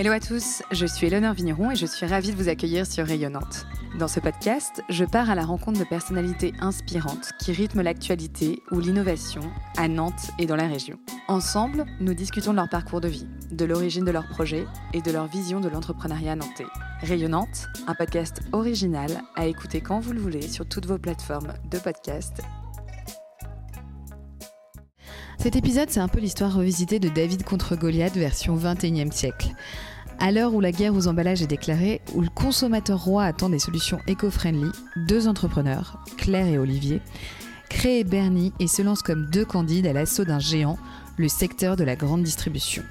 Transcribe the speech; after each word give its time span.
Hello 0.00 0.12
à 0.12 0.18
tous, 0.18 0.62
je 0.70 0.86
suis 0.86 1.08
Eleonore 1.08 1.34
Vigneron 1.34 1.72
et 1.72 1.76
je 1.76 1.84
suis 1.84 2.06
ravie 2.06 2.32
de 2.32 2.36
vous 2.36 2.48
accueillir 2.48 2.86
sur 2.86 3.04
Rayonnante. 3.04 3.66
Dans 3.98 4.08
ce 4.08 4.18
podcast, 4.18 4.82
je 4.88 5.04
pars 5.04 5.28
à 5.28 5.34
la 5.34 5.44
rencontre 5.44 5.78
de 5.78 5.84
personnalités 5.84 6.54
inspirantes 6.58 7.32
qui 7.38 7.52
rythment 7.52 7.82
l'actualité 7.82 8.62
ou 8.70 8.80
l'innovation 8.80 9.42
à 9.76 9.88
Nantes 9.88 10.30
et 10.38 10.46
dans 10.46 10.56
la 10.56 10.68
région. 10.68 10.98
Ensemble, 11.28 11.84
nous 12.00 12.14
discutons 12.14 12.52
de 12.52 12.56
leur 12.56 12.70
parcours 12.70 13.02
de 13.02 13.08
vie, 13.08 13.26
de 13.52 13.66
l'origine 13.66 14.06
de 14.06 14.10
leur 14.10 14.26
projet 14.26 14.64
et 14.94 15.02
de 15.02 15.10
leur 15.10 15.26
vision 15.26 15.60
de 15.60 15.68
l'entrepreneuriat 15.68 16.34
nantais. 16.34 16.64
Rayonnante, 17.02 17.68
un 17.86 17.94
podcast 17.94 18.40
original 18.52 19.10
à 19.36 19.48
écouter 19.48 19.82
quand 19.82 20.00
vous 20.00 20.14
le 20.14 20.20
voulez 20.20 20.48
sur 20.48 20.66
toutes 20.66 20.86
vos 20.86 20.96
plateformes 20.96 21.52
de 21.70 21.78
podcast 21.78 22.40
cet 25.42 25.56
épisode, 25.56 25.88
c'est 25.88 26.00
un 26.00 26.08
peu 26.08 26.18
l'histoire 26.18 26.54
revisitée 26.54 26.98
de 26.98 27.08
David 27.08 27.44
contre 27.44 27.74
Goliath 27.74 28.14
version 28.14 28.58
21e 28.58 29.10
siècle. 29.10 29.54
À 30.22 30.32
l'heure 30.32 30.52
où 30.52 30.60
la 30.60 30.70
guerre 30.70 30.94
aux 30.94 31.08
emballages 31.08 31.40
est 31.40 31.46
déclarée, 31.46 32.02
où 32.14 32.20
le 32.20 32.28
consommateur 32.28 33.02
roi 33.02 33.24
attend 33.24 33.48
des 33.48 33.58
solutions 33.58 33.98
éco-friendly, 34.06 34.70
deux 35.08 35.26
entrepreneurs, 35.26 36.04
Claire 36.18 36.46
et 36.46 36.58
Olivier, 36.58 37.00
créent 37.70 38.04
Bernie 38.04 38.52
et 38.60 38.66
se 38.66 38.82
lancent 38.82 39.02
comme 39.02 39.30
deux 39.30 39.46
candides 39.46 39.86
à 39.86 39.94
l'assaut 39.94 40.26
d'un 40.26 40.38
géant, 40.38 40.78
le 41.16 41.26
secteur 41.26 41.74
de 41.76 41.84
la 41.84 41.96
grande 41.96 42.22
distribution. 42.22 42.82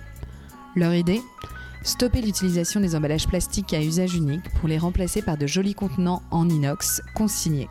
Leur 0.75 0.95
idée? 0.95 1.21
Stopper 1.83 2.23
l'utilisation 2.23 2.79
des 2.79 2.95
emballages 2.95 3.27
plastiques 3.27 3.75
à 3.75 3.81
usage 3.81 4.15
unique 4.15 4.49
pour 4.59 4.67
les 4.67 4.79
remplacer 4.79 5.21
par 5.21 5.37
de 5.37 5.45
jolis 5.45 5.75
contenants 5.75 6.23
en 6.31 6.49
inox 6.49 6.99
consignés. 7.13 7.69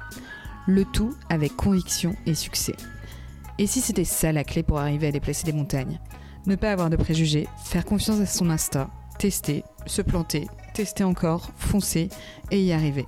Le 0.68 0.84
tout 0.84 1.14
avec 1.30 1.56
conviction 1.56 2.14
et 2.26 2.34
succès. 2.34 2.76
Et 3.58 3.66
si 3.66 3.80
c'était 3.80 4.04
ça 4.04 4.30
la 4.30 4.44
clé 4.44 4.62
pour 4.62 4.78
arriver 4.78 5.08
à 5.08 5.12
déplacer 5.12 5.44
des 5.44 5.52
montagnes? 5.52 5.98
Ne 6.46 6.54
pas 6.54 6.70
avoir 6.70 6.90
de 6.90 6.96
préjugés, 6.96 7.48
faire 7.64 7.84
confiance 7.84 8.20
à 8.20 8.26
son 8.26 8.50
instinct, 8.50 8.88
tester, 9.18 9.64
se 9.86 10.02
planter, 10.02 10.46
tester 10.74 11.04
encore, 11.04 11.50
foncer 11.56 12.08
et 12.50 12.62
y 12.62 12.72
arriver. 12.72 13.06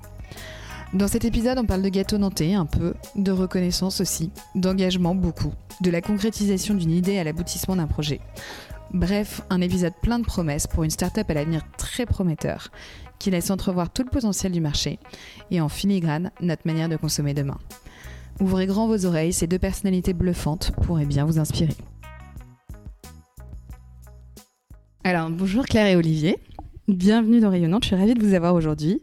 Dans 0.92 1.06
cet 1.06 1.24
épisode, 1.24 1.58
on 1.58 1.66
parle 1.66 1.82
de 1.82 1.88
gâteau 1.88 2.18
nantais 2.18 2.54
un 2.54 2.66
peu, 2.66 2.94
de 3.14 3.30
reconnaissance 3.30 4.00
aussi, 4.00 4.32
d'engagement 4.56 5.14
beaucoup, 5.14 5.52
de 5.80 5.90
la 5.90 6.00
concrétisation 6.00 6.74
d'une 6.74 6.90
idée 6.90 7.18
à 7.18 7.24
l'aboutissement 7.24 7.76
d'un 7.76 7.86
projet. 7.86 8.20
Bref, 8.92 9.42
un 9.50 9.60
épisode 9.60 9.92
plein 10.02 10.18
de 10.18 10.24
promesses 10.24 10.66
pour 10.66 10.82
une 10.82 10.90
start-up 10.90 11.30
à 11.30 11.34
l'avenir 11.34 11.62
très 11.78 12.06
prometteur, 12.06 12.72
qui 13.20 13.30
laisse 13.30 13.52
entrevoir 13.52 13.90
tout 13.90 14.02
le 14.02 14.10
potentiel 14.10 14.50
du 14.50 14.60
marché 14.60 14.98
et 15.52 15.60
en 15.60 15.68
filigrane 15.68 16.32
notre 16.40 16.66
manière 16.66 16.88
de 16.88 16.96
consommer 16.96 17.34
demain. 17.34 17.58
Ouvrez 18.40 18.66
grand 18.66 18.88
vos 18.88 19.06
oreilles, 19.06 19.32
ces 19.32 19.46
deux 19.46 19.58
personnalités 19.60 20.14
bluffantes 20.14 20.72
pourraient 20.82 21.06
bien 21.06 21.24
vous 21.24 21.38
inspirer. 21.38 21.76
Alors, 25.02 25.30
bonjour 25.30 25.64
Claire 25.64 25.86
et 25.86 25.96
Olivier. 25.96 26.36
Bienvenue 26.86 27.40
dans 27.40 27.48
Rayonnante. 27.48 27.84
Je 27.84 27.88
suis 27.88 27.96
ravie 27.96 28.12
de 28.12 28.22
vous 28.22 28.34
avoir 28.34 28.54
aujourd'hui. 28.54 29.00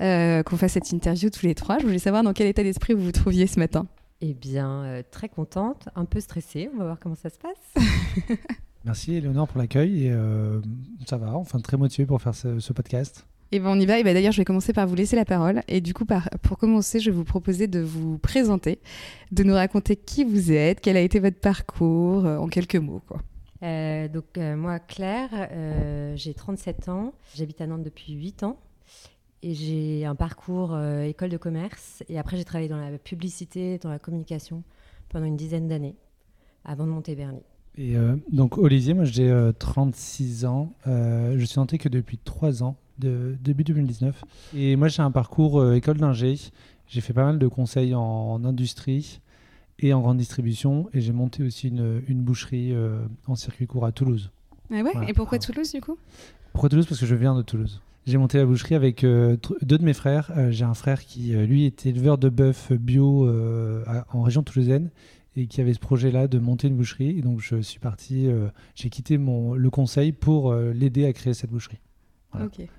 Euh, 0.00 0.44
qu'on 0.44 0.56
fasse 0.56 0.72
cette 0.72 0.92
interview 0.92 1.28
tous 1.28 1.44
les 1.44 1.56
trois. 1.56 1.78
Je 1.80 1.86
voulais 1.86 1.98
savoir 1.98 2.22
dans 2.22 2.32
quel 2.32 2.46
état 2.46 2.62
d'esprit 2.62 2.94
vous 2.94 3.02
vous 3.02 3.12
trouviez 3.12 3.48
ce 3.48 3.58
matin. 3.58 3.88
Eh 4.20 4.32
bien, 4.32 4.84
euh, 4.84 5.02
très 5.10 5.28
contente, 5.28 5.88
un 5.96 6.04
peu 6.04 6.20
stressée. 6.20 6.70
On 6.72 6.78
va 6.78 6.84
voir 6.84 7.00
comment 7.00 7.16
ça 7.16 7.30
se 7.30 7.38
passe. 7.38 7.84
Merci 8.84 9.16
Eleonore 9.16 9.48
pour 9.48 9.58
l'accueil 9.58 10.06
et 10.06 10.12
euh, 10.12 10.60
ça 11.04 11.16
va, 11.16 11.32
enfin 11.32 11.58
très 11.58 11.76
motivé 11.76 12.06
pour 12.06 12.22
faire 12.22 12.34
ce 12.34 12.72
podcast. 12.72 13.26
Et 13.50 13.58
ben 13.58 13.70
on 13.70 13.80
y 13.80 13.86
va. 13.86 13.98
Et 13.98 14.04
ben 14.04 14.14
d'ailleurs, 14.14 14.32
je 14.32 14.38
vais 14.38 14.44
commencer 14.44 14.72
par 14.72 14.86
vous 14.86 14.94
laisser 14.94 15.16
la 15.16 15.24
parole. 15.24 15.62
Et 15.66 15.80
du 15.80 15.94
coup, 15.94 16.04
pour 16.42 16.58
commencer, 16.58 17.00
je 17.00 17.10
vais 17.10 17.16
vous 17.16 17.24
proposer 17.24 17.66
de 17.66 17.80
vous 17.80 18.18
présenter, 18.18 18.78
de 19.32 19.42
nous 19.42 19.54
raconter 19.54 19.96
qui 19.96 20.22
vous 20.22 20.52
êtes, 20.52 20.80
quel 20.80 20.96
a 20.96 21.00
été 21.00 21.18
votre 21.18 21.40
parcours, 21.40 22.24
en 22.24 22.46
quelques 22.46 22.76
mots, 22.76 23.02
quoi. 23.08 23.20
Euh, 23.64 24.08
donc 24.08 24.38
euh, 24.38 24.56
moi, 24.56 24.78
Claire, 24.78 25.48
j'ai 26.16 26.34
37 26.34 26.88
ans, 26.88 27.14
j'habite 27.34 27.60
à 27.60 27.66
Nantes 27.66 27.82
depuis 27.82 28.12
8 28.12 28.44
ans 28.44 28.58
et 29.42 29.54
j'ai 29.54 30.04
un 30.04 30.14
parcours 30.14 30.78
école 31.02 31.30
de 31.30 31.36
commerce 31.36 32.02
et 32.08 32.18
après 32.18 32.36
j'ai 32.36 32.44
travaillé 32.44 32.68
dans 32.68 32.78
la 32.78 32.96
publicité, 32.98 33.78
dans 33.78 33.90
la 33.90 33.98
communication 33.98 34.62
pendant 35.08 35.26
une 35.26 35.36
dizaine 35.36 35.68
d'années 35.68 35.96
avant 36.64 36.86
de 36.86 36.90
monter 36.90 37.14
Bernie. 37.14 37.42
Et 37.76 37.96
donc 38.30 38.56
Olivier, 38.56 38.94
moi 38.94 39.04
j'ai 39.04 39.50
36 39.58 40.46
ans, 40.46 40.72
je 40.86 41.44
suis 41.44 41.58
nantais 41.58 41.78
que 41.78 41.88
depuis 41.88 42.18
3 42.18 42.62
ans 42.62 42.76
de, 42.98 43.36
début 43.40 43.64
2019. 43.64 44.24
Et 44.56 44.76
moi, 44.76 44.88
j'ai 44.88 45.02
un 45.02 45.10
parcours 45.10 45.60
euh, 45.60 45.74
école 45.74 45.98
d'ingé. 45.98 46.36
J'ai 46.86 47.00
fait 47.00 47.12
pas 47.12 47.24
mal 47.24 47.38
de 47.38 47.48
conseils 47.48 47.94
en, 47.94 48.44
industrie 48.44 49.20
et 49.78 49.92
en 49.92 50.00
grande 50.00 50.18
distribution. 50.18 50.88
Et 50.92 51.00
j'ai 51.00 51.12
monté 51.12 51.42
aussi 51.42 51.68
une, 51.68 52.02
une 52.08 52.22
boucherie 52.22 52.72
euh, 52.72 53.04
en 53.26 53.34
circuit 53.34 53.66
court 53.66 53.84
à 53.86 53.92
Toulouse. 53.92 54.30
Ah 54.70 54.82
ouais 54.82 54.92
Et 55.08 55.12
pourquoi 55.12 55.38
Toulouse, 55.38 55.72
du 55.72 55.80
coup? 55.80 55.96
Pourquoi 56.52 56.68
Toulouse? 56.68 56.86
Parce 56.86 57.00
que 57.00 57.06
je 57.06 57.14
viens 57.14 57.36
de 57.36 57.42
Toulouse. 57.42 57.80
J'ai 58.06 58.18
monté 58.18 58.38
la 58.38 58.44
boucherie 58.46 58.74
avec 58.74 59.02
euh, 59.02 59.36
deux 59.62 59.78
de 59.78 59.84
mes 59.84 59.94
frères. 59.94 60.30
j'ai 60.50 60.64
un 60.64 60.74
frère 60.74 61.04
qui, 61.04 61.32
lui, 61.32 61.64
était 61.64 61.88
éleveur 61.88 62.18
de 62.18 62.28
bœuf 62.28 62.70
bio 62.72 63.26
en 64.12 64.22
région 64.22 64.42
toulousaine 64.42 64.90
et 65.36 65.46
qui 65.46 65.60
avait 65.60 65.72
ce 65.74 65.80
projet-là 65.80 66.28
de 66.28 66.38
monter 66.38 66.68
une 66.68 66.76
boucherie. 66.76 67.18
Et 67.18 67.22
donc, 67.22 67.40
je 67.40 67.62
suis 67.62 67.80
parti, 67.80 68.28
j'ai 68.74 68.90
quitté 68.90 69.16
mon, 69.16 69.54
le 69.54 69.70
conseil 69.70 70.12
pour 70.12 70.52
l'aider 70.54 71.06
à 71.06 71.12
créer 71.14 71.32
cette 71.32 71.50
boucherie. 71.50 71.80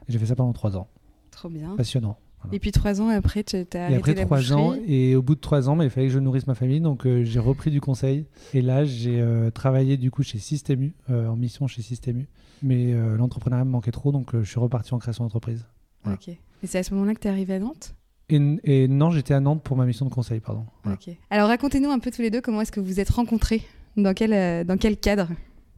J'ai 0.08 0.20
fait 0.20 0.28
ça 0.28 0.36
pendant 0.36 0.54
trois 0.54 0.78
ans. 0.78 0.88
Trop 1.32 1.50
bien. 1.50 1.76
Passionnant. 1.76 2.18
Et 2.52 2.60
puis 2.60 2.72
trois 2.72 3.02
ans 3.02 3.10
après, 3.10 3.44
tu 3.44 3.56
as 3.56 3.60
arrêté 3.60 3.94
Et 3.94 3.96
après 3.96 4.16
trois 4.16 4.54
ans, 4.54 4.76
et 4.88 5.16
au 5.16 5.22
bout 5.22 5.36
de 5.36 5.40
trois 5.40 5.70
ans, 5.70 5.76
mais 5.76 5.86
il 5.86 5.90
fallait 5.90 6.08
que 6.08 6.14
je 6.14 6.20
nourrisse 6.20 6.48
ma 6.48 6.56
famille, 6.56 6.82
donc 6.82 7.06
euh, 7.06 7.24
j'ai 7.24 7.40
repris 7.40 7.72
du 7.72 7.82
conseil. 7.82 8.26
Et 8.54 8.62
là, 8.62 8.86
j'ai 8.86 9.20
euh, 9.22 9.52
travaillé 9.52 9.98
du 9.98 10.12
coup 10.12 10.24
chez 10.24 10.40
Systemu, 10.40 10.94
euh, 11.10 11.28
en 11.28 11.36
mission 11.36 11.68
chez 11.68 11.82
Systemu. 11.82 12.28
Mais 12.62 12.94
l'entrepreneuriat 13.18 13.66
me 13.66 13.70
manquait 13.70 13.92
trop, 13.92 14.12
donc 14.12 14.30
je 14.34 14.50
suis 14.50 14.60
reparti 14.60 14.94
en 14.94 14.98
création 14.98 15.24
d'entreprise. 15.26 15.66
Ok. 16.08 16.30
Et 16.30 16.38
c'est 16.64 16.80
à 16.80 16.84
ce 16.84 16.94
moment-là 16.94 17.14
que 17.14 17.20
tu 17.20 17.28
es 17.28 17.32
arrivé 17.32 17.54
à 17.56 17.60
Nantes? 17.60 17.96
Et, 18.30 18.40
et, 18.64 18.88
non, 18.88 19.12
j'étais 19.12 19.34
à 19.34 19.40
Nantes 19.40 19.62
pour 19.62 19.78
ma 19.78 19.86
mission 19.86 20.06
de 20.06 20.12
conseil, 20.12 20.40
pardon. 20.40 20.66
Ok. 20.86 21.10
Alors 21.30 21.50
racontez-nous 21.50 21.90
un 21.90 22.00
peu 22.00 22.12
tous 22.12 22.22
les 22.22 22.32
deux 22.32 22.42
comment 22.42 22.62
est-ce 22.62 22.72
que 22.72 22.80
vous 22.80 22.88
vous 22.88 23.00
êtes 23.00 23.10
rencontrés? 23.10 23.62
Dans 23.98 24.14
quel, 24.14 24.66
dans 24.66 24.78
quel 24.78 24.98
cadre? 24.98 25.28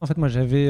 En 0.01 0.05
fait, 0.05 0.17
moi, 0.17 0.27
j'avais 0.27 0.69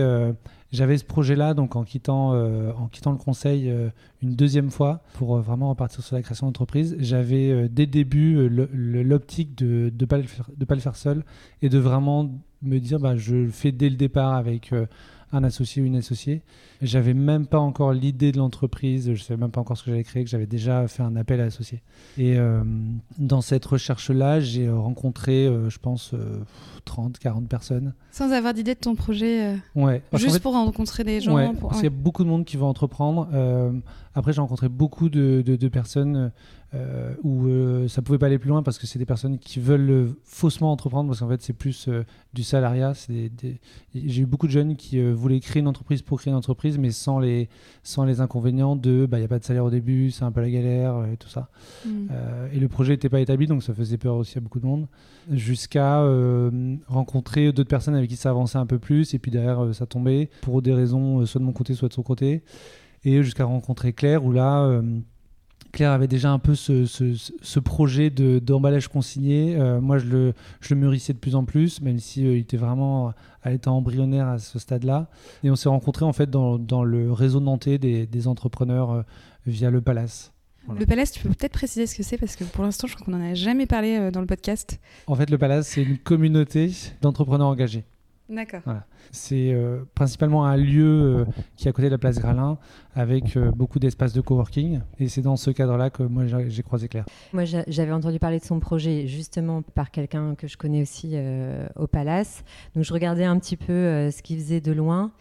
j'avais 0.71 0.97
ce 0.97 1.05
projet-là, 1.05 1.53
donc 1.53 1.75
en 1.75 1.83
quittant, 1.83 2.33
euh, 2.33 2.73
le 2.73 3.15
conseil 3.15 3.69
euh, 3.69 3.89
une 4.21 4.35
deuxième 4.35 4.69
fois 4.69 5.01
pour 5.13 5.37
euh, 5.37 5.41
vraiment 5.41 5.69
repartir 5.69 6.03
sur 6.03 6.15
la 6.15 6.21
création 6.21 6.47
d'entreprise, 6.47 6.97
j'avais 6.99 7.69
dès 7.69 7.83
le 7.83 7.91
début 7.91 8.49
l'optique 8.49 9.57
de 9.57 9.91
ne 9.97 10.05
pas, 10.05 10.17
le 10.17 10.23
faire, 10.23 10.49
pas 10.67 10.75
le 10.75 10.81
faire 10.81 10.95
seul 10.97 11.23
et 11.61 11.69
de 11.69 11.77
vraiment 11.77 12.29
me 12.61 12.79
dire 12.79 12.99
bah, 12.99 13.15
je 13.15 13.35
le 13.35 13.49
fais 13.49 13.71
dès 13.71 13.89
le 13.89 13.95
départ 13.95 14.33
avec 14.33 14.73
un 15.33 15.43
associé 15.43 15.81
ou 15.81 15.85
une 15.85 15.95
associée. 15.97 16.41
J'avais 16.81 17.13
même 17.13 17.47
pas 17.47 17.59
encore 17.59 17.91
l'idée 17.91 18.31
de 18.31 18.37
l'entreprise, 18.37 19.13
je 19.13 19.21
savais 19.21 19.39
même 19.39 19.51
pas 19.51 19.59
encore 19.61 19.77
ce 19.77 19.83
que 19.83 19.91
j'allais 19.91 20.03
créer, 20.03 20.23
que 20.23 20.29
j'avais 20.29 20.45
déjà 20.45 20.87
fait 20.87 21.03
un 21.03 21.15
appel 21.15 21.41
à 21.41 21.45
associés. 21.45 21.81
Et 22.17 22.37
euh, 22.37 22.63
dans 23.17 23.41
cette 23.41 23.65
recherche-là, 23.65 24.39
j'ai 24.39 24.69
rencontré, 24.69 25.47
euh, 25.47 25.69
je 25.69 25.79
pense, 25.79 26.13
30, 26.85 27.15
euh, 27.15 27.19
40 27.19 27.47
personnes. 27.47 27.93
Sans 28.11 28.31
avoir 28.31 28.53
d'idée 28.53 28.75
de 28.75 28.79
ton 28.79 28.95
projet 28.95 29.55
Ouais. 29.75 30.01
Juste 30.13 30.39
pour 30.39 30.53
rencontrer 30.53 31.03
des 31.03 31.19
gens 31.19 31.35
ouais, 31.35 31.51
Parce 31.59 31.75
qu'il 31.75 31.83
y 31.83 31.87
a 31.87 31.89
beaucoup 31.89 32.23
de 32.23 32.29
monde 32.29 32.45
qui 32.45 32.57
veut 32.57 32.63
entreprendre. 32.63 33.27
après, 34.15 34.33
j'ai 34.33 34.41
rencontré 34.41 34.69
beaucoup 34.69 35.09
de, 35.09 35.43
de, 35.45 35.55
de 35.55 35.67
personnes 35.67 36.31
euh, 36.73 37.13
où 37.23 37.47
euh, 37.47 37.87
ça 37.87 38.01
pouvait 38.01 38.17
pas 38.17 38.25
aller 38.25 38.39
plus 38.39 38.49
loin 38.49 38.61
parce 38.61 38.77
que 38.77 38.87
c'est 38.87 38.99
des 38.99 39.05
personnes 39.05 39.39
qui 39.39 39.61
veulent 39.61 39.89
euh, 39.89 40.07
faussement 40.25 40.69
entreprendre 40.69 41.07
parce 41.07 41.21
qu'en 41.21 41.29
fait 41.29 41.41
c'est 41.41 41.53
plus 41.53 41.89
du 42.33 42.43
salariat. 42.43 42.91
J'ai 43.95 44.21
eu 44.21 44.25
beaucoup 44.25 44.47
de 44.47 44.51
jeunes 44.51 44.75
qui 44.75 45.01
voulaient 45.11 45.39
créer 45.39 45.61
une 45.61 45.69
entreprise 45.69 46.01
pour 46.01 46.19
créer 46.19 46.31
une 46.31 46.37
entreprise 46.37 46.77
mais 46.77 46.91
sans 46.91 47.19
les, 47.19 47.47
sans 47.83 48.03
les 48.03 48.19
inconvénients 48.19 48.75
de 48.75 49.05
bah, 49.05 49.17
il 49.17 49.21
n'y 49.21 49.25
a 49.25 49.29
pas 49.29 49.39
de 49.39 49.45
salaire 49.45 49.63
au 49.63 49.69
début, 49.69 50.11
c'est 50.11 50.25
un 50.25 50.31
peu 50.33 50.41
la 50.41 50.49
galère 50.49 51.05
et 51.05 51.15
tout 51.15 51.29
ça. 51.29 51.49
Mm. 51.85 52.07
et 52.53 52.59
le 52.59 52.67
projet 52.67 52.93
n'était 52.93 53.09
pas 53.09 53.21
établi 53.21 53.47
donc 53.47 53.63
ça 53.63 53.73
faisait 53.73 53.97
peur 53.97 54.15
aussi 54.15 54.37
à 54.37 54.41
beaucoup 54.41 54.59
de 54.59 54.65
monde. 54.65 54.87
Jusqu'à 55.31 56.03
rencontrer 56.87 57.53
d'autres 57.53 57.69
personnes 57.69 57.95
avec 57.95 58.09
qui 58.09 58.17
ça 58.17 58.29
avançait 58.29 58.57
un 58.57 58.65
peu 58.65 58.77
plus 58.77 59.13
et 59.13 59.19
puis 59.19 59.31
derrière 59.31 59.73
ça 59.73 59.85
tombait 59.85 60.29
pour 60.41 60.61
des 60.61 60.73
raisons 60.73 61.25
soit 61.25 61.39
de 61.39 61.45
mon 61.45 61.53
côté 61.53 61.75
soit 61.75 61.87
de 61.87 61.93
son 61.93 62.03
côté. 62.03 62.43
Et 63.05 63.23
jusqu'à 63.23 63.45
rencontrer 63.45 63.93
Claire 63.93 64.25
où 64.25 64.33
là 64.33 64.81
Claire 65.71 65.91
avait 65.91 66.07
déjà 66.07 66.31
un 66.31 66.39
peu 66.39 66.55
ce, 66.55 67.59
projet 67.59 68.09
d'emballage 68.09 68.87
consigné. 68.87 69.55
Euh, 69.55 69.79
moi, 69.81 69.97
je 69.97 70.05
le, 70.05 70.33
je 70.61 70.73
le 70.73 70.79
mûrissais 70.79 71.13
de 71.13 71.17
plus 71.17 71.35
en 71.35 71.45
plus, 71.45 71.81
même 71.81 71.99
s'il 71.99 72.23
si, 72.23 72.27
euh, 72.27 72.37
était 72.37 72.57
vraiment 72.57 73.13
à 73.43 73.51
l'état 73.51 73.71
embryonnaire 73.71 74.27
à 74.27 74.39
ce 74.39 74.59
stade-là. 74.59 75.09
Et 75.43 75.51
on 75.51 75.55
s'est 75.55 75.69
rencontrés 75.69 76.05
en 76.05 76.13
fait 76.13 76.29
dans, 76.29 76.57
dans, 76.57 76.83
le 76.83 77.11
réseau 77.11 77.39
nantais 77.39 77.77
des, 77.77 78.05
des 78.05 78.27
entrepreneurs 78.27 78.91
euh, 78.91 79.01
via 79.45 79.69
le 79.69 79.81
Palace. 79.81 80.33
Le 80.77 80.85
Palace, 80.85 81.11
tu 81.13 81.21
peux 81.21 81.29
peut-être 81.29 81.53
préciser 81.53 81.87
ce 81.87 81.95
que 81.95 82.03
c'est 82.03 82.17
parce 82.17 82.35
que 82.35 82.43
pour 82.43 82.63
l'instant, 82.63 82.87
je 82.87 82.95
crois 82.95 83.05
qu'on 83.05 83.17
n'en 83.17 83.23
a 83.23 83.33
jamais 83.33 83.65
parlé 83.65 84.11
dans 84.11 84.19
le 84.19 84.27
podcast. 84.27 84.81
En 85.07 85.15
fait, 85.15 85.29
le 85.29 85.37
Palace, 85.37 85.69
c'est 85.69 85.83
une 85.83 85.97
communauté 85.97 86.71
d'entrepreneurs 87.01 87.47
engagés. 87.47 87.85
D'accord. 88.29 88.61
C'est 89.11 89.55
principalement 89.95 90.45
un 90.45 90.57
lieu 90.57 91.25
qui 91.55 91.67
est 91.67 91.69
à 91.69 91.73
côté 91.73 91.87
de 91.87 91.91
la 91.91 91.97
place 91.97 92.19
Gralin, 92.19 92.57
avec 92.97 93.37
euh, 93.37 93.51
beaucoup 93.51 93.77
d'espaces 93.77 94.13
de 94.13 94.21
coworking. 94.21 94.81
Et 94.99 95.07
c'est 95.07 95.21
dans 95.21 95.35
ce 95.35 95.51
cadre-là 95.51 95.91
que 95.91 96.01
moi 96.01 96.23
j'ai 96.25 96.63
croisé 96.63 96.87
Claire. 96.87 97.05
Moi 97.31 97.43
j'avais 97.45 97.91
entendu 97.91 98.17
parler 98.17 98.39
de 98.39 98.43
son 98.43 98.59
projet 98.59 99.05
justement 99.05 99.61
par 99.61 99.91
quelqu'un 99.91 100.33
que 100.35 100.47
je 100.47 100.57
connais 100.57 100.81
aussi 100.81 101.11
euh, 101.13 101.67
au 101.75 101.85
Palace. 101.85 102.43
Donc 102.75 102.83
je 102.83 102.93
regardais 102.93 103.23
un 103.23 103.37
petit 103.37 103.55
peu 103.55 103.71
euh, 103.71 104.09
ce 104.09 104.23
qu'il 104.23 104.39
faisait 104.39 104.61
de 104.61 104.71
loin. 104.71 105.11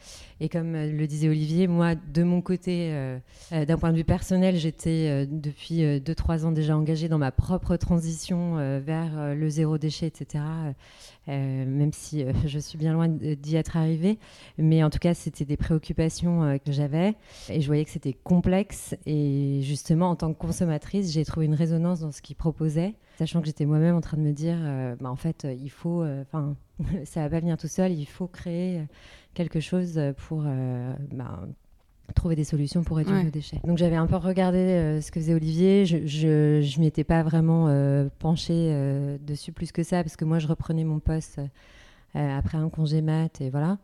Et 0.40 0.48
comme 0.48 0.72
le 0.72 1.06
disait 1.06 1.30
Olivier, 1.30 1.66
moi, 1.66 1.94
de 1.94 2.22
mon 2.22 2.42
côté, 2.42 2.94
d'un 3.50 3.78
point 3.78 3.90
de 3.90 3.96
vue 3.96 4.04
personnel, 4.04 4.56
j'étais 4.56 5.26
depuis 5.26 5.80
2-3 5.80 6.44
ans 6.44 6.52
déjà 6.52 6.76
engagée 6.76 7.08
dans 7.08 7.16
ma 7.16 7.32
propre 7.32 7.76
transition 7.76 8.56
vers 8.80 9.34
le 9.34 9.48
zéro 9.48 9.78
déchet, 9.78 10.08
etc. 10.08 10.44
même 11.26 11.92
si 11.92 12.24
je 12.46 12.58
suis 12.58 12.78
bien 12.78 12.92
loin 12.92 13.08
d'y 13.08 13.56
être 13.56 13.76
arrivée. 13.76 14.18
Mais 14.58 14.82
en 14.82 14.90
tout 14.90 14.98
cas, 14.98 15.14
c'était 15.14 15.44
des 15.44 15.56
préoccupations 15.56 16.58
que 16.64 16.72
j'avais. 16.72 17.14
Et 17.48 17.60
je 17.60 17.66
voyais 17.66 17.84
que 17.84 17.90
c'était 17.90 18.12
complexe. 18.12 18.96
Et 19.06 19.60
justement, 19.62 20.10
en 20.10 20.16
tant 20.16 20.32
que 20.32 20.38
consommatrice, 20.38 21.12
j'ai 21.12 21.24
trouvé 21.24 21.46
une 21.46 21.54
résonance 21.54 22.00
dans 22.00 22.12
ce 22.12 22.22
qu'il 22.22 22.36
proposait, 22.36 22.94
sachant 23.18 23.40
que 23.40 23.46
j'étais 23.46 23.66
moi-même 23.66 23.96
en 23.96 24.00
train 24.00 24.16
de 24.16 24.22
me 24.22 24.32
dire, 24.32 24.56
euh, 24.60 24.96
bah, 25.00 25.10
en 25.10 25.16
fait, 25.16 25.46
il 25.60 25.70
faut, 25.70 26.02
euh, 26.02 26.22
enfin, 26.22 26.56
ça 27.04 27.22
va 27.22 27.30
pas 27.30 27.40
venir 27.40 27.56
tout 27.56 27.68
seul, 27.68 27.92
il 27.92 28.06
faut 28.06 28.26
créer 28.26 28.82
quelque 29.34 29.60
chose 29.60 30.00
pour 30.16 30.42
bah, 31.12 31.46
trouver 32.14 32.36
des 32.36 32.44
solutions 32.44 32.82
pour 32.82 32.96
réduire 32.96 33.22
nos 33.22 33.30
déchets. 33.30 33.60
Donc 33.64 33.78
j'avais 33.78 33.96
un 33.96 34.06
peu 34.06 34.16
regardé 34.16 35.00
ce 35.02 35.10
que 35.10 35.20
faisait 35.20 35.34
Olivier. 35.34 35.86
Je 35.86 36.58
ne 36.58 36.80
m'y 36.80 36.86
étais 36.86 37.04
pas 37.04 37.22
vraiment 37.22 37.68
penchée 38.18 39.18
dessus 39.26 39.52
plus 39.52 39.72
que 39.72 39.82
ça, 39.82 40.02
parce 40.02 40.16
que 40.16 40.24
moi, 40.24 40.38
je 40.38 40.46
reprenais 40.46 40.84
mon 40.84 40.98
poste 40.98 41.40
euh, 42.16 42.38
après 42.38 42.56
un 42.56 42.70
congé 42.70 43.02
mat 43.02 43.40
et 43.40 43.50
voilà. 43.50 43.78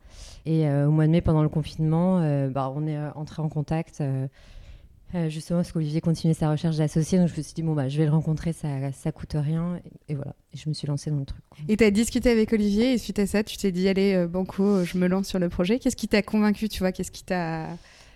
Et 0.47 0.67
euh, 0.67 0.89
au 0.89 0.91
mois 0.91 1.07
de 1.07 1.11
mai, 1.11 1.21
pendant 1.21 1.43
le 1.43 1.51
confinement, 1.51 2.21
euh, 2.21 2.49
bah, 2.49 2.73
on 2.75 2.87
est 2.87 2.99
entré 3.15 3.43
en 3.43 3.49
contact. 3.49 4.03
justement 5.29 5.59
parce 5.59 5.73
qu'Olivier 5.73 6.01
continuait 6.01 6.33
sa 6.33 6.51
recherche 6.51 6.77
d'associés, 6.77 7.19
donc 7.19 7.29
je 7.29 7.37
me 7.37 7.43
suis 7.43 7.53
dit 7.53 7.63
bon 7.63 7.75
bah 7.75 7.91
je 7.91 7.99
vais 7.99 8.07
le 8.07 8.11
rencontrer, 8.11 8.55
ça 8.55 8.69
ça 8.93 9.13
coûte 9.13 9.35
rien 9.35 9.79
et, 10.09 10.15
voilà. 10.15 10.35
Et 10.55 10.57
je 10.57 10.71
me 10.71 10.75
suis 10.75 10.87
lancée 10.87 11.11
dans 11.11 11.19
le 11.19 11.27
truc. 11.27 11.45
Et 11.69 11.77
tu 11.77 11.85
as 11.85 11.91
discuté 11.91 12.31
avec 12.31 12.51
Olivier 12.55 12.95
et 12.95 12.99
suite 12.99 13.19
à 13.19 13.27
ça, 13.27 13.45
tu 13.45 13.59
t'es 13.59 13.73
dit 13.73 13.87
allez 13.89 14.27
banco, 14.27 14.83
je 14.85 14.97
me 14.97 15.07
lance 15.09 15.27
sur 15.27 15.39
le 15.39 15.51
projet. 15.51 15.79
Qu'est-ce 15.79 15.97
qui 15.97 16.09
t'a 16.09 16.23
convaincu, 16.23 16.71
tu 16.71 16.79
vois? 16.79 16.93
Qu'est-ce 16.93 17.13
qui 17.13 17.25
t'a 17.25 17.69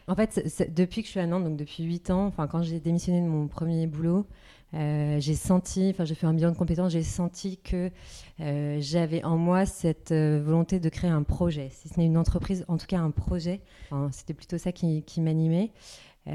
En 0.09 0.15
fait, 0.15 0.41
depuis 0.75 1.03
que 1.03 1.07
je 1.07 1.11
suis 1.11 1.21
à 1.21 1.27
Nantes, 1.27 1.45
donc 1.45 1.57
depuis 1.57 1.83
8 1.83 2.11
ans, 2.11 2.33
quand 2.51 2.63
j'ai 2.63 2.79
démissionné 2.79 3.21
de 3.21 3.27
mon 3.27 3.49
premier 3.49 3.87
boulot, 3.87 4.27
euh, 4.75 5.19
j'ai 5.21 5.35
senti, 5.35 5.91
enfin 5.91 6.05
j'ai 6.05 6.15
fait 6.15 6.27
un 6.27 6.35
bilan 6.35 6.51
de 6.51 6.57
compétences, 6.57 6.93
j'ai 6.93 7.03
senti 7.03 7.59
que 7.59 7.91
euh, 8.41 8.79
j'avais 8.81 9.25
en 9.25 9.37
moi 9.37 9.65
cette 9.65 10.13
euh, 10.13 10.43
volonté 10.45 10.81
de 10.81 10.89
créer 10.89 11.11
un 11.11 11.23
projet, 11.23 11.71
si 11.73 11.89
ce 11.89 11.99
n'est 11.99 12.07
une 12.07 12.19
entreprise, 12.19 12.65
en 12.69 12.77
tout 12.77 12.87
cas 12.87 12.99
un 12.99 13.11
projet. 13.11 13.61
C'était 14.11 14.35
plutôt 14.35 14.59
ça 14.59 14.73
qui, 14.73 15.03
m'animait. 15.19 15.73
je 16.27 16.33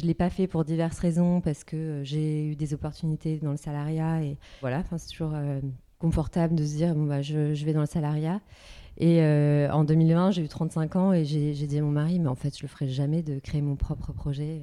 ne 0.00 0.06
l'ai 0.06 0.14
pas 0.14 0.30
fait 0.30 0.46
pour 0.46 0.64
diverses 0.64 0.98
raisons, 0.98 1.40
parce 1.40 1.64
que 1.64 2.02
j'ai 2.04 2.46
eu 2.46 2.56
des 2.56 2.74
opportunités 2.74 3.38
dans 3.38 3.52
le 3.52 3.56
salariat 3.56 4.22
et 4.22 4.38
voilà, 4.60 4.84
c'est 4.96 5.08
toujours 5.08 5.34
confortable 5.98 6.54
de 6.54 6.64
se 6.64 6.76
dire 6.76 6.94
bon, 6.94 7.04
bah, 7.04 7.22
je 7.22 7.64
vais 7.64 7.72
dans 7.72 7.80
le 7.80 7.86
salariat. 7.86 8.40
Et 8.98 9.22
en 9.70 9.84
2020, 9.84 10.32
j'ai 10.32 10.42
eu 10.42 10.48
35 10.48 10.96
ans 10.96 11.12
et 11.12 11.24
j'ai 11.24 11.52
dit 11.52 11.78
à 11.78 11.82
mon 11.82 11.90
mari, 11.90 12.18
mais 12.18 12.28
en 12.28 12.34
fait, 12.34 12.56
je 12.56 12.62
le 12.62 12.68
ferai 12.68 12.88
jamais 12.88 13.22
de 13.22 13.38
créer 13.38 13.62
mon 13.62 13.76
propre 13.76 14.12
projet, 14.12 14.62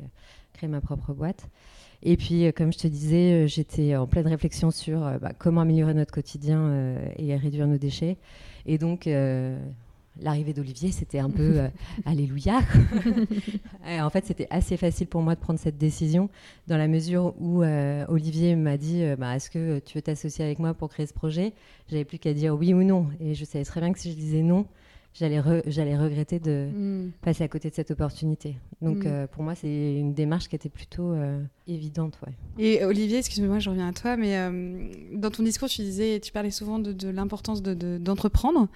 créer 0.53 0.69
ma 0.69 0.81
propre 0.81 1.13
boîte. 1.13 1.49
Et 2.03 2.17
puis, 2.17 2.45
euh, 2.45 2.51
comme 2.51 2.71
je 2.71 2.77
te 2.77 2.87
disais, 2.87 3.45
euh, 3.45 3.47
j'étais 3.47 3.95
en 3.95 4.05
pleine 4.05 4.27
réflexion 4.27 4.69
sur 4.69 5.05
euh, 5.05 5.17
bah, 5.17 5.31
comment 5.37 5.61
améliorer 5.61 5.95
notre 5.95 6.13
quotidien 6.13 6.95
et 7.17 7.35
réduire 7.35 7.67
nos 7.67 7.77
déchets. 7.77 8.17
Et 8.67 8.77
donc, 8.77 9.09
l'arrivée 10.21 10.53
d'Olivier, 10.53 10.91
c'était 10.91 11.19
un 11.19 11.29
peu 11.29 11.61
alléluia. 12.05 12.61
en 13.87 14.09
fait, 14.09 14.25
c'était 14.25 14.47
assez 14.49 14.77
facile 14.77 15.07
pour 15.07 15.21
moi 15.21 15.35
de 15.35 15.39
prendre 15.39 15.59
cette 15.59 15.77
décision, 15.77 16.29
dans 16.67 16.77
la 16.77 16.87
mesure 16.87 17.33
où 17.39 17.63
Olivier 18.07 18.55
m'a 18.55 18.77
dit 18.77 19.03
bah, 19.17 19.35
Est-ce 19.35 19.49
que 19.49 19.79
tu 19.79 19.97
veux 19.97 20.01
t'associer 20.01 20.45
avec 20.45 20.59
moi 20.59 20.73
pour 20.73 20.89
créer 20.89 21.05
ce 21.05 21.13
projet? 21.13 21.53
J'avais 21.89 22.05
plus 22.05 22.19
qu'à 22.19 22.33
dire 22.33 22.55
oui 22.55 22.73
ou 22.73 22.83
non. 22.83 23.07
Et 23.19 23.35
je 23.35 23.45
savais 23.45 23.65
très 23.65 23.81
bien 23.81 23.91
que 23.93 23.99
si 23.99 24.11
je 24.11 24.15
disais 24.15 24.41
non, 24.41 24.65
j'allais 25.17 25.41
j'allais 25.67 25.97
regretter 25.97 26.39
de 26.39 26.67
mm. 26.73 27.11
passer 27.21 27.43
à 27.43 27.47
côté 27.47 27.69
de 27.69 27.75
cette 27.75 27.91
opportunité. 27.91 28.57
Donc 28.81 29.05
mm. 29.05 29.07
euh, 29.07 29.27
pour 29.27 29.43
moi, 29.43 29.55
c'est 29.55 29.95
une 29.95 30.13
démarche 30.13 30.47
qui 30.47 30.55
était 30.55 30.69
plutôt 30.69 31.11
euh, 31.11 31.41
évidente. 31.67 32.19
Ouais. 32.25 32.33
Et 32.57 32.83
Olivier, 32.83 33.19
excuse-moi, 33.19 33.59
je 33.59 33.69
reviens 33.69 33.87
à 33.87 33.93
toi, 33.93 34.17
mais 34.17 34.37
euh, 34.37 34.89
dans 35.13 35.31
ton 35.31 35.43
discours, 35.43 35.69
tu 35.69 35.81
disais, 35.81 36.19
tu 36.19 36.31
parlais 36.31 36.51
souvent 36.51 36.79
de, 36.79 37.09
l'importance 37.09 37.63
d'entreprendre. 37.63 38.67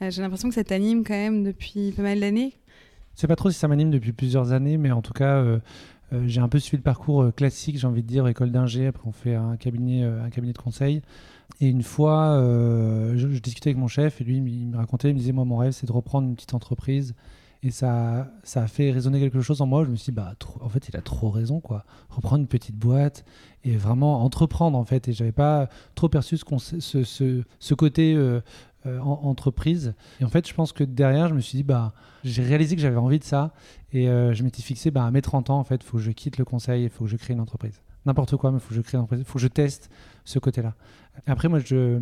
De, 0.00 0.10
J'ai 0.10 0.22
l'impression 0.22 0.48
que 0.48 0.54
ça 0.54 0.64
t'anime 0.64 1.04
quand 1.04 1.14
même 1.14 1.42
depuis 1.42 1.92
pas 1.92 2.02
mal 2.02 2.20
d'années. 2.20 2.52
Je 3.14 3.22
sais 3.22 3.28
pas 3.28 3.36
trop 3.36 3.50
si 3.50 3.58
ça 3.58 3.66
m'anime 3.66 3.90
depuis 3.90 4.12
plusieurs 4.12 4.52
années, 4.52 4.76
mais 4.76 4.92
en 4.92 5.00
tout 5.00 5.14
cas. 5.14 5.42
j'ai 6.26 6.40
un 6.40 6.48
peu 6.48 6.58
suivi 6.58 6.76
le 6.76 6.82
parcours 6.82 7.34
classique, 7.34 7.78
j'ai 7.78 7.86
envie 7.86 8.02
de 8.02 8.06
dire, 8.06 8.28
école 8.28 8.52
d'ingé, 8.52 8.86
après 8.88 9.08
on 9.08 9.12
fait 9.12 9.34
un 9.34 9.56
cabinet, 9.56 10.02
un 10.02 10.28
cabinet 10.28 10.52
de 10.52 10.58
conseil. 10.58 11.00
Et 11.60 11.68
une 11.68 11.82
fois, 11.82 12.32
euh, 12.32 13.16
je, 13.16 13.26
discutais 13.38 13.70
avec 13.70 13.78
mon 13.78 13.88
chef 13.88 14.20
et 14.20 14.24
lui, 14.24 14.36
il 14.36 14.68
me 14.68 14.76
racontait, 14.76 15.10
il 15.10 15.14
me 15.14 15.18
disait, 15.18 15.32
moi, 15.32 15.44
mon 15.44 15.56
rêve, 15.56 15.72
c'est 15.72 15.86
de 15.86 15.92
reprendre 15.92 16.28
une 16.28 16.34
petite 16.34 16.54
entreprise. 16.54 17.14
Et 17.62 17.70
ça, 17.70 18.30
ça 18.42 18.62
a 18.62 18.66
fait 18.66 18.90
résonner 18.90 19.18
quelque 19.18 19.40
chose 19.40 19.62
en 19.62 19.66
moi. 19.66 19.84
Je 19.84 19.90
me 19.90 19.96
suis 19.96 20.12
dit, 20.12 20.16
bah, 20.16 20.34
en 20.60 20.68
fait, 20.68 20.88
il 20.88 20.96
a 20.96 21.00
trop 21.00 21.30
raison, 21.30 21.60
quoi. 21.60 21.84
Reprendre 22.10 22.42
une 22.42 22.46
petite 22.46 22.76
boîte 22.76 23.24
et 23.64 23.76
vraiment 23.76 24.22
entreprendre, 24.22 24.76
en 24.76 24.84
fait. 24.84 25.08
Et 25.08 25.12
j'avais 25.12 25.32
pas 25.32 25.68
trop 25.94 26.08
perçu 26.08 26.36
ce, 26.36 27.74
côté 27.74 28.14
euh, 28.14 28.40
euh, 28.84 29.00
entreprise. 29.00 29.94
Et 30.20 30.24
en 30.24 30.28
fait, 30.28 30.46
je 30.46 30.52
pense 30.52 30.72
que 30.72 30.84
derrière, 30.84 31.28
je 31.28 31.34
me 31.34 31.40
suis 31.40 31.56
dit, 31.56 31.64
bah, 31.64 31.94
j'ai 32.22 32.42
réalisé 32.42 32.76
que 32.76 32.82
j'avais 32.82 32.96
envie 32.96 33.18
de 33.18 33.24
ça. 33.24 33.54
Et 33.92 34.04
je 34.04 34.42
m'étais 34.42 34.62
fixé, 34.62 34.90
bah, 34.90 35.06
à 35.06 35.10
mes 35.10 35.22
30 35.22 35.48
ans, 35.48 35.58
en 35.58 35.64
fait, 35.64 35.76
il 35.76 35.84
faut 35.84 35.96
que 35.96 36.02
je 36.02 36.10
quitte 36.10 36.36
le 36.36 36.44
conseil, 36.44 36.84
il 36.84 36.90
faut 36.90 37.04
que 37.04 37.10
je 37.10 37.16
crée 37.16 37.32
une 37.32 37.40
entreprise. 37.40 37.80
N'importe 38.06 38.36
quoi, 38.36 38.52
mais 38.52 38.58
il 38.58 39.24
faut 39.24 39.34
que 39.34 39.40
je 39.40 39.48
teste 39.48 39.90
ce 40.24 40.38
côté-là. 40.38 40.74
Après, 41.26 41.48
moi, 41.48 41.58
je, 41.58 41.98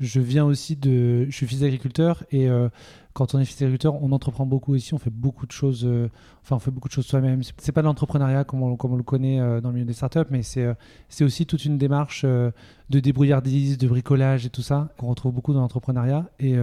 je 0.00 0.20
viens 0.20 0.44
aussi 0.44 0.76
de. 0.76 1.26
Je 1.26 1.30
suis 1.30 1.46
fils 1.46 1.60
d'agriculteur 1.60 2.24
et 2.30 2.48
euh, 2.48 2.68
quand 3.12 3.34
on 3.34 3.38
est 3.38 3.44
fils 3.44 3.58
d'agriculteur, 3.58 4.02
on 4.02 4.12
entreprend 4.12 4.46
beaucoup 4.46 4.74
aussi. 4.74 4.94
On 4.94 4.98
fait 4.98 5.10
beaucoup 5.10 5.46
de 5.46 5.52
choses. 5.52 5.84
Euh, 5.84 6.08
enfin, 6.42 6.56
on 6.56 6.58
fait 6.58 6.70
beaucoup 6.70 6.88
de 6.88 6.92
choses 6.92 7.06
soi-même. 7.06 7.42
C'est 7.58 7.72
pas 7.72 7.82
de 7.82 7.86
l'entrepreneuriat 7.86 8.44
comme 8.44 8.62
on, 8.62 8.76
comme 8.76 8.92
on 8.92 8.96
le 8.96 9.02
connaît 9.02 9.40
euh, 9.40 9.60
dans 9.60 9.70
le 9.70 9.74
milieu 9.74 9.86
des 9.86 9.92
startups, 9.92 10.20
mais 10.30 10.42
c'est 10.42 10.66
c'est 11.08 11.24
aussi 11.24 11.44
toute 11.44 11.64
une 11.64 11.76
démarche 11.76 12.24
de 12.24 12.52
débrouillardise, 13.00 13.78
de 13.78 13.88
bricolage 13.88 14.46
et 14.46 14.50
tout 14.50 14.62
ça 14.62 14.88
qu'on 14.96 15.08
retrouve 15.08 15.32
beaucoup 15.32 15.52
dans 15.52 15.60
l'entrepreneuriat. 15.60 16.30
Et 16.38 16.56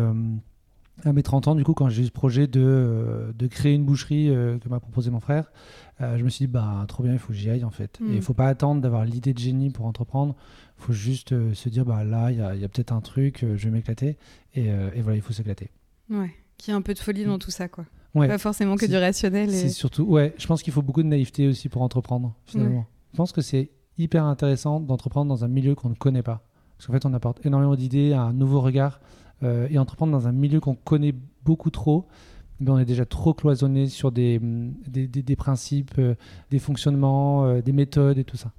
à 1.03 1.13
mes 1.13 1.23
30 1.23 1.49
ans, 1.49 1.55
du 1.55 1.63
coup, 1.63 1.73
quand 1.73 1.89
j'ai 1.89 2.03
eu 2.03 2.05
ce 2.05 2.11
projet 2.11 2.47
de, 2.47 3.33
de 3.37 3.47
créer 3.47 3.73
une 3.73 3.85
boucherie 3.85 4.27
que 4.27 4.69
m'a 4.69 4.79
proposé 4.79 5.11
mon 5.11 5.19
frère, 5.19 5.51
je 5.99 6.23
me 6.23 6.29
suis 6.29 6.45
dit, 6.45 6.51
bah, 6.51 6.85
trop 6.87 7.03
bien, 7.03 7.13
il 7.13 7.19
faut 7.19 7.29
que 7.29 7.33
j'y 7.33 7.49
aille 7.49 7.63
en 7.63 7.71
fait. 7.71 7.99
Et 8.01 8.05
il 8.05 8.11
ne 8.13 8.17
mm. 8.17 8.21
faut 8.21 8.33
pas 8.33 8.47
attendre 8.47 8.81
d'avoir 8.81 9.05
l'idée 9.05 9.33
de 9.33 9.39
génie 9.39 9.69
pour 9.69 9.85
entreprendre 9.85 10.35
il 10.77 10.83
faut 10.83 10.93
juste 10.93 11.31
euh, 11.31 11.53
se 11.53 11.69
dire, 11.69 11.85
bah, 11.85 12.03
là, 12.03 12.31
il 12.31 12.37
y 12.37 12.41
a, 12.41 12.67
peut-être 12.67 12.91
un 12.91 13.01
truc, 13.01 13.43
euh, 13.43 13.55
je 13.57 13.65
vais 13.65 13.71
m'éclater. 13.71 14.17
Euh, 14.57 14.89
et, 14.93 15.01
voilà, 15.01 15.17
il 15.17 15.21
faut 15.21 15.33
s'éclater. 15.33 15.69
Ouais, 16.09 16.31
qu'il 16.57 16.71
y 16.71 16.75
ait 16.75 16.77
un 16.77 16.81
peu 16.81 16.93
de 16.93 16.99
folie 16.99 17.25
dans 17.25 17.35
mm. 17.35 17.39
tout 17.39 17.51
ça, 17.51 17.67
quoi. 17.67 17.85
Pas 18.13 18.37
forcément 18.37 18.75
que 18.75 18.85
du 18.85 18.95
rationnel. 18.95 19.49
C'est 19.49 19.69
surtout, 19.69 20.03
ouais, 20.03 20.35
je 20.37 20.45
pense 20.45 20.61
qu'il 20.61 20.71
faut 20.71 20.83
beaucoup 20.83 21.01
de 21.01 21.07
naïveté 21.07 21.47
aussi 21.47 21.67
pour 21.67 21.81
entreprendre, 21.81 22.35
finalement. 22.45 22.85
Je 23.11 23.17
pense 23.17 23.31
que 23.31 23.41
c'est 23.41 23.71
hyper 23.97 24.25
intéressant 24.25 24.79
d'entreprendre 24.79 25.29
dans 25.29 25.43
un 25.43 25.47
milieu 25.47 25.73
qu'on 25.73 25.89
ne 25.89 25.95
connaît 25.95 26.23
pas. 26.23 26.43
Parce 26.77 26.87
qu'en 26.87 26.93
fait, 26.93 27.05
on 27.05 27.13
apporte 27.13 27.43
énormément 27.45 27.75
d'idées, 27.75 28.13
un 28.13 28.33
nouveau 28.33 28.61
regard. 28.61 28.99
Et 29.43 29.77
entreprendre 29.77 30.11
dans 30.11 30.27
un 30.27 30.31
milieu 30.31 30.59
qu'on 30.59 30.75
connaît 30.75 31.13
beaucoup 31.43 31.69
trop, 31.69 32.07
mais 32.59 32.69
on 32.69 32.79
est 32.79 32.85
déjà 32.85 33.05
trop 33.05 33.33
cloisonné 33.33 33.87
sur 33.87 34.11
des, 34.11 34.39
des, 34.39 35.07
des 35.07 35.35
principes, 35.35 35.99
des 36.51 36.59
fonctionnements, 36.59 37.59
des 37.59 37.73
méthodes 37.73 38.17
et 38.17 38.23
tout 38.23 38.37
ça. 38.37 38.51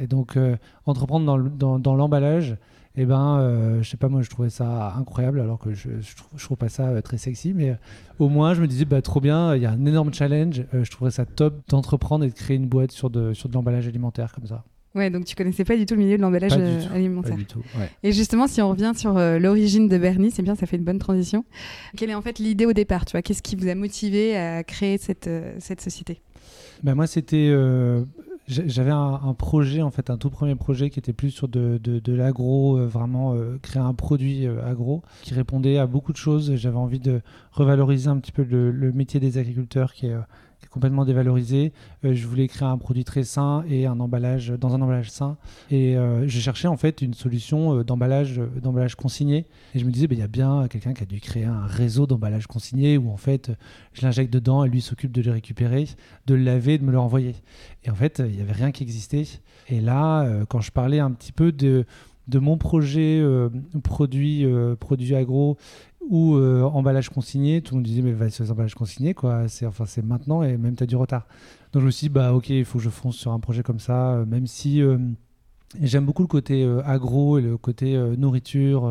Et 0.00 0.06
donc, 0.06 0.36
euh, 0.36 0.56
entreprendre 0.86 1.48
dans, 1.48 1.96
l'emballage, 1.96 2.56
eh 2.96 3.04
ben, 3.04 3.38
euh, 3.38 3.82
je 3.82 3.88
sais 3.88 3.96
pas, 3.96 4.08
moi, 4.08 4.22
je 4.22 4.30
trouvais 4.30 4.50
ça 4.50 4.94
incroyable, 4.96 5.40
alors 5.40 5.58
que 5.58 5.72
je, 5.74 5.90
je, 6.00 6.42
trouve, 6.42 6.56
pas 6.56 6.68
ça 6.68 6.88
euh, 6.88 7.00
très 7.00 7.18
sexy, 7.18 7.52
mais 7.54 7.76
au 8.18 8.28
moins, 8.28 8.54
je 8.54 8.62
me 8.62 8.66
disais, 8.66 8.84
bah, 8.84 9.02
trop 9.02 9.20
bien, 9.20 9.54
il 9.54 9.62
y 9.62 9.66
a 9.66 9.70
un 9.70 9.86
énorme 9.86 10.12
challenge, 10.12 10.64
je 10.72 10.90
trouverais 10.90 11.10
ça 11.10 11.26
top 11.26 11.60
d'entreprendre 11.68 12.24
et 12.24 12.28
de 12.28 12.34
créer 12.34 12.56
une 12.56 12.68
boîte 12.68 12.92
sur 12.92 13.10
de, 13.10 13.34
sur 13.34 13.48
de 13.48 13.54
l'emballage 13.54 13.86
alimentaire 13.86 14.32
comme 14.32 14.46
ça. 14.46 14.64
Ouais, 14.94 15.10
donc 15.10 15.24
tu 15.26 15.36
connaissais 15.36 15.64
pas 15.64 15.76
du 15.76 15.86
tout 15.86 15.94
le 15.94 16.00
milieu 16.00 16.16
de 16.16 16.22
l'emballage 16.22 16.52
alimentaire. 16.92 17.32
Pas 17.32 17.36
du 17.36 17.44
tout, 17.44 17.62
ouais. 17.78 17.90
Et 18.02 18.12
justement, 18.12 18.46
si 18.46 18.62
on 18.62 18.70
revient 18.70 18.92
sur 18.96 19.14
l'origine 19.14 19.88
de 19.88 19.98
Bernie, 19.98 20.30
c'est 20.30 20.42
bien, 20.42 20.54
ça 20.54 20.66
fait 20.66 20.76
une 20.76 20.84
bonne 20.84 20.98
transition. 20.98 21.44
Quelle 21.96 22.10
est 22.10 22.14
en 22.14 22.22
fait 22.22 22.38
l'idée 22.38 22.66
au 22.66 22.72
départ 22.72 23.04
Tu 23.04 23.12
vois, 23.12 23.22
qu'est-ce 23.22 23.42
qui 23.42 23.54
vous 23.54 23.68
a 23.68 23.74
motivé 23.74 24.36
à 24.36 24.64
créer 24.64 24.98
cette, 24.98 25.30
cette 25.58 25.80
société? 25.80 26.20
Ben 26.82 26.94
moi, 26.94 27.06
c'était 27.06 27.52
j'avais 28.48 28.90
un, 28.90 29.34
projet, 29.34 29.82
en 29.82 29.90
fait, 29.90 30.08
un 30.10 30.16
tout 30.16 30.30
premier 30.30 30.54
projet 30.54 30.88
qui 30.88 30.98
était 30.98 31.12
plus 31.12 31.30
sur 31.30 31.48
de, 31.48 31.78
de, 31.78 32.12
l'agro, 32.12 32.78
euh, 32.78 32.86
vraiment 32.86 33.34
euh, 33.34 33.58
créer 33.60 33.82
un 33.82 33.92
produit 33.92 34.46
euh, 34.46 34.64
agro 34.64 35.02
qui 35.22 35.34
répondait 35.34 35.76
à 35.78 35.86
beaucoup 35.86 36.12
de 36.12 36.16
choses. 36.16 36.54
J'avais 36.56 36.78
envie 36.78 36.98
de 36.98 37.20
revaloriser 37.52 38.08
un 38.08 38.16
petit 38.16 38.32
peu 38.32 38.42
le, 38.42 38.92
métier 38.92 39.20
des 39.20 39.36
agriculteurs 39.36 39.92
qui 39.92 40.06
est, 40.06 40.16
complètement 40.70 41.04
dévalorisé. 41.04 41.72
Euh, 42.04 42.14
je 42.14 42.26
voulais 42.26 42.48
créer 42.48 42.68
un 42.68 42.78
produit 42.78 43.04
très 43.04 43.24
sain 43.24 43.64
et 43.68 43.86
un 43.86 43.98
emballage 44.00 44.50
dans 44.50 44.74
un 44.74 44.80
emballage 44.80 45.10
sain. 45.10 45.36
Et 45.70 45.96
euh, 45.96 46.26
j'ai 46.26 46.40
cherché 46.40 46.68
en 46.68 46.76
fait 46.76 47.02
une 47.02 47.14
solution 47.14 47.82
d'emballage, 47.82 48.40
d'emballage 48.62 48.94
consigné. 48.94 49.46
Et 49.74 49.78
je 49.78 49.84
me 49.84 49.90
disais, 49.90 50.06
bah, 50.06 50.14
il 50.14 50.20
y 50.20 50.22
a 50.22 50.28
bien 50.28 50.66
quelqu'un 50.68 50.92
qui 50.94 51.02
a 51.02 51.06
dû 51.06 51.20
créer 51.20 51.44
un 51.44 51.66
réseau 51.66 52.06
d'emballage 52.06 52.46
consigné 52.46 52.98
où 52.98 53.10
en 53.10 53.16
fait 53.16 53.52
je 53.92 54.02
l'injecte 54.02 54.32
dedans 54.32 54.64
et 54.64 54.68
lui 54.68 54.80
s'occupe 54.80 55.12
de 55.12 55.22
le 55.22 55.30
récupérer, 55.30 55.86
de 56.26 56.34
le 56.34 56.42
laver, 56.42 56.78
de 56.78 56.84
me 56.84 56.92
le 56.92 56.98
renvoyer. 56.98 57.34
Et 57.84 57.90
en 57.90 57.94
fait, 57.94 58.22
il 58.24 58.34
n'y 58.34 58.42
avait 58.42 58.52
rien 58.52 58.72
qui 58.72 58.82
existait. 58.82 59.24
Et 59.68 59.80
là, 59.80 60.28
quand 60.48 60.60
je 60.60 60.70
parlais 60.70 60.98
un 60.98 61.10
petit 61.12 61.32
peu 61.32 61.52
de 61.52 61.84
de 62.28 62.38
mon 62.38 62.58
projet 62.58 63.24
produit, 63.82 64.46
produit 64.80 65.14
agro 65.14 65.56
ou 66.08 66.36
euh, 66.36 66.62
emballage 66.62 67.10
consigné. 67.10 67.60
Tout 67.62 67.74
le 67.74 67.78
monde 67.78 67.86
disait, 67.86 68.02
mais 68.02 68.12
vas-y, 68.12 68.32
sur 68.32 68.50
emballage 68.50 68.74
consigné, 68.74 69.14
quoi. 69.14 69.46
C'est 69.48 70.04
maintenant 70.04 70.42
et 70.42 70.56
même 70.56 70.74
tu 70.74 70.82
as 70.82 70.86
du 70.86 70.96
retard. 70.96 71.26
Donc 71.72 71.82
je 71.82 71.86
me 71.86 71.90
suis 71.90 72.06
dit, 72.06 72.12
bah 72.12 72.32
ok, 72.32 72.48
il 72.50 72.64
faut 72.64 72.78
que 72.78 72.84
je 72.84 72.90
fonce 72.90 73.16
sur 73.16 73.32
un 73.32 73.40
projet 73.40 73.62
comme 73.62 73.78
ça, 73.78 74.12
euh, 74.12 74.26
même 74.26 74.46
si 74.46 74.82
euh, 74.82 74.98
j'aime 75.80 76.06
beaucoup 76.06 76.22
le 76.22 76.28
côté 76.28 76.66
agro 76.84 77.38
et 77.38 77.42
le 77.42 77.58
côté 77.58 77.94
nourriture 78.16 78.90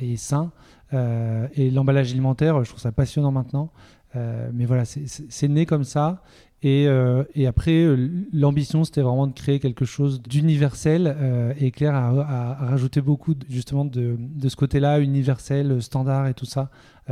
et 0.00 0.16
sain. 0.16 0.52
et 0.92 1.70
l'emballage 1.72 2.12
alimentaire, 2.12 2.62
je 2.62 2.68
trouve 2.68 2.80
ça 2.80 2.92
passionnant 2.92 3.32
maintenant. 3.32 3.72
mais 4.14 4.66
voilà, 4.66 4.84
c'est 4.84 5.48
né 5.48 5.66
comme 5.66 5.82
ça. 5.82 6.22
Euh, 6.64 7.24
et, 7.34 7.46
après, 7.46 7.84
euh, 7.84 8.08
l'ambition, 8.32 8.84
c'était 8.84 9.02
vraiment 9.02 9.26
de 9.26 9.32
créer 9.32 9.60
quelque 9.60 9.84
chose 9.84 10.22
d'universel. 10.22 11.14
Euh, 11.18 11.52
et 11.58 11.70
Claire 11.70 11.94
a, 11.94 12.54
rajouté 12.54 13.00
beaucoup 13.00 13.34
justement 13.48 13.84
de, 13.84 14.16
ce 14.48 14.56
côté-là, 14.56 15.00
universel, 15.00 15.82
standard 15.82 16.26
et 16.28 16.34
tout 16.34 16.46
ça, 16.46 16.70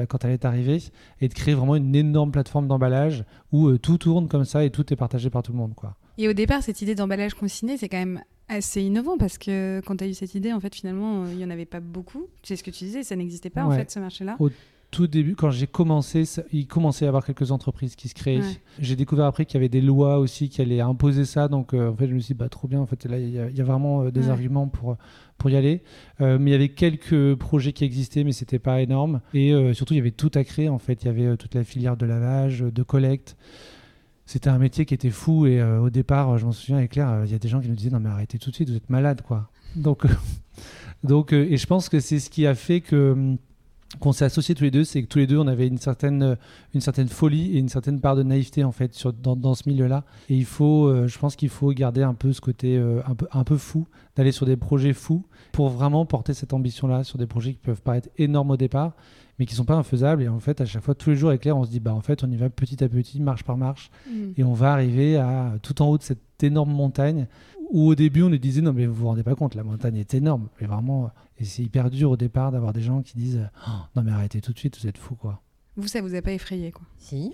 quand 0.09 0.25
elle 0.25 0.31
est 0.31 0.45
arrivée. 0.45 0.83
Et 1.21 1.29
de 1.29 1.35
créer 1.35 1.55
vraiment 1.55 1.77
une 1.77 1.95
énorme 1.95 2.33
plateforme 2.33 2.67
d'emballage 2.67 3.25
où 3.53 3.77
tout 3.79 3.99
tourne 3.99 4.29
comme 4.29 4.45
ça 4.45 4.65
et 4.65 4.71
tout 4.71 4.91
est 4.93 4.97
partagé 4.97 5.29
par 5.29 5.43
tout 5.43 5.53
le 5.53 5.59
monde. 5.59 5.75
Quoi. 5.75 5.97
Et 6.19 6.29
au 6.29 6.33
départ, 6.33 6.63
cette 6.63 6.81
idée 6.83 6.95
d'emballage 6.95 7.35
consigné, 7.35 7.77
c'est 7.77 7.89
quand 7.89 7.99
même 7.99 8.23
assez 8.49 8.83
innovant 8.83 9.17
parce 9.19 9.39
que 9.39 9.81
quand 9.85 9.97
tu 9.97 10.05
as 10.05 10.07
eu 10.07 10.15
cette 10.15 10.35
idée, 10.35 10.53
en 10.53 10.61
fait, 10.61 10.75
finalement, 10.75 11.27
il 11.27 11.37
n'y 11.37 11.45
en 11.45 11.51
avait 11.51 11.67
pas 11.67 11.81
beaucoup. 11.81 12.27
Sais 12.43 12.57
ce 12.57 12.63
que 12.63 12.71
tu 12.71 12.85
disais, 12.85 13.03
ça 13.03 13.17
n'existait 13.17 13.51
pas 13.51 13.65
en 13.65 13.71
fait, 13.71 13.91
ce 13.91 13.99
marché-là 13.99 14.37
tout 14.93 15.07
début, 15.07 15.35
quand 15.35 15.51
j'ai 15.51 15.67
commencé, 15.67 16.25
il 16.53 16.67
commençait 16.67 17.07
à 17.07 17.07
y 17.07 17.09
avoir 17.09 17.25
quelques 17.25 17.51
entreprises 17.51 17.97
qui 17.97 18.09
se 18.09 18.15
créaient. 18.15 18.43
J'ai 18.79 18.95
découvert 18.95 19.25
après 19.25 19.47
qu'il 19.47 19.55
y 19.55 19.57
avait 19.57 19.71
des 19.71 19.81
lois 19.81 20.19
aussi 20.19 20.51
qui 20.51 20.61
allaient 20.61 20.83
imposer 20.83 21.25
ça. 21.25 21.49
Donc, 21.49 21.73
euh, 21.73 21.91
en 21.91 21.97
fait, 21.97 22.09
je 22.09 22.15
me 22.15 22.19
suis 22.21 22.35
dit, 22.35 22.39
bah, 22.39 22.51
trop 22.51 22.69
bien. 22.69 22.79
En 22.79 22.85
fait, 22.85 23.07
là, 23.07 23.19
il 23.19 23.31
y, 23.31 23.61
a 23.61 23.65
vraiment 23.65 24.03
euh, 24.03 24.11
des 24.11 24.29
arguments 24.29 24.69
pour, 24.69 24.99
pour 25.39 25.49
y 25.49 25.57
aller. 25.57 25.83
Euh, 26.21 26.37
mais 26.39 26.51
il 26.51 26.53
y 26.53 26.57
avait 26.57 26.69
quelques 26.69 27.35
projets 27.37 27.73
qui 27.73 27.85
existaient, 27.85 28.23
mais 28.23 28.33
c'était 28.33 28.59
pas 28.59 28.83
énorme. 28.83 29.23
Et 29.33 29.55
surtout, 29.73 29.95
il 29.95 29.97
y 29.97 30.01
avait 30.01 30.11
tout 30.11 30.31
à 30.35 30.45
créer. 30.45 30.69
En 30.69 30.79
fait, 30.79 31.03
il 31.03 31.07
y 31.07 31.09
avait 31.09 31.39
toute 31.39 31.55
la 31.55 31.65
filière 31.65 31.97
de 31.97 32.05
lavage, 32.05 32.61
de 32.61 32.83
collecte. 32.83 33.39
C'était 34.27 34.51
un 34.51 34.59
métier 34.59 34.85
qui 34.85 34.93
était 34.93 35.11
fou. 35.11 35.47
Et 35.47 35.63
au 35.63 35.89
départ, 35.89 36.37
je 36.37 36.45
m'en 36.45 36.53
souviens 36.53 36.77
avec 36.77 36.93
Claire, 36.93 37.23
il 37.25 37.33
y 37.33 37.35
a 37.35 37.39
des 37.39 37.49
gens 37.49 37.63
qui 37.63 37.69
nous 37.71 37.77
disaient, 37.77 37.91
non, 37.91 38.01
mais 38.01 38.11
arrêtez 38.11 38.39
tout 38.39 38.51
de 38.51 38.55
suite, 38.55 38.69
vous 38.69 38.77
êtes 38.77 38.91
malade, 38.91 39.23
quoi. 39.23 39.49
Donc, 39.75 40.05
donc 41.03 41.33
et 41.33 41.57
je 41.57 41.67
pense 41.67 41.89
que 41.89 41.99
c'est 41.99 42.19
ce 42.19 42.29
qui 42.29 42.47
a 42.47 42.55
fait 42.55 42.83
que 42.83 43.13
hum, 43.13 43.39
qu'on 43.99 44.13
s'est 44.13 44.25
associés 44.25 44.55
tous 44.55 44.65
les 44.65 44.71
deux, 44.71 44.85
c'est 44.85 45.03
que 45.03 45.09
tous 45.09 45.19
les 45.19 45.27
deux, 45.27 45.39
on 45.39 45.47
avait 45.47 45.67
une 45.67 45.79
certaine, 45.79 46.23
euh, 46.23 46.35
une 46.75 46.81
certaine 46.81 47.09
folie 47.09 47.57
et 47.57 47.59
une 47.59 47.69
certaine 47.69 48.01
part 48.01 48.17
de 48.17 48.23
naïveté 48.23 48.65
en 48.65 48.73
fait 48.73 48.95
sur, 48.95 49.13
dans, 49.13 49.37
dans 49.37 49.55
ce 49.55 49.69
milieu-là. 49.69 50.05
Et 50.29 50.37
il 50.37 50.45
faut, 50.45 50.87
euh, 50.87 51.09
je 51.09 51.19
pense 51.19 51.37
qu'il 51.37 51.49
faut 51.49 51.71
garder 51.73 52.03
un 52.03 52.15
peu 52.15 52.33
ce 52.33 52.41
côté 52.41 52.77
euh, 52.77 53.01
un, 53.07 53.15
peu, 53.15 53.27
un 53.33 53.45
peu 53.45 53.57
fou, 53.57 53.87
d'aller 54.17 54.33
sur 54.33 54.47
des 54.47 54.57
projets 54.57 54.93
fous 54.93 55.25
pour 55.53 55.69
vraiment 55.69 56.07
porter 56.07 56.35
cette 56.35 56.53
ambition-là 56.53 57.05
sur 57.05 57.19
des 57.19 57.27
projets 57.27 57.53
qui 57.53 57.59
peuvent 57.59 57.83
paraître 57.83 58.09
énormes 58.19 58.51
au 58.51 58.57
départ, 58.57 58.95
mais 59.39 59.47
qui 59.47 59.55
sont 59.55 59.65
pas 59.65 59.77
infaisables. 59.77 60.23
Et 60.23 60.29
en 60.29 60.41
fait, 60.41 60.61
à 60.61 60.67
chaque 60.67 60.83
fois, 60.83 60.95
tous 60.95 61.11
les 61.11 61.17
jours 61.17 61.31
avec 61.31 61.43
Claire, 61.43 61.57
on 61.57 61.65
se 61.65 61.71
dit, 61.71 61.81
bah 61.81 61.95
en 61.95 62.01
fait, 62.01 62.25
on 62.25 62.31
y 62.31 62.37
va 62.37 62.51
petit 62.51 62.83
à 62.83 62.89
petit, 62.89 63.21
marche 63.21 63.45
par 63.45 63.57
marche, 63.57 63.91
mmh. 64.07 64.13
et 64.37 64.45
on 64.45 64.53
va 64.53 64.73
arriver 64.73 65.17
à 65.17 65.55
tout 65.63 65.83
en 65.83 65.89
haut 65.89 65.99
de 65.99 66.03
cette 66.03 66.21
énorme 66.43 66.73
montagne 66.73 67.27
où 67.73 67.89
au 67.89 67.95
début 67.95 68.23
on 68.23 68.29
nous 68.29 68.39
disait 68.39 68.61
non 68.61 68.73
mais 68.73 68.87
vous 68.87 68.95
vous 68.95 69.07
rendez 69.07 69.23
pas 69.23 69.35
compte 69.35 69.55
la 69.55 69.65
montagne 69.65 69.97
est 69.97 70.15
énorme. 70.15 70.49
Et 70.61 70.67
vraiment 70.67 71.11
et 71.39 71.45
c'est 71.45 71.63
hyper 71.63 71.91
dur 71.91 72.11
au 72.11 72.17
départ 72.17 72.53
d'avoir 72.53 72.73
des 72.73 72.83
gens 72.83 73.03
qui 73.03 73.17
disent 73.17 73.49
oh, 73.67 73.71
non 73.97 74.03
mais 74.03 74.13
arrêtez 74.13 74.41
tout 74.41 74.53
de 74.53 74.59
suite 74.59 74.79
vous 74.79 74.87
êtes 74.87 74.99
fou 74.99 75.17
quoi. 75.17 75.43
Vous 75.77 75.89
ça 75.89 76.03
vous 76.03 76.15
a 76.15 76.23
pas 76.23 76.33
effrayé 76.33 76.71
quoi. 76.71 76.85
Si. 76.99 77.33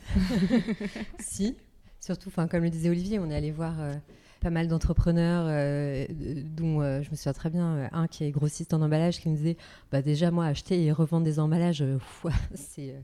Si. 1.18 1.56
Surtout 2.00 2.28
enfin 2.28 2.46
comme 2.46 2.62
le 2.62 2.70
disait 2.70 2.88
Olivier 2.88 3.18
on 3.18 3.28
est 3.28 3.34
allé 3.34 3.50
voir 3.50 3.74
euh, 3.80 3.94
pas 4.40 4.50
mal 4.50 4.68
d'entrepreneurs 4.68 5.46
euh, 5.48 6.06
dont 6.56 6.80
euh, 6.80 7.02
je 7.02 7.10
me 7.10 7.16
souviens 7.16 7.32
très 7.32 7.50
bien 7.50 7.88
un 7.92 8.06
qui 8.06 8.22
est 8.22 8.30
grossiste 8.30 8.72
en 8.72 8.80
emballage 8.80 9.18
qui 9.18 9.28
me 9.28 9.34
disait 9.34 9.56
bah 9.90 10.02
déjà 10.02 10.30
moi 10.30 10.46
acheter 10.46 10.84
et 10.84 10.92
revendre 10.92 11.24
des 11.24 11.40
emballages 11.40 11.84
c'est 12.54 12.94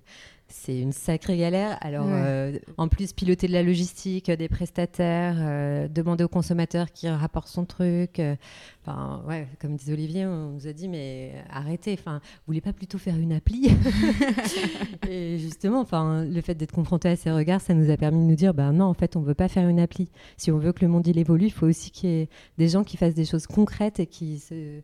c'est 0.57 0.79
une 0.79 0.93
sacrée 0.93 1.37
galère. 1.37 1.77
Alors, 1.81 2.07
euh, 2.09 2.57
en 2.79 2.87
plus, 2.87 3.13
piloter 3.13 3.49
de 3.49 3.53
la 3.53 3.65
logistique, 3.65 4.31
des 4.31 4.49
prestataires, 4.49 5.35
euh, 5.39 5.89
demander 5.89 6.23
au 6.23 6.29
consommateur 6.29 6.93
qui 6.93 7.09
rapporte 7.09 7.49
son 7.49 7.65
truc. 7.65 8.21
Euh, 8.21 8.37
enfin, 8.83 9.23
ouais, 9.29 9.49
comme 9.61 9.75
disait 9.75 9.93
Olivier, 9.93 10.27
on 10.27 10.53
nous 10.53 10.67
a 10.69 10.73
dit, 10.73 10.89
mais 10.89 11.35
arrêtez, 11.51 11.97
enfin, 11.99 12.21
vous 12.23 12.43
voulez 12.47 12.61
pas 12.61 12.73
plutôt 12.73 12.99
faire 12.99 13.17
une 13.17 13.33
appli 13.33 13.69
Et 15.11 15.39
justement, 15.39 15.81
enfin, 15.81 16.25
le 16.25 16.41
fait 16.41 16.55
d'être 16.55 16.73
confronté 16.73 17.09
à 17.09 17.17
ces 17.17 17.33
regards, 17.33 17.61
ça 17.61 17.75
nous 17.75 17.91
a 17.91 17.97
permis 17.97 18.21
de 18.21 18.31
nous 18.31 18.37
dire, 18.37 18.55
ben 18.55 18.73
non, 18.73 18.85
en 18.85 18.95
fait, 18.95 19.17
on 19.17 19.23
veut 19.23 19.35
pas 19.35 19.49
faire 19.49 19.69
une 19.69 19.81
appli. 19.81 20.09
Si 20.37 20.53
on 20.53 20.59
veut 20.59 20.73
que 20.73 20.85
le 20.85 20.89
monde 20.89 21.07
il 21.07 21.19
évolue, 21.19 21.47
il 21.47 21.53
faut 21.53 21.67
aussi 21.67 21.91
qu'il 21.91 22.09
y 22.09 22.13
ait 22.21 22.29
des 22.59 22.69
gens 22.69 22.85
qui 22.85 22.97
fassent 22.97 23.15
des 23.15 23.27
choses 23.27 23.49
concrètes 23.49 23.99
et 23.99 24.07
qui 24.07 24.39
se 24.39 24.81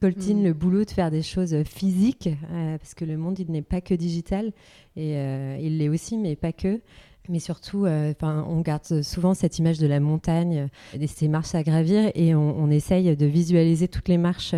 coltine 0.00 0.40
mm. 0.40 0.44
le 0.44 0.52
boulot 0.54 0.84
de 0.84 0.90
faire 0.90 1.10
des 1.10 1.22
choses 1.22 1.62
physiques, 1.64 2.28
euh, 2.50 2.78
parce 2.78 2.94
que 2.94 3.04
le 3.04 3.16
monde, 3.16 3.38
il 3.38 3.50
n'est 3.50 3.62
pas 3.62 3.80
que 3.80 3.94
digital, 3.94 4.52
et 4.96 5.16
euh, 5.16 5.58
il 5.60 5.78
l'est 5.78 5.88
aussi, 5.88 6.16
mais 6.16 6.36
pas 6.36 6.52
que. 6.52 6.80
Mais 7.28 7.38
surtout, 7.38 7.84
euh, 7.84 8.12
on 8.22 8.60
garde 8.60 9.02
souvent 9.02 9.34
cette 9.34 9.58
image 9.58 9.78
de 9.78 9.86
la 9.86 10.00
montagne, 10.00 10.68
de 10.98 11.06
ces 11.06 11.28
marches 11.28 11.54
à 11.54 11.62
gravir, 11.62 12.10
et 12.14 12.34
on, 12.34 12.70
essaye 12.70 13.14
de 13.14 13.26
visualiser 13.26 13.86
toutes 13.86 14.08
les 14.08 14.18
marches 14.18 14.54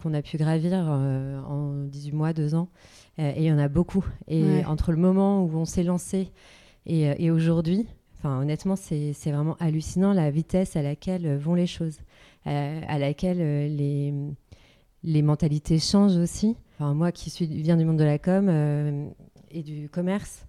qu'on 0.00 0.14
a 0.14 0.22
pu 0.22 0.38
gravir 0.38 0.72
en 0.78 1.84
18 1.88 2.12
mois, 2.12 2.32
2 2.32 2.54
ans. 2.54 2.68
et 3.18 3.34
il 3.38 3.42
y 3.42 3.52
en 3.52 3.58
a 3.58 3.68
beaucoup. 3.68 4.06
Et 4.28 4.64
entre 4.64 4.92
le 4.92 4.98
moment 4.98 5.42
où 5.44 5.50
on 5.56 5.66
s'est 5.66 5.82
lancé 5.82 6.30
et, 6.86 7.02
et 7.22 7.30
aujourd'hui, 7.30 7.86
Enfin, 8.18 8.38
honnêtement, 8.38 8.76
c'est 8.76 9.14
vraiment 9.24 9.56
hallucinant 9.60 10.12
la 10.12 10.30
vitesse 10.30 10.76
à 10.76 10.82
laquelle 10.82 11.36
vont 11.38 11.54
les 11.54 11.66
choses, 11.66 12.00
à 12.44 12.98
laquelle 12.98 13.38
les, 13.74 14.12
les 15.02 15.22
mentalités 15.22 15.78
changent 15.78 16.16
aussi. 16.16 16.56
Enfin, 16.74 16.94
moi 16.94 17.12
qui 17.12 17.30
suis, 17.30 17.46
viens 17.46 17.76
du 17.76 17.84
monde 17.84 17.98
de 17.98 18.04
la 18.04 18.18
com 18.18 18.46
euh, 18.48 19.08
et 19.50 19.62
du 19.62 19.88
commerce, 19.88 20.46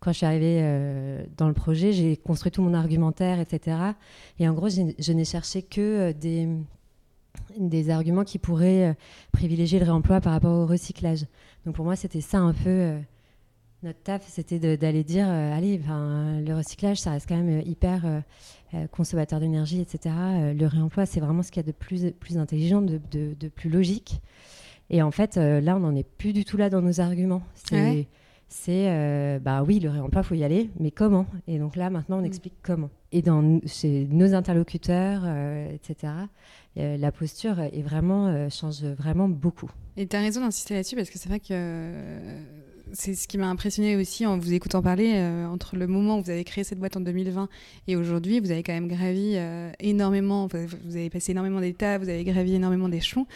quand 0.00 0.12
je 0.12 0.18
suis 0.18 0.26
arrivée 0.26 0.60
euh, 0.62 1.24
dans 1.36 1.48
le 1.48 1.54
projet, 1.54 1.92
j'ai 1.92 2.16
construit 2.16 2.50
tout 2.50 2.62
mon 2.62 2.74
argumentaire, 2.74 3.38
etc. 3.38 3.76
Et 4.38 4.48
en 4.48 4.54
gros, 4.54 4.68
je 4.68 5.12
n'ai 5.12 5.24
cherché 5.24 5.62
que 5.62 5.80
euh, 5.80 6.12
des, 6.12 6.48
des 7.58 7.90
arguments 7.90 8.24
qui 8.24 8.38
pourraient 8.38 8.96
privilégier 9.30 9.78
le 9.78 9.84
réemploi 9.84 10.20
par 10.20 10.32
rapport 10.32 10.56
au 10.56 10.66
recyclage. 10.66 11.26
Donc 11.64 11.76
pour 11.76 11.84
moi, 11.84 11.96
c'était 11.96 12.20
ça 12.20 12.38
un 12.38 12.52
peu 12.52 12.96
notre 13.82 14.02
taf, 14.02 14.26
c'était 14.28 14.76
d'aller 14.76 15.04
dire, 15.04 15.28
allez, 15.28 15.78
le 15.78 16.54
recyclage, 16.54 17.00
ça 17.00 17.12
reste 17.12 17.28
quand 17.28 17.36
même 17.36 17.62
hyper 17.66 18.22
euh, 18.74 18.86
consommateur 18.86 19.38
d'énergie, 19.38 19.82
etc. 19.82 20.14
Euh, 20.16 20.54
le 20.54 20.66
réemploi, 20.66 21.04
c'est 21.04 21.20
vraiment 21.20 21.42
ce 21.42 21.50
qu'il 21.50 21.60
y 21.60 21.64
a 21.64 21.66
de 21.66 21.76
plus, 21.76 22.10
plus 22.12 22.38
intelligent, 22.38 22.80
de, 22.80 22.98
de, 23.10 23.48
plus 23.48 23.68
logique. 23.68 24.22
Et 24.88 25.02
en 25.02 25.10
fait, 25.10 25.36
euh, 25.36 25.60
là, 25.60 25.76
on 25.76 25.80
n'en 25.80 25.94
est 25.94 26.08
plus 26.08 26.32
du 26.32 26.46
tout 26.46 26.56
là 26.56 26.70
dans 26.70 26.80
nos 26.80 26.98
arguments. 26.98 27.42
C'est, 27.54 28.08
c'est 28.48 29.38
bah 29.40 29.62
oui, 29.62 29.78
le 29.78 29.90
réemploi, 29.90 30.22
il 30.22 30.26
faut 30.26 30.34
y 30.34 30.44
aller, 30.44 30.70
mais 30.80 30.90
comment? 30.90 31.26
Et 31.46 31.58
donc 31.58 31.76
là, 31.76 31.90
maintenant, 31.90 32.16
on 32.18 32.22
mm. 32.22 32.26
explique 32.26 32.54
comment. 32.62 32.88
Et 33.10 33.20
dans, 33.20 33.60
chez 33.66 34.08
nos 34.10 34.32
interlocuteurs, 34.32 35.24
etc., 35.70 36.14
la 36.76 37.12
posture 37.12 37.60
est 37.60 37.82
vraiment, 37.82 38.48
change 38.48 38.84
vraiment 38.84 39.28
beaucoup. 39.28 39.70
Et 39.98 40.06
tu 40.06 40.16
as 40.16 40.20
raison 40.20 40.40
d'insister 40.40 40.72
là-dessus, 40.72 40.96
parce 40.96 41.10
que 41.10 41.18
c'est 41.18 41.28
vrai 41.28 41.40
que 41.40 41.92
c'est 42.92 43.14
ce 43.14 43.26
qui 43.26 43.38
m'a 43.38 43.48
impressionné 43.48 43.96
aussi 43.96 44.26
en 44.26 44.38
vous 44.38 44.52
écoutant 44.52 44.82
parler, 44.82 45.12
euh, 45.14 45.46
entre 45.46 45.76
le 45.76 45.86
moment 45.86 46.18
où 46.18 46.22
vous 46.22 46.30
avez 46.30 46.44
créé 46.44 46.64
cette 46.64 46.78
boîte 46.78 46.96
en 46.96 47.00
2020 47.00 47.48
et 47.88 47.96
aujourd'hui, 47.96 48.40
vous 48.40 48.50
avez 48.50 48.62
quand 48.62 48.72
même 48.72 48.88
gravi 48.88 49.32
euh, 49.36 49.70
énormément, 49.80 50.46
vous 50.46 50.96
avez 50.96 51.10
passé 51.10 51.32
énormément 51.32 51.60
d'étapes, 51.60 52.02
vous 52.02 52.08
avez 52.08 52.24
gravi 52.24 52.54
énormément 52.54 52.88
d'échelons. 52.88 53.26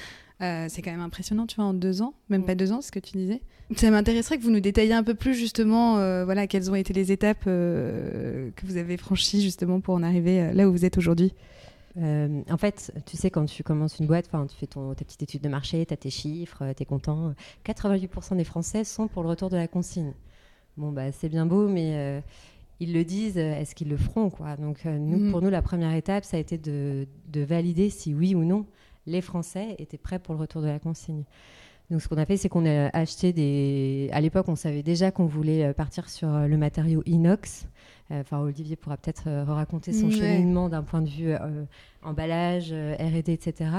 Euh, 0.42 0.66
c'est 0.68 0.82
quand 0.82 0.90
même 0.90 1.00
impressionnant, 1.00 1.46
tu 1.46 1.56
vois, 1.56 1.64
en 1.64 1.72
deux 1.72 2.02
ans, 2.02 2.12
même 2.28 2.44
pas 2.44 2.54
deux 2.54 2.70
ans, 2.70 2.82
ce 2.82 2.90
que 2.90 2.98
tu 2.98 3.16
disais. 3.16 3.40
Ça 3.74 3.90
m'intéresserait 3.90 4.36
que 4.36 4.42
vous 4.42 4.50
nous 4.50 4.60
détailliez 4.60 4.92
un 4.92 5.02
peu 5.02 5.14
plus 5.14 5.34
justement, 5.34 5.94
voilà, 6.24 6.46
quelles 6.46 6.70
ont 6.70 6.74
été 6.74 6.92
les 6.92 7.10
étapes 7.10 7.44
que 7.44 8.52
vous 8.62 8.76
avez 8.76 8.96
franchies 8.96 9.42
justement 9.42 9.80
pour 9.80 9.94
en 9.94 10.02
arriver 10.02 10.52
là 10.52 10.68
où 10.68 10.72
vous 10.72 10.84
êtes 10.84 10.98
aujourd'hui. 10.98 11.32
Euh, 11.98 12.42
en 12.50 12.56
fait, 12.56 12.92
tu 13.06 13.16
sais, 13.16 13.30
quand 13.30 13.46
tu 13.46 13.62
commences 13.62 13.98
une 13.98 14.06
boîte, 14.06 14.28
tu 14.30 14.56
fais 14.56 14.66
ton, 14.66 14.94
ta 14.94 15.04
petite 15.04 15.22
étude 15.22 15.40
de 15.40 15.48
marché, 15.48 15.86
tu 15.86 15.94
as 15.94 15.96
tes 15.96 16.10
chiffres, 16.10 16.62
euh, 16.62 16.72
tu 16.74 16.82
es 16.82 16.86
content. 16.86 17.34
88% 17.64 18.36
des 18.36 18.44
Français 18.44 18.84
sont 18.84 19.08
pour 19.08 19.22
le 19.22 19.30
retour 19.30 19.48
de 19.48 19.56
la 19.56 19.68
consigne. 19.68 20.12
Bon, 20.76 20.92
bah, 20.92 21.10
c'est 21.12 21.28
bien 21.28 21.46
beau, 21.46 21.68
mais 21.68 21.96
euh, 21.96 22.20
ils 22.80 22.92
le 22.92 23.04
disent, 23.04 23.38
est-ce 23.38 23.74
qu'ils 23.74 23.88
le 23.88 23.96
feront 23.96 24.28
quoi? 24.28 24.56
Donc, 24.56 24.84
nous, 24.84 25.18
mhm. 25.18 25.30
pour 25.30 25.40
nous, 25.40 25.48
la 25.48 25.62
première 25.62 25.94
étape, 25.94 26.24
ça 26.24 26.36
a 26.36 26.40
été 26.40 26.58
de, 26.58 27.06
de, 27.28 27.40
valider 27.40 27.88
si 27.88 28.14
oui 28.14 28.34
ou 28.34 28.44
non 28.44 28.66
les 29.06 29.22
Français 29.22 29.76
étaient 29.78 29.98
prêts 29.98 30.18
pour 30.18 30.34
le 30.34 30.40
retour 30.40 30.60
de 30.62 30.66
la 30.66 30.78
consigne. 30.78 31.22
Donc 31.90 32.02
ce 32.02 32.08
qu'on 32.08 32.18
a 32.18 32.26
fait, 32.26 32.36
c'est 32.36 32.48
qu'on 32.48 32.66
a 32.66 32.88
acheté 32.88 33.32
des... 33.32 34.10
À 34.12 34.20
l'époque, 34.20 34.48
on 34.48 34.56
savait 34.56 34.82
déjà 34.82 35.12
qu'on 35.12 35.26
voulait 35.26 35.72
partir 35.72 36.08
sur 36.08 36.28
le 36.28 36.56
matériau 36.56 37.04
inox. 37.06 37.68
Enfin, 38.10 38.38
Olivier 38.38 38.76
pourra 38.76 38.96
peut-être 38.96 39.28
raconter 39.46 39.92
son 39.92 40.10
cheminement 40.10 40.68
d'un 40.68 40.82
point 40.82 41.02
de 41.02 41.08
vue 41.08 41.34
emballage, 42.02 42.72
R&D, 42.72 43.32
etc. 43.32 43.70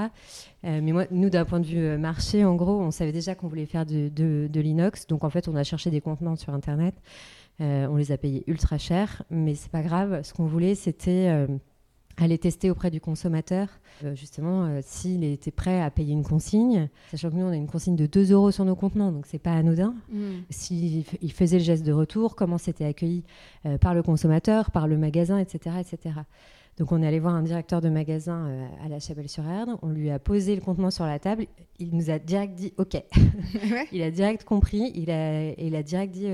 mais 0.62 0.92
moi, 0.92 1.04
nous, 1.10 1.30
d'un 1.30 1.44
point 1.44 1.60
de 1.60 1.66
vue 1.66 1.96
marché, 1.96 2.44
en 2.44 2.54
gros, 2.54 2.78
on 2.78 2.90
savait 2.90 3.12
déjà 3.12 3.34
qu'on 3.34 3.48
voulait 3.48 3.66
faire 3.66 3.86
de, 3.86 4.08
de 4.08 4.60
l'inox. 4.60 5.06
Donc 5.06 5.24
en 5.24 5.30
fait, 5.30 5.48
on 5.48 5.56
a 5.56 5.64
cherché 5.64 5.90
des 5.90 6.02
contenants 6.02 6.36
sur 6.36 6.52
Internet. 6.52 6.94
on 7.60 7.96
les 7.96 8.12
a 8.12 8.18
payés 8.18 8.44
ultra 8.46 8.76
cher, 8.76 9.22
mais 9.30 9.54
c'est 9.54 9.70
pas 9.70 9.82
grave. 9.82 10.22
Ce 10.22 10.34
qu'on 10.34 10.46
voulait, 10.46 10.74
c'était 10.74 11.46
aller 12.20 12.38
tester 12.38 12.70
auprès 12.70 12.90
du 12.90 13.00
consommateur, 13.00 13.68
euh, 14.04 14.14
justement, 14.14 14.64
euh, 14.64 14.80
s'il 14.82 15.24
était 15.24 15.50
prêt 15.50 15.80
à 15.80 15.90
payer 15.90 16.12
une 16.12 16.24
consigne, 16.24 16.88
sachant 17.10 17.30
que 17.30 17.36
nous, 17.36 17.44
on 17.44 17.50
a 17.50 17.56
une 17.56 17.68
consigne 17.68 17.96
de 17.96 18.06
2 18.06 18.32
euros 18.32 18.50
sur 18.50 18.64
nos 18.64 18.74
contenants, 18.74 19.12
donc 19.12 19.26
c'est 19.26 19.38
pas 19.38 19.52
anodin. 19.52 19.94
Mm. 20.10 20.30
S'il 20.50 21.04
faisait 21.32 21.58
le 21.58 21.64
geste 21.64 21.84
de 21.84 21.92
retour, 21.92 22.36
comment 22.36 22.58
c'était 22.58 22.84
accueilli 22.84 23.24
euh, 23.66 23.78
par 23.78 23.94
le 23.94 24.02
consommateur, 24.02 24.70
par 24.70 24.88
le 24.88 24.96
magasin, 24.96 25.38
etc., 25.38 25.76
etc. 25.80 26.20
Donc 26.76 26.92
on 26.92 27.02
est 27.02 27.06
allé 27.08 27.18
voir 27.18 27.34
un 27.34 27.42
directeur 27.42 27.80
de 27.80 27.88
magasin 27.88 28.68
à 28.84 28.88
la 28.88 29.00
Chapelle-sur-Erdre, 29.00 29.80
on 29.82 29.88
lui 29.88 30.10
a 30.10 30.20
posé 30.20 30.54
le 30.54 30.60
contenant 30.60 30.92
sur 30.92 31.06
la 31.06 31.18
table, 31.18 31.46
il 31.80 31.90
nous 31.92 32.08
a 32.08 32.20
direct 32.20 32.54
dit 32.54 32.72
OK. 32.76 33.02
il 33.92 34.00
a 34.00 34.12
direct 34.12 34.44
compris, 34.44 34.92
il 34.94 35.10
a, 35.10 35.50
il 35.60 35.74
a 35.74 35.82
direct 35.82 36.14
dit 36.14 36.28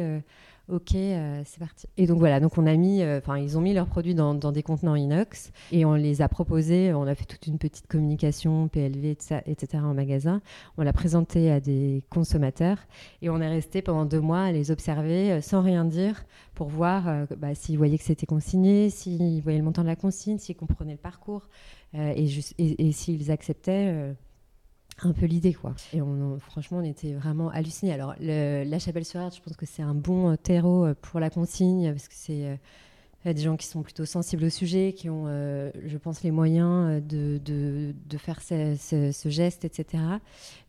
Ok, 0.70 0.94
euh, 0.94 1.42
c'est 1.44 1.58
parti. 1.58 1.86
Et 1.98 2.06
donc 2.06 2.18
voilà, 2.18 2.40
donc 2.40 2.56
on 2.56 2.66
a 2.66 2.74
mis, 2.74 3.02
euh, 3.02 3.18
enfin 3.18 3.36
ils 3.36 3.58
ont 3.58 3.60
mis 3.60 3.74
leurs 3.74 3.86
produits 3.86 4.14
dans, 4.14 4.34
des 4.34 4.62
contenants 4.62 4.94
inox 4.94 5.52
et 5.72 5.84
on 5.84 5.92
les 5.92 6.22
a 6.22 6.28
proposés. 6.28 6.94
On 6.94 7.02
a 7.02 7.14
fait 7.14 7.26
toute 7.26 7.46
une 7.46 7.58
petite 7.58 7.86
communication 7.86 8.68
PLV, 8.68 9.04
etc. 9.44 9.66
en 9.84 9.92
magasin. 9.92 10.40
On 10.78 10.82
l'a 10.82 10.94
présenté 10.94 11.50
à 11.50 11.60
des 11.60 12.02
consommateurs 12.08 12.78
et 13.20 13.28
on 13.28 13.42
est 13.42 13.48
resté 13.48 13.82
pendant 13.82 14.06
deux 14.06 14.20
mois 14.20 14.40
à 14.40 14.52
les 14.52 14.70
observer 14.70 15.32
euh, 15.32 15.40
sans 15.42 15.60
rien 15.60 15.84
dire 15.84 16.24
pour 16.54 16.68
voir 16.68 17.26
bah, 17.36 17.54
s'ils 17.54 17.76
voyaient 17.76 17.98
que 17.98 18.04
c'était 18.04 18.26
consigné, 18.26 18.88
s'ils 18.88 19.42
voyaient 19.42 19.58
le 19.58 19.64
montant 19.64 19.82
de 19.82 19.88
la 19.88 19.96
consigne, 19.96 20.38
s'ils 20.38 20.56
comprenaient 20.56 20.92
le 20.92 20.98
parcours 20.98 21.48
et, 21.94 22.28
et 22.58 22.92
s'ils 22.92 23.32
acceptaient 23.32 24.14
un 25.02 25.12
peu 25.12 25.26
l'idée 25.26 25.54
quoi. 25.54 25.74
Et 25.92 26.00
on, 26.00 26.38
franchement, 26.38 26.78
on 26.78 26.84
était 26.84 27.14
vraiment 27.14 27.50
hallucinés. 27.50 27.92
Alors 27.92 28.14
la 28.20 28.78
Chapelle-sur-Erdre, 28.78 29.34
je 29.34 29.42
pense 29.42 29.56
que 29.56 29.66
c'est 29.66 29.82
un 29.82 29.94
bon 29.94 30.32
euh, 30.32 30.36
terreau 30.36 30.86
euh, 30.86 30.94
pour 31.00 31.20
la 31.20 31.30
consigne 31.30 31.90
parce 31.92 32.08
que 32.08 32.14
c'est 32.16 32.46
euh, 32.46 32.56
il 33.24 33.28
y 33.28 33.30
a 33.30 33.34
des 33.34 33.40
gens 33.40 33.56
qui 33.56 33.66
sont 33.66 33.82
plutôt 33.82 34.04
sensibles 34.04 34.44
au 34.44 34.50
sujet, 34.50 34.92
qui 34.92 35.08
ont, 35.08 35.24
euh, 35.26 35.70
je 35.86 35.96
pense, 35.96 36.22
les 36.22 36.30
moyens 36.30 36.90
euh, 36.90 37.00
de, 37.00 37.94
de, 38.06 38.18
faire 38.18 38.42
ce, 38.42 39.28
geste, 39.30 39.64
etc. 39.64 40.02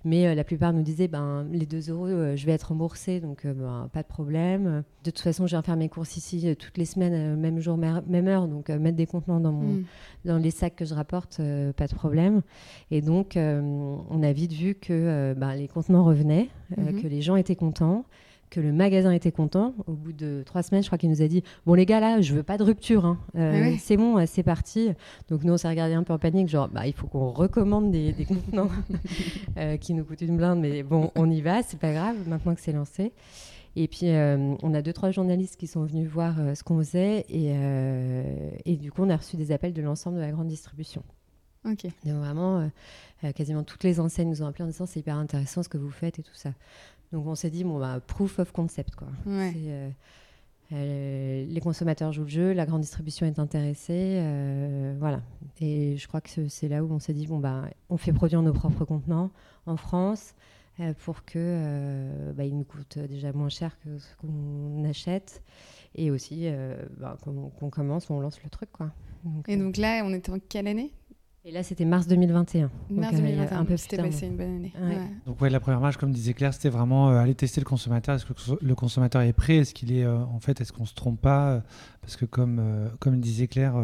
Mais 0.06 0.26
euh, 0.26 0.36
la 0.36 0.46
plupart 0.46 0.72
nous 0.72 0.82
disaient, 0.82 1.10
ben, 1.10 1.46
les 1.52 1.66
2 1.66 1.90
euros, 1.92 2.08
je 2.08 2.46
vais 2.46 2.54
être 2.54 2.70
remboursé, 2.70 3.20
donc 3.20 3.46
ben, 3.46 3.90
pas 3.92 4.04
de 4.04 4.08
problème. 4.08 4.84
De 5.04 5.12
toute 5.12 5.20
façon, 5.20 5.48
je 5.48 5.52
viens 5.52 5.64
faire 5.64 5.76
mes 5.76 5.90
courses 5.90 6.16
ici 6.16 6.56
toutes 6.56 6.78
les 6.78 6.86
semaines, 6.86 7.36
même 7.36 7.60
jour, 7.60 7.76
même 7.76 8.28
heure, 8.28 8.48
donc 8.48 8.70
mettre 8.70 8.96
des 8.96 9.06
contenants 9.06 9.42
dans, 9.42 9.52
mon, 9.52 9.74
mm. 9.74 9.86
dans 10.24 10.38
les 10.38 10.52
sacs 10.52 10.78
que 10.78 10.86
je 10.86 10.94
rapporte, 10.94 11.42
pas 11.76 11.88
de 11.88 11.94
problème. 11.94 12.42
Et 12.90 13.02
donc, 13.02 13.34
on 13.36 14.24
a 14.24 14.32
vite 14.32 14.54
vu 14.54 14.76
que 14.76 15.34
ben, 15.34 15.56
les 15.56 15.68
contenants 15.68 16.06
revenaient, 16.06 16.50
mm-hmm. 16.72 17.02
que 17.02 17.08
les 17.08 17.22
gens 17.22 17.36
étaient 17.36 17.58
contents 17.58 18.06
que 18.50 18.60
le 18.60 18.72
magasin 18.72 19.12
était 19.12 19.32
content. 19.32 19.74
Au 19.88 19.94
bout 19.94 20.14
de 20.14 20.44
trois 20.46 20.64
semaines, 20.64 20.84
je 20.84 20.88
crois 20.88 20.98
qu'il 20.98 21.10
nous 21.10 21.22
a 21.22 21.28
dit 21.28 21.44
Bon, 21.66 21.74
les 21.74 21.86
gars, 21.86 22.00
là, 22.00 22.22
je 22.22 22.34
veux 22.34 22.44
pas 22.44 22.58
de 22.58 22.64
rupture. 22.64 23.06
Hein. 23.06 23.20
Euh, 23.36 23.74
c'est 23.80 23.98
bon, 23.98 24.24
c'est 24.26 24.44
parti. 24.44 24.92
Donc, 25.30 25.44
nous, 25.44 25.54
on 25.54 25.58
s'est 25.58 25.70
regardé 25.70 25.94
un 25.94 26.04
peu 26.04 26.14
en 26.14 26.20
panique 26.20 26.48
genre, 26.48 26.70
bah, 26.70 26.88
il 26.88 26.94
faut 26.94 27.08
qu'on 27.08 27.32
recommande 27.32 27.92
des, 27.92 28.14
contenants 28.26 28.70
euh, 29.58 29.78
qui 29.78 29.94
nous 29.94 30.04
coûtent 30.04 30.22
une 30.22 30.38
blinde. 30.38 30.60
Mais 30.60 30.84
bon, 30.84 31.12
on 31.16 31.30
y 31.30 31.42
va, 31.42 31.64
c'est 31.64 31.80
pas 31.80 31.94
grave, 31.94 32.16
maintenant 32.28 32.56
que 32.56 32.62
c'est 32.62 32.72
lancé. 32.72 33.12
Et 33.76 33.88
puis, 33.88 34.10
euh, 34.10 34.56
on 34.64 34.74
a 34.74 34.82
deux, 34.82 34.94
trois 34.94 35.12
journalistes 35.12 35.58
qui 35.58 35.68
sont 35.68 35.84
venus 35.84 36.08
voir 36.08 36.36
ce 36.56 36.64
qu'on 36.64 36.78
faisait. 36.78 37.26
Et, 37.30 37.54
et, 38.66 38.78
du 38.78 38.92
coup, 38.92 39.04
on 39.04 39.10
a 39.10 39.18
reçu 39.18 39.36
des 39.36 39.52
appels 39.52 39.74
de 39.74 39.82
l'ensemble 39.82 40.16
de 40.16 40.22
la 40.22 40.32
grande 40.32 40.48
distribution. 40.48 41.04
Ok. 41.66 41.84
Donc, 42.06 42.16
vraiment, 42.20 42.70
quasiment 43.36 43.64
toutes 43.64 43.84
les 43.84 44.00
enseignes 44.00 44.30
nous 44.30 44.44
ont 44.44 44.48
appelé 44.48 44.64
en 44.64 44.68
disant 44.68 44.86
c'est 44.86 45.02
hyper 45.02 45.18
intéressant 45.18 45.62
ce 45.62 45.68
que 45.68 45.78
vous 45.78 45.90
faites 45.90 46.20
et 46.20 46.24
tout 46.24 46.36
ça. 46.36 46.52
Donc 47.16 47.28
on 47.28 47.36
s'est 47.36 47.50
dit, 47.50 47.64
bon, 47.64 47.80
bah, 47.80 48.02
proof 48.06 48.40
of 48.40 48.52
concept. 48.52 48.94
Quoi. 48.96 49.08
Euh, 49.26 49.90
euh, 50.74 51.46
les 51.48 51.62
consommateurs 51.62 52.12
jouent 52.12 52.24
le 52.24 52.30
jeu, 52.30 52.52
la 52.52 52.66
grande 52.66 52.82
distribution 52.82 53.26
est 53.26 53.40
intéressée. 53.40 54.18
Euh, 54.20 54.98
voilà. 55.00 55.22
Et 55.62 55.96
je 55.96 56.06
crois 56.10 56.20
que 56.20 56.50
c'est 56.50 56.68
là 56.68 56.84
où 56.84 56.92
on 56.92 57.00
s'est 57.00 57.14
dit, 57.14 57.26
bon, 57.26 57.40
bah, 57.40 57.70
on 57.90 57.96
fait 57.96 58.12
produire 58.12 58.42
nos 58.42 58.52
propres 58.52 58.84
contenants 58.84 59.32
en 59.66 59.78
France 59.78 60.36
pour 61.06 61.24
que 61.24 62.34
bah, 62.36 62.44
ils 62.44 62.58
nous 62.58 62.66
coûtent 62.66 63.00
déjà 63.00 63.32
moins 63.32 63.48
cher 63.48 63.80
que 63.80 63.98
ce 63.98 64.14
qu'on 64.18 64.84
achète. 64.84 65.42
Et 65.96 66.12
aussi, 66.12 66.50
bah, 67.00 67.18
qu'on 67.24 67.70
commence, 67.70 68.10
on 68.10 68.20
lance 68.20 68.44
le 68.44 68.50
truc. 68.50 68.74
Quoi. 68.74 68.92
et 69.48 69.56
donc 69.56 69.78
là, 69.78 70.02
on 70.04 70.14
était 70.14 70.32
en 70.32 70.40
quelle 70.40 70.68
année? 70.68 70.92
Et 71.48 71.52
là, 71.52 71.62
c'était 71.62 71.86
mars 71.86 72.08
2021. 72.08 72.72
Mars 72.90 73.16
2021, 73.16 73.60
un 73.60 73.66
peu 73.66 73.78
c'était 73.78 73.98
passé 73.98 74.26
une 74.26 74.36
bonne 74.36 74.48
année. 74.48 74.74
Donc, 75.28 75.40
ouais, 75.42 75.52
la 75.52 75.60
première 75.60 75.80
marche, 75.80 75.98
comme 75.98 76.12
disait 76.12 76.34
Claire, 76.34 76.56
c'était 76.56 76.70
vraiment 76.70 77.12
euh, 77.12 77.20
aller 77.20 77.36
tester 77.36 77.62
le 77.62 77.66
consommateur. 77.66 78.16
Est-ce 78.16 78.26
que 78.26 78.34
le 78.60 78.76
consommateur 78.76 79.22
est 79.22 79.32
prêt? 79.32 79.58
Est-ce 79.58 79.76
qu'il 79.76 79.96
est, 79.96 80.04
euh, 80.04 80.18
en 80.18 80.40
fait, 80.40 80.60
est-ce 80.60 80.74
qu'on 80.74 80.86
se 80.86 80.96
trompe 80.96 81.22
pas? 81.22 81.62
Parce 82.02 82.16
que, 82.16 82.26
comme, 82.26 82.58
euh, 82.60 82.90
comme 83.00 83.20
disait 83.20 83.48
Claire, 83.48 83.76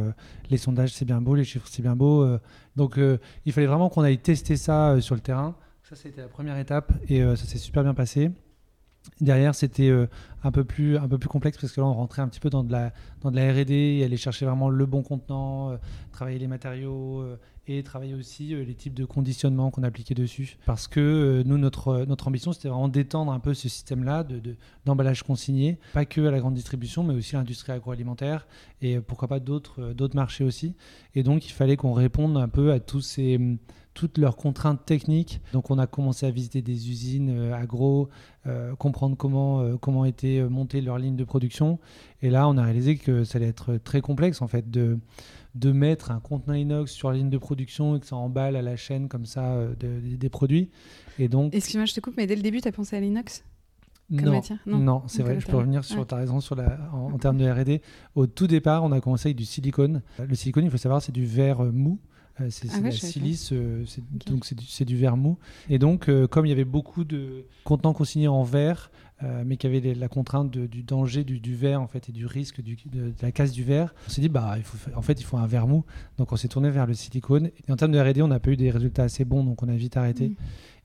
les 0.50 0.58
sondages, 0.58 0.92
c'est 0.94 1.06
bien 1.06 1.22
beau, 1.22 1.36
les 1.36 1.44
chiffres, 1.44 1.68
c'est 1.70 1.84
bien 1.84 1.96
beau. 1.96 2.28
donc, 2.76 3.00
il 3.46 3.52
fallait 3.52 3.68
vraiment 3.68 3.90
qu'on 3.90 4.02
aille 4.02 4.18
tester 4.18 4.58
ça 4.58 5.00
sur 5.00 5.14
le 5.14 5.22
terrain. 5.22 5.56
Ça, 5.84 5.96
c'était 5.96 6.22
la 6.22 6.30
première 6.30 6.58
étape 6.58 6.92
et 7.10 7.22
ça 7.22 7.46
s'est 7.46 7.60
super 7.60 7.84
bien 7.84 7.94
passé. 7.94 8.32
Derrière, 9.20 9.56
c'était 9.56 9.92
un, 10.44 10.52
peu 10.52 10.64
plus, 10.64 10.98
un 10.98 11.08
peu 11.08 11.18
plus 11.18 11.30
complexe 11.30 11.58
parce 11.58 11.74
que 11.74 11.82
là, 11.82 11.88
on 11.88 11.94
rentrait 11.94 12.22
un 12.22 12.28
petit 12.28 12.40
peu 12.40 12.50
dans 12.50 12.64
de 12.64 12.72
la, 12.72 12.92
dans 13.22 13.32
de 13.32 13.36
la 13.36 13.52
RD, 13.52 14.04
aller 14.04 14.18
chercher 14.18 14.46
vraiment 14.46 14.70
le 14.70 14.86
bon 14.86 15.04
contenant, 15.04 15.78
travailler 16.12 16.40
les 16.40 16.48
matériaux, 16.48 17.26
et 17.78 17.84
travailler 17.84 18.14
aussi 18.14 18.54
euh, 18.54 18.64
les 18.64 18.74
types 18.74 18.94
de 18.94 19.06
conditionnement 19.06 19.72
qu'on 19.72 19.84
appliquait 19.84 20.14
dessus. 20.14 20.58
Parce 20.66 20.88
que 20.88 21.00
euh, 21.00 21.44
nous, 21.46 21.58
notre, 21.58 21.90
euh, 21.90 22.06
notre 22.06 22.28
ambition, 22.28 22.54
c'était 22.54 22.70
vraiment 22.70 22.88
d'étendre 22.88 23.32
un 23.32 23.40
peu 23.40 23.54
ce 23.54 23.70
système-là 23.70 24.26
d'emballage 24.86 25.22
de, 25.22 25.26
consigné, 25.26 25.78
pas 25.94 26.06
que 26.06 26.22
à 26.22 26.32
la 26.32 26.40
grande 26.40 26.54
distribution, 26.54 27.04
mais 27.04 27.14
aussi 27.14 27.36
à 27.36 27.40
l'industrie 27.40 27.72
agroalimentaire 27.72 28.48
et 28.82 29.00
pourquoi 29.00 29.28
pas 29.28 29.40
d'autres 29.40 30.16
marchés 30.16 30.44
aussi. 30.44 30.76
Et 31.16 31.24
donc, 31.24 31.46
il 31.46 31.52
fallait 31.52 31.78
qu'on 31.78 31.94
réponde 31.94 32.38
un 32.38 32.48
peu 32.48 32.72
à 32.72 32.80
tous 32.80 33.02
ces 33.02 33.40
toutes 33.94 34.18
leurs 34.18 34.38
contraintes 34.38 34.86
techniques. 34.86 35.42
Donc 35.52 35.70
on 35.70 35.78
a 35.78 35.86
commencé 35.86 36.26
à 36.26 36.32
visiter 36.32 36.62
des 36.62 36.90
usines 36.90 37.52
agro, 37.52 38.10
comprendre 38.80 39.18
comment, 39.18 39.78
comment 39.78 40.06
était 40.06 40.42
montée 40.50 40.80
leur 40.80 40.98
ligne 40.98 41.18
de 41.18 41.26
production. 41.26 41.78
Et 42.22 42.30
là, 42.30 42.48
on 42.48 42.58
a 42.58 42.64
réalisé 42.64 42.98
que 42.98 43.24
ça 43.24 43.38
allait 43.38 43.48
être 43.48 43.78
très 43.78 44.02
complexe 44.02 44.42
en 44.42 44.48
fait 44.48 44.70
de, 44.70 45.00
de 45.56 45.72
mettre 45.72 46.12
un 46.12 46.20
contenant 46.20 46.54
inox 46.54 46.92
sur 46.92 47.12
la 47.12 47.18
ligne 47.18 47.30
de 47.30 47.38
production 47.38 47.96
et 47.96 48.00
que 48.00 48.06
ça 48.06 48.16
emballe 48.16 48.56
à 48.56 48.62
la 48.62 48.76
chaîne 48.76 49.10
comme 49.10 49.26
ça 49.26 49.54
euh, 49.54 49.74
des 49.80 50.30
produits. 50.30 50.70
Et 51.20 51.28
donc. 51.28 51.54
Excuse-moi, 51.54 51.86
je 51.86 51.94
te 51.94 52.00
coupe, 52.00 52.16
mais 52.18 52.28
dès 52.28 52.36
le 52.36 52.42
début, 52.42 52.62
tu 52.62 52.68
as 52.68 52.72
pensé 52.72 52.96
à 52.96 53.00
l'inox 53.00 53.44
non, 54.10 54.42
non, 54.66 55.04
c'est 55.08 55.24
vrai, 55.24 55.40
je 55.40 55.48
peux 55.48 55.56
revenir 55.56 55.86
sur 55.86 56.06
ta 56.06 56.18
raison 56.18 56.42
sur 56.42 56.54
la, 56.54 56.78
en, 56.92 57.18
termes 57.18 57.38
de 57.38 57.50
RD. 57.50 57.80
Au 58.14 58.28
tout 58.28 58.46
départ, 58.46 58.84
on 58.84 58.92
a 58.92 59.00
commencé 59.00 59.30
avec 59.30 59.38
du 59.38 59.46
silicone. 59.46 60.02
Le 60.20 60.36
silicone, 60.36 60.66
il 60.66 60.70
faut 60.70 60.76
savoir, 60.76 61.02
c'est 61.02 61.14
du 61.14 61.26
verre 61.26 61.64
euh, 61.64 61.72
mou. 61.72 61.98
Euh, 62.42 62.48
c'est 62.50 62.68
ah 62.74 62.82
la 62.82 62.92
silice, 62.92 63.54
donc 64.26 64.44
c'est 64.44 64.84
du, 64.84 64.98
verre 64.98 65.16
mou. 65.16 65.38
Et 65.70 65.80
donc, 65.80 66.10
comme 66.28 66.46
il 66.46 66.50
y 66.50 66.52
avait 66.52 66.66
beaucoup 66.66 67.06
de 67.06 67.46
contenants 67.64 67.94
consignés 67.94 68.28
en 68.28 68.44
verre, 68.44 68.92
euh, 69.24 69.44
mais 69.46 69.58
qui 69.58 69.68
avait 69.68 69.94
la 69.94 70.08
contrainte 70.08 70.50
du 70.50 70.84
danger 70.84 71.24
du, 71.24 71.56
verre 71.56 71.82
en 71.82 71.88
fait 71.88 72.10
et 72.10 72.12
du 72.12 72.26
risque 72.26 72.62
de, 72.62 73.14
la 73.22 73.32
casse 73.32 73.52
du 73.52 73.64
verre. 73.64 73.94
On 74.08 74.10
s'est 74.10 74.22
dit 74.22 74.30
bah 74.30 74.56
il 74.58 74.64
faut 74.64 74.78
en 74.96 75.02
fait 75.02 75.20
il 75.20 75.24
faut 75.24 75.38
un 75.38 75.46
verre 75.46 75.68
mou, 75.68 75.86
donc 76.18 76.32
on 76.32 76.36
s'est 76.36 76.48
tourné 76.48 76.72
vers 76.72 76.88
le 76.88 76.94
silicone. 76.94 77.52
Et 77.68 77.72
en 77.72 77.76
termes 77.76 77.92
de 77.92 78.00
R&D, 78.00 78.22
on 78.22 78.28
n'a 78.28 78.40
pas 78.40 78.52
eu 78.52 78.58
des 78.58 78.72
résultats 78.72 79.04
assez 79.04 79.24
bons, 79.24 79.44
donc 79.44 79.62
on 79.62 79.70
a 79.70 79.76
vite 79.76 79.96
arrêté. 79.96 80.30
Mm. 80.30 80.36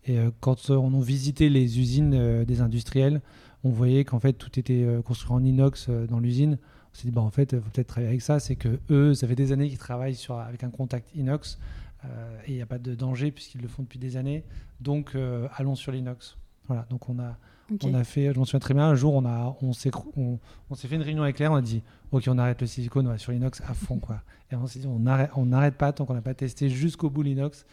Et 0.04 0.18
euh, 0.18 0.30
quand 0.40 0.70
euh, 0.70 0.74
on 0.74 1.00
a 1.00 1.02
visité 1.02 1.48
les 1.48 1.80
usines 1.80 2.44
des 2.44 2.60
industriels, 2.60 3.22
on 3.64 3.70
voyait 3.70 4.04
qu'en 4.04 4.20
fait 4.20 4.34
tout 4.34 4.58
était 4.58 4.86
construit 5.04 5.32
en 5.32 5.42
inox 5.42 5.88
dans 5.88 6.20
l'usine. 6.20 6.58
On 6.92 6.94
s'est 6.94 7.08
dit 7.08 7.12
bah 7.12 7.22
en 7.22 7.30
fait 7.30 7.58
faut 7.58 7.70
peut-être 7.70 7.88
travailler 7.88 8.08
avec 8.08 8.22
ça. 8.22 8.38
C'est 8.38 8.56
que 8.56 8.80
eux, 8.90 9.14
ça 9.14 9.26
fait 9.26 9.34
des 9.34 9.52
années 9.52 9.68
qu'ils 9.68 9.78
travaillent 9.78 10.14
sur 10.14 10.38
avec 10.38 10.62
un 10.62 10.70
contact 10.70 11.14
inox 11.14 11.58
et 12.04 12.52
il 12.52 12.54
n'y 12.54 12.62
a 12.62 12.66
pas 12.66 12.78
de 12.78 12.94
danger 12.94 13.32
puisqu'ils 13.32 13.62
le 13.62 13.66
font 13.66 13.82
depuis 13.82 13.98
des 13.98 14.16
années. 14.16 14.44
Donc 14.80 15.16
allons 15.56 15.74
sur 15.74 15.90
l'inox. 15.90 16.36
Voilà, 16.68 16.86
donc 16.90 17.08
on 17.08 17.18
a 17.18 17.38
on 17.82 17.94
a 17.94 18.04
fait, 18.04 18.32
je 18.32 18.38
m'en 18.38 18.44
souviens 18.44 18.60
très 18.60 18.74
bien, 18.74 18.84
un 18.84 18.94
jour, 18.94 19.14
on, 19.14 19.24
a, 19.24 19.56
on 19.62 19.72
s'est 19.72 19.90
on, 20.16 20.38
fait 20.74 20.94
une 20.94 21.02
réunion 21.02 21.22
avec 21.22 21.36
Claire, 21.36 21.52
on 21.52 21.56
a 21.56 21.62
dit, 21.62 21.82
OK, 22.12 22.24
on 22.28 22.38
arrête 22.38 22.60
le 22.60 22.66
silicone, 22.66 23.06
on 23.06 23.10
va 23.10 23.18
sur 23.18 23.32
l'inox 23.32 23.60
à 23.62 23.74
fond. 23.74 23.98
Quoi. 23.98 24.22
Et 24.50 24.56
on 24.56 24.66
s'est 24.66 24.78
dit, 24.78 24.86
on 24.86 24.98
n'arrête 25.00 25.30
on 25.36 25.70
pas 25.72 25.92
tant 25.92 26.04
qu'on 26.04 26.14
n'a 26.14 26.22
pas 26.22 26.34
testé 26.34 26.68
jusqu'au 26.68 27.10
bout 27.10 27.22
l'inox. 27.22 27.66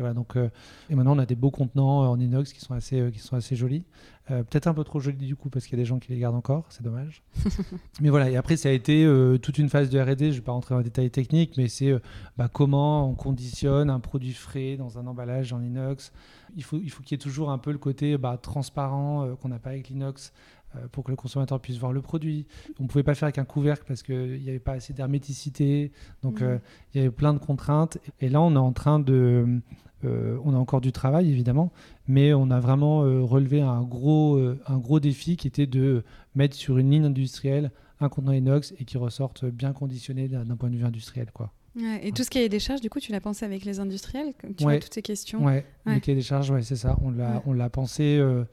Voilà, 0.00 0.14
donc, 0.14 0.36
et 0.36 0.94
maintenant, 0.94 1.16
on 1.16 1.18
a 1.18 1.26
des 1.26 1.34
beaux 1.34 1.50
contenants 1.50 2.10
en 2.10 2.18
inox 2.18 2.52
qui 2.52 2.60
sont 2.60 2.74
assez, 2.74 3.10
qui 3.12 3.18
sont 3.18 3.36
assez 3.36 3.56
jolis. 3.56 3.84
Peut-être 4.26 4.68
un 4.68 4.74
peu 4.74 4.84
trop 4.84 5.00
jolis 5.00 5.26
du 5.26 5.34
coup, 5.34 5.50
parce 5.50 5.66
qu'il 5.66 5.76
y 5.76 5.80
a 5.80 5.82
des 5.82 5.86
gens 5.86 5.98
qui 5.98 6.12
les 6.12 6.18
gardent 6.20 6.36
encore, 6.36 6.66
c'est 6.68 6.84
dommage. 6.84 7.24
mais 8.00 8.10
voilà, 8.10 8.30
et 8.30 8.36
après, 8.36 8.56
ça 8.56 8.68
a 8.68 8.72
été 8.72 9.04
toute 9.42 9.58
une 9.58 9.68
phase 9.68 9.90
de 9.90 9.98
RD. 9.98 10.18
Je 10.18 10.24
ne 10.24 10.30
vais 10.32 10.40
pas 10.40 10.52
rentrer 10.52 10.74
dans 10.74 10.78
les 10.78 10.84
détails 10.84 11.10
techniques, 11.10 11.56
mais 11.56 11.66
c'est 11.66 11.92
bah, 12.36 12.48
comment 12.52 13.08
on 13.10 13.14
conditionne 13.14 13.90
un 13.90 13.98
produit 13.98 14.32
frais 14.32 14.76
dans 14.76 14.98
un 14.98 15.06
emballage 15.08 15.52
en 15.52 15.60
inox. 15.60 16.12
Il 16.56 16.62
faut, 16.62 16.78
il 16.78 16.90
faut 16.90 17.02
qu'il 17.02 17.12
y 17.12 17.14
ait 17.16 17.22
toujours 17.22 17.50
un 17.50 17.58
peu 17.58 17.72
le 17.72 17.78
côté 17.78 18.18
bah, 18.18 18.38
transparent 18.40 19.34
qu'on 19.40 19.48
n'a 19.48 19.58
pas 19.58 19.70
avec 19.70 19.88
l'inox. 19.88 20.32
Euh, 20.76 20.86
pour 20.92 21.02
que 21.02 21.10
le 21.10 21.16
consommateur 21.16 21.58
puisse 21.58 21.78
voir 21.78 21.92
le 21.92 22.00
produit. 22.00 22.46
On 22.78 22.84
ne 22.84 22.88
pouvait 22.88 23.02
pas 23.02 23.16
faire 23.16 23.26
avec 23.26 23.38
un 23.38 23.44
couvercle 23.44 23.84
parce 23.88 24.04
qu'il 24.04 24.40
n'y 24.40 24.48
avait 24.48 24.60
pas 24.60 24.74
assez 24.74 24.92
d'herméticité. 24.92 25.90
Donc, 26.22 26.42
euh, 26.42 26.58
il 26.94 26.98
y 26.98 27.00
avait 27.00 27.10
plein 27.10 27.32
de 27.32 27.38
contraintes. 27.38 27.98
Et 28.20 28.28
là, 28.28 28.40
on 28.40 28.54
est 28.54 28.58
en 28.58 28.72
train 28.72 29.00
de... 29.00 29.60
Euh, 30.04 30.38
on 30.44 30.54
a 30.54 30.56
encore 30.56 30.80
du 30.80 30.92
travail, 30.92 31.28
évidemment, 31.28 31.72
mais 32.06 32.32
on 32.32 32.50
a 32.50 32.60
vraiment 32.60 33.00
relevé 33.00 33.60
un 33.60 33.82
gros, 33.82 34.38
un 34.66 34.78
gros 34.78 35.00
défi 35.00 35.36
qui 35.36 35.46
était 35.46 35.66
de 35.66 36.04
mettre 36.34 36.56
sur 36.56 36.78
une 36.78 36.90
ligne 36.90 37.04
industrielle 37.04 37.70
un 38.02 38.08
contenant 38.08 38.32
inox 38.32 38.72
et 38.78 38.86
qui 38.86 38.96
ressorte 38.96 39.44
bien 39.44 39.74
conditionné 39.74 40.26
d'un 40.26 40.56
point 40.56 40.70
de 40.70 40.76
vue 40.76 40.86
industriel. 40.86 41.30
Quoi 41.34 41.52
et 41.78 42.12
tout 42.12 42.24
ce 42.24 42.30
qui 42.30 42.38
est 42.38 42.48
des 42.48 42.58
charges, 42.58 42.80
du 42.80 42.90
coup, 42.90 43.00
tu 43.00 43.12
l'as 43.12 43.20
pensé 43.20 43.44
avec 43.44 43.64
les 43.64 43.78
industriels 43.80 44.32
Tu 44.56 44.64
vois 44.64 44.78
toutes 44.78 44.94
ces 44.94 45.02
questions 45.02 45.44
Ouais, 45.44 45.64
les 45.86 46.00
cahiers 46.00 46.16
des 46.16 46.22
charges, 46.22 46.50
ouais, 46.50 46.62
c'est 46.62 46.76
ça. 46.76 46.96
On 47.02 47.10
l'a, 47.10 47.42
on 47.46 47.52
l'a 47.52 47.70
pensé 47.70 48.18
euh, 48.18 48.44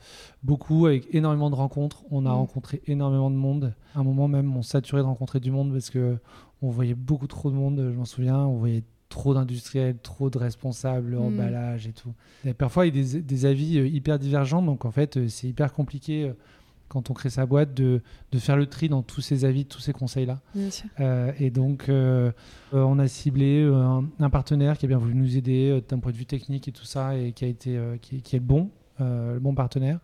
beaucoup 0.44 0.86
avec 0.86 1.14
énormément 1.14 1.50
de 1.50 1.56
rencontres. 1.56 2.04
On 2.12 2.26
a 2.26 2.30
mm. 2.30 2.34
rencontré 2.34 2.82
énormément 2.86 3.32
de 3.32 3.36
monde. 3.36 3.74
À 3.96 4.00
un 4.00 4.04
moment 4.04 4.28
même, 4.28 4.56
on 4.56 4.62
saturait 4.62 5.02
de 5.02 5.08
rencontrer 5.08 5.40
du 5.40 5.52
monde 5.52 5.74
parce 5.74 5.90
que 5.90 6.18
on 6.62 6.70
voyait 6.70 6.96
beaucoup 6.96 7.28
trop 7.28 7.50
de 7.50 7.56
monde. 7.56 7.90
Je 7.92 7.98
m'en 7.98 8.06
souviens. 8.06 8.40
On 8.40 8.58
voyait 8.58 8.84
trop 9.10 9.34
d'industriels, 9.34 9.98
trop 9.98 10.30
de 10.30 10.38
responsables, 10.38 11.16
mm. 11.16 11.22
emballage 11.22 11.88
et 11.88 11.94
tout. 11.94 12.14
Et 12.46 12.54
parfois, 12.54 12.86
il 12.86 12.96
y 12.96 13.00
a 13.00 13.04
des, 13.04 13.22
des 13.22 13.46
avis 13.46 13.80
euh, 13.80 13.88
hyper 13.88 14.20
divergents. 14.20 14.62
Donc, 14.62 14.86
en 14.86 14.92
fait, 14.92 15.18
euh, 15.18 15.28
c'est 15.28 15.48
hyper 15.48 15.74
compliqué 15.74 16.32
quand 16.88 17.10
on 17.10 17.14
crée 17.14 17.30
sa 17.30 17.46
boîte, 17.46 17.74
de, 17.74 18.02
de, 18.32 18.40
faire 18.40 18.58
le 18.58 18.66
tri 18.66 18.90
dans 18.90 19.04
tous 19.04 19.22
ces 19.22 19.46
avis, 19.46 19.66
tous 19.66 19.80
ces 19.80 19.94
conseils-là. 19.94 20.40
Euh, 21.00 21.32
et 21.40 21.50
donc, 21.50 21.90
euh, 21.90 22.32
euh, 22.74 22.82
on 22.82 23.00
a 23.00 23.08
ciblé 23.08 23.64
un, 23.64 24.30
partenaire 24.30 24.78
qui 24.78 24.86
a 24.86 24.88
bien 24.88 24.98
voulu 24.98 25.16
nous 25.16 25.38
aider 25.38 25.82
d'un 25.88 26.00
point 26.00 26.12
de 26.12 26.18
vue 26.18 26.26
technique 26.26 26.68
et 26.68 26.72
tout 26.72 26.86
ça, 26.86 27.18
et 27.18 27.32
qui 27.32 27.46
a 27.46 27.48
été, 27.48 27.80
qui, 28.02 28.22
qui, 28.22 28.36
est 28.36 28.40
le 28.40 28.46
bon, 28.46 28.70
le 29.00 29.40
bon 29.40 29.54
partenaire. 29.54 30.00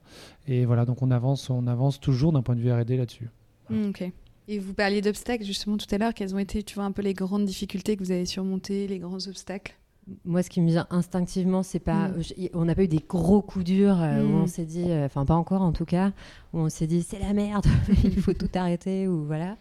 Et 0.48 0.66
voilà, 0.66 0.86
donc 0.86 1.02
on 1.02 1.12
avance, 1.12 1.50
on 1.50 1.68
avance 1.68 2.00
toujours 2.00 2.32
d'un 2.34 2.42
point 2.42 2.56
de 2.56 2.62
vue 2.62 2.72
R&D 2.72 2.98
là-dessus. 2.98 3.30
Mm, 3.70 3.90
ok. 3.90 4.12
Et 4.50 4.60
vous 4.60 4.74
parliez 4.74 5.02
d'obstacles 5.02 5.46
justement 5.46 5.78
tout 5.78 5.88
à 5.92 5.98
l'heure. 5.98 6.14
Quelles 6.14 6.36
ont 6.36 6.40
été, 6.40 6.64
tu 6.64 6.76
vois, 6.76 6.84
un 6.84 6.92
peu 6.92 7.02
les 7.02 7.14
grandes 7.14 7.46
difficultés 7.46 7.96
que 7.96 8.04
vous 8.04 8.12
avez 8.12 8.26
surmontées, 8.26 8.88
les 8.88 9.00
grands 9.00 9.26
obstacles? 9.28 9.78
Moi, 10.26 10.44
ce 10.44 10.50
qui 10.50 10.62
me 10.62 10.68
vient 10.68 10.88
instinctivement, 10.90 11.64
c'est 11.64 11.80
pas. 11.80 12.10
Mm. 12.10 12.50
On 12.54 12.66
n'a 12.66 12.76
pas 12.76 12.84
eu 12.84 12.88
des 12.88 13.04
gros 13.08 13.42
coups 13.42 13.66
durs 13.66 13.98
où 13.98 14.28
mm. 14.28 14.42
on 14.42 14.48
s'est 14.48 14.66
dit, 14.66 14.86
euh, 14.88 15.06
enfin, 15.06 15.26
pas 15.26 15.36
encore 15.36 15.62
en 15.62 15.72
tout 15.72 15.86
cas, 15.86 16.12
où 16.54 16.60
on 16.60 16.70
s'est 16.70 16.88
dit 16.88 17.04
c'est 17.04 17.20
la 17.20 17.34
merde, 17.34 17.66
il 18.04 18.20
faut 18.22 18.34
tout 18.34 18.50
arrêter, 18.54 19.08
ou 19.08 19.26
voilà. 19.26 19.58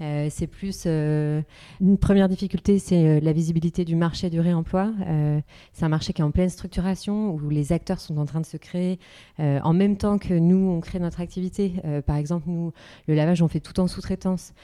Euh, 0.00 0.28
c'est 0.30 0.48
plus 0.48 0.84
euh, 0.86 1.42
une 1.80 1.96
première 1.96 2.28
difficulté, 2.28 2.78
c'est 2.80 3.20
la 3.20 3.32
visibilité 3.32 3.84
du 3.84 3.94
marché 3.94 4.30
du 4.30 4.40
réemploi. 4.40 4.90
c'est 5.72 5.84
un 5.84 5.88
marché 5.88 6.12
qui 6.12 6.22
est 6.22 6.24
en 6.24 6.30
pleine 6.30 6.48
structuration 6.48 7.34
où 7.34 7.50
les 7.50 7.72
acteurs 7.72 8.00
sont 8.00 8.16
en 8.18 8.24
train 8.24 8.40
de 8.40 8.46
se 8.46 8.56
créer 8.56 8.98
en 9.38 9.72
même 9.72 9.96
temps 9.96 10.18
que 10.18 10.34
nous 10.34 10.70
on 10.70 10.80
crée 10.80 10.98
notre 10.98 11.20
activité. 11.20 11.74
par 12.06 12.16
exemple, 12.16 12.48
nous 12.48 12.72
le 13.06 13.14
lavage 13.14 13.42
on 13.42 13.48
fait 13.48 13.60
tout 13.60 13.78
en 13.78 13.86
sous-traitance. 13.86 14.54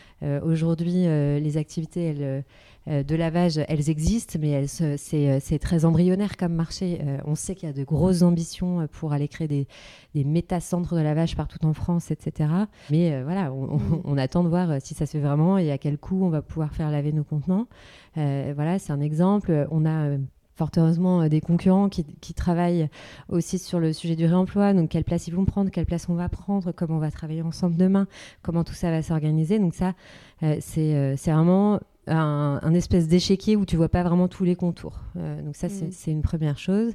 Aujourd'hui, 0.42 1.04
les 1.04 1.56
activités 1.56 2.06
elles 2.06 2.44
euh, 2.77 2.77
de 2.88 3.14
lavage, 3.16 3.60
elles 3.68 3.90
existent, 3.90 4.38
mais 4.40 4.66
euh, 4.80 4.96
c'est 4.98 5.58
très 5.58 5.84
embryonnaire 5.84 6.36
comme 6.36 6.54
marché. 6.54 7.00
Euh, 7.02 7.18
on 7.26 7.34
sait 7.34 7.54
qu'il 7.54 7.68
y 7.68 7.70
a 7.70 7.74
de 7.74 7.84
grosses 7.84 8.22
ambitions 8.22 8.86
pour 8.92 9.12
aller 9.12 9.28
créer 9.28 9.48
des, 9.48 9.66
des 10.14 10.24
méta-centres 10.24 10.94
de 10.96 11.00
lavage 11.00 11.36
partout 11.36 11.64
en 11.66 11.74
France, 11.74 12.10
etc. 12.10 12.50
Mais 12.90 13.22
voilà, 13.22 13.50
mm. 13.50 14.00
on, 14.04 14.16
attend 14.16 14.42
de 14.42 14.48
voir 14.48 14.80
si 14.80 14.94
ça 14.94 15.04
se 15.04 15.12
fait 15.12 15.20
vraiment 15.20 15.58
et 15.58 15.70
à 15.70 15.76
quel 15.76 15.98
coût 15.98 16.24
on 16.24 16.30
va 16.30 16.40
pouvoir 16.40 16.72
faire 16.72 16.90
laver 16.90 17.12
nos 17.12 17.24
contenants. 17.24 17.66
voilà, 18.14 18.78
c'est 18.78 18.92
un 18.92 19.00
exemple. 19.00 19.66
On 19.70 19.84
a 19.84 20.16
fort 20.56 20.70
heureusement 20.76 21.28
des 21.28 21.40
concurrents 21.40 21.88
qui, 21.88 22.34
travaillent 22.34 22.88
aussi 23.28 23.58
sur 23.58 23.80
le 23.80 23.92
sujet 23.92 24.16
du 24.16 24.24
réemploi. 24.24 24.72
Donc, 24.72 24.88
quelle 24.88 25.04
place 25.04 25.28
ils 25.28 25.34
vont 25.34 25.44
prendre, 25.44 25.70
quelle 25.70 25.86
place 25.86 26.08
on 26.08 26.14
va 26.14 26.28
prendre, 26.28 26.72
comment 26.72 26.96
on 26.96 27.00
va 27.00 27.10
travailler 27.10 27.42
ensemble 27.42 27.76
demain, 27.76 28.06
comment 28.42 28.64
tout 28.64 28.72
ça 28.72 28.90
va 28.90 29.02
s'organiser. 29.02 29.58
Donc, 29.58 29.74
ça, 29.74 29.92
c'est 30.60 31.16
vraiment 31.26 31.80
un, 32.08 32.74
espèce 32.74 33.08
d'échiquier 33.08 33.56
où 33.56 33.64
tu 33.64 33.76
vois 33.76 33.88
pas 33.88 34.02
vraiment 34.02 34.28
tous 34.28 34.44
les 34.44 34.56
contours. 34.56 35.00
Euh, 35.16 35.42
donc 35.42 35.56
ça, 35.56 35.68
c'est 35.68 36.10
mm. 36.10 36.14
une 36.14 36.22
première 36.22 36.58
chose. 36.58 36.94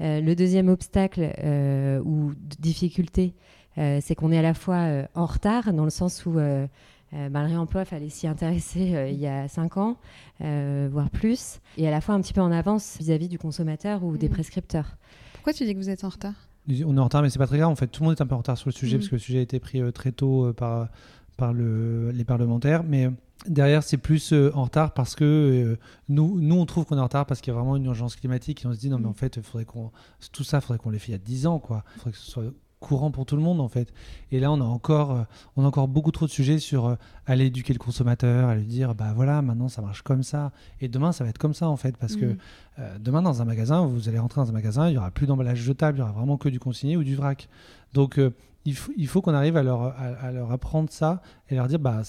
Euh, 0.00 0.20
le 0.20 0.34
deuxième 0.34 0.68
obstacle 0.68 1.32
euh, 1.42 2.00
ou 2.04 2.32
difficulté, 2.58 3.34
c'est 3.76 4.14
qu'on 4.14 4.32
est 4.32 4.38
à 4.38 4.42
la 4.42 4.52
fois 4.52 4.86
en 5.14 5.24
retard, 5.24 5.72
dans 5.72 5.84
le 5.84 5.90
sens 5.90 6.26
où 6.26 6.32
bah, 6.32 6.68
le 7.12 7.46
réemploi, 7.46 7.86
fallait 7.86 8.10
s'y 8.10 8.26
intéresser 8.26 9.08
il 9.10 9.18
y 9.18 9.26
a 9.26 9.48
cinq 9.48 9.78
ans, 9.78 9.96
voire 10.40 11.08
plus, 11.08 11.60
et 11.78 11.88
à 11.88 11.90
la 11.90 12.02
fois 12.02 12.14
un 12.14 12.20
petit 12.20 12.34
peu 12.34 12.42
en 12.42 12.52
avance 12.52 12.98
vis-à-vis 12.98 13.28
du 13.28 13.38
consommateur 13.38 14.04
ou 14.04 14.18
des 14.18 14.28
mm. 14.28 14.32
prescripteurs. 14.32 14.96
Pourquoi 15.32 15.54
tu 15.54 15.64
dis 15.64 15.72
que 15.72 15.78
vous 15.78 15.88
êtes 15.88 16.04
en 16.04 16.10
retard? 16.10 16.34
On 16.68 16.96
est 16.96 17.00
en 17.00 17.04
retard, 17.04 17.22
mais 17.22 17.30
c'est 17.30 17.38
pas 17.38 17.46
très 17.46 17.56
grave. 17.56 17.70
En 17.70 17.76
fait, 17.76 17.86
tout 17.86 18.02
le 18.02 18.08
monde 18.08 18.18
est 18.18 18.22
un 18.22 18.26
peu 18.26 18.34
en 18.34 18.38
retard 18.38 18.58
sur 18.58 18.68
le 18.68 18.74
sujet, 18.74 18.96
mm. 18.96 19.00
parce 19.00 19.08
que 19.08 19.14
le 19.14 19.20
sujet 19.20 19.38
a 19.38 19.42
été 19.42 19.58
pris 19.58 19.80
très 19.94 20.12
tôt 20.12 20.52
par, 20.52 20.90
par 21.36 21.52
le, 21.52 22.10
les 22.10 22.24
parlementaires. 22.24 22.82
Mais 22.84 23.10
Derrière, 23.46 23.82
c'est 23.82 23.96
plus 23.96 24.32
euh, 24.32 24.52
en 24.54 24.64
retard 24.64 24.94
parce 24.94 25.16
que 25.16 25.24
euh, 25.24 25.78
nous, 26.08 26.40
nous, 26.40 26.54
on 26.54 26.66
trouve 26.66 26.84
qu'on 26.84 26.96
est 26.96 27.00
en 27.00 27.04
retard 27.04 27.26
parce 27.26 27.40
qu'il 27.40 27.52
y 27.52 27.56
a 27.56 27.58
vraiment 27.58 27.76
une 27.76 27.86
urgence 27.86 28.14
climatique 28.14 28.64
et 28.64 28.68
on 28.68 28.72
se 28.72 28.78
dit 28.78 28.88
non, 28.88 28.98
mais 28.98 29.08
en 29.08 29.10
mm. 29.10 29.14
fait, 29.14 29.42
faudrait 29.42 29.64
qu'on, 29.64 29.90
tout 30.32 30.44
ça, 30.44 30.58
il 30.58 30.60
faudrait 30.60 30.78
qu'on 30.78 30.90
les 30.90 30.98
fait 30.98 31.08
il 31.08 31.12
y 31.12 31.16
a 31.16 31.18
10 31.18 31.46
ans, 31.46 31.58
quoi. 31.58 31.84
Il 31.96 31.98
faudrait 31.98 32.12
que 32.12 32.18
ce 32.18 32.30
soit 32.30 32.44
courant 32.78 33.10
pour 33.10 33.26
tout 33.26 33.36
le 33.36 33.42
monde, 33.42 33.60
en 33.60 33.68
fait. 33.68 33.92
Et 34.30 34.38
là, 34.38 34.52
on 34.52 34.60
a 34.60 34.64
encore, 34.64 35.12
euh, 35.12 35.22
on 35.56 35.64
a 35.64 35.66
encore 35.66 35.88
beaucoup 35.88 36.12
trop 36.12 36.26
de 36.26 36.30
sujets 36.30 36.58
sur 36.58 36.96
aller 37.26 37.46
éduquer 37.46 37.72
le 37.72 37.80
consommateur, 37.80 38.48
à 38.48 38.54
lui 38.54 38.66
dire 38.66 38.94
bah 38.94 39.12
voilà, 39.14 39.42
maintenant 39.42 39.68
ça 39.68 39.82
marche 39.82 40.02
comme 40.02 40.22
ça. 40.22 40.52
Et 40.80 40.88
demain, 40.88 41.10
ça 41.10 41.24
va 41.24 41.30
être 41.30 41.38
comme 41.38 41.54
ça, 41.54 41.68
en 41.68 41.76
fait, 41.76 41.96
parce 41.96 42.14
que 42.14 42.26
mm. 42.26 42.98
demain, 43.00 43.22
dans 43.22 43.42
un 43.42 43.44
magasin, 43.44 43.84
vous 43.84 44.08
allez 44.08 44.20
rentrer 44.20 44.40
dans 44.40 44.50
un 44.50 44.52
magasin, 44.52 44.88
il 44.88 44.94
y 44.94 44.98
aura 44.98 45.10
plus 45.10 45.26
d'emballage 45.26 45.58
jetable, 45.58 45.98
il 45.98 46.00
y 46.00 46.02
aura 46.04 46.12
vraiment 46.12 46.36
que 46.36 46.48
du 46.48 46.60
consigné 46.60 46.96
ou 46.96 47.02
du 47.02 47.16
vrac. 47.16 47.48
Donc, 47.92 48.20
il, 48.64 48.76
faut, 48.76 48.92
il 48.96 49.06
faut 49.06 49.22
qu'on 49.22 49.34
arrive 49.34 49.56
à 49.56 49.62
leur, 49.62 49.82
à 49.82 50.30
leur 50.32 50.52
apprendre 50.52 50.90
ça 50.90 51.22
et 51.48 51.54
leur 51.54 51.68
dire 51.68 51.78
bah 51.78 52.02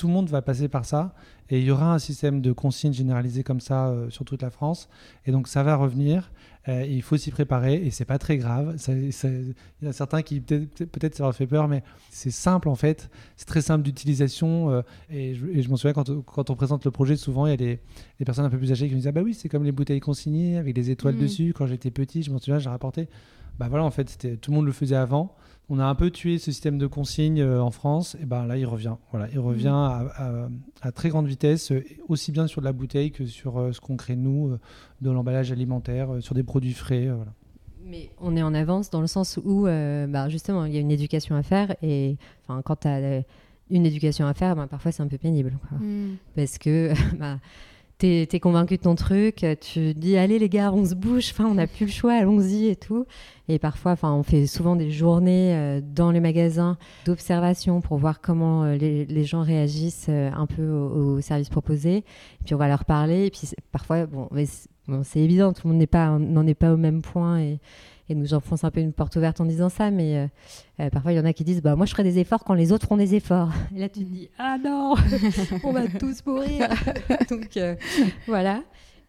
tout 0.00 0.06
le 0.06 0.14
monde 0.14 0.30
va 0.30 0.40
passer 0.40 0.68
par 0.68 0.86
ça 0.86 1.14
et 1.50 1.58
il 1.58 1.64
y 1.64 1.70
aura 1.70 1.92
un 1.92 1.98
système 1.98 2.40
de 2.40 2.52
consignes 2.52 2.94
généralisé 2.94 3.42
comme 3.42 3.60
ça 3.60 3.88
euh, 3.88 4.08
sur 4.08 4.24
toute 4.24 4.40
la 4.40 4.48
France 4.48 4.88
et 5.26 5.30
donc 5.30 5.46
ça 5.46 5.62
va 5.62 5.76
revenir 5.76 6.32
euh, 6.68 6.86
il 6.86 7.02
faut 7.02 7.18
s'y 7.18 7.30
préparer 7.30 7.74
et 7.74 7.90
c'est 7.90 8.04
pas 8.04 8.18
très 8.18 8.36
grave. 8.36 8.76
Il 8.88 9.10
y 9.82 9.86
en 9.86 9.90
a 9.90 9.92
certains 9.92 10.22
qui 10.22 10.40
peut-être 10.40 11.14
ça 11.14 11.24
leur 11.24 11.34
fait 11.34 11.46
peur 11.46 11.68
mais 11.68 11.82
c'est 12.10 12.30
simple 12.30 12.68
en 12.68 12.74
fait. 12.74 13.10
C'est 13.36 13.46
très 13.46 13.62
simple 13.62 13.82
d'utilisation 13.82 14.70
euh, 14.70 14.82
et 15.10 15.34
je, 15.34 15.68
m'en 15.68 15.76
souviens 15.76 15.94
quand, 15.94 16.22
quand, 16.22 16.50
on 16.50 16.54
présente 16.54 16.84
le 16.84 16.90
projet 16.90 17.16
souvent 17.16 17.46
il 17.46 17.50
y 17.50 17.54
a 17.54 17.56
des, 17.56 17.80
personnes 18.24 18.44
un 18.44 18.50
peu 18.50 18.58
plus 18.58 18.72
âgées 18.72 18.88
qui 18.88 18.94
me 18.94 19.00
disent 19.00 19.08
ah 19.08 19.12
bah 19.12 19.22
oui 19.22 19.34
c'est 19.34 19.48
comme 19.50 19.64
les 19.64 19.72
bouteilles 19.72 20.00
consignées 20.00 20.56
avec 20.56 20.74
des 20.74 20.90
étoiles 20.90 21.16
mmh. 21.16 21.20
dessus. 21.20 21.52
Quand 21.54 21.66
j'étais 21.66 21.90
petit 21.90 22.22
je 22.22 22.30
m'en 22.30 22.38
souviens 22.38 22.58
j'ai 22.58 22.70
rapporté 22.70 23.08
bah 23.58 23.68
voilà 23.68 23.84
en 23.84 23.90
fait 23.90 24.38
tout 24.40 24.50
le 24.50 24.56
monde 24.56 24.66
le 24.66 24.72
faisait 24.72 24.96
avant 24.96 25.36
on 25.70 25.78
a 25.78 25.84
un 25.84 25.94
peu 25.94 26.10
tué 26.10 26.38
ce 26.38 26.46
système 26.46 26.78
de 26.78 26.88
consigne 26.88 27.40
euh, 27.40 27.62
en 27.62 27.70
France, 27.70 28.16
et 28.20 28.26
ben 28.26 28.44
là 28.44 28.56
il 28.58 28.66
revient. 28.66 28.96
Voilà, 29.12 29.28
il 29.32 29.38
revient 29.38 29.68
mmh. 29.68 30.50
à, 30.82 30.92
très 30.92 31.08
grande 31.08 31.28
vitesse, 31.28 31.70
euh, 31.70 31.84
aussi 32.08 32.32
bien 32.32 32.48
sur 32.48 32.60
de 32.60 32.66
la 32.66 32.72
bouteille 32.72 33.12
que 33.12 33.24
sur 33.24 33.58
euh, 33.58 33.72
ce 33.72 33.80
qu'on 33.80 33.96
crée 33.96 34.16
nous, 34.16 34.58
de 35.00 35.10
l'emballage 35.10 35.52
alimentaire, 35.52 36.08
sur 36.20 36.34
des 36.34 36.42
produits 36.42 36.72
frais. 36.72 37.08
Mais 37.84 38.10
on 38.20 38.36
est 38.36 38.42
en 38.42 38.52
avance 38.52 38.90
dans 38.90 39.00
le 39.00 39.06
sens 39.06 39.38
où, 39.44 39.64
bah, 39.64 40.28
justement, 40.28 40.64
il 40.64 40.74
y 40.74 40.76
a 40.76 40.80
une 40.80 40.90
éducation 40.90 41.36
à 41.36 41.42
faire, 41.42 41.74
et 41.82 42.16
quand 42.64 42.80
tu 42.80 42.88
as 42.88 43.22
une 43.70 43.86
éducation 43.86 44.26
à 44.26 44.34
faire, 44.34 44.56
bah, 44.56 44.66
parfois 44.68 44.92
c'est 44.92 45.02
un 45.02 45.08
peu 45.08 45.18
pénible. 45.18 45.56
Mmh. 45.72 46.14
Parce 46.34 46.58
que 46.58 46.92
bah, 47.18 47.38
t'es 48.00 48.26
es 48.32 48.40
convaincu 48.40 48.78
de 48.78 48.82
ton 48.82 48.94
truc, 48.94 49.44
tu 49.60 49.92
dis 49.92 50.16
allez 50.16 50.38
les 50.38 50.48
gars, 50.48 50.72
on 50.72 50.86
se 50.86 50.94
bouge, 50.94 51.32
on 51.38 51.54
n'a 51.54 51.66
plus 51.66 51.86
le 51.86 51.92
choix, 51.92 52.14
allons-y 52.14 52.68
et 52.68 52.76
tout. 52.76 53.04
Et 53.48 53.58
parfois, 53.58 53.96
on 54.02 54.22
fait 54.22 54.46
souvent 54.46 54.74
des 54.74 54.90
journées 54.90 55.54
euh, 55.54 55.80
dans 55.82 56.10
les 56.10 56.20
magasins 56.20 56.78
d'observation 57.04 57.80
pour 57.80 57.98
voir 57.98 58.20
comment 58.20 58.64
euh, 58.64 58.76
les, 58.76 59.24
gens 59.24 59.42
réagissent 59.42 60.06
euh, 60.08 60.30
un 60.32 60.46
peu 60.46 60.70
aux, 60.70 61.20
services 61.20 61.48
proposés. 61.48 62.04
Puis 62.44 62.54
on 62.54 62.58
va 62.58 62.68
leur 62.68 62.84
parler. 62.84 63.26
Et 63.26 63.30
puis 63.30 63.50
parfois, 63.70 64.06
bon, 64.06 64.28
c'est 65.02 65.20
évident, 65.20 65.52
tout 65.52 65.66
le 65.66 65.72
monde 65.72 65.80
n'est 65.80 65.86
pas 65.86 66.18
n'en 66.18 66.46
est 66.46 66.54
pas 66.54 66.72
au 66.72 66.76
même 66.76 67.02
point 67.02 67.56
et 68.10 68.14
nous 68.14 68.34
enfonce 68.34 68.64
un 68.64 68.70
peu 68.70 68.80
une 68.80 68.92
porte 68.92 69.16
ouverte 69.16 69.40
en 69.40 69.44
disant 69.46 69.68
ça, 69.70 69.90
mais 69.90 70.16
euh, 70.18 70.26
euh, 70.80 70.90
parfois 70.90 71.12
il 71.12 71.16
y 71.16 71.20
en 71.20 71.24
a 71.24 71.32
qui 71.32 71.44
disent 71.44 71.62
bah, 71.62 71.76
Moi 71.76 71.86
je 71.86 71.92
ferai 71.92 72.02
des 72.02 72.18
efforts 72.18 72.44
quand 72.44 72.54
les 72.54 72.72
autres 72.72 72.84
feront 72.84 72.96
des 72.98 73.14
efforts. 73.14 73.50
Et 73.76 73.80
là 73.80 73.88
tu 73.88 74.00
te 74.00 74.04
dis 74.04 74.28
Ah 74.38 74.56
non, 74.62 74.94
on 75.64 75.72
va 75.72 75.86
tous 75.86 76.24
mourir. 76.26 76.68
Donc 77.30 77.56
euh, 77.56 77.74
voilà. 78.26 78.62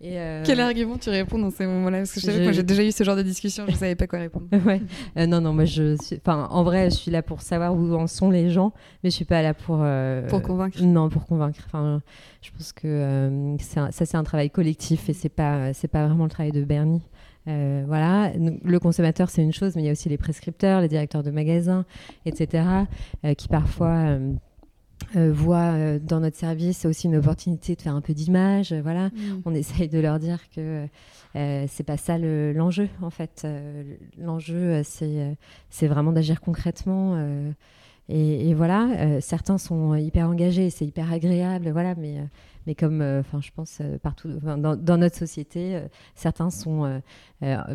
Et 0.04 0.20
euh, 0.20 0.42
Quel 0.44 0.60
argument 0.60 0.98
tu 0.98 1.12
réponds 1.12 1.38
dans 1.38 1.52
ces 1.52 1.68
moments-là? 1.68 2.00
Parce 2.00 2.14
que 2.14 2.22
je 2.22 2.26
savais 2.26 2.54
j'ai 2.54 2.64
déjà 2.64 2.84
eu 2.84 2.92
ce 2.92 3.04
genre 3.04 3.16
de 3.16 3.22
discussion, 3.22 3.66
je 3.70 3.76
savais 3.76 3.94
pas 3.94 4.08
quoi 4.08 4.18
répondre. 4.18 4.48
ouais. 4.66 4.82
Euh, 5.16 5.28
non, 5.28 5.42
non, 5.42 5.54
moi 5.54 5.66
je 5.66 5.96
suis. 6.02 6.18
Enfin, 6.26 6.48
en 6.50 6.64
vrai, 6.64 6.90
je 6.90 6.96
suis 6.96 7.12
là 7.12 7.22
pour 7.22 7.42
savoir 7.44 7.76
où 7.76 7.94
en 7.94 8.08
sont 8.08 8.32
les 8.32 8.50
gens, 8.50 8.74
mais 9.04 9.12
je 9.12 9.16
suis 9.16 9.26
pas 9.26 9.44
là 9.44 9.54
pour. 9.54 9.78
euh, 9.82 10.28
Pour 10.28 10.42
convaincre. 10.42 10.82
Non, 10.82 11.08
pour 11.10 11.28
convaincre. 11.28 11.60
Enfin, 11.68 12.02
je 12.42 12.50
pense 12.50 12.74
que 12.74 13.54
un- 13.54 13.58
ça, 13.60 13.90
c'est 13.92 14.16
un 14.18 14.24
travail 14.24 14.50
collectif 14.50 15.08
et 15.08 15.14
c'est 15.14 15.30
pas, 15.30 15.72
c'est 15.74 15.88
pas 15.88 16.08
vraiment 16.08 16.24
le 16.24 16.32
travail 16.32 16.52
de 16.52 16.64
Bernie. 16.64 17.04
Euh, 17.48 17.84
voilà, 17.88 18.32
le 18.36 18.80
consommateur 18.80 19.30
c'est 19.30 19.42
une 19.42 19.54
chose, 19.54 19.76
mais 19.76 19.82
il 19.82 19.86
y 19.86 19.90
a 19.90 19.94
aussi 19.94 20.10
les 20.10 20.18
prescripteurs, 20.18 20.80
les 20.82 20.88
directeurs 20.88 21.24
de 21.24 21.32
magasins, 21.32 21.86
etc., 22.26 22.64
euh, 23.26 23.34
qui 23.34 23.48
parfois 23.48 24.18
euh, 25.16 25.32
voient 25.34 25.98
dans 26.00 26.20
notre 26.20 26.38
service 26.38 26.86
aussi 26.86 27.08
une 27.08 27.16
opportunité 27.16 27.76
de 27.76 27.82
faire 27.82 27.96
un 27.96 28.02
peu 28.02 28.14
d'image. 28.14 28.72
voilà, 28.74 29.08
Mm. 29.10 29.42
on 29.46 29.56
essaye 29.56 29.90
de 29.90 30.00
leur 30.00 30.20
dire 30.20 30.40
que 30.56 30.86
c'est 31.34 31.84
pas 31.86 31.98
ça 31.98 32.18
le- 32.20 32.54
l'enjeu 32.54 32.90
en 33.02 33.10
fait. 33.10 33.48
L'enjeu 34.20 34.82
c'est 34.84 35.36
c'est 35.70 35.88
vraiment 35.88 36.12
d'agir 36.12 36.40
concrètement. 36.42 37.16
Et, 38.10 38.50
et 38.50 38.54
voilà, 38.54 38.90
euh, 39.00 39.22
certains 39.22 39.58
sont 39.58 39.96
hyper 39.96 40.28
engagés, 40.28 40.70
c'est 40.70 40.86
hyper 40.86 41.12
agréable, 41.12 41.70
voilà, 41.72 41.96
mais 41.96 42.20
euh, 42.20 42.24
mais 42.68 42.76
comme, 42.76 43.02
euh, 43.02 43.22
enfin, 43.22 43.40
je 43.42 43.50
pense 43.56 43.82
partout, 44.04 44.30
dans, 44.44 44.76
dans 44.76 44.98
notre 44.98 45.18
société, 45.18 45.82
certains 46.14 46.52
sont 46.52 47.02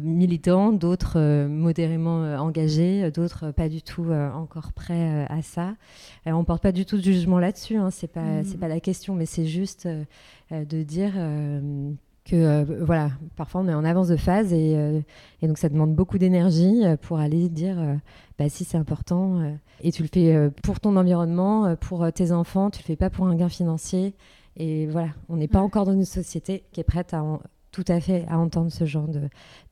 militants, 0.01 0.71
d'autres 0.71 1.47
modérément 1.49 2.21
engagés, 2.37 3.11
d'autres 3.11 3.51
pas 3.51 3.69
du 3.69 3.83
tout 3.83 4.13
encore 4.13 4.73
prêts 4.73 5.27
à 5.29 5.43
ça. 5.43 5.75
Euh, 6.27 6.33
on 6.33 6.45
porte 6.45 6.63
pas 6.63 6.71
du 6.71 6.85
tout 6.85 6.99
de 6.99 7.03
jugement 7.03 7.41
là-dessus, 7.41 7.77
hein, 7.77 7.91
c'est 7.91 8.07
pas 8.07 8.45
c'est 8.45 8.59
pas 8.59 8.69
la 8.69 8.79
question, 8.79 9.15
mais 9.17 9.27
c'est 9.27 9.47
juste 9.47 9.89
de 10.53 10.83
dire 10.83 11.15
que 12.27 12.37
euh, 12.37 12.65
voilà, 12.83 13.11
parfois 13.37 13.61
on 13.63 13.69
est 13.69 13.75
en 13.75 13.85
avance 13.85 14.09
de 14.09 14.17
phase 14.17 14.53
et, 14.53 14.75
euh, 14.77 15.01
et 15.43 15.47
donc 15.49 15.57
ça 15.59 15.69
demande 15.69 15.95
beaucoup 15.95 16.19
d'énergie 16.19 16.83
euh, 16.85 16.97
pour 16.97 17.19
aller 17.19 17.49
dire 17.49 17.79
euh, 17.81 17.95
bah 18.39 18.49
si 18.49 18.65
c'est 18.65 18.77
important 18.77 19.41
et 19.83 19.93
tu 19.93 20.03
le 20.03 20.09
fais 20.13 20.51
pour 20.63 20.81
ton 20.81 20.97
environnement, 20.97 21.75
pour 21.77 22.11
tes 22.13 22.33
enfants, 22.33 22.71
tu 22.71 22.81
le 22.81 22.85
fais 22.85 22.97
pas 22.97 23.09
pour 23.11 23.27
un 23.27 23.35
gain 23.37 23.49
financier 23.49 24.15
et 24.57 24.87
voilà, 24.87 25.09
on 25.29 25.37
n'est 25.37 25.49
pas 25.49 25.61
Ouais. 25.61 25.65
encore 25.65 25.85
dans 25.87 25.93
une 25.95 26.05
société 26.05 26.65
qui 26.73 26.81
est 26.81 26.85
prête 26.85 27.15
à 27.15 27.23
en- 27.23 27.41
tout 27.77 27.85
à 27.89 28.01
fait 28.01 28.25
à 28.31 28.39
entendre 28.39 28.73
ce 28.73 28.87
genre 28.87 29.07
de, 29.07 29.29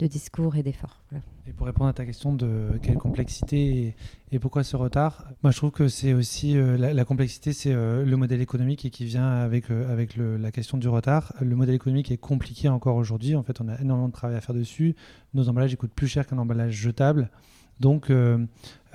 discours 0.07 0.57
et 0.57 0.63
d'efforts. 0.63 1.01
Et 1.47 1.53
pour 1.55 1.65
répondre 1.65 1.89
à 1.89 1.95
ta 1.95 2.05
question 2.05 2.35
de 2.35 2.79
quelle 2.83 2.99
complexité 2.99 3.95
et, 4.31 4.39
pourquoi 4.39 4.63
ce 4.63 4.77
retard, 4.77 5.31
moi 5.43 5.53
je 5.53 5.57
trouve 5.57 5.71
que 5.71 5.89
c'est 5.89 6.13
aussi 6.13 6.55
euh, 6.59 6.77
la, 6.77 7.05
complexité, 7.07 7.55
c'est 7.55 7.73
euh, 7.73 8.05
le 8.05 8.17
modèle 8.19 8.43
économique 8.43 8.85
et 8.85 8.91
qui 8.91 9.07
vient 9.07 9.27
avec, 9.27 9.71
euh, 9.71 9.91
avec 9.91 10.17
la 10.19 10.51
question 10.53 10.77
du 10.77 10.87
retard. 10.87 11.33
Le 11.41 11.57
modèle 11.57 11.77
économique 11.77 12.11
est 12.11 12.19
compliqué 12.19 12.69
encore 12.69 12.97
aujourd'hui. 12.97 13.37
En 13.37 13.43
fait, 13.43 13.63
on 13.63 13.69
a 13.69 13.81
énormément 13.81 14.09
de 14.09 14.13
travail 14.13 14.37
à 14.37 14.43
faire 14.43 14.55
dessus. 14.55 14.95
Nos 15.33 15.49
emballages 15.49 15.75
coûtent 15.77 15.95
plus 15.95 16.09
cher 16.09 16.27
qu'un 16.27 16.37
emballage 16.37 16.75
jetable. 16.75 17.31
Donc 17.81 18.13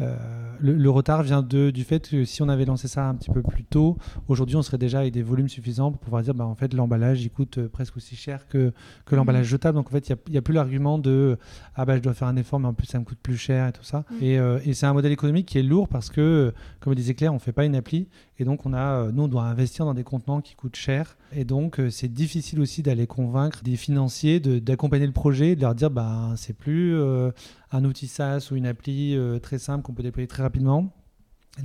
euh, 0.02 0.16
le, 0.60 0.74
le 0.74 0.90
retard 0.90 1.24
vient 1.24 1.42
de, 1.42 1.70
du 1.70 1.84
fait 1.84 2.10
que 2.10 2.26
si 2.26 2.42
on 2.42 2.50
avait 2.50 2.66
lancé 2.66 2.88
ça 2.88 3.08
un 3.08 3.16
petit 3.16 3.30
peu 3.30 3.42
plus 3.42 3.64
tôt, 3.64 3.98
aujourd'hui 4.28 4.56
on 4.56 4.62
serait 4.62 4.78
déjà 4.78 5.00
avec 5.00 5.14
des 5.14 5.22
volumes 5.22 5.48
suffisants 5.48 5.92
pour 5.92 6.00
pouvoir 6.00 6.22
dire 6.22 6.34
bah, 6.34 6.46
en 6.46 6.56
fait 6.56 6.74
l'emballage 6.74 7.24
il 7.24 7.30
coûte 7.30 7.58
euh, 7.58 7.70
presque 7.70 7.98
aussi 7.98 8.16
cher 8.16 8.48
que, 8.48 8.74
que 9.06 9.16
l'emballage 9.16 9.48
jetable. 9.48 9.78
Donc 9.78 9.88
en 9.88 9.92
fait 9.92 10.10
il 10.10 10.18
n'y 10.32 10.38
a, 10.38 10.42
plus 10.42 10.54
l'argument 10.54 10.98
de 10.98 11.38
ah 11.76 11.86
bah 11.86 11.96
je 11.96 12.02
dois 12.02 12.14
faire 12.14 12.28
un 12.28 12.36
effort 12.36 12.60
mais 12.60 12.68
en 12.68 12.74
plus 12.74 12.88
ça 12.88 13.00
me 13.00 13.06
coûte 13.06 13.20
plus 13.22 13.38
cher 13.38 13.68
et 13.68 13.72
tout 13.72 13.84
ça. 13.84 14.06
Mm. 14.12 14.24
Et, 14.24 14.40
euh, 14.40 14.60
et 14.66 14.74
c'est 14.74 14.86
un 14.86 14.94
modèle 14.94 15.12
économique 15.12 15.48
qui 15.48 15.58
est 15.58 15.64
lourd 15.64 15.88
parce 15.88 16.10
que 16.10 16.54
comme 16.80 16.92
le 16.92 16.96
disait 16.96 17.14
Claire, 17.14 17.34
on 17.34 17.40
fait 17.40 17.54
pas 17.54 17.66
une 17.66 17.76
appli 17.76 18.08
et 18.40 18.46
donc 18.46 18.66
on 18.66 18.74
a 18.74 19.04
euh, 19.04 19.12
nous 19.12 19.24
on 19.24 19.28
doit 19.28 19.44
investir 19.44 19.86
dans 19.86 19.94
des 19.94 20.04
contenants 20.04 20.42
qui 20.42 20.56
coûtent 20.56 20.78
cher 20.78 21.18
et 21.34 21.44
donc 21.44 21.80
euh, 21.80 21.90
c'est 21.90 22.08
difficile 22.08 22.60
aussi 22.62 22.82
d'aller 22.82 23.06
convaincre 23.06 23.62
des 23.64 23.76
financiers 23.76 24.40
d'accompagner 24.40 25.06
le 25.06 25.12
projet, 25.12 25.56
de 25.56 25.62
leur 25.62 25.76
dire 25.76 25.92
bah 25.92 26.34
c'est 26.38 26.54
plus 26.54 26.96
euh, 26.96 27.32
un 27.72 27.84
outil 27.84 28.08
SaaS 28.08 28.50
ou 28.52 28.56
une 28.56 28.66
appli 28.66 29.18
très 29.42 29.60
simple 29.60 29.84
qu'on 29.84 29.94
peut 29.94 30.04
déployer 30.04 30.28
très 30.28 30.44
rapidement. 30.44 30.92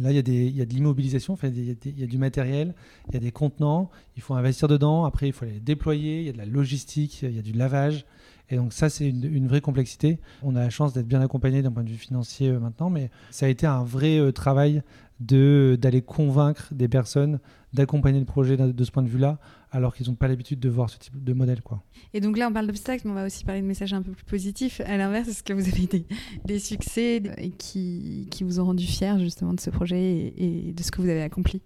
Là, 0.01 0.11
il 0.11 0.17
y, 0.17 0.19
a 0.19 0.51
y 0.51 0.61
a 0.61 0.67
de 0.67 0.75
l'immobilisation, 0.75 1.39
il 1.45 1.69
y, 1.69 1.71
a 1.71 1.75
y 1.85 2.03
a 2.03 2.07
du 2.07 2.19
matériel, 2.19 2.75
il 3.09 3.15
y 3.15 3.17
a 3.17 3.21
des 3.21 3.31
contenants, 3.31 3.91
il 4.17 4.23
faut 4.23 4.35
investir 4.35 4.67
dedans, 4.67 5.05
après 5.05 5.29
il 5.29 5.33
faut 5.33 5.45
les 5.45 5.61
déployer, 5.61 6.21
il 6.21 6.27
y 6.27 6.29
a 6.31 6.33
de 6.33 6.39
la 6.39 6.47
logistique, 6.47 7.23
il 7.23 7.37
y 7.37 7.39
a 7.39 7.43
du 7.43 7.53
lavage. 7.53 8.05
Et 8.51 8.57
donc 8.57 8.73
ça, 8.73 8.91
c'est 8.91 9.09
une, 9.09 9.25
une 9.25 9.47
vraie 9.49 9.61
complexité. 9.63 10.19
On 10.43 10.55
a 10.57 10.61
la 10.61 10.71
chance 10.71 10.93
d'être 10.93 11.09
bien 11.09 11.21
accompagné 11.21 11.63
d'un 11.63 11.73
point 11.73 11.83
de 11.85 11.89
vue 11.89 11.97
financier 11.97 12.49
euh, 12.51 12.61
maintenant, 12.61 12.91
mais 12.91 13.11
ça 13.31 13.47
a 13.47 13.49
été 13.49 13.67
un 13.67 13.83
vrai 13.85 14.19
euh, 14.19 14.33
travail 14.33 14.83
de- 15.21 15.79
d'aller 15.81 16.03
convaincre 16.03 16.69
des 16.75 16.89
personnes 16.89 17.39
d'accompagner 17.73 18.21
le 18.21 18.25
projet 18.27 18.57
de, 18.57 18.71
de 18.71 18.85
ce 18.85 18.91
point 18.93 19.03
de 19.03 19.09
vue-là, 19.09 19.39
alors 19.73 19.97
qu'ils 19.97 20.09
n'ont 20.09 20.15
pas 20.15 20.29
l'habitude 20.29 20.61
de 20.61 20.69
voir 20.69 20.91
ce 20.91 20.99
type 20.99 21.25
de 21.25 21.33
modèle. 21.33 21.61
Quoi. 21.63 21.83
Et 22.13 22.21
donc 22.21 22.39
là, 22.39 22.49
on 22.49 22.53
parle 22.53 22.67
d'obstacles, 22.69 23.03
mais 23.07 23.11
on 23.11 23.15
va 23.15 23.27
aussi 23.27 23.45
parler 23.45 23.63
de 23.63 23.67
messages 23.67 23.93
un 23.93 24.03
peu 24.03 24.13
plus 24.13 24.25
positifs. 24.25 24.81
À 24.85 24.97
l'inverse, 24.97 25.29
est-ce 25.29 25.43
que 25.43 25.53
vous 25.53 25.67
avez 25.67 25.87
des, 25.87 26.07
des 26.45 26.59
succès 26.61 27.23
et 27.39 27.51
qui, 27.51 28.29
qui 28.31 28.45
vous 28.45 28.61
ont 28.61 28.67
rendu 28.67 28.87
fiers 28.87 29.19
justement 29.19 29.55
de 29.55 29.61
ce 29.61 29.71
projet 29.71 30.01
et, 30.01 30.69
et 30.69 30.73
de 30.73 30.83
ce 30.83 30.93
que 30.93 31.01
vous 31.01 31.09
avez 31.09 31.23
accompli? 31.23 31.63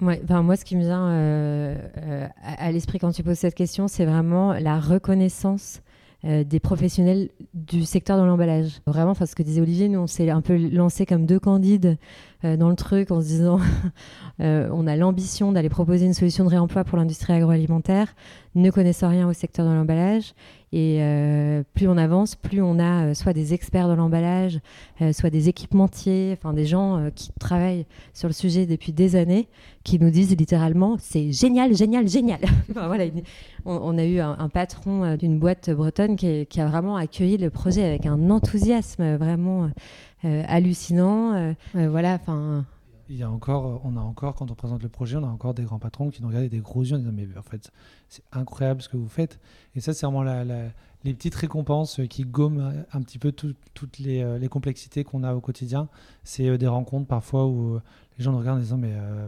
Ouais, 0.00 0.22
ben 0.24 0.42
moi, 0.42 0.54
ce 0.56 0.64
qui 0.64 0.76
me 0.76 0.82
vient 0.82 1.08
euh, 1.08 1.76
euh, 1.96 2.28
à, 2.40 2.66
à 2.66 2.70
l'esprit 2.70 3.00
quand 3.00 3.10
tu 3.10 3.24
poses 3.24 3.38
cette 3.38 3.56
question, 3.56 3.88
c'est 3.88 4.04
vraiment 4.04 4.52
la 4.52 4.78
reconnaissance 4.78 5.80
euh, 6.24 6.42
des 6.44 6.58
professionnels 6.60 7.30
du 7.54 7.84
secteur 7.84 8.20
de 8.20 8.24
l'emballage. 8.24 8.80
Vraiment, 8.86 9.14
ce 9.14 9.34
que 9.34 9.42
disait 9.42 9.60
Olivier, 9.60 9.88
nous, 9.88 10.00
on 10.00 10.06
s'est 10.06 10.28
un 10.30 10.40
peu 10.40 10.56
lancé 10.56 11.06
comme 11.06 11.26
deux 11.26 11.38
candides 11.38 11.96
dans 12.42 12.68
le 12.68 12.76
truc 12.76 13.10
en 13.10 13.20
se 13.20 13.26
disant 13.26 13.58
euh, 14.40 14.68
on 14.72 14.86
a 14.86 14.96
l'ambition 14.96 15.52
d'aller 15.52 15.68
proposer 15.68 16.06
une 16.06 16.14
solution 16.14 16.44
de 16.44 16.50
réemploi 16.50 16.84
pour 16.84 16.98
l'industrie 16.98 17.32
agroalimentaire, 17.32 18.14
ne 18.54 18.70
connaissant 18.70 19.08
rien 19.08 19.28
au 19.28 19.32
secteur 19.32 19.66
de 19.66 19.72
l'emballage. 19.72 20.34
Et 20.70 20.98
euh, 21.00 21.62
plus 21.74 21.88
on 21.88 21.96
avance, 21.96 22.34
plus 22.34 22.60
on 22.60 22.78
a 22.78 23.06
euh, 23.06 23.14
soit 23.14 23.32
des 23.32 23.54
experts 23.54 23.88
dans 23.88 23.96
l'emballage, 23.96 24.60
euh, 25.00 25.12
soit 25.14 25.30
des 25.30 25.48
équipementiers, 25.48 26.36
enfin 26.36 26.52
des 26.52 26.66
gens 26.66 26.98
euh, 26.98 27.10
qui 27.10 27.30
travaillent 27.40 27.86
sur 28.12 28.28
le 28.28 28.34
sujet 28.34 28.66
depuis 28.66 28.92
des 28.92 29.16
années, 29.16 29.48
qui 29.82 29.98
nous 29.98 30.10
disent 30.10 30.36
littéralement 30.36 30.96
c'est 31.00 31.32
génial, 31.32 31.74
génial, 31.74 32.06
génial. 32.06 32.40
Voilà, 32.68 33.04
on, 33.64 33.98
a 33.98 34.04
eu 34.04 34.18
un, 34.20 34.48
patron 34.48 35.04
euh, 35.04 35.16
d'une 35.16 35.38
boîte 35.38 35.70
bretonne 35.70 36.16
qui, 36.16 36.60
a 36.60 36.66
vraiment 36.66 36.96
accueilli 36.96 37.36
le 37.36 37.50
projet 37.50 37.84
avec 37.84 38.06
un 38.06 38.30
enthousiasme 38.30 39.02
euh, 39.02 39.16
vraiment 39.16 39.64
euh, 39.64 39.68
hallucinant. 40.24 41.34
Euh, 41.34 41.52
euh, 41.76 41.88
voilà, 41.88 42.14
enfin. 42.14 42.64
Il 43.10 43.16
y 43.16 43.22
a 43.22 43.30
encore, 43.30 43.80
on 43.84 43.96
a 43.96 44.00
encore, 44.00 44.34
quand 44.34 44.50
on 44.50 44.54
présente 44.54 44.82
le 44.82 44.90
projet, 44.90 45.16
on 45.16 45.24
a 45.24 45.28
encore 45.28 45.54
des 45.54 45.62
grands 45.62 45.78
patrons 45.78 46.10
qui 46.10 46.20
nous 46.20 46.28
regardent 46.28 46.42
avec 46.42 46.52
des 46.52 46.60
gros 46.60 46.82
yeux 46.82 46.94
en 46.96 46.98
disant 46.98 47.12
Mais 47.12 47.26
en 47.38 47.42
fait, 47.42 47.70
c'est 48.10 48.22
incroyable 48.32 48.82
ce 48.82 48.88
que 48.90 48.98
vous 48.98 49.08
faites. 49.08 49.38
Et 49.74 49.80
ça, 49.80 49.94
c'est 49.94 50.04
vraiment 50.04 50.24
les 51.04 51.14
petites 51.14 51.34
récompenses 51.36 52.00
euh, 52.00 52.06
qui 52.06 52.24
gomment 52.24 52.60
euh, 52.60 52.82
un 52.92 53.00
petit 53.00 53.18
peu 53.18 53.32
tout- 53.32 53.54
toutes 53.72 53.98
les, 53.98 54.20
euh, 54.22 54.46
complexités 54.48 55.04
qu'on 55.04 55.22
a 55.24 55.32
au 55.34 55.40
quotidien. 55.40 55.88
C'est 56.22 56.48
euh, 56.48 56.58
des 56.58 56.66
rencontres 56.66 57.06
parfois 57.06 57.46
où 57.46 57.76
euh, 57.76 57.82
les 58.18 58.24
gens 58.24 58.32
nous 58.32 58.38
regardent 58.40 58.58
en 58.58 58.62
disant 58.62 58.76
Mais 58.76 58.92
euh, 58.92 59.26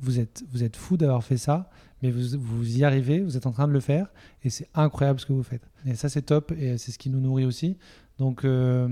vous 0.00 0.18
êtes, 0.18 0.44
vous 0.50 0.62
êtes 0.62 0.76
fou 0.76 0.96
d'avoir 0.96 1.22
fait 1.22 1.36
ça, 1.36 1.68
mais 2.02 2.10
vous, 2.10 2.38
vous 2.38 2.78
y 2.78 2.84
arrivez, 2.84 3.20
vous 3.20 3.36
êtes 3.36 3.46
en 3.46 3.52
train 3.52 3.68
de 3.68 3.72
le 3.72 3.80
faire, 3.80 4.06
et 4.42 4.48
c'est 4.48 4.68
incroyable 4.74 5.20
ce 5.20 5.26
que 5.26 5.32
vous 5.34 5.42
faites. 5.42 5.68
Et 5.84 5.96
ça, 5.96 6.08
c'est 6.08 6.22
top, 6.22 6.52
et 6.52 6.78
c'est 6.78 6.92
ce 6.92 6.98
qui 6.98 7.10
nous 7.10 7.20
nourrit 7.20 7.44
aussi. 7.44 7.76
Donc, 8.20 8.44
euh, 8.44 8.86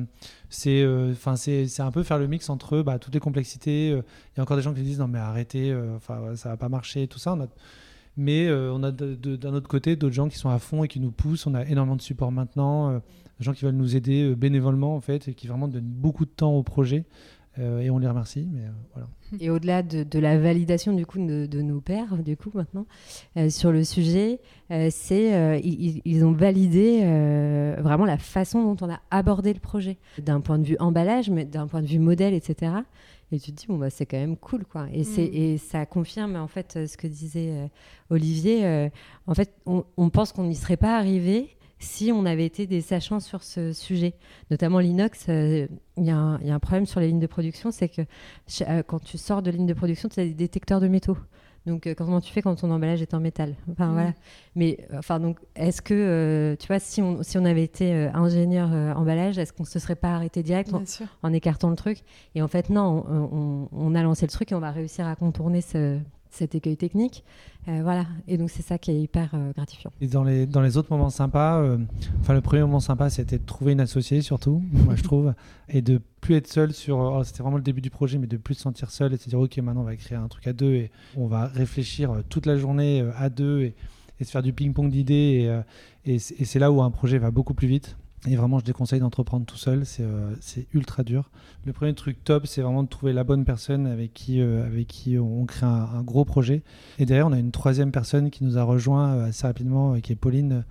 c'est 0.48 0.80
euh, 0.80 1.12
c'est 1.36 1.80
un 1.80 1.90
peu 1.90 2.02
faire 2.02 2.18
le 2.18 2.26
mix 2.26 2.48
entre 2.48 2.80
bah, 2.80 2.98
toutes 2.98 3.12
les 3.12 3.20
complexités. 3.20 3.90
euh, 3.92 4.00
Il 4.34 4.38
y 4.38 4.40
a 4.40 4.42
encore 4.42 4.56
des 4.56 4.62
gens 4.62 4.72
qui 4.72 4.80
disent 4.80 4.98
non, 4.98 5.06
mais 5.06 5.18
arrêtez, 5.18 5.76
enfin 5.96 6.34
ça 6.34 6.48
va 6.48 6.56
pas 6.56 6.70
marcher, 6.70 7.06
tout 7.08 7.18
ça. 7.18 7.36
Mais 8.16 8.50
on 8.50 8.82
a 8.82 8.90
d'un 8.90 9.52
autre 9.52 9.68
côté 9.68 9.96
d'autres 9.96 10.14
gens 10.14 10.28
qui 10.28 10.38
sont 10.38 10.48
à 10.48 10.58
fond 10.58 10.82
et 10.82 10.88
qui 10.88 10.98
nous 10.98 11.12
poussent. 11.12 11.46
On 11.46 11.54
a 11.54 11.64
énormément 11.66 11.96
de 11.96 12.02
support 12.02 12.32
maintenant, 12.32 12.94
des 12.94 13.44
gens 13.44 13.52
qui 13.52 13.66
veulent 13.66 13.74
nous 13.74 13.96
aider 13.96 14.34
bénévolement 14.34 14.96
en 14.96 15.00
fait, 15.02 15.28
et 15.28 15.34
qui 15.34 15.46
vraiment 15.46 15.68
donnent 15.68 15.84
beaucoup 15.84 16.24
de 16.24 16.30
temps 16.30 16.54
au 16.54 16.62
projet. 16.62 17.04
Euh, 17.58 17.80
et 17.80 17.90
on 17.90 17.98
les 17.98 18.06
remercie. 18.08 18.46
Mais 18.50 18.62
euh, 18.62 18.68
voilà. 18.94 19.08
Et 19.40 19.50
au-delà 19.50 19.82
de, 19.82 20.04
de 20.04 20.18
la 20.18 20.38
validation 20.38 20.94
du 20.94 21.04
coup 21.04 21.18
de, 21.18 21.46
de 21.46 21.60
nos 21.62 21.80
pairs, 21.80 22.16
du 22.18 22.36
coup 22.36 22.50
maintenant 22.54 22.86
euh, 23.36 23.50
sur 23.50 23.72
le 23.72 23.84
sujet, 23.84 24.40
euh, 24.70 24.88
c'est 24.90 25.34
euh, 25.34 25.58
ils, 25.62 26.00
ils 26.06 26.24
ont 26.24 26.32
validé 26.32 27.00
euh, 27.02 27.76
vraiment 27.80 28.06
la 28.06 28.16
façon 28.18 28.62
dont 28.74 28.86
on 28.86 28.90
a 28.90 29.00
abordé 29.10 29.52
le 29.52 29.60
projet, 29.60 29.98
d'un 30.18 30.40
point 30.40 30.58
de 30.58 30.64
vue 30.64 30.76
emballage, 30.80 31.28
mais 31.30 31.44
d'un 31.44 31.66
point 31.66 31.82
de 31.82 31.86
vue 31.86 31.98
modèle, 31.98 32.32
etc. 32.32 32.72
Et 33.30 33.38
tu 33.38 33.52
te 33.52 33.56
dis 33.60 33.66
bon 33.66 33.76
bah 33.76 33.90
c'est 33.90 34.06
quand 34.06 34.16
même 34.16 34.38
cool 34.38 34.64
quoi. 34.64 34.86
Et 34.92 35.04
c'est 35.04 35.26
Mm. 35.28 35.34
et 35.34 35.58
ça 35.58 35.84
confirme 35.84 36.36
en 36.36 36.48
fait 36.48 36.86
ce 36.86 36.96
que 36.96 37.06
disait 37.06 37.50
euh, 37.50 37.66
Olivier. 38.08 38.64
euh, 38.64 38.88
en 39.26 39.34
fait, 39.34 39.52
on, 39.66 39.84
on 39.98 40.08
pense 40.08 40.32
qu'on 40.32 40.44
n'y 40.44 40.54
serait 40.54 40.78
pas 40.78 40.96
arrivé 40.96 41.50
si 41.78 42.10
on 42.12 42.24
avait 42.26 42.44
été 42.46 42.66
des 42.66 42.80
sachants 42.80 43.20
sur 43.20 43.42
ce 43.42 43.72
sujet. 43.72 44.14
Notamment 44.50 44.78
l'inox, 44.80 45.26
euh, 45.28 45.66
il 45.96 46.04
y, 46.04 46.10
a 46.10 46.16
un- 46.16 46.38
il 46.40 46.46
y 46.46 46.50
a 46.50 46.54
un 46.54 46.58
problème 46.58 46.86
sur 46.86 47.00
les 47.00 47.08
lignes 47.08 47.20
de 47.20 47.26
production, 47.26 47.70
c'est 47.70 47.88
que 47.88 48.02
euh, 48.62 48.82
quand 48.86 48.98
tu 49.02 49.18
sors 49.18 49.42
de 49.42 49.50
ligne 49.50 49.66
de 49.66 49.74
production, 49.74 50.08
tu 50.08 50.20
as 50.20 50.24
des 50.24 50.34
détecteurs 50.34 50.80
de 50.80 50.88
métaux. 50.88 51.16
Donc, 51.66 51.86
euh, 51.86 51.94
comment 51.94 52.20
tu 52.20 52.32
fais 52.32 52.40
quand 52.40 52.54
ton 52.54 52.70
emballage 52.70 53.02
est 53.02 53.12
en 53.12 53.20
métal? 53.20 53.54
Enfin, 53.70 53.88
Mm. 53.88 53.92
voilà. 53.92 54.14
Mais, 54.56 54.78
euh, 54.92 54.98
enfin, 54.98 55.20
donc, 55.20 55.38
est-ce 55.54 55.82
que, 55.82 55.92
euh, 55.92 56.56
tu 56.56 56.66
vois, 56.68 56.78
si 56.78 57.02
on, 57.02 57.22
si 57.22 57.36
on 57.36 57.44
avait 57.44 57.64
été 57.64 57.92
euh, 57.92 58.10
ingénieur 58.14 58.70
emballage, 58.96 59.36
est-ce 59.38 59.52
qu'on 59.52 59.64
se 59.66 59.78
serait 59.78 59.96
pas 59.96 60.14
arrêté 60.14 60.42
direct 60.42 60.72
en, 61.22 61.32
écartant 61.32 61.68
le 61.68 61.76
truc? 61.76 61.98
Et 62.34 62.40
en 62.42 62.48
fait, 62.48 62.70
non, 62.70 63.04
on, 63.08 63.28
on- 63.32 63.68
on 63.72 63.94
a 63.94 64.02
lancé 64.02 64.24
le 64.24 64.30
truc 64.30 64.50
et 64.52 64.54
on 64.54 64.60
va 64.60 64.70
réussir 64.70 65.06
à 65.06 65.14
contourner 65.14 65.60
ce, 65.60 65.98
cet 66.30 66.54
écueil 66.54 66.76
technique. 66.76 67.24
Euh, 67.68 67.80
voilà. 67.82 68.06
Et 68.26 68.38
donc, 68.38 68.50
c'est 68.50 68.62
ça 68.62 68.78
qui 68.78 68.90
est 68.90 69.00
hyper 69.00 69.30
euh, 69.34 69.52
gratifiant. 69.52 69.92
Et 70.00 70.06
dans 70.06 70.24
les, 70.24 70.46
dans 70.46 70.62
les 70.62 70.76
autres 70.76 70.90
moments 70.90 71.10
sympas, 71.10 71.60
euh, 71.60 71.78
le 72.28 72.40
premier 72.40 72.62
moment 72.62 72.80
sympa, 72.80 73.10
c'était 73.10 73.38
de 73.38 73.44
trouver 73.44 73.72
une 73.72 73.80
associée, 73.80 74.22
surtout, 74.22 74.62
moi, 74.72 74.94
je 74.96 75.02
trouve, 75.02 75.34
et 75.68 75.82
de 75.82 76.00
plus 76.20 76.36
être 76.36 76.46
seul 76.46 76.72
sur. 76.72 76.98
oh, 76.98 77.22
c'était 77.24 77.42
vraiment 77.42 77.56
le 77.56 77.62
début 77.62 77.80
du 77.80 77.90
projet, 77.90 78.18
mais 78.18 78.26
de 78.26 78.36
plus 78.36 78.54
se 78.54 78.62
sentir 78.62 78.90
seul 78.90 79.12
et 79.12 79.16
se 79.16 79.28
dire, 79.28 79.38
OK, 79.38 79.56
maintenant, 79.58 79.82
on 79.82 79.84
va 79.84 79.96
créer 79.96 80.16
un 80.18 80.28
truc 80.28 80.46
à 80.46 80.52
deux 80.52 80.72
et 80.72 80.90
on 81.16 81.26
va 81.26 81.46
réfléchir 81.46 82.22
toute 82.28 82.46
la 82.46 82.56
journée 82.56 83.04
à 83.16 83.28
deux 83.28 83.60
et, 83.62 83.74
se 84.20 84.32
faire 84.32 84.42
du 84.42 84.52
ping-pong 84.52 84.90
d'idées. 84.90 85.62
Et 86.04 86.18
c'est 86.18 86.58
là 86.58 86.72
où 86.72 86.82
un 86.82 86.90
projet 86.90 87.18
va 87.18 87.30
beaucoup 87.30 87.54
plus 87.54 87.68
vite. 87.68 87.96
Et 88.26 88.34
vraiment, 88.34 88.58
je 88.58 88.64
déconseille 88.64 88.98
d'entreprendre 88.98 89.46
tout 89.46 89.56
seul, 89.56 89.86
c'est 89.86 90.02
euh, 90.02 90.34
c'est 90.40 90.66
ultra 90.74 91.04
dur. 91.04 91.30
Le 91.64 91.72
premier 91.72 91.94
truc 91.94 92.24
top, 92.24 92.46
c'est 92.46 92.62
vraiment 92.62 92.82
de 92.82 92.88
trouver 92.88 93.12
la 93.12 93.22
bonne 93.22 93.44
personne 93.44 93.86
avec 93.86 94.12
qui, 94.12 94.40
euh, 94.40 94.68
on 95.20 95.44
crée 95.44 95.66
un, 95.66 96.02
gros 96.02 96.24
projet. 96.24 96.62
Et 96.98 97.06
derrière, 97.06 97.28
on 97.28 97.32
a 97.32 97.38
une 97.38 97.52
troisième 97.52 97.92
personne 97.92 98.30
qui 98.30 98.42
nous 98.42 98.58
a 98.58 98.64
rejoint 98.64 99.14
euh, 99.14 99.28
assez 99.28 99.46
rapidement, 99.46 100.00
qui 100.00 100.12
est 100.12 100.16
Pauline, 100.16 100.64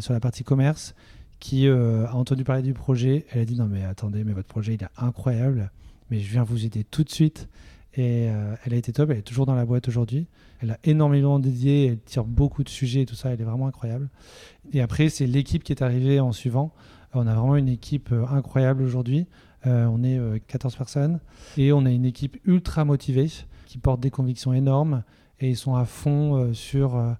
sur 0.00 0.14
la 0.14 0.20
partie 0.20 0.42
commerce, 0.42 0.96
qui 1.38 1.68
a 1.68 2.12
entendu 2.12 2.42
parler 2.42 2.62
du 2.62 2.72
projet. 2.72 3.24
Elle 3.30 3.42
a 3.42 3.44
dit 3.44 3.56
Non, 3.56 3.66
mais 3.66 3.84
attendez, 3.84 4.24
mais 4.24 4.32
votre 4.32 4.48
projet, 4.48 4.74
il 4.74 4.82
est 4.82 4.88
incroyable, 4.96 5.70
mais 6.10 6.18
je 6.18 6.28
viens 6.28 6.42
vous 6.42 6.64
aider 6.64 6.82
tout 6.82 7.04
de 7.04 7.10
suite. 7.10 7.48
Et 7.96 8.28
euh, 8.28 8.54
elle 8.64 8.74
a 8.74 8.76
été 8.76 8.92
top, 8.92 9.10
elle 9.10 9.18
est 9.18 9.22
toujours 9.22 9.46
dans 9.46 9.54
la 9.54 9.64
boîte 9.64 9.88
aujourd'hui. 9.88 10.26
Elle 10.60 10.70
a 10.70 10.78
énormément 10.84 11.38
dédié, 11.38 11.86
elle 11.86 11.98
tire 11.98 12.24
beaucoup 12.24 12.62
de 12.62 12.68
sujets 12.68 13.02
et 13.02 13.06
tout 13.06 13.14
ça, 13.14 13.30
elle 13.30 13.40
est 13.40 13.44
vraiment 13.44 13.66
incroyable. 13.66 14.08
Et 14.72 14.80
après, 14.80 15.08
c'est 15.08 15.26
l'équipe 15.26 15.64
qui 15.64 15.72
est 15.72 15.82
arrivée 15.82 16.20
en 16.20 16.32
suivant. 16.32 16.72
On 17.14 17.26
a 17.26 17.34
vraiment 17.34 17.56
une 17.56 17.68
équipe 17.68 18.12
euh, 18.12 18.26
incroyable 18.26 18.82
aujourd'hui. 18.82 19.26
Euh, 19.66 19.86
on 19.86 20.04
est 20.04 20.18
euh, 20.18 20.38
14 20.46 20.76
personnes 20.76 21.20
et 21.56 21.72
on 21.72 21.84
a 21.86 21.90
une 21.90 22.04
équipe 22.04 22.36
ultra 22.44 22.84
motivée 22.84 23.30
qui 23.66 23.78
porte 23.78 24.00
des 24.00 24.10
convictions 24.10 24.52
énormes 24.52 25.02
et 25.40 25.48
ils 25.50 25.56
sont 25.56 25.74
à 25.74 25.84
fond 25.84 26.52
sur. 26.54 27.16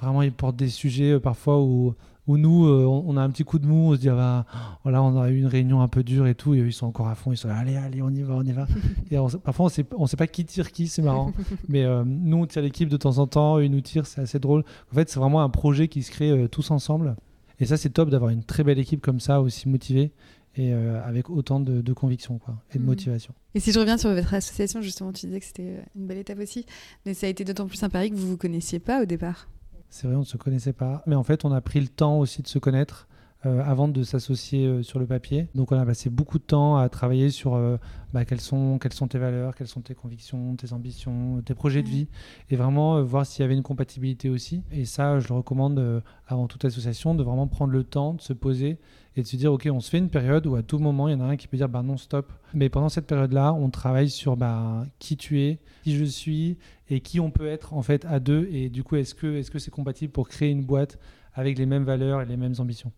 Vraiment, 0.00 0.22
ils 0.22 0.32
portent 0.32 0.56
des 0.56 0.68
sujets 0.68 1.12
euh, 1.12 1.20
parfois 1.20 1.60
où, 1.62 1.94
où 2.26 2.36
nous, 2.36 2.66
euh, 2.66 2.84
on, 2.86 3.16
a 3.16 3.22
un 3.22 3.30
petit 3.30 3.44
coup 3.44 3.58
de 3.58 3.66
mou, 3.66 3.90
on 3.90 3.94
se 3.94 4.00
dit, 4.00 4.08
ah 4.08 4.14
bah, 4.14 4.46
voilà, 4.82 5.02
on 5.02 5.20
a 5.20 5.30
eu 5.30 5.38
une 5.38 5.46
réunion 5.46 5.80
un 5.80 5.88
peu 5.88 6.02
dure 6.04 6.26
et 6.26 6.34
tout, 6.34 6.54
et 6.54 6.60
eux, 6.60 6.66
ils 6.68 6.72
sont 6.72 6.86
encore 6.86 7.08
à 7.08 7.14
fond, 7.14 7.32
ils 7.32 7.36
sont 7.36 7.48
là, 7.48 7.56
allez, 7.56 7.76
allez, 7.76 8.02
on 8.02 8.10
y 8.10 8.22
va, 8.22 8.34
on 8.34 8.42
y 8.42 8.52
va. 8.52 8.66
et 9.10 9.18
on- 9.18 9.28
parfois, 9.28 9.66
on 9.66 9.68
sait, 9.68 9.84
on 9.96 10.06
sait 10.06 10.16
pas 10.16 10.26
qui 10.26 10.44
tire 10.44 10.70
qui, 10.72 10.86
c'est 10.88 11.02
marrant. 11.02 11.32
Mais 11.68 11.84
euh, 11.84 12.04
nous, 12.06 12.36
on 12.36 12.46
tire 12.46 12.62
l'équipe 12.62 12.88
de 12.88 12.96
temps 12.96 13.18
en 13.18 13.26
temps, 13.26 13.58
ils 13.58 13.70
nous 13.70 13.80
tirent, 13.80 14.06
c'est 14.06 14.20
assez 14.20 14.38
drôle. 14.38 14.64
En 14.92 14.94
fait, 14.94 15.08
c'est 15.10 15.18
vraiment 15.18 15.42
un 15.42 15.50
projet 15.50 15.88
qui 15.88 16.02
se 16.02 16.10
crée 16.10 16.30
euh, 16.30 16.48
tous 16.48 16.70
ensemble. 16.70 17.16
Et 17.58 17.66
ça, 17.66 17.76
c'est 17.76 17.90
top 17.90 18.08
d'avoir 18.10 18.30
une 18.30 18.42
très 18.44 18.64
belle 18.64 18.78
équipe 18.78 19.00
comme 19.02 19.20
ça, 19.20 19.40
aussi 19.42 19.68
motivée 19.68 20.12
et 20.56 20.72
euh, 20.72 21.00
avec 21.04 21.30
autant 21.30 21.60
de, 21.60 21.80
de 21.80 21.92
conviction 21.92 22.38
quoi, 22.38 22.56
et 22.72 22.78
de 22.78 22.80
Mhm. 22.82 22.86
motivation. 22.88 23.34
Et 23.54 23.60
si 23.60 23.70
je 23.70 23.78
reviens 23.78 23.96
sur 23.98 24.12
votre 24.12 24.34
association, 24.34 24.80
justement, 24.82 25.12
tu 25.12 25.26
disais 25.26 25.38
que 25.38 25.46
c'était 25.46 25.84
une 25.94 26.06
belle 26.08 26.18
étape 26.18 26.40
aussi, 26.40 26.66
mais 27.06 27.14
ça 27.14 27.26
a 27.26 27.30
été 27.30 27.44
d'autant 27.44 27.66
plus 27.66 27.80
impari 27.84 28.10
que 28.10 28.16
vous 28.16 28.26
vous 28.28 28.36
connaissiez 28.36 28.78
pas 28.80 29.00
au 29.02 29.04
départ. 29.04 29.46
C'est 29.90 30.06
vrai, 30.06 30.16
on 30.16 30.20
ne 30.20 30.24
se 30.24 30.36
connaissait 30.36 30.72
pas. 30.72 31.02
Mais 31.06 31.16
en 31.16 31.24
fait, 31.24 31.44
on 31.44 31.52
a 31.52 31.60
pris 31.60 31.80
le 31.80 31.88
temps 31.88 32.18
aussi 32.18 32.42
de 32.42 32.48
se 32.48 32.58
connaître 32.58 33.08
euh, 33.46 33.62
avant 33.64 33.88
de 33.88 34.02
s'associer 34.02 34.66
euh, 34.66 34.82
sur 34.82 34.98
le 34.98 35.06
papier. 35.06 35.48
Donc, 35.54 35.72
on 35.72 35.78
a 35.78 35.86
passé 35.86 36.10
beaucoup 36.10 36.38
de 36.38 36.44
temps 36.44 36.76
à 36.76 36.88
travailler 36.88 37.30
sur 37.30 37.54
euh, 37.54 37.78
bah, 38.12 38.24
quelles, 38.26 38.40
sont, 38.40 38.78
quelles 38.78 38.92
sont 38.92 39.08
tes 39.08 39.18
valeurs, 39.18 39.54
quelles 39.54 39.66
sont 39.68 39.80
tes 39.80 39.94
convictions, 39.94 40.54
tes 40.56 40.72
ambitions, 40.74 41.40
tes 41.42 41.54
projets 41.54 41.82
de 41.82 41.88
Mhm. 41.88 41.94
vie. 41.94 42.08
Et 42.50 42.56
vraiment 42.56 43.02
voir 43.02 43.24
s'il 43.24 43.42
y 43.42 43.44
avait 43.44 43.54
une 43.54 43.62
compatibilité 43.62 44.28
aussi. 44.28 44.62
Et 44.70 44.84
ça, 44.84 45.20
je 45.20 45.28
le 45.28 45.34
recommande 45.34 46.02
avant 46.26 46.46
toute 46.48 46.64
association 46.66 47.14
de 47.14 47.22
vraiment 47.22 47.46
prendre 47.46 47.72
le 47.72 47.82
temps 47.84 48.14
de 48.14 48.20
se 48.20 48.32
poser 48.34 48.78
et 49.16 49.22
de 49.22 49.26
se 49.26 49.36
dire, 49.36 49.52
OK, 49.52 49.68
on 49.72 49.80
se 49.80 49.90
fait 49.90 49.98
une 49.98 50.10
période 50.10 50.46
où 50.46 50.54
à 50.54 50.62
tout 50.62 50.78
moment, 50.78 51.08
il 51.08 51.12
y 51.12 51.14
en 51.14 51.20
a 51.20 51.24
un 51.24 51.36
qui 51.36 51.48
peut 51.48 51.56
dire, 51.56 51.68
bah 51.68 51.82
non, 51.82 51.96
stop. 51.96 52.30
Mais 52.54 52.68
pendant 52.68 52.88
cette 52.88 53.06
période-là, 53.06 53.54
on 53.54 53.70
travaille 53.70 54.10
sur 54.10 54.36
bah, 54.36 54.84
qui 54.98 55.16
tu 55.16 55.40
es, 55.40 55.58
qui 55.82 55.96
je 55.96 56.04
suis 56.04 56.58
et 56.90 57.00
qui 57.00 57.20
on 57.20 57.30
peut 57.30 57.46
être 57.46 57.72
en 57.74 57.82
fait 57.82 58.04
à 58.04 58.20
deux. 58.20 58.48
Et 58.52 58.68
du 58.68 58.82
coup, 58.84 58.96
est-ce 58.96 59.14
que 59.14 59.36
est-ce 59.38 59.50
que 59.50 59.58
c'est 59.58 59.70
compatible 59.70 60.12
pour 60.12 60.28
créer 60.28 60.50
une 60.50 60.62
boîte 60.64 60.98
avec 61.34 61.58
les 61.58 61.66
mêmes 61.66 61.84
valeurs 61.84 62.22
et 62.22 62.26
les 62.26 62.36
mêmes 62.36 62.54
ambitions 62.58 62.92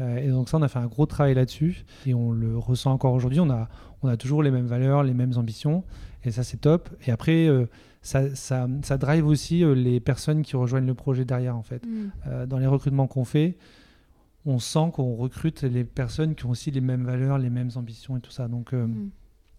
Euh, 0.00 0.18
Et 0.18 0.28
donc 0.28 0.48
ça, 0.48 0.58
on 0.58 0.62
a 0.62 0.68
fait 0.68 0.78
un 0.78 0.86
gros 0.86 1.06
travail 1.06 1.34
là-dessus 1.34 1.84
et 2.06 2.14
on 2.14 2.30
le 2.32 2.56
ressent 2.56 2.92
encore 2.92 3.14
aujourd'hui. 3.14 3.40
On 3.40 3.50
a, 3.50 3.68
on 4.02 4.08
a 4.08 4.16
toujours 4.16 4.42
les 4.42 4.50
mêmes 4.52 4.66
valeurs, 4.66 5.02
les 5.02 5.14
mêmes 5.14 5.32
ambitions 5.36 5.82
et 6.24 6.30
ça, 6.30 6.44
c'est 6.44 6.58
top. 6.60 6.88
Et 7.06 7.10
après, 7.10 7.48
euh, 7.48 7.66
ça, 8.02 8.34
ça, 8.36 8.68
ça 8.82 8.96
drive 8.98 9.26
aussi 9.26 9.64
euh, 9.64 9.74
les 9.74 9.98
personnes 10.00 10.42
qui 10.42 10.54
rejoignent 10.56 10.86
le 10.86 10.94
projet 10.94 11.24
derrière 11.24 11.56
en 11.56 11.62
fait. 11.62 11.82
Euh, 12.28 12.46
dans 12.46 12.58
les 12.58 12.66
recrutements 12.68 13.06
qu'on 13.08 13.24
fait, 13.24 13.56
on 14.46 14.58
sent 14.60 14.90
qu'on 14.92 15.16
recrute 15.16 15.62
les 15.62 15.84
personnes 15.84 16.34
qui 16.34 16.46
ont 16.46 16.50
aussi 16.50 16.70
les 16.70 16.80
mêmes 16.80 17.04
valeurs, 17.04 17.38
les 17.38 17.50
mêmes 17.50 17.70
ambitions 17.74 18.16
et 18.16 18.20
tout 18.20 18.30
ça. 18.30 18.46
Donc, 18.48 18.72
Mm. 18.72 19.10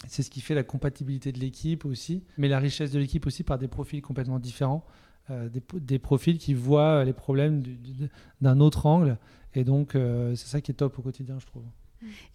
c'est 0.08 0.24
ce 0.24 0.30
qui 0.30 0.39
fait 0.42 0.56
la 0.56 0.63
compatibilité 0.63 1.32
de 1.34 1.39
l'équipe 1.39 1.84
aussi, 1.86 2.24
mais 2.38 2.48
la 2.48 2.60
richesse 2.60 2.92
de 2.92 3.00
l'équipe 3.00 3.28
aussi 3.28 3.44
par 3.44 3.58
des 3.58 3.68
profils 3.68 4.02
complètement 4.02 4.39
différents, 4.39 4.86
des, 5.52 5.60
po- 5.62 5.80
des 5.80 6.00
profils 6.00 6.38
qui 6.38 6.54
voient 6.54 7.04
les 7.06 7.13
problèmes 7.13 7.62
du- 7.62 7.76
du- 7.76 8.10
d'un 8.42 8.60
autre 8.60 8.86
angle. 8.86 9.18
Et 9.56 9.63
donc, 9.63 9.96
euh, 9.96 10.36
c'est 10.36 10.48
ça 10.48 10.62
qui 10.62 10.72
est 10.72 10.76
top 10.76 11.00
au 11.00 11.02
quotidien, 11.02 11.38
je 11.39 11.46
trouve. 11.46 11.63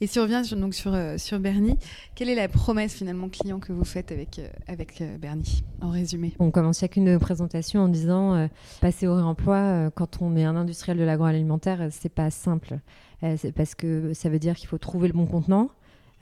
Et 0.01 0.07
si 0.07 0.19
on 0.19 0.23
revient 0.25 0.43
sur, 0.45 0.59
donc 0.59 0.75
sur, 0.75 0.93
euh, 0.93 1.17
sur 1.17 1.41
Bernie, 1.41 1.79
quelle 2.15 2.29
est 2.29 2.35
la 2.35 2.49
promesse 2.49 2.93
finalement 2.93 3.31
client 3.31 3.61
que 3.61 3.73
vous 3.73 3.85
faites 3.85 4.13
avec, 4.13 4.39
euh, 4.39 4.47
avec 4.67 5.01
euh, 5.01 5.17
Bernie, 5.17 5.65
en 5.81 5.89
résumé? 5.89 6.35
On 6.39 6.51
commence 6.51 6.81
chacune 6.81 7.07
de 7.07 7.13
nos 7.13 7.19
présentations 7.19 7.81
en 7.81 7.89
disant 7.89 8.35
euh, 8.35 8.47
passer 8.83 9.07
au 9.07 9.15
réemploi 9.15 9.57
euh, 9.57 9.91
quand 9.91 10.21
on 10.21 10.37
est 10.37 10.45
un 10.45 10.55
industriel 10.57 10.99
de 10.99 11.05
l'agroalimentaire, 11.05 11.81
euh, 11.81 11.89
c'est 11.91 12.13
pas 12.13 12.31
simple. 12.31 12.79
Euh, 13.23 13.37
c'est 13.39 13.53
parce 13.53 13.75
que 13.75 14.13
ça 14.13 14.29
veut 14.29 14.39
dire 14.39 14.55
qu'il 14.57 14.69
faut 14.69 14.77
trouver 14.77 15.09
le 15.09 15.15
bon 15.15 15.25
contenant. 15.25 15.71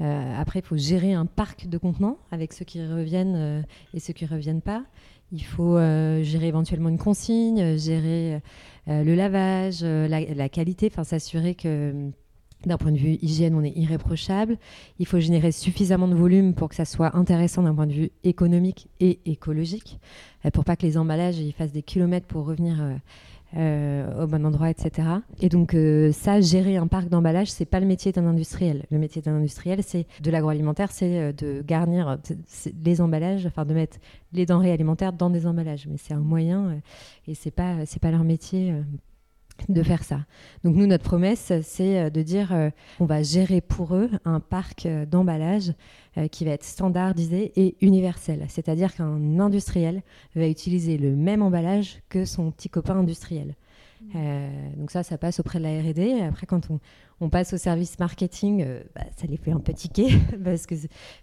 Euh, 0.01 0.35
après, 0.41 0.61
il 0.61 0.65
faut 0.65 0.77
gérer 0.77 1.13
un 1.13 1.27
parc 1.27 1.67
de 1.69 1.79
contenants 1.79 2.19
avec 2.31 2.53
ceux 2.53 2.65
qui 2.65 2.81
reviennent 2.85 3.35
euh, 3.35 3.63
et 3.93 3.99
ceux 3.99 4.13
qui 4.13 4.25
reviennent 4.25 4.63
pas. 4.63 4.85
Il 5.33 5.45
faut 5.45 5.79
euh, 5.79 6.23
gérer 6.23 6.49
éventuellement 6.49 6.91
une 6.91 6.99
consigne, 6.99 7.61
euh, 7.61 7.79
gérer 7.79 8.43
euh, 8.89 9.03
le 9.03 9.15
lavage, 9.15 9.83
la, 9.83 10.49
qualité, 10.51 10.91
enfin 10.93 11.05
s'assurer 11.05 11.55
que 11.55 11.69
euh, 11.69 12.11
d'un 12.67 12.77
point 12.77 12.93
de 12.93 12.99
vue 12.99 13.19
hygiène, 13.23 13.55
on 13.55 13.65
est 13.65 13.75
irréprochable. 13.75 14.59
Il 14.99 15.07
faut 15.07 15.19
générer 15.21 15.51
suffisamment 15.51 16.07
de 16.07 16.15
volume 16.15 16.55
pour 16.55 16.69
que 16.69 16.75
ça 16.75 16.85
soit 16.85 17.17
intéressant 17.17 17.63
d'un 17.63 17.75
point 17.75 17.87
de 17.87 17.95
vue 17.95 18.11
économique 18.25 18.89
et 19.01 19.21
écologique, 19.25 19.99
pour 20.53 20.65
pas 20.65 20.77
que 20.77 20.87
les 20.87 20.97
emballages 20.99 21.41
fassent 21.57 21.73
des 21.73 21.83
kilomètres 21.83 22.27
pour 22.27 22.45
revenir 22.47 22.77
euh, 23.57 24.25
au 24.25 24.27
bon 24.27 24.47
endroit, 24.47 24.71
etc. 24.71 25.09
Et 25.41 25.49
donc 25.49 25.75
euh, 25.75 26.11
ça, 26.13 26.41
gérer 26.41 26.77
un 26.77 26.87
parc 26.87 27.09
d'emballage, 27.09 27.51
c'est 27.51 27.67
pas 27.67 27.81
le 27.81 27.87
métier 27.87 28.11
d'un 28.11 28.27
industriel. 28.27 28.87
Le 28.91 28.99
métier 28.99 29.21
d'un 29.21 29.35
industriel, 29.35 29.83
c'est 29.83 30.07
de 30.23 30.31
l'agroalimentaire, 30.31 30.91
c'est 30.91 31.19
euh, 31.19 31.33
de 31.33 31.63
garnir 31.63 32.19
les 32.85 33.01
emballages, 33.01 33.47
enfin 33.47 33.65
de 33.65 33.75
mettre 33.75 33.99
les 34.33 34.47
denrées 34.47 34.73
alimentaires 34.73 35.13
dans 35.13 35.29
des 35.29 35.47
emballages. 35.47 35.87
Mais 35.87 35.99
c'est 35.99 36.15
un 36.15 36.21
moyen 36.21 36.81
et 37.27 37.35
c'est 37.35 37.51
pas 37.51 37.85
c'est 37.85 38.01
pas 38.01 38.11
leur 38.11 38.25
métier. 38.25 38.75
De 39.69 39.83
faire 39.83 40.05
ça. 40.05 40.21
Donc 40.65 40.77
nous, 40.77 40.87
notre 40.87 41.05
promesse, 41.05 41.53
c'est 41.63 41.99
euh, 41.99 42.11
de 42.11 42.23
dire 42.23 42.53
euh, 42.53 42.71
on 43.01 43.05
va 43.05 43.23
gérer 43.23 43.61
pour 43.61 43.95
eux 43.95 44.11
un 44.25 44.41
parc 44.41 44.87
euh, 44.87 45.07
d'emballage 45.07 45.73
euh, 46.19 46.29
qui 46.29 46.45
va 46.45 46.53
être 46.53 46.65
standardisé 46.65 47.53
et 47.57 47.77
universel. 47.81 48.45
C'est-à-dire 48.49 48.95
qu'un 48.95 49.39
industriel 49.41 50.03
va 50.35 50.49
utiliser 50.49 50.99
le 50.99 51.15
même 51.15 51.43
emballage 51.43 52.03
que 52.09 52.25
son 52.25 52.51
petit 52.51 52.69
copain 52.69 52.97
industriel. 52.97 53.55
Euh, 54.15 54.49
donc 54.77 54.91
ça, 54.91 55.03
ça 55.03 55.19
passe 55.19 55.41
auprès 55.41 55.59
de 55.59 55.65
la 55.65 55.81
R&D. 55.81 56.21
Après, 56.23 56.47
quand 56.47 56.71
on, 56.71 56.81
on 57.23 57.29
passe 57.29 57.53
au 57.53 57.57
service 57.57 57.99
marketing, 58.01 58.65
euh, 58.67 58.83
bah, 58.97 59.03
ça 59.17 59.29
les 59.29 59.37
fait 59.37 59.53
un 59.53 59.61
peu 59.61 59.73
tiquer 59.73 60.09
parce 60.45 60.67
que 60.67 60.75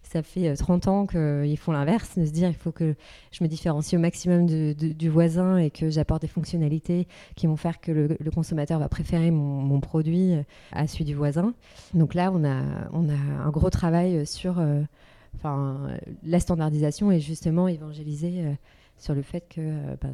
ça 0.01 0.23
fait 0.23 0.47
euh, 0.47 0.55
30 0.55 0.87
ans 0.87 1.05
qu'ils 1.05 1.57
font 1.57 1.73
l'inverse, 1.73 2.17
de 2.17 2.25
se 2.25 2.31
dire 2.31 2.47
il 2.47 2.55
faut 2.55 2.71
que 2.71 2.95
je 3.31 3.43
me 3.43 3.49
différencie 3.49 3.97
au 3.99 4.01
maximum 4.01 4.45
du 4.45 5.09
voisin 5.09 5.57
et 5.57 5.69
que 5.69 5.89
j'apporte 5.89 6.21
des 6.21 6.29
fonctionnalités 6.29 7.07
qui 7.35 7.47
vont 7.47 7.57
faire 7.57 7.81
que 7.81 7.91
le, 7.91 8.31
consommateur 8.31 8.79
va 8.79 8.87
préférer 8.87 9.29
mon, 9.29 9.79
produit 9.81 10.33
euh, 10.33 10.43
à 10.71 10.87
celui 10.87 11.03
du 11.03 11.15
voisin. 11.15 11.53
Donc 11.93 12.13
là, 12.13 12.31
on 12.33 12.43
a, 12.45 12.49
un 12.49 13.49
gros 13.49 13.69
travail 13.69 14.25
sur 14.25 14.59
euh, 14.59 14.81
enfin, 15.35 15.77
euh, 15.87 15.97
la 16.23 16.39
standardisation 16.39 17.11
et 17.11 17.19
justement 17.19 17.67
évangéliser 17.67 18.45
euh, 18.45 18.53
sur 18.99 19.15
le 19.15 19.21
fait 19.23 19.41
que 19.49 19.61
euh, 19.61 19.95
ben, 20.01 20.13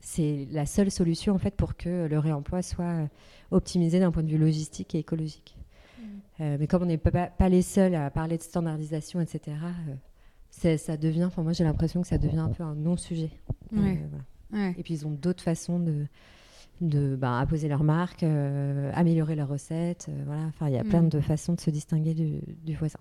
c'est 0.00 0.46
la 0.50 0.64
seule 0.64 0.90
solution 0.90 1.34
en 1.34 1.38
fait 1.38 1.54
pour 1.54 1.76
que 1.76 2.06
le 2.06 2.18
réemploi 2.18 2.62
soit 2.62 3.08
optimisé 3.50 4.00
d'un 4.00 4.10
point 4.10 4.22
de 4.22 4.30
vue 4.30 4.38
logistique 4.38 4.94
et 4.94 4.98
écologique. 5.00 5.58
Euh, 6.40 6.56
mais 6.60 6.66
comme 6.66 6.82
on 6.82 6.86
n'est 6.86 6.98
pas, 6.98 7.48
les 7.48 7.62
seuls 7.62 7.94
à 7.94 8.10
parler 8.10 8.36
de 8.38 8.42
standardisation, 8.42 9.20
etc., 9.20 9.56
euh, 10.64 10.76
ça 10.76 10.96
devient, 10.96 11.24
enfin 11.24 11.42
moi 11.42 11.52
j'ai 11.52 11.64
l'impression 11.64 12.00
que 12.02 12.08
ça 12.08 12.18
devient 12.18 12.38
un 12.38 12.48
peu 12.50 12.62
un 12.62 12.74
non-sujet. 12.74 13.30
Euh, 13.72 13.76
Ouais. 13.82 13.98
voilà. 14.10 14.68
Ouais. 14.68 14.74
Et 14.78 14.82
puis 14.82 14.94
ils 14.94 15.06
ont 15.06 15.10
d'autres 15.10 15.42
façons 15.42 15.80
de, 15.80 16.06
de 16.80 17.16
bah, 17.16 17.40
apposer 17.40 17.68
leur 17.68 17.82
marque, 17.82 18.22
améliorer 18.22 19.34
leurs 19.34 19.48
recettes. 19.48 20.08
voilà. 20.26 20.42
Enfin, 20.44 20.68
il 20.68 20.74
y 20.74 20.78
a 20.78 20.84
plein 20.84 21.02
Mm. 21.02 21.08
de 21.08 21.20
façons 21.20 21.54
de 21.54 21.60
se 21.60 21.70
distinguer 21.70 22.14
du, 22.14 22.40
du 22.64 22.76
voisin. 22.76 23.00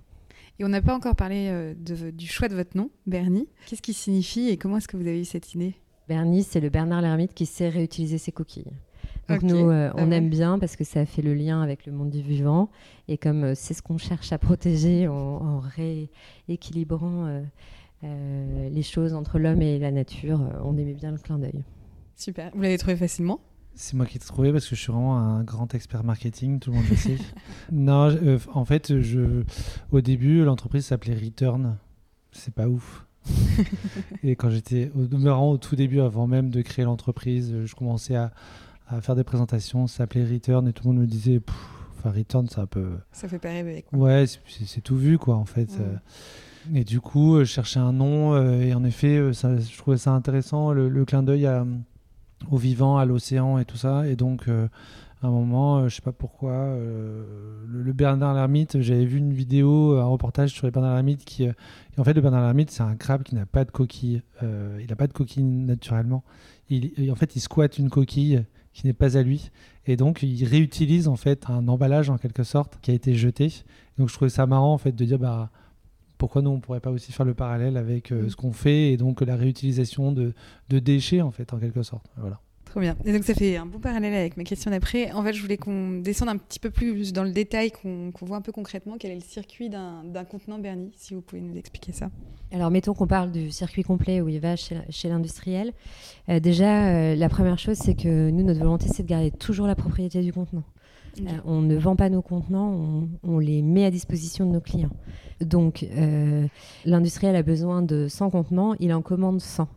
Et 0.60 0.65
on 0.65 0.70
n'a 0.70 0.82
pas 0.82 0.96
encore 0.96 1.15
parlé 1.15 1.48
euh, 1.50 1.74
de- 1.78 2.12
du 2.12 2.28
choix 2.28 2.48
de 2.48 2.56
votre 2.56 2.78
nom, 2.78 2.89
Bernie. 3.08 3.48
Qu'est-ce 3.68 3.82
qu'il 3.82 3.94
signifie 3.94 4.48
et 4.50 4.58
comment 4.58 4.78
est-ce 4.78 4.88
que 4.88 4.96
vous 4.98 5.06
avez 5.08 5.20
eu 5.20 5.26
cette 5.26 5.54
idée? 5.54 5.76
Bernie, 6.08 6.44
c'est 6.44 6.60
le 6.62 6.70
Bernard 6.70 7.02
l'ermite 7.02 7.34
qui 7.34 7.46
sait 7.46 7.68
réutiliser 7.70 8.18
ses 8.18 8.32
coquilles. 8.32 8.72
Donc 9.28 9.41
nous, 9.41 9.70
euh, 9.70 9.89
pas 9.89 9.96
on 10.04 10.12
aime 10.12 10.30
bien 10.30 10.60
parce 10.60 10.76
que 10.76 10.84
ça 10.84 11.06
fait 11.06 11.24
le 11.24 11.34
lien 11.34 11.62
avec 11.62 11.86
le 11.88 11.91
monde 11.91 12.12
du 12.12 12.22
vivant. 12.22 12.70
Et 13.08 13.18
comme 13.18 13.44
euh, 13.44 13.54
c'est 13.56 13.74
ce 13.74 13.82
qu'on 13.82 13.98
cherche 13.98 14.32
à 14.32 14.38
protéger 14.38 15.08
en, 15.08 15.13
en 15.15 15.60
rééquilibrant 16.48 17.41
euh, 18.04 18.70
les 18.70 18.84
choses 18.84 19.13
entre 19.15 19.39
l'homme 19.39 19.62
et 19.63 19.80
la 19.80 19.91
nature. 19.91 20.39
on 20.63 20.78
aimait 20.78 20.94
bien 20.94 21.12
le 21.12 21.18
clin 21.18 21.39
d'œil. 21.39 21.63
Super. 22.15 22.52
Vous 22.54 22.62
l'avez 22.62 22.78
trouvé 22.78 22.96
facilement? 22.96 23.39
C'est 23.76 23.96
moi 23.96 24.06
qui 24.06 24.16
l'ai 24.16 24.20
trouvé 24.20 24.52
parce 24.52 24.68
que 24.68 24.76
je 24.76 24.82
suis 24.82 24.92
vraiment 24.92 25.18
un 25.18 25.44
grand 25.44 25.74
expert 25.76 26.04
marketing, 26.04 26.60
tout 26.60 26.72
le 26.72 26.78
monde 26.78 26.86
le 26.90 26.96
sait. 26.96 27.18
non, 27.72 28.16
en 28.54 28.66
fait, 28.66 29.02
je, 29.02 29.44
au 29.92 30.02
début, 30.02 30.44
l'entreprise 30.44 30.86
s'appelait 30.86 31.16
Return. 31.16 31.78
C'est 32.32 32.54
pas 32.54 32.68
ouf. 32.68 33.06
et 34.24 34.36
quand 34.36 34.49
j'étais 34.49 34.91
au 34.95 35.06
demeurant 35.06 35.52
au 35.52 35.58
tout 35.58 35.76
début, 35.76 35.99
avant 35.99 36.28
même 36.28 36.49
de 36.49 36.62
créer 36.62 36.86
l'entreprise, 36.86 37.54
je 37.66 37.76
commençais 37.76 38.16
à, 38.16 38.32
à, 38.88 39.02
faire 39.02 39.16
des 39.16 39.24
présentations, 39.24 39.88
ça 39.88 39.97
s'appelait 39.97 40.26
Return 40.26 40.68
et 40.68 40.74
tout 40.74 40.88
le 40.88 40.93
monde 40.93 41.02
me 41.02 41.08
disait, 41.08 41.41
enfin 41.97 42.12
Return, 42.12 42.47
c'est 42.49 42.60
un 42.60 42.68
peu. 42.68 42.97
Ça 43.12 43.28
fait 43.28 43.39
pas 43.39 43.49
rêver. 43.49 43.84
Quoi. 43.89 43.99
Ouais, 43.99 44.26
c'est 44.66 44.82
tout 44.82 44.97
vu 44.97 45.18
quoi 45.18 45.36
en 45.36 45.45
fait. 45.45 45.70
Euh. 45.80 45.95
Et 46.74 46.84
du 46.84 46.99
coup, 46.99 47.39
je 47.39 47.45
cherchais 47.45 47.80
un 47.80 47.93
nom 47.93 48.34
euh, 48.34 48.62
et 48.62 48.74
en 48.74 48.84
effet, 48.84 49.18
euh, 49.18 49.34
ça, 49.34 49.58
je 49.58 49.78
trouvais 49.78 49.97
ça 49.97 50.12
intéressant 50.12 50.72
le, 50.72 51.06
clin 51.06 51.24
d'œil 51.24 51.47
au 52.52 52.58
vivant, 52.58 52.98
à 52.98 53.06
l'océan 53.06 53.58
et 53.58 53.66
tout 53.66 53.78
ça. 53.78 54.08
Et 54.08 54.16
donc, 54.16 54.48
à 54.48 55.28
un 55.28 55.30
moment, 55.30 55.88
je 55.88 55.96
sais 55.96 56.02
pas 56.02 56.12
pourquoi, 56.12 56.76
le, 56.78 57.94
Bernard 57.94 58.34
l'ermite, 58.34 58.82
j'avais 58.82 59.06
vu 59.06 59.18
une 59.18 59.34
vidéo, 59.34 59.98
un 59.98 60.06
reportage 60.06 60.52
sur 60.52 60.68
les 60.68 60.72
Bernard 60.72 60.94
l'ermite 60.94 61.26
qui, 61.26 61.48
en 61.98 62.04
fait, 62.04 62.14
le 62.14 62.22
Bernard 62.22 62.42
l'ermite, 62.42 62.72
c'est 62.72 62.84
un 62.84 62.96
crabe 62.96 63.24
qui 63.24 63.36
n'a 63.36 63.46
pas 63.46 63.66
de 63.66 63.72
coquille. 63.72 64.22
il 64.42 64.86
n'a 64.88 64.96
pas 64.96 65.08
de 65.08 65.14
coquille 65.14 65.44
naturellement. 65.44 66.24
Il, 66.70 67.12
en 67.12 67.16
fait, 67.16 67.36
il 67.36 67.40
squatte 67.40 67.78
une 67.78 67.90
coquille 67.90 68.44
qui 68.74 68.86
n'est 68.86 68.94
pas 68.94 69.18
à 69.18 69.24
lui. 69.24 69.52
Et 69.88 69.96
donc, 69.96 70.22
il 70.22 70.46
réutilise 70.46 71.08
en 71.08 71.16
fait 71.16 71.50
un 71.50 71.68
emballage 71.68 72.10
en 72.10 72.18
quelque 72.18 72.44
sorte 72.44 72.78
qui 72.82 72.92
a 72.92 72.94
été 72.94 73.16
jeté. 73.16 73.54
Donc, 73.98 74.10
je 74.10 74.14
trouvais 74.14 74.30
ça 74.30 74.46
marrant 74.46 74.74
en 74.74 74.78
fait 74.78 74.92
de 74.92 75.06
dire 75.06 75.18
bah 75.18 75.50
pourquoi 76.18 76.41
nous 76.41 76.51
on 76.51 76.59
pourrait 76.59 76.80
pas 76.80 76.91
aussi 76.91 77.11
faire 77.11 77.26
le 77.26 77.34
parallèle 77.34 77.78
avec 77.78 78.11
euh, 78.11 78.24
mm. 78.24 78.30
ce 78.30 78.36
qu'on 78.36 78.51
fait 78.51 78.91
et 78.91 78.97
donc 78.97 79.22
la 79.22 79.36
réutilisation 79.36 80.11
de, 80.11 80.34
de 80.70 80.80
déchets 80.80 81.22
en 81.22 81.32
fait 81.32 81.53
en 81.53 81.59
quelque 81.59 81.84
sorte. 81.84 82.05
Voilà. 82.18 82.39
Trop 82.66 82.82
bien. 82.82 82.97
Et 83.05 83.13
donc 83.13 83.24
ça 83.24 83.34
fait 83.34 83.55
un 83.55 83.66
bon 83.66 83.80
parallèle 83.80 84.13
avec 84.13 84.36
ma 84.36 84.43
question 84.43 84.70
d'après. 84.70 85.11
En 85.13 85.24
fait, 85.24 85.32
je 85.32 85.41
voulais 85.41 85.55
qu'on 85.55 85.91
descende 86.01 86.28
un 86.28 86.36
petit 86.36 86.59
peu 86.59 86.72
plus 86.72 87.13
dans 87.13 87.24
le 87.24 87.32
détail, 87.32 87.72
qu'on 87.72 88.11
voit 88.22 88.36
un 88.36 88.41
peu 88.41 88.51
concrètement 88.51 88.97
quel 88.99 89.11
est 89.11 89.16
le 89.16 89.22
circuit 89.22 89.70
d'un 89.70 90.03
contenant 90.30 90.59
Bernie, 90.59 90.91
si 90.97 91.13
vous 91.13 91.22
pouvez 91.22 91.41
nous 91.41 91.55
expliquer 91.55 91.93
ça. 91.93 92.09
Alors, 92.51 92.72
mettons 92.72 92.93
qu'on 92.93 93.07
parle 93.07 93.32
du 93.32 93.49
circuit 93.49 93.84
complet 93.84 94.20
où 94.20 94.28
il 94.28 94.39
va 94.39 94.55
chez, 94.57 94.76
l'industriel. 95.05 95.72
Euh, 96.28 96.41
déjà, 96.41 96.88
euh, 96.88 97.16
la 97.16 97.30
première 97.30 97.57
chose, 97.57 97.78
c'est 97.78 97.95
que 97.95 98.30
nous, 98.30 98.43
notre 98.43 98.59
volonté, 98.59 98.88
c'est 98.93 99.03
de 99.03 99.07
garder 99.07 99.32
toujours 99.32 99.68
la 99.68 99.76
propriété 99.76 100.22
du 100.22 100.34
contenant. 100.34 100.63
Euh, 101.22 101.38
on 101.45 101.61
ne 101.61 101.76
vend 101.76 101.95
pas 101.95 102.09
nos 102.09 102.22
contenants, 102.22 103.07
on, 103.24 103.39
les 103.39 103.61
met 103.61 103.86
à 103.86 103.91
disposition 103.91 104.45
de 104.45 104.51
nos 104.51 104.61
clients. 104.61 104.95
Donc, 105.41 105.86
l'industriel 106.86 107.36
a 107.36 107.43
besoin 107.43 107.82
de 107.82 108.07
100 108.07 108.30
contenants, 108.30 108.76
il 108.80 108.93
en 108.93 109.01
commande 109.01 109.41
100. 109.41 109.68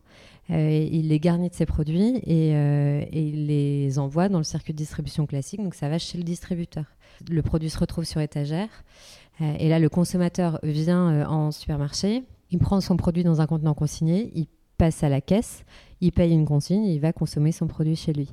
Euh, 0.50 0.88
il 0.90 1.08
les 1.08 1.20
garnit 1.20 1.50
de 1.50 1.54
ses 1.54 1.66
produits 1.66 2.22
euh, 2.26 3.04
et, 3.12 3.22
il 3.22 3.46
les 3.48 3.98
envoie 3.98 4.30
dans 4.30 4.38
le 4.38 4.44
circuit 4.44 4.72
de 4.72 4.78
distribution 4.78 5.26
classique. 5.26 5.62
Donc 5.62 5.74
ça 5.74 5.88
va 5.88 5.98
chez 5.98 6.16
le 6.16 6.24
distributeur. 6.24 6.84
Le 7.30 7.42
produit 7.42 7.68
se 7.68 7.78
retrouve 7.78 8.04
sur 8.04 8.20
étagère. 8.20 8.68
Euh, 9.40 9.54
et 9.58 9.68
là, 9.68 9.78
le 9.78 9.88
consommateur 9.88 10.58
vient 10.62 11.28
en 11.28 11.50
supermarché, 11.50 12.24
il 12.50 12.58
prend 12.58 12.80
son 12.80 12.96
produit 12.96 13.24
dans 13.24 13.40
un 13.40 13.46
contenant 13.46 13.74
consigné, 13.74 14.32
il 14.34 14.46
passe 14.78 15.02
à 15.02 15.08
la 15.08 15.20
caisse, 15.20 15.64
il 16.00 16.12
paye 16.12 16.32
une 16.32 16.46
consigne, 16.46 16.84
il 16.84 17.00
va 17.00 17.12
consommer 17.12 17.52
son 17.52 17.66
produit 17.66 17.96
chez 17.96 18.12
lui. 18.12 18.30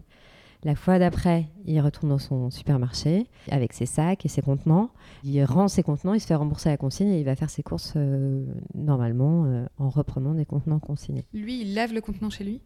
La 0.66 0.74
fois 0.74 0.97
d'après, 0.97 1.45
il 1.68 1.80
retourne 1.80 2.09
dans 2.09 2.18
son 2.18 2.49
supermarché 2.49 3.28
avec 3.51 3.72
ses 3.72 3.86
sacs 3.86 4.26
et 4.26 4.28
ses 4.28 4.41
contenants. 4.41 4.89
Il 5.24 5.43
rend 5.43 5.68
ses 5.68 5.84
contenants, 5.84 6.16
il 6.16 6.20
se 6.20 6.26
fait 6.26 6.34
rembourser 6.34 6.70
la 6.70 6.78
consigne 6.78 7.09
et 7.09 7.20
il 7.20 7.24
va 7.24 7.36
faire 7.36 7.51
ses 7.51 7.61
courses 7.61 7.93
euh, 7.95 8.43
normalement 8.74 9.45
euh, 9.45 9.66
en 9.78 9.89
reprenant 9.89 10.34
des 10.34 10.45
contenants 10.45 10.80
consignés. 10.80 11.24
Lui, 11.36 11.61
il 11.61 11.76
lave 11.76 11.93
le 11.93 12.01
contenant 12.01 12.32
chez 12.32 12.43
lui? 12.43 12.61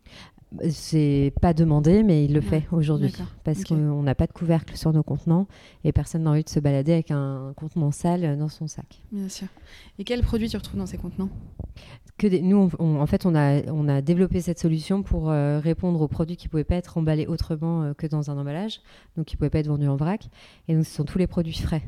C'est 0.71 1.31
pas 1.41 1.53
demandé, 1.53 2.01
mais 2.01 2.25
il 2.25 2.33
le 2.33 2.41
fait 2.41 2.67
aujourd'hui. 2.71 3.13
Parce 3.43 3.63
qu'on 3.65 4.01
n'a 4.01 4.15
pas 4.15 4.25
de 4.25 4.31
couvercle 4.31 4.75
sur 4.77 4.91
nos 4.93 5.03
contenants 5.03 5.47
et 5.83 5.91
personne 5.91 6.23
n'a 6.23 6.31
envie 6.31 6.43
de 6.43 6.49
se 6.49 6.59
balader 6.59 6.93
avec 6.93 7.11
un 7.11 7.53
contenant 7.55 7.91
sale 7.91 8.37
dans 8.37 8.47
son 8.47 8.65
sac. 8.65 9.03
Bien 9.11 9.29
sûr. 9.29 9.47
Et 9.99 10.03
quels 10.03 10.21
produits 10.21 10.49
tu 10.49 10.57
retrouves 10.57 10.79
dans 10.79 10.87
ces 10.87 10.97
contenants? 10.97 11.29
Que 12.17 12.41
Nous, 12.41 12.69
en 12.79 13.05
fait, 13.05 13.27
on 13.27 13.35
a, 13.35 13.61
on 13.71 13.87
a 13.87 14.01
développé 14.01 14.41
cette 14.41 14.59
solution 14.59 15.03
pour 15.03 15.29
euh, 15.29 15.59
répondre 15.59 16.01
aux 16.01 16.07
produits 16.07 16.35
qui 16.35 16.47
ne 16.47 16.49
pouvaient 16.49 16.63
pas 16.63 16.75
être 16.75 16.97
emballés 16.97 17.27
autrement 17.27 17.88
euh, 17.89 17.93
que 17.93 18.07
dans 18.07 18.31
un 18.31 18.37
emballage, 18.37 18.81
donc 19.15 19.25
qui 19.25 19.35
ne 19.35 19.37
pouvaient 19.37 19.49
pas 19.49 19.59
être 19.59 19.67
vendus 19.67 19.87
en 19.87 19.95
vrac. 19.95 20.29
Et 20.67 20.75
donc, 20.75 20.85
ce 20.85 20.93
sont 20.93 21.05
tous 21.05 21.17
les 21.17 21.27
produits 21.27 21.57
frais. 21.57 21.83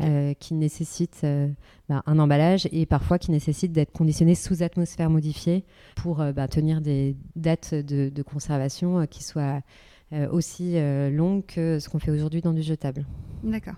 Euh, 0.00 0.34
qui 0.34 0.54
nécessitent 0.54 1.22
euh, 1.24 1.48
bah, 1.88 2.04
un 2.06 2.20
emballage 2.20 2.68
et 2.70 2.86
parfois 2.86 3.18
qui 3.18 3.32
nécessitent 3.32 3.72
d'être 3.72 3.90
conditionnés 3.90 4.36
sous 4.36 4.62
atmosphère 4.62 5.10
modifiée 5.10 5.64
pour 5.96 6.18
bah, 6.32 6.46
tenir 6.46 6.80
des 6.80 7.16
dates 7.34 7.74
de 7.74 8.22
conservation 8.22 9.04
qui 9.08 9.24
soient 9.24 9.62
aussi 10.30 10.76
longues 11.10 11.44
que 11.44 11.80
ce 11.80 11.88
qu'on 11.88 11.98
fait 11.98 12.12
aujourd'hui 12.12 12.40
dans 12.40 12.52
du 12.52 12.62
jetable. 12.62 13.04
D'accord. 13.42 13.74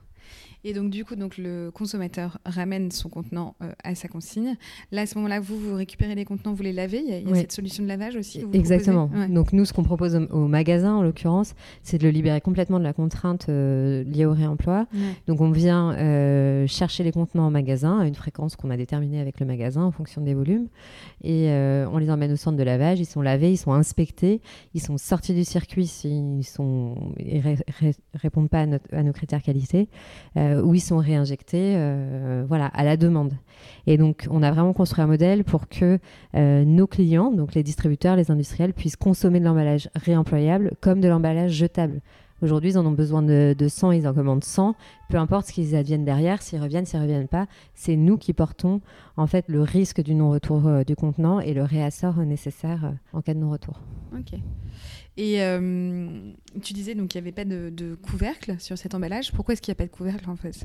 Et 0.64 0.74
donc, 0.74 0.90
du 0.90 1.04
coup, 1.04 1.16
donc, 1.16 1.38
le 1.38 1.70
consommateur 1.72 2.38
ramène 2.44 2.90
son 2.90 3.08
contenant 3.08 3.56
euh, 3.62 3.72
à 3.82 3.94
sa 3.94 4.08
consigne. 4.08 4.56
Là, 4.92 5.02
à 5.02 5.06
ce 5.06 5.16
moment-là, 5.16 5.40
vous, 5.40 5.58
vous 5.58 5.74
récupérez 5.74 6.14
les 6.14 6.24
contenants, 6.24 6.52
vous 6.52 6.62
les 6.62 6.72
lavez. 6.72 7.02
Il 7.04 7.28
y 7.28 7.32
a, 7.32 7.34
cette 7.34 7.52
solution 7.52 7.82
de 7.82 7.88
lavage 7.88 8.16
aussi 8.16 8.44
Exactement. 8.52 9.10
Donc, 9.28 9.52
nous, 9.52 9.64
ce 9.64 9.72
qu'on 9.72 9.82
propose 9.82 10.14
au, 10.14 10.46
magasin, 10.46 10.94
en 10.94 11.02
l'occurrence, 11.02 11.54
c'est 11.82 11.98
de 11.98 12.04
le 12.04 12.10
libérer 12.10 12.40
complètement 12.40 12.78
de 12.78 12.84
la 12.84 12.92
contrainte 12.92 13.46
euh, 13.48 14.04
liée 14.04 14.24
au 14.24 14.32
réemploi. 14.32 14.86
Donc, 15.26 15.40
on 15.40 15.50
vient 15.50 15.92
euh, 15.94 16.66
chercher 16.66 17.02
les 17.02 17.12
contenants 17.12 17.46
en 17.46 17.50
magasin 17.50 17.98
à 17.98 18.06
une 18.06 18.14
fréquence 18.14 18.56
qu'on 18.56 18.70
a 18.70 18.76
déterminée 18.76 19.20
avec 19.20 19.40
le 19.40 19.46
magasin 19.46 19.82
en 19.82 19.90
fonction 19.90 20.20
des 20.22 20.34
volumes. 20.34 20.68
Et 21.24 21.48
on 21.50 21.98
les 21.98 22.10
emmène 22.10 22.32
au 22.32 22.36
centre 22.36 22.56
de 22.56 22.62
lavage. 22.62 23.00
Ils 23.00 23.06
sont 23.06 23.22
lavés, 23.22 23.52
ils 23.52 23.56
sont 23.56 23.72
inspectés, 23.72 24.40
ils 24.74 24.80
sont 24.80 24.96
sortis 24.96 25.34
du 25.34 25.44
circuit 25.44 25.86
s'ils 25.86 26.44
ne 26.58 26.94
répondent 28.14 28.48
pas 28.48 28.60
à, 28.60 28.66
à, 28.92 29.02
nos 29.02 29.12
critères 29.12 29.42
qualité. 29.42 29.88
Euh, 30.36 30.51
où 30.60 30.74
ils 30.74 30.80
sont 30.80 30.98
réinjectés 30.98 31.74
euh, 31.76 32.44
voilà, 32.46 32.66
à 32.66 32.84
la 32.84 32.96
demande. 32.96 33.34
Et 33.86 33.96
donc, 33.96 34.26
on 34.30 34.42
a 34.42 34.50
vraiment 34.50 34.72
construit 34.72 35.02
un 35.02 35.06
modèle 35.06 35.44
pour 35.44 35.68
que 35.68 35.98
euh, 36.34 36.64
nos 36.64 36.86
clients, 36.86 37.30
donc 37.30 37.54
les 37.54 37.62
distributeurs, 37.62 38.16
les 38.16 38.30
industriels, 38.30 38.74
puissent 38.74 38.96
consommer 38.96 39.40
de 39.40 39.44
l'emballage 39.44 39.88
réemployable 39.94 40.72
comme 40.80 41.00
de 41.00 41.08
l'emballage 41.08 41.52
jetable. 41.52 42.00
Aujourd'hui, 42.42 42.70
ils 42.70 42.78
en 42.78 42.84
ont 42.84 42.92
besoin 42.92 43.22
de, 43.22 43.54
100, 43.68 43.92
ils 43.92 44.08
en 44.08 44.14
commandent 44.14 44.42
100. 44.42 44.74
Peu 45.08 45.16
importe 45.16 45.46
ce 45.46 45.52
qu'ils 45.52 45.76
adviennent 45.76 46.04
derrière, 46.04 46.42
s'ils 46.42 46.60
reviennent, 46.60 46.86
s'ils 46.86 46.98
ne 46.98 47.04
reviennent 47.04 47.28
pas, 47.28 47.46
c'est 47.74 47.94
nous 47.94 48.18
qui 48.18 48.32
portons 48.32 48.80
en 49.16 49.28
fait 49.28 49.44
le 49.46 49.62
risque 49.62 50.02
du 50.02 50.16
non-retour 50.16 50.84
du 50.84 50.96
contenant 50.96 51.38
et 51.38 51.54
le 51.54 51.62
réassort 51.62 52.16
nécessaire 52.16 52.94
en 53.12 53.22
cas 53.22 53.34
de 53.34 53.38
non-retour. 53.38 53.80
Ok. 54.12 54.40
Et 55.16 55.42
euh, 55.42 56.32
tu 56.62 56.72
disais 56.72 56.94
donc 56.94 57.08
qu'il 57.08 57.20
n'y 57.20 57.28
avait 57.28 57.34
pas 57.34 57.44
de, 57.44 57.94
couvercle 57.96 58.56
sur 58.58 58.78
cet 58.78 58.94
emballage. 58.94 59.32
Pourquoi 59.32 59.52
est-ce 59.52 59.62
qu'il 59.62 59.72
n'y 59.72 59.76
a 59.76 59.80
pas 59.80 59.86
de 59.86 59.90
couvercle 59.90 60.28
en 60.30 60.36
fait? 60.36 60.64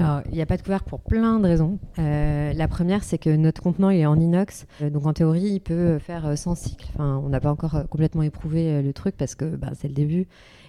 Il 0.00 0.34
n'y 0.34 0.40
a 0.40 0.46
pas 0.46 0.56
de 0.56 0.62
couvercle 0.62 0.88
pour 0.88 1.00
plein 1.00 1.38
de 1.38 1.46
raisons. 1.46 1.78
Euh, 1.98 2.52
la 2.52 2.68
première, 2.68 3.04
c'est 3.04 3.18
que 3.18 3.30
notre 3.30 3.62
contenant 3.62 3.90
est 3.90 4.06
en 4.06 4.18
inox. 4.18 4.66
Euh, 4.80 4.90
donc 4.90 5.06
en 5.06 5.12
théorie, 5.12 5.42
il 5.42 5.60
peut 5.60 5.98
faire 5.98 6.36
100 6.36 6.54
cycles. 6.54 6.86
Enfin, 6.94 7.20
on 7.24 7.28
n'a 7.28 7.40
pas 7.40 7.50
encore 7.50 7.86
complètement 7.88 8.22
éprouvé 8.22 8.82
le 8.82 8.92
truc 8.92 9.16
parce 9.16 9.34
que 9.34 9.44
bah, 9.44 9.72
c'est 9.74 9.88
le 9.88 9.94
début. 9.94 10.26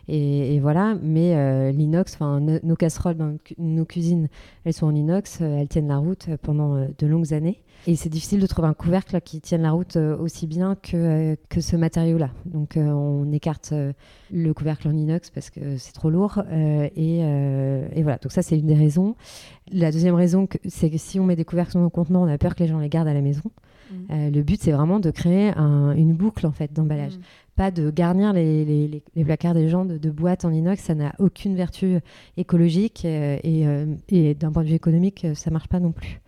Et, 0.07 0.59
voilà, 0.59 0.95
mais 1.01 1.71
l'inox, 1.71 2.15
enfin 2.15 2.39
nos 2.41 2.75
casseroles 2.75 3.15
dans 3.15 3.37
nos 3.57 3.85
cuisines, 3.85 4.27
elles 4.65 4.73
sont 4.73 4.87
en 4.87 4.95
inox, 4.95 5.41
elles 5.41 5.67
tiennent 5.67 5.87
la 5.87 5.97
route 5.97 6.27
pendant 6.41 6.87
de 6.97 7.07
longues 7.07 7.33
années. 7.33 7.63
Et 7.85 7.95
c'est 7.97 8.09
difficile 8.09 8.39
de 8.39 8.47
trouver 8.47 8.69
un 8.69 8.73
couvercle 8.73 9.19
qui 9.19 9.41
tienne 9.41 9.63
la 9.63 9.71
route 9.71 9.97
euh, 9.97 10.17
aussi 10.17 10.47
bien 10.47 10.75
que, 10.75 10.95
euh, 10.95 11.35
que 11.49 11.59
ce 11.59 11.75
matériau-là. 11.75 12.29
Donc 12.45 12.77
euh, 12.77 12.89
on 12.89 13.29
écarte 13.33 13.73
le 14.31 14.53
couvercle 14.53 14.87
en 14.87 14.93
inox 14.93 15.29
parce 15.31 15.49
que 15.49 15.77
c'est 15.77 15.91
trop 15.91 16.09
lourd. 16.09 16.41
Et, 16.51 17.19
et, 17.19 18.03
voilà, 18.03 18.17
donc 18.17 18.31
ça 18.31 18.41
c'est 18.41 18.57
une 18.57 18.67
des 18.67 18.75
raisons. 18.75 19.15
La 19.71 19.91
deuxième 19.91 20.15
raison, 20.15 20.47
c'est 20.67 20.89
que 20.89 20.97
si 20.97 21.19
on 21.19 21.25
met 21.25 21.35
des 21.35 21.45
couvercles 21.45 21.73
dans 21.73 21.81
nos 21.81 21.89
contenants, 21.89 22.23
on 22.23 22.31
a 22.31 22.37
peur 22.37 22.55
que 22.55 22.63
les 22.63 22.69
gens 22.69 22.79
les 22.79 22.89
gardent 22.89 23.07
à 23.07 23.13
la 23.13 23.21
maison. 23.21 23.51
Mmh. 23.91 24.29
le 24.29 24.41
but, 24.41 24.59
c'est 24.61 24.71
vraiment 24.71 24.99
de 24.99 25.11
créer 25.11 25.53
une 25.57 26.13
boucle 26.13 26.47
en 26.47 26.51
fait 26.51 26.71
d'emballage. 26.71 27.17
Mmh. 27.17 27.21
Pas 27.55 27.71
de 27.71 27.91
garnir 27.91 28.33
les, 28.33 29.03
placards 29.23 29.53
des 29.53 29.69
gens 29.69 29.85
de, 29.85 30.09
boîtes 30.09 30.43
en 30.43 30.51
inox, 30.51 30.81
ça 30.81 30.95
n'a 30.95 31.13
aucune 31.19 31.55
vertu 31.55 31.99
écologique 32.35 33.05
et, 33.05 33.65
et 34.09 34.33
d'un 34.33 34.51
point 34.51 34.63
de 34.63 34.69
vue 34.69 34.73
économique, 34.73 35.27
ça 35.35 35.51
marche 35.51 35.67
pas 35.67 35.79
non 35.79 35.91
plus. 35.91 36.19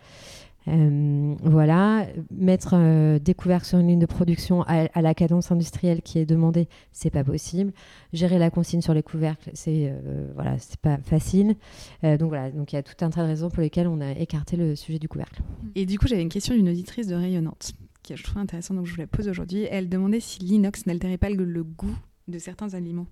Euh, 0.67 1.36
voilà, 1.43 2.07
mettre 2.32 2.73
euh, 2.73 3.19
des 3.19 3.36
couvercles 3.36 3.67
sur 3.67 3.78
une 3.78 3.88
ligne 3.88 3.99
de 3.99 4.07
production 4.07 4.63
à, 4.63 5.01
la 5.01 5.13
cadence 5.13 5.51
industrielle 5.51 6.01
qui 6.01 6.17
est 6.17 6.26
demandée, 6.26 6.67
c'est 6.91 7.11
pas 7.11 7.23
possible. 7.23 7.71
Gérer 8.13 8.39
la 8.39 8.49
consigne 8.49 8.82
sur 8.82 8.93
les 8.93 9.03
couvercles, 9.03 9.51
c'est 9.53 9.91
euh, 9.91 10.32
voilà, 10.34 10.57
c'est 10.57 10.80
pas 10.80 10.97
facile. 10.97 11.55
donc 12.01 12.30
voilà, 12.30 12.49
donc 12.51 12.73
il 12.73 12.76
y 12.76 12.80
a 12.80 12.84
tout 12.84 13.05
un 13.05 13.09
tas 13.09 13.21
de 13.21 13.28
raisons 13.28 13.49
pour 13.49 13.61
lesquelles 13.61 13.88
on 13.88 14.01
a 14.01 14.11
écarté 14.11 14.57
le 14.57 14.76
sujet 14.76 14.99
du 14.99 15.07
couvercle. 15.07 15.41
Et 15.76 15.86
du 15.86 15.99
coup, 15.99 16.07
j'avais 16.07 16.23
une 16.23 16.30
question 16.30 16.55
d'une 16.55 16.69
auditrice 16.69 17.07
de 17.07 17.15
Rayonnante 17.15 17.73
qui 18.06 18.16
je 18.16 18.24
trouve 18.24 18.38
intéressante, 18.38 18.78
donc 18.78 18.86
je 18.86 18.91
vous 18.93 18.99
la 18.99 19.08
pose 19.08 19.28
aujourd'hui. 19.28 19.68
Elle 19.70 19.89
demandait 19.89 20.20
si 20.20 20.39
l'inox 20.39 20.86
n'altérait 20.86 21.18
pas 21.18 21.30
le, 21.30 21.64
goût 21.64 21.95
de 22.28 22.38
certains 22.38 22.74
aliments. 22.74 23.08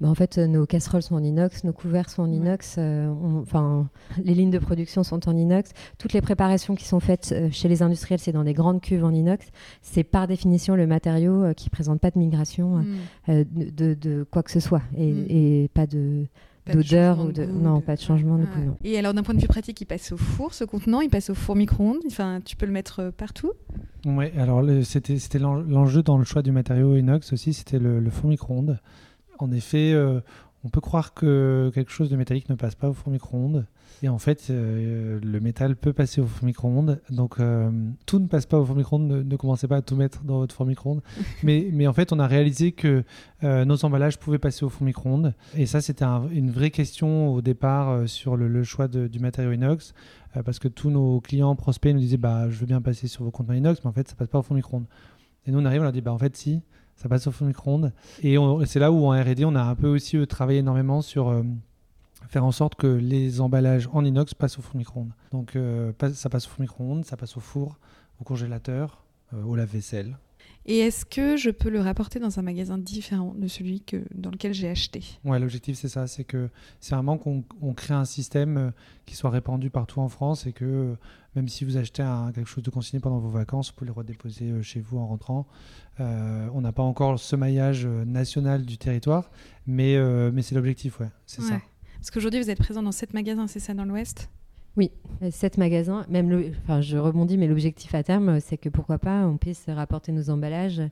bah, 0.00 0.08
en 0.08 0.14
fait, 0.14 0.38
nos 0.38 0.66
casseroles 0.66 1.02
sont 1.02 1.16
en 1.16 1.24
inox, 1.24 1.64
nos 1.64 1.72
couverts 1.72 2.10
sont 2.10 2.22
en 2.22 2.30
inox, 2.30 2.76
euh, 2.78 3.08
enfin, 3.42 3.88
les 4.22 4.34
lignes 4.34 4.50
de 4.50 4.58
production 4.58 5.02
sont 5.02 5.28
en 5.28 5.36
inox. 5.36 5.72
Toutes 5.98 6.12
les 6.12 6.20
préparations 6.20 6.74
qui 6.74 6.84
sont 6.84 7.00
faites 7.00 7.32
euh, 7.32 7.48
chez 7.50 7.68
les 7.68 7.82
industriels, 7.82 8.20
c'est 8.20 8.32
dans 8.32 8.44
des 8.44 8.54
grandes 8.54 8.80
cuves 8.80 9.04
en 9.04 9.12
inox. 9.12 9.46
C'est 9.82 10.04
par 10.04 10.28
définition 10.28 10.76
le 10.76 10.86
matériau 10.86 11.42
euh, 11.42 11.52
qui 11.54 11.70
présente 11.70 12.00
pas 12.00 12.10
de 12.10 12.18
migration 12.18 12.84
mm. 13.26 13.44
de, 13.54 14.26
quoi 14.30 14.42
que 14.42 14.50
ce 14.50 14.60
soit 14.60 14.82
et, 14.96 15.64
mm. 15.64 15.68
pas 15.68 15.86
de 15.86 16.26
d'odeur 16.72 17.20
ou 17.20 17.32
de, 17.32 17.44
non 17.44 17.80
pas 17.80 17.96
de 17.96 18.00
changement 18.00 18.38
de 18.38 18.44
goût. 18.44 18.76
Et 18.84 18.98
alors 18.98 19.14
d'un 19.14 19.22
point 19.22 19.34
de 19.34 19.40
vue 19.40 19.48
pratique, 19.48 19.80
il 19.80 19.86
passe 19.86 20.12
au 20.12 20.16
four 20.16 20.54
ce 20.54 20.64
contenant, 20.64 21.00
il 21.00 21.10
passe 21.10 21.30
au 21.30 21.34
four 21.34 21.56
micro-ondes. 21.56 22.02
Enfin, 22.06 22.40
tu 22.44 22.56
peux 22.56 22.66
le 22.66 22.72
mettre 22.72 23.10
partout? 23.16 23.52
Oui, 24.06 24.26
alors 24.38 24.64
c'était 24.84 25.18
c'était 25.18 25.38
l'enjeu 25.38 26.02
dans 26.02 26.18
le 26.18 26.24
choix 26.24 26.42
du 26.42 26.52
matériau 26.52 26.96
inox 26.96 27.32
aussi, 27.32 27.52
c'était 27.52 27.78
le, 27.78 28.00
le 28.00 28.10
four 28.10 28.30
micro-ondes 28.30 28.78
en 29.38 29.52
effet, 29.52 29.92
euh, 29.92 30.20
on 30.64 30.68
peut 30.68 30.80
croire 30.80 31.14
que 31.14 31.70
quelque 31.74 31.90
chose 31.90 32.10
de 32.10 32.16
métallique 32.16 32.48
ne 32.48 32.54
passe 32.54 32.74
pas 32.74 32.88
au 32.88 32.92
four 32.92 33.12
micro-ondes. 33.12 33.66
Et 34.02 34.08
en 34.08 34.18
fait, 34.18 34.46
euh, 34.50 35.18
le 35.22 35.40
métal 35.40 35.76
peut 35.76 35.92
passer 35.92 36.20
au 36.20 36.26
four 36.26 36.44
micro-ondes. 36.44 37.00
Donc, 37.10 37.40
euh, 37.40 37.70
tout 38.06 38.18
ne 38.18 38.26
passe 38.26 38.46
pas 38.46 38.58
au 38.58 38.64
four 38.64 38.76
micro-ondes. 38.76 39.26
Ne, 39.26 39.36
commencez 39.36 39.66
pas 39.66 39.76
à 39.76 39.82
tout 39.82 39.96
mettre 39.96 40.22
dans 40.24 40.38
votre 40.38 40.54
four 40.54 40.66
micro-ondes. 40.66 41.02
mais, 41.42 41.68
mais 41.72 41.86
en 41.86 41.92
fait, 41.92 42.12
on 42.12 42.18
a 42.18 42.26
réalisé 42.26 42.72
que 42.72 43.04
nos 43.42 43.84
emballages 43.84 44.18
pouvaient 44.18 44.38
passer 44.38 44.64
au 44.64 44.68
four 44.68 44.84
micro-ondes. 44.84 45.34
Et 45.56 45.66
ça, 45.66 45.80
c'était 45.80 46.04
une 46.04 46.50
vraie 46.50 46.70
question 46.70 47.28
au 47.32 47.40
départ 47.40 48.08
sur 48.08 48.36
le, 48.36 48.62
choix 48.62 48.88
du 48.88 49.18
matériau 49.18 49.52
inox. 49.52 49.94
parce 50.44 50.58
que 50.58 50.68
tous 50.68 50.90
nos 50.90 51.20
clients 51.20 51.54
prospects 51.56 51.92
nous 51.92 52.00
disaient 52.00 52.16
bah, 52.16 52.50
Je 52.50 52.58
veux 52.58 52.66
bien 52.66 52.80
passer 52.80 53.08
sur 53.08 53.24
vos 53.24 53.30
contenants 53.30 53.54
inox, 53.54 53.80
mais 53.84 53.90
en 53.90 53.92
fait, 53.92 54.08
ça 54.08 54.14
passe 54.14 54.28
pas 54.28 54.38
au 54.38 54.42
four 54.42 54.56
micro-ondes. 54.56 54.86
Et 55.46 55.50
nous, 55.50 55.58
on 55.58 55.64
arrive, 55.64 55.80
on 55.80 55.84
leur 55.84 55.92
dit 55.92 56.00
bah, 56.00 56.12
En 56.12 56.18
fait, 56.18 56.36
si 56.36 56.62
ça 56.98 57.08
passe 57.08 57.26
au 57.28 57.30
fond 57.30 57.44
micro-ondes. 57.44 57.92
Et 58.22 58.36
c'est 58.66 58.80
là 58.80 58.90
où 58.90 59.06
en 59.06 59.10
R&D, 59.10 59.44
on 59.44 59.54
a 59.54 59.62
un 59.62 59.74
peu 59.76 59.86
aussi 59.86 60.16
euh, 60.16 60.26
travaillé 60.26 60.58
énormément 60.58 61.00
sur 61.00 61.28
euh, 61.28 61.42
faire 62.28 62.44
en 62.44 62.52
sorte 62.52 62.74
que 62.74 62.86
les 62.86 63.40
emballages 63.40 63.88
en 63.92 64.04
inox 64.04 64.34
passent 64.34 64.58
au 64.58 64.62
four 64.62 64.76
micro-ondes. 64.76 65.12
Donc 65.32 65.56
euh, 65.56 65.92
ça 66.14 66.28
passe 66.28 66.46
au 66.46 66.50
four 66.50 66.60
micro-ondes, 66.60 67.04
ça 67.04 67.16
passe 67.16 67.36
au 67.36 67.40
four, 67.40 67.78
au 68.20 68.24
congélateur, 68.24 69.04
au 69.32 69.56
lave-vaisselle. 69.56 70.16
Et 70.70 70.80
est-ce 70.80 71.06
que 71.06 71.38
je 71.38 71.48
peux 71.48 71.70
le 71.70 71.80
rapporter 71.80 72.18
dans 72.18 72.38
un 72.38 72.42
magasin 72.42 72.76
différent 72.76 73.34
de 73.34 73.48
celui 73.48 73.80
que, 73.80 74.04
dans 74.14 74.30
lequel 74.30 74.52
j'ai 74.52 74.68
acheté? 74.68 75.02
Ouais, 75.24 75.38
l'objectif 75.38 75.78
c'est 75.78 75.88
ça, 75.88 76.06
c'est 76.06 76.24
que 76.24 76.50
c'est 76.78 76.94
vraiment 76.94 77.16
qu'on 77.16 77.42
crée 77.74 77.94
un 77.94 78.04
système 78.04 78.56
euh, 78.58 78.70
qui 79.06 79.16
soit 79.16 79.30
répandu 79.30 79.70
partout 79.70 80.00
en 80.00 80.10
France 80.10 80.46
et 80.46 80.52
que 80.52 80.66
euh, 80.66 80.94
même 81.36 81.48
si 81.48 81.64
vous 81.64 81.78
achetez 81.78 82.04
quelque 82.34 82.48
chose 82.48 82.62
de 82.62 82.68
consigné 82.68 83.00
pendant 83.00 83.18
vos 83.18 83.30
vacances, 83.30 83.70
vous 83.70 83.76
pouvez 83.76 83.86
le 83.86 83.94
redéposer 83.94 84.50
euh, 84.50 84.62
chez 84.62 84.80
vous 84.80 84.98
en 84.98 85.06
rentrant. 85.06 85.46
on 85.98 86.60
n'a 86.60 86.72
pas 86.72 86.82
encore 86.82 87.18
ce 87.18 87.34
maillage 87.34 87.86
national 87.86 88.66
du 88.66 88.76
territoire, 88.76 89.30
mais, 89.66 89.96
mais 90.32 90.42
c'est 90.42 90.54
l'objectif, 90.54 91.00
ouais, 91.00 91.08
c'est 91.26 91.42
ça. 91.42 91.60
Parce 91.98 92.10
qu'aujourd'hui, 92.10 92.40
vous 92.40 92.50
êtes 92.50 92.58
présent 92.58 92.82
dans 92.82 92.92
sept 92.92 93.14
magasins, 93.14 93.46
c'est 93.46 93.60
ça, 93.60 93.74
dans 93.74 93.84
l'Ouest? 93.84 94.30
Oui, 94.76 94.92
sept 95.30 95.58
magasins. 95.58 96.06
Même 96.08 96.30
le, 96.30 96.52
enfin, 96.62 96.80
je 96.80 96.96
rebondis, 96.96 97.36
mais 97.36 97.48
l'objectif 97.48 97.94
à 97.94 98.02
terme, 98.02 98.38
c'est 98.40 98.56
que 98.56 98.68
pourquoi 98.68 98.98
pas, 98.98 99.26
on 99.26 99.36
puisse 99.36 99.64
rapporter 99.68 100.12
nos 100.12 100.30
emballages 100.30 100.82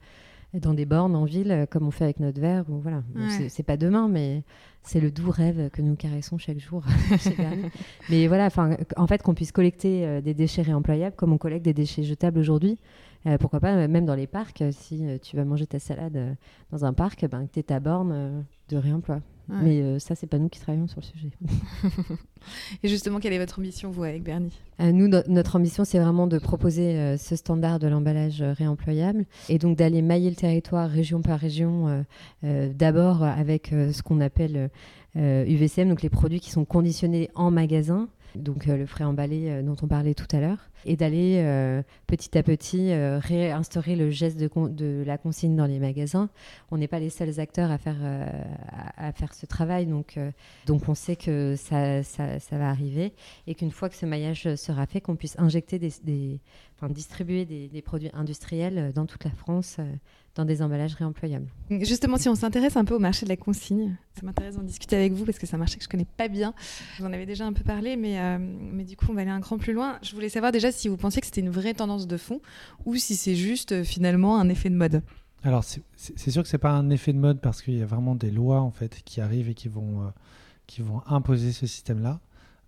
dans 0.54 0.74
des 0.74 0.86
bornes 0.86 1.14
en 1.14 1.24
ville, 1.24 1.66
comme 1.70 1.86
on 1.86 1.90
fait 1.90 2.04
avec 2.04 2.20
notre 2.20 2.40
verre. 2.40 2.64
Ou 2.68 2.78
voilà. 2.78 3.02
c'est 3.48 3.62
pas 3.62 3.76
demain, 3.76 4.08
mais 4.08 4.42
c'est 4.82 5.00
le 5.00 5.10
doux 5.10 5.30
rêve 5.30 5.70
que 5.70 5.82
nous 5.82 5.96
caressons 5.96 6.38
chaque 6.38 6.58
jour. 6.58 6.84
mais 8.10 8.26
voilà, 8.26 8.46
enfin, 8.46 8.76
en 8.96 9.06
fait, 9.06 9.22
qu'on 9.22 9.34
puisse 9.34 9.52
collecter 9.52 10.06
euh, 10.06 10.20
des 10.20 10.34
déchets 10.34 10.62
réemployables, 10.62 11.16
comme 11.16 11.32
on 11.32 11.38
collecte 11.38 11.64
des 11.64 11.74
déchets 11.74 12.04
jetables 12.04 12.38
aujourd'hui. 12.38 12.78
Euh, 13.26 13.38
pourquoi 13.38 13.60
pas, 13.60 13.88
même 13.88 14.06
dans 14.06 14.14
les 14.14 14.28
parcs, 14.28 14.62
si 14.70 15.04
euh, 15.06 15.18
tu 15.20 15.36
vas 15.36 15.44
manger 15.44 15.66
ta 15.66 15.78
salade 15.78 16.36
dans 16.70 16.84
un 16.84 16.92
parc, 16.92 17.26
ben, 17.28 17.46
que 17.46 17.52
tu 17.52 17.64
ta 17.64 17.80
borne 17.80 18.44
de 18.68 18.76
réemploi. 18.76 19.20
Mais 19.48 19.80
euh, 19.80 19.98
ça, 19.98 20.14
c'est 20.14 20.26
pas 20.26 20.38
nous 20.38 20.48
qui 20.48 20.60
travaillons 20.60 20.88
sur 20.88 21.00
le 21.00 21.06
sujet. 21.06 21.30
Et 22.82 22.88
justement, 22.88 23.20
quelle 23.20 23.32
est 23.32 23.38
votre 23.38 23.58
ambition, 23.58 23.90
vous, 23.90 24.02
avec 24.02 24.22
Bernie? 24.22 24.52
Euh, 24.80 24.92
Nous, 24.92 25.08
notre 25.08 25.56
ambition, 25.56 25.84
c'est 25.84 25.98
vraiment 25.98 26.26
de 26.26 26.38
proposer 26.38 26.96
euh, 26.96 27.16
ce 27.16 27.36
standard 27.36 27.78
de 27.78 27.86
l'emballage 27.86 28.42
réemployable 28.42 29.24
et 29.48 29.58
donc 29.58 29.76
d'aller 29.76 30.02
mailler 30.02 30.30
le 30.30 30.36
territoire 30.36 30.88
région 30.88 31.22
par 31.22 31.38
région, 31.38 32.04
d'abord 32.42 33.22
avec 33.22 33.68
ce 33.68 34.02
qu'on 34.02 34.20
appelle 34.20 34.70
UVCM, 35.14 35.88
donc 35.88 36.02
les 36.02 36.10
produits 36.10 36.40
qui 36.40 36.50
sont 36.50 36.64
conditionnés 36.64 37.30
en 37.34 37.50
magasin 37.50 38.08
donc 38.36 38.66
le 38.66 38.86
frais 38.86 39.04
emballé 39.04 39.62
dont 39.62 39.76
on 39.82 39.86
parlait 39.86 40.14
tout 40.14 40.26
à 40.32 40.40
l'heure, 40.40 40.70
et 40.84 40.96
d'aller 40.96 41.42
petit 42.06 42.36
à 42.36 42.42
petit 42.42 42.92
réinstaurer 42.94 43.96
le 43.96 44.10
geste 44.10 44.38
de, 44.38 45.02
la 45.04 45.18
consigne 45.18 45.56
dans 45.56 45.66
les 45.66 45.78
magasins. 45.78 46.28
On 46.70 46.78
n'est 46.78 46.88
pas 46.88 46.98
les 46.98 47.10
seuls 47.10 47.40
acteurs 47.40 47.70
à 47.70 47.78
faire, 47.78 47.96
faire 49.14 49.34
ce 49.34 49.46
travail, 49.46 49.86
donc, 49.86 50.18
donc 50.66 50.88
on 50.88 50.94
sait 50.94 51.16
que 51.16 51.54
ça, 51.56 52.02
ça, 52.02 52.38
va 52.52 52.70
arriver, 52.70 53.12
et 53.46 53.54
qu'une 53.54 53.70
fois 53.70 53.88
que 53.88 53.96
ce 53.96 54.06
maillage 54.06 54.54
sera 54.56 54.86
fait, 54.86 55.00
qu'on 55.00 55.16
puisse 55.16 55.38
injecter 55.38 55.78
des, 55.78 56.40
distribuer 56.90 57.44
des, 57.44 57.82
produits 57.82 58.10
industriels 58.12 58.92
dans 58.94 59.06
toute 59.06 59.24
la 59.24 59.30
France 59.30 59.78
dans 60.36 60.44
des 60.44 60.62
emballages 60.62 60.94
réemployables. 60.94 61.48
Justement, 61.70 62.18
si 62.18 62.28
on 62.28 62.34
s'intéresse 62.34 62.76
un 62.76 62.84
peu 62.84 62.94
au 62.94 62.98
marché 62.98 63.24
de 63.24 63.30
la 63.30 63.36
consigne, 63.36 63.96
ça 64.14 64.24
m'intéresse 64.24 64.56
d'en 64.56 64.62
discuter 64.62 64.94
avec 64.94 65.12
vous 65.12 65.24
parce 65.24 65.38
que 65.38 65.46
c'est 65.46 65.56
un 65.56 65.58
marché 65.58 65.78
que 65.78 65.84
je 65.84 65.88
connais 65.88 66.06
pas 66.16 66.28
bien. 66.28 66.54
Vous 66.98 67.06
en 67.06 67.12
avez 67.12 67.26
déjà 67.26 67.46
un 67.46 67.54
peu 67.54 67.64
parlé, 67.64 67.96
mais, 67.96 68.20
euh, 68.20 68.38
mais 68.38 68.84
du 68.84 68.96
coup, 68.96 69.06
on 69.08 69.14
va 69.14 69.22
aller 69.22 69.30
un 69.30 69.40
cran 69.40 69.56
plus 69.56 69.72
loin. 69.72 69.98
Je 70.02 70.14
voulais 70.14 70.28
savoir 70.28 70.52
déjà 70.52 70.70
si 70.70 70.88
vous 70.88 70.98
pensiez 70.98 71.20
que 71.20 71.26
c'était 71.26 71.40
une 71.40 71.50
vraie 71.50 71.72
tendance 71.72 72.06
de 72.06 72.16
fond 72.18 72.40
ou 72.84 72.96
si 72.96 73.16
c'est 73.16 73.34
juste 73.34 73.72
euh, 73.72 73.82
finalement 73.82 74.38
un 74.38 74.48
effet 74.50 74.68
de 74.68 74.76
mode. 74.76 75.02
Alors, 75.42 75.64
c'est 75.64 76.30
sûr 76.30 76.42
que 76.42 76.48
c'est 76.48 76.58
pas 76.58 76.72
un 76.72 76.90
effet 76.90 77.12
de 77.12 77.18
mode 77.18 77.40
parce 77.40 77.62
qu'il 77.62 77.78
y 77.78 77.82
a 77.82 77.86
vraiment 77.86 78.14
des 78.14 78.30
lois 78.30 78.60
en 78.60 78.70
fait 78.70 79.02
qui 79.04 79.20
arrivent 79.20 79.48
et 79.48 79.54
qui 79.54 79.68
vont, 79.68 80.02
euh, 80.02 80.10
qui 80.66 80.82
vont 80.82 81.02
imposer 81.06 81.52
ce 81.52 81.66
système-là. 81.66 82.20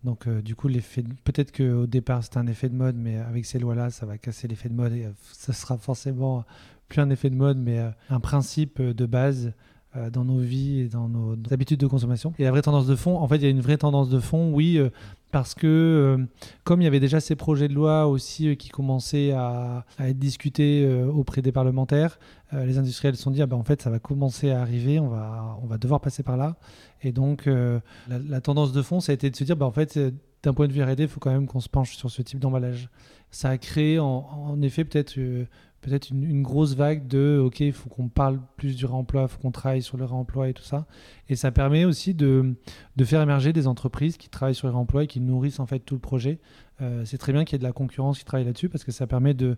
Donc, 0.05 0.29
du 0.29 0.55
coup, 0.55 0.69
l'effet, 0.69 1.03
peut-être 1.25 1.51
qu'au 1.51 1.89
départ 1.89 2.23
c'était 2.23 2.39
un 2.39 2.47
effet 2.47 2.69
de 2.69 2.77
mode, 2.77 2.95
mais 2.95 3.17
avec 3.17 3.45
ces 3.45 3.59
lois-là, 3.59 3.91
ça 3.91 4.07
va 4.07 4.17
casser 4.17 4.47
l'effet 4.47 4.69
de 4.69 4.75
mode 4.75 4.93
et 4.93 5.09
ça 5.33 5.53
sera 5.53 5.77
forcément 5.77 6.45
plus 6.89 7.01
un 7.01 7.11
effet 7.11 7.31
de 7.31 7.37
mode, 7.37 7.59
mais 7.59 7.79
euh, 7.79 7.91
un 8.11 8.21
principe 8.21 8.81
de 8.81 9.07
base 9.07 9.53
euh, 9.97 10.11
dans 10.11 10.25
nos 10.25 10.39
vies 10.39 10.81
et 10.81 10.89
dans 10.89 11.09
nos, 11.09 11.37
habitudes 11.51 11.81
de 11.81 11.87
consommation. 11.87 12.33
Et 12.39 12.45
la 12.45 12.51
vraie 12.51 12.63
tendance 12.63 12.87
de 12.87 12.97
fond, 12.97 13.17
en 13.19 13.29
fait, 13.29 13.37
il 13.37 13.43
y 13.43 13.47
a 13.47 13.51
une 13.51 13.61
vraie 13.61 13.79
tendance 13.79 14.09
de 14.09 14.21
fond, 14.21 14.53
oui, 14.53 14.79
euh, 14.79 14.91
parce 15.31 15.55
que 15.55 16.27
comme 16.65 16.81
il 16.81 16.85
y 16.85 16.87
avait 16.87 17.01
déjà 17.01 17.21
ces 17.21 17.37
projets 17.37 17.69
de 17.69 17.75
loi 17.75 18.07
aussi 18.07 18.57
qui 18.57 18.71
commençaient 18.71 19.33
à, 19.33 19.85
être 19.99 20.19
discutés 20.19 20.91
auprès 21.15 21.43
des 21.43 21.53
parlementaires, 21.53 22.19
les 22.55 22.79
industriels 22.79 23.15
se 23.15 23.25
sont 23.25 23.31
dit, 23.31 23.43
ah 23.43 23.47
ben, 23.47 23.59
en 23.59 23.63
fait, 23.63 23.83
ça 23.83 23.91
va 23.91 23.99
commencer 23.99 24.51
à 24.51 24.63
arriver, 24.63 24.99
on 24.99 25.09
va, 25.09 25.59
on 25.63 25.67
va 25.67 25.77
devoir 25.77 26.01
passer 26.01 26.23
par 26.23 26.39
là. 26.39 26.57
Et 27.03 27.13
donc, 27.13 27.47
la, 28.09 28.41
tendance 28.41 28.73
de 28.73 28.81
fond, 28.81 29.01
ça 29.01 29.13
a 29.13 29.15
été 29.15 29.29
de 29.29 29.37
se 29.37 29.45
dire, 29.45 29.55
bah, 29.55 29.67
en 29.67 29.71
fait, 29.71 29.99
d'un 30.43 30.55
point 30.55 30.67
de 30.67 30.73
vue 30.73 30.83
R&D, 30.83 31.03
il 31.03 31.09
faut 31.09 31.21
quand 31.21 31.31
même 31.31 31.47
qu'on 31.47 31.61
se 31.61 31.69
penche 31.69 31.95
sur 31.95 32.11
ce 32.11 32.23
type 32.23 32.39
d'emballage. 32.39 32.89
Ça 33.31 33.51
a 33.51 33.59
créé 33.59 33.99
en 33.99 34.63
effet 34.63 34.87
peut-être 34.87 35.19
peut-être 35.81 36.11
une, 36.11 36.43
grosse 36.43 36.75
vague 36.75 37.07
de 37.07 37.41
OK, 37.45 37.61
il 37.61 37.73
faut 37.73 37.89
qu'on 37.89 38.09
parle 38.09 38.41
plus 38.57 38.77
du 38.77 38.85
réemploi, 38.85 39.23
il 39.23 39.29
faut 39.29 39.39
qu'on 39.39 39.51
travaille 39.51 39.83
sur 39.83 39.97
le 39.97 40.05
réemploi 40.05 40.49
et 40.49 40.55
tout 40.55 40.63
ça. 40.63 40.87
Et 41.29 41.37
ça 41.37 41.53
permet 41.53 41.85
aussi 41.85 42.15
de, 42.15 42.55
de, 42.97 43.05
faire 43.05 43.23
émerger 43.23 43.53
des 43.53 43.67
entreprises 43.67 44.17
qui 44.17 44.29
travaillent 44.29 44.55
sur 44.55 44.67
le 44.67 44.73
réemploi 44.73 45.05
et 45.05 45.07
qui 45.07 45.21
nourrissent 45.21 45.61
en 45.61 45.67
fait 45.67 45.81
tout 45.81 45.95
le 45.95 46.01
projet. 46.01 46.41
Euh, 46.81 47.05
c'est 47.05 47.19
très 47.19 47.33
bien 47.33 47.45
qu'il 47.45 47.55
y 47.55 47.57
ait 47.57 47.59
de 47.59 47.65
la 47.65 47.73
concurrence 47.73 48.19
qui 48.19 48.25
travaille 48.25 48.47
là-dessus 48.47 48.69
parce 48.69 48.85
que 48.85 48.93
ça 48.93 49.07
permet 49.07 49.35
de, 49.35 49.57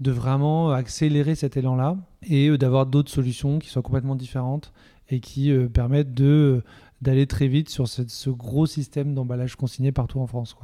de 0.00 0.10
vraiment 0.10 0.70
accélérer 0.70 1.34
cet 1.34 1.56
élan-là 1.56 1.96
et 2.22 2.48
euh, 2.48 2.58
d'avoir 2.58 2.86
d'autres 2.86 3.10
solutions 3.10 3.58
qui 3.58 3.68
soient 3.68 3.82
complètement 3.82 4.16
différentes 4.16 4.72
et 5.08 5.20
qui 5.20 5.50
euh, 5.50 5.68
permettent 5.68 6.14
de 6.14 6.62
d'aller 7.00 7.26
très 7.26 7.48
vite 7.48 7.70
sur 7.70 7.88
ce, 7.88 8.02
ce 8.06 8.28
gros 8.28 8.66
système 8.66 9.14
d'emballage 9.14 9.56
consigné 9.56 9.90
partout 9.90 10.20
en 10.20 10.26
France. 10.26 10.54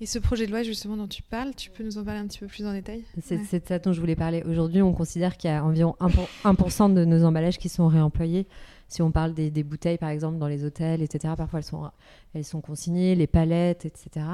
Et 0.00 0.06
ce 0.06 0.18
projet 0.18 0.46
de 0.46 0.50
loi 0.50 0.64
justement 0.64 0.96
dont 0.96 1.06
tu 1.06 1.22
parles, 1.22 1.54
tu 1.54 1.70
peux 1.70 1.84
nous 1.84 1.98
en 1.98 2.04
parler 2.04 2.20
un 2.20 2.26
petit 2.26 2.40
peu 2.40 2.48
plus 2.48 2.66
en 2.66 2.72
détail? 2.72 3.04
C'est 3.22 3.38
de 3.38 3.66
ça 3.66 3.78
dont 3.78 3.92
je 3.92 4.00
voulais 4.00 4.16
parler. 4.16 4.42
Aujourd'hui, 4.42 4.82
on 4.82 4.92
considère 4.92 5.36
qu'il 5.36 5.50
y 5.50 5.52
a 5.52 5.64
environ 5.64 5.94
1%, 6.00 6.92
de 6.92 7.04
nos 7.04 7.24
emballages 7.24 7.58
qui 7.58 7.68
sont 7.68 7.86
réemployés. 7.86 8.46
Si 8.88 9.02
on 9.02 9.12
parle 9.12 9.34
des, 9.34 9.50
bouteilles, 9.62 9.96
par 9.96 10.10
exemple, 10.10 10.38
dans 10.38 10.48
les 10.48 10.64
hôtels, 10.64 11.00
etc., 11.00 11.34
parfois 11.36 11.60
elles 11.60 11.64
sont, 11.64 11.90
elles 12.34 12.44
sont 12.44 12.60
consignées, 12.60 13.14
les 13.14 13.26
palettes, 13.26 13.86
etc. 13.86 14.26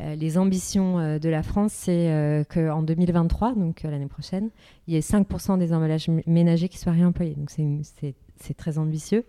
Euh, 0.00 0.14
les 0.14 0.36
ambitions 0.38 0.98
euh, 0.98 1.18
de 1.18 1.28
la 1.28 1.42
France, 1.42 1.72
c'est 1.72 2.10
euh, 2.10 2.42
qu'en 2.44 2.82
2023, 2.82 3.54
donc 3.54 3.82
l'année 3.82 4.06
prochaine, 4.06 4.50
il 4.88 4.94
y 4.94 4.96
ait 4.96 5.00
5% 5.00 5.58
des 5.58 5.72
emballages 5.72 6.08
ménagers 6.26 6.68
qui 6.68 6.78
soient 6.78 6.92
réemployés. 6.92 7.34
Donc 7.34 7.50
c'est 7.50 8.54
très 8.56 8.78
ambitieux. 8.78 9.24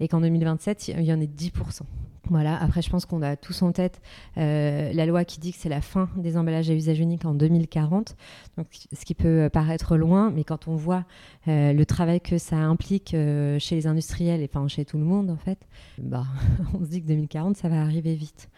Et 0.00 0.08
qu'en 0.08 0.20
2027, 0.20 0.88
il 0.88 1.02
y 1.02 1.12
en 1.12 1.20
ait 1.20 1.26
10%. 1.26 1.82
Voilà, 2.30 2.56
après, 2.62 2.82
je 2.82 2.90
pense 2.90 3.06
qu'on 3.06 3.22
a 3.22 3.36
tous 3.36 3.62
en 3.62 3.72
tête 3.72 4.00
euh, 4.36 4.92
la 4.92 5.06
loi 5.06 5.24
qui 5.24 5.40
dit 5.40 5.52
que 5.52 5.58
c'est 5.58 5.68
la 5.68 5.80
fin 5.80 6.08
des 6.16 6.36
emballages 6.36 6.70
à 6.70 6.74
usage 6.74 7.00
unique 7.00 7.24
en 7.24 7.34
2040, 7.34 8.16
donc, 8.56 8.66
ce 8.92 9.04
qui 9.04 9.14
peut 9.14 9.48
paraître 9.52 9.96
loin, 9.96 10.30
mais 10.30 10.44
quand 10.44 10.68
on 10.68 10.76
voit 10.76 11.04
euh, 11.48 11.72
le 11.72 11.86
travail 11.86 12.20
que 12.20 12.38
ça 12.38 12.56
implique 12.56 13.14
euh, 13.14 13.58
chez 13.58 13.74
les 13.74 13.86
industriels 13.86 14.40
et 14.40 14.50
enfin 14.52 14.66
chez 14.68 14.84
tout 14.84 14.98
le 14.98 15.04
monde, 15.04 15.30
en 15.30 15.36
fait, 15.36 15.58
bah, 15.98 16.24
on 16.74 16.84
se 16.84 16.90
dit 16.90 17.02
que 17.02 17.08
2040, 17.08 17.56
ça 17.56 17.68
va 17.68 17.82
arriver 17.82 18.14
vite. 18.14 18.48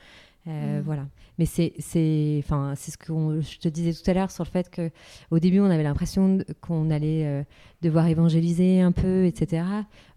Euh, 0.49 0.81
Mm. 0.81 0.83
Voilà. 0.83 1.07
Mais 1.39 1.47
c'est, 1.47 1.73
enfin, 2.39 2.75
ce 2.77 2.97
que 2.97 3.41
je 3.41 3.59
te 3.59 3.69
disais 3.69 3.93
tout 3.93 4.11
à 4.11 4.15
l'heure 4.15 4.31
sur 4.31 4.45
le 4.45 4.49
fait 4.49 4.71
que 4.71 4.91
au 5.31 5.39
début 5.39 5.61
on 5.61 5.67
avait 5.67 5.83
l'impression 5.83 6.39
qu'on 6.61 6.91
allait 6.91 7.27
euh, 7.27 7.43
devoir 7.83 8.07
évangéliser 8.07 8.81
un 8.81 8.93
peu, 8.93 9.27
etc. 9.27 9.65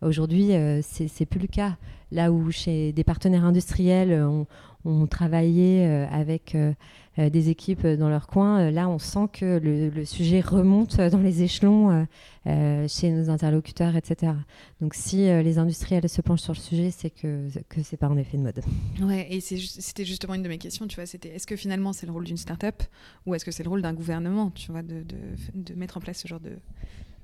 Aujourd'hui, 0.02 0.54
euh, 0.54 0.82
c'est, 0.82 1.26
plus 1.26 1.40
le 1.40 1.48
cas. 1.48 1.78
Là 2.12 2.32
où 2.32 2.50
chez 2.52 2.92
des 2.94 3.04
partenaires 3.04 3.46
industriels, 3.46 4.14
on, 4.14 4.48
on 4.86 5.08
travaillait 5.08 5.86
euh, 5.88 6.08
avec 6.10 6.56
euh, 6.56 6.74
euh, 7.18 7.30
des 7.30 7.50
équipes 7.50 7.86
dans 7.86 8.10
leur 8.10 8.28
coin, 8.28 8.72
là 8.72 8.88
on 8.88 8.98
sent 9.00 9.28
que 9.34 9.60
le, 9.60 9.90
le 9.90 10.06
sujet 10.06 10.40
remonte 10.42 10.98
dans 10.98 11.20
les 11.20 11.44
échelons 11.44 12.08
chez 12.46 13.12
nos 13.12 13.30
interlocuteurs, 13.30 13.96
etc. 13.96 14.34
Donc 14.82 14.94
si 14.96 15.28
euh, 15.28 15.42
les 15.42 15.58
industriels 15.58 16.08
se 16.08 16.22
penchent 16.22 16.42
sur 16.42 16.54
le 16.54 16.60
sujet, 16.60 16.92
c'est 16.92 17.10
que 17.10 17.48
que 17.68 17.84
c'est 17.84 17.98
pas 17.98 18.08
un 18.08 18.18
effet 18.18 18.38
de 18.38 18.44
mode. 18.44 18.62
Ouais, 19.02 19.28
et 19.30 19.42
c'était 19.42 20.06
justement 20.06 20.34
une 20.34 20.44
de 20.44 20.50
mes 20.50 20.58
questions, 20.58 20.88
tu 20.88 20.96
vois, 20.96 21.06
c'était 21.06 21.30
est-ce 21.30 21.46
que 21.46 21.56
finalement 21.56 21.94
c'est 21.94 22.06
le 22.06 22.12
rôle 22.12 22.26
d'une 22.26 22.38
start-up 22.38 22.82
ou 23.26 23.36
est-ce 23.36 23.46
que 23.46 23.52
c'est 23.52 23.64
le 23.64 23.70
rôle 23.70 23.82
d'un 23.82 23.94
gouvernement, 23.94 24.52
tu 24.52 24.72
vois, 24.72 24.82
de, 24.82 25.04
de, 25.04 25.18
de 25.54 25.74
mettre 25.76 25.98
en 25.98 26.00
place 26.00 26.20
ce 26.20 26.28
genre 26.28 26.40
de, 26.40 26.54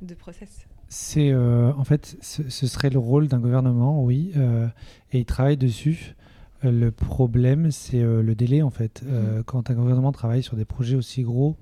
de 0.01 0.13
process? 0.13 0.67
C'est 0.89 1.31
euh, 1.31 1.71
en 1.73 1.83
fait, 1.83 2.17
ce, 2.21 2.47
ce 2.49 2.67
serait 2.67 2.89
le 2.91 2.99
rôle 2.99 3.27
d'un 3.27 3.39
gouvernement, 3.39 4.03
oui, 4.03 4.31
euh, 4.37 4.67
et 5.11 5.19
il 5.19 5.25
travaille 5.25 5.57
dessus. 5.57 6.15
Le 6.72 6.91
problème, 6.91 7.72
c'est 7.72 8.01
euh, 8.01 8.22
le 8.22 8.36
délai, 8.36 8.61
en 8.61 8.70
fait. 8.70 9.03
Euh, 9.05 9.43
Quand 9.45 9.70
un 9.70 9.74
gouvernement 9.76 10.11
travaille 10.11 10.43
sur 10.43 10.55
des 10.57 10.66
projets 10.66 10.95
aussi 10.95 11.24
gros, 11.24 11.55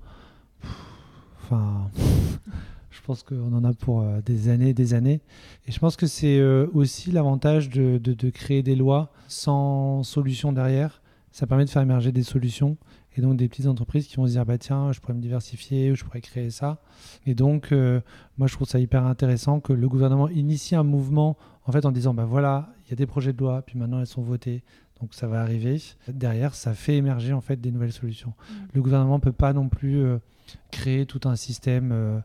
enfin, 1.42 1.90
je 2.90 3.00
pense 3.02 3.22
qu'on 3.22 3.52
en 3.52 3.64
a 3.64 3.72
pour 3.74 4.00
euh, 4.00 4.20
des 4.24 4.48
années, 4.48 4.70
et 4.70 4.74
des 4.74 4.94
années. 4.94 5.20
Et 5.66 5.72
je 5.72 5.78
pense 5.78 5.96
que 5.96 6.06
c'est 6.06 6.42
aussi 6.72 7.10
l'avantage 7.12 7.68
de, 7.70 7.98
de- 7.98 8.14
de 8.14 8.30
créer 8.30 8.62
des 8.62 8.76
lois 8.76 9.12
sans 9.28 10.02
solution 10.02 10.52
derrière. 10.52 11.02
Ça 11.32 11.46
permet 11.46 11.64
de 11.64 11.70
faire 11.70 11.82
émerger 11.82 12.12
des 12.12 12.22
solutions 12.22 12.76
et 13.16 13.20
donc 13.20 13.36
des 13.36 13.48
petites 13.48 13.66
entreprises 13.66 14.06
qui 14.06 14.16
vont 14.16 14.26
se 14.26 14.32
dire 14.32 14.44
bah 14.46 14.58
tiens, 14.58 14.92
je 14.92 15.00
pourrais 15.00 15.14
me 15.14 15.20
diversifier 15.20 15.90
ou 15.90 15.96
je 15.96 16.04
pourrais 16.04 16.20
créer 16.20 16.50
ça. 16.50 16.80
Et 17.26 17.34
donc, 17.34 17.72
euh, 17.72 18.00
moi, 18.38 18.46
je 18.46 18.54
trouve 18.54 18.68
ça 18.68 18.78
hyper 18.78 19.04
intéressant 19.04 19.58
que 19.60 19.72
le 19.72 19.88
gouvernement 19.88 20.28
initie 20.28 20.76
un 20.76 20.82
mouvement 20.84 21.36
en 21.66 21.72
fait 21.72 21.86
en 21.86 21.92
disant 21.92 22.14
bah 22.14 22.24
voilà, 22.24 22.68
il 22.86 22.90
y 22.90 22.92
a 22.92 22.96
des 22.96 23.06
projets 23.06 23.32
de 23.32 23.38
loi, 23.38 23.62
puis 23.62 23.78
maintenant 23.78 23.98
elles 24.00 24.06
sont 24.06 24.22
votées, 24.22 24.62
donc 25.04 25.12
ça 25.14 25.26
va 25.26 25.42
arriver. 25.42 25.80
Derrière, 26.08 26.54
ça 26.54 26.72
fait 26.72 26.96
émerger 26.96 27.34
en 27.34 27.42
fait 27.42 27.60
des 27.60 27.70
nouvelles 27.70 27.92
solutions. 27.92 28.32
Le 28.72 28.80
gouvernement 28.80 29.20
peut 29.20 29.32
pas 29.32 29.52
non 29.52 29.68
plus 29.68 29.98
euh, 30.02 30.18
créer 30.70 31.04
tout 31.06 31.20
un 31.28 31.36
système. 31.36 31.90
euh, 31.92 32.18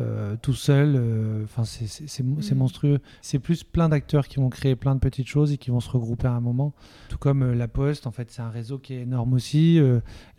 euh, 0.00 0.34
tout 0.42 0.54
seul, 0.54 0.96
enfin 1.44 1.62
c'est- 1.62 2.20
Mm. 2.24 2.54
monstrueux. 2.56 2.98
C'est 3.22 3.38
plus 3.38 3.62
plein 3.62 3.88
d'acteurs 3.88 4.26
qui 4.26 4.36
vont 4.40 4.48
créer 4.48 4.74
plein 4.74 4.96
de 4.96 5.00
petites 5.00 5.28
choses 5.28 5.52
et 5.52 5.56
qui 5.56 5.70
vont 5.70 5.78
se 5.78 5.88
regrouper 5.88 6.26
à 6.26 6.32
un 6.32 6.40
moment. 6.40 6.72
Tout 7.08 7.16
comme 7.18 7.42
euh, 7.44 7.54
la 7.54 7.68
Poste, 7.68 8.08
en 8.08 8.10
fait, 8.10 8.28
c'est 8.32 8.42
un 8.42 8.48
réseau 8.50 8.78
qui 8.78 8.94
est 8.94 9.02
énorme 9.02 9.34
aussi. 9.34 9.80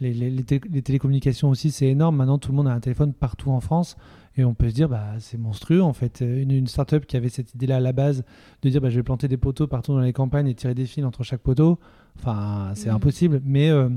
Les, 0.01 0.13
les- 0.13 0.29
les 0.29 0.43
té- 0.43 0.59
les 0.69 0.81
télécommunications 0.81 1.47
aussi, 1.49 1.71
c'est 1.71 1.87
énorme. 1.87 2.17
Maintenant, 2.17 2.37
tout 2.37 2.51
le 2.51 2.57
monde 2.57 2.67
a 2.67 2.73
un 2.73 2.81
téléphone 2.81 3.13
partout 3.13 3.49
en 3.49 3.61
France. 3.61 3.95
Et 4.37 4.43
on 4.43 4.53
peut 4.53 4.69
se 4.69 4.73
dire, 4.75 4.89
bah, 4.89 5.13
c'est 5.19 5.37
monstrueux 5.37 5.81
en 5.81 5.93
fait. 5.93 6.19
Une, 6.21 6.51
une 6.51 6.67
start-up 6.67 7.05
qui 7.05 7.15
avait 7.15 7.29
cette 7.29 7.53
idée-là 7.53 7.77
à 7.77 7.79
la 7.79 7.93
base 7.93 8.23
de 8.61 8.69
dire, 8.69 8.81
bah, 8.81 8.89
je 8.89 8.97
vais 8.97 9.03
planter 9.03 9.27
des 9.27 9.37
poteaux 9.37 9.67
partout 9.67 9.93
dans 9.93 9.99
les 10.01 10.11
campagnes 10.13 10.47
et 10.47 10.53
tirer 10.55 10.73
des 10.75 10.85
fils 10.85 11.05
entre 11.05 11.23
chaque 11.23 11.41
poteau, 11.41 11.79
enfin, 12.17 12.71
c'est 12.75 12.89
Mhm. 12.89 12.95
impossible. 12.95 13.41
Mais 13.45 13.69
euh, 13.69 13.87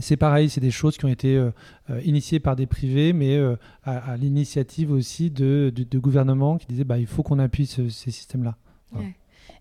c'est 0.00 0.16
pareil, 0.16 0.48
c'est 0.50 0.60
des 0.60 0.70
choses 0.70 0.96
qui 0.96 1.04
ont 1.04 1.08
été 1.08 1.36
euh, 1.36 1.50
euh, 1.90 2.00
initiées 2.04 2.38
par 2.40 2.54
des 2.56 2.66
privés, 2.66 3.12
mais 3.12 3.36
euh, 3.36 3.56
à, 3.84 4.12
à 4.12 4.16
l'initiative 4.16 4.90
aussi 4.92 5.30
de, 5.30 5.72
de, 5.74 5.82
de 5.84 5.98
gouvernements 5.98 6.58
qui 6.58 6.66
disaient, 6.66 6.84
bah, 6.84 6.98
il 6.98 7.06
faut 7.06 7.22
qu'on 7.24 7.38
appuie 7.40 7.66
ce- 7.66 7.88
ces 7.88 8.10
systèmes-là. 8.12 8.56
Voilà. 8.92 9.08
Ouais. 9.08 9.14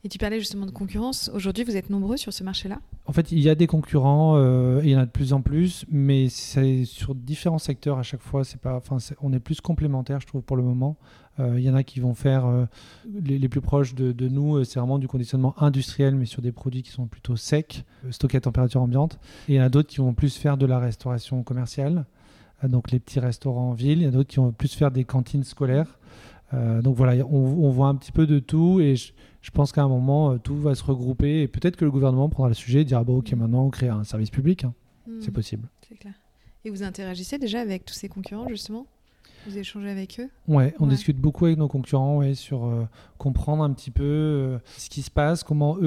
Et 0.05 0.07
tu 0.07 0.19
parlais 0.19 0.37
justement 0.37 0.67
de 0.67 0.71
concurrence. 0.71 1.31
Aujourd'hui, 1.33 1.63
vous 1.63 1.75
êtes 1.75 1.89
nombreux 1.89 2.15
sur 2.15 2.31
ce 2.31 2.43
marché-là? 2.43 2.79
En 3.07 3.11
fait, 3.11 3.31
il 3.31 3.39
y 3.39 3.49
a 3.49 3.55
des 3.55 3.65
concurrents, 3.65 4.35
euh, 4.37 4.79
il 4.83 4.91
y 4.91 4.95
en 4.95 4.99
a 4.99 5.07
de 5.07 5.09
plus 5.09 5.33
en 5.33 5.41
plus, 5.41 5.83
mais 5.89 6.29
c'est 6.29 6.85
sur 6.85 7.15
différents 7.15 7.57
secteurs 7.57 7.97
à 7.97 8.03
chaque 8.03 8.21
fois. 8.21 8.43
C'est 8.43 8.61
pas, 8.61 8.79
on 9.23 9.33
est 9.33 9.39
plus 9.39 9.61
complémentaires, 9.61 10.21
je 10.21 10.27
trouve, 10.27 10.43
pour 10.43 10.57
le 10.57 10.61
moment. 10.61 10.95
Euh, 11.39 11.55
Il 11.57 11.63
y 11.63 11.71
en 11.71 11.73
a 11.73 11.81
qui 11.81 12.01
vont 12.01 12.13
faire 12.13 12.45
euh, 12.45 12.65
les, 13.19 13.49
plus 13.49 13.61
proches 13.61 13.95
de, 13.95 14.29
nous, 14.29 14.63
c'est 14.63 14.77
vraiment 14.79 14.99
du 14.99 15.07
conditionnement 15.07 15.55
industriel, 15.57 16.13
mais 16.13 16.25
sur 16.25 16.43
des 16.43 16.51
produits 16.51 16.83
qui 16.83 16.91
sont 16.91 17.07
plutôt 17.07 17.35
secs, 17.35 17.83
stockés 18.11 18.37
à 18.37 18.41
température 18.41 18.83
ambiante. 18.83 19.17
Il 19.47 19.55
y 19.55 19.59
en 19.59 19.63
a 19.63 19.69
d'autres 19.69 19.89
qui 19.89 19.97
vont 19.97 20.13
plus 20.13 20.37
faire 20.37 20.57
de 20.57 20.67
la 20.67 20.77
restauration 20.77 21.41
commerciale, 21.41 22.05
donc 22.61 22.91
les 22.91 22.99
petits 22.99 23.19
restaurants 23.19 23.71
en 23.71 23.73
ville. 23.73 24.01
Il 24.01 24.03
y 24.03 24.05
en 24.05 24.09
a 24.09 24.11
d'autres 24.11 24.29
qui 24.29 24.37
vont 24.37 24.51
plus 24.51 24.75
faire 24.75 24.91
des 24.91 25.03
cantines 25.03 25.43
scolaires. 25.43 25.97
Euh, 26.53 26.81
donc 26.81 26.95
voilà, 26.95 27.25
on, 27.25 27.35
on 27.37 27.69
voit 27.71 27.87
un 27.87 27.95
petit 27.95 28.11
peu 28.11 28.27
de 28.27 28.39
tout 28.39 28.79
et 28.79 28.95
je, 28.95 29.13
je 29.41 29.51
pense 29.51 29.71
qu'à 29.71 29.83
un 29.83 29.87
moment, 29.87 30.31
euh, 30.31 30.37
tout 30.37 30.55
va 30.55 30.75
se 30.75 30.83
regrouper 30.83 31.41
et 31.41 31.47
peut-être 31.47 31.75
que 31.75 31.85
le 31.85 31.91
gouvernement 31.91 32.29
prendra 32.29 32.49
le 32.49 32.53
sujet 32.55 32.81
et 32.81 32.85
dira 32.85 33.03
bon, 33.03 33.17
ok, 33.17 33.31
maintenant 33.33 33.65
on 33.65 33.69
crée 33.69 33.89
un 33.89 34.03
service 34.03 34.29
public. 34.29 34.63
hein. 34.63 34.73
C'est 35.19 35.29
Hmm, 35.31 35.33
possible. 35.33 35.67
C'est 35.87 35.95
clair. 35.95 36.13
Et 36.63 36.69
vous 36.71 36.81
interagissez 36.83 37.37
déjà 37.37 37.59
avec 37.61 37.85
tous 37.85 37.93
ces 37.93 38.09
concurrents, 38.09 38.47
justement? 38.47 38.87
Vous 39.47 39.55
échangez 39.55 39.89
avec 39.89 40.19
eux? 40.19 40.29
Ouais, 40.47 40.73
on 40.79 40.85
Ouais. 40.85 40.89
discute 40.89 41.17
beaucoup 41.17 41.45
avec 41.45 41.59
nos 41.59 41.67
concurrents 41.67 42.17
ouais, 42.17 42.33
sur 42.33 42.65
euh, 42.65 42.87
comprendre 43.19 43.63
un 43.63 43.71
petit 43.73 43.91
peu 43.91 44.03
euh, 44.03 44.57
ce 44.77 44.89
qui 44.89 45.03
se 45.03 45.11
passe, 45.11 45.43
comment 45.43 45.77
eux 45.77 45.83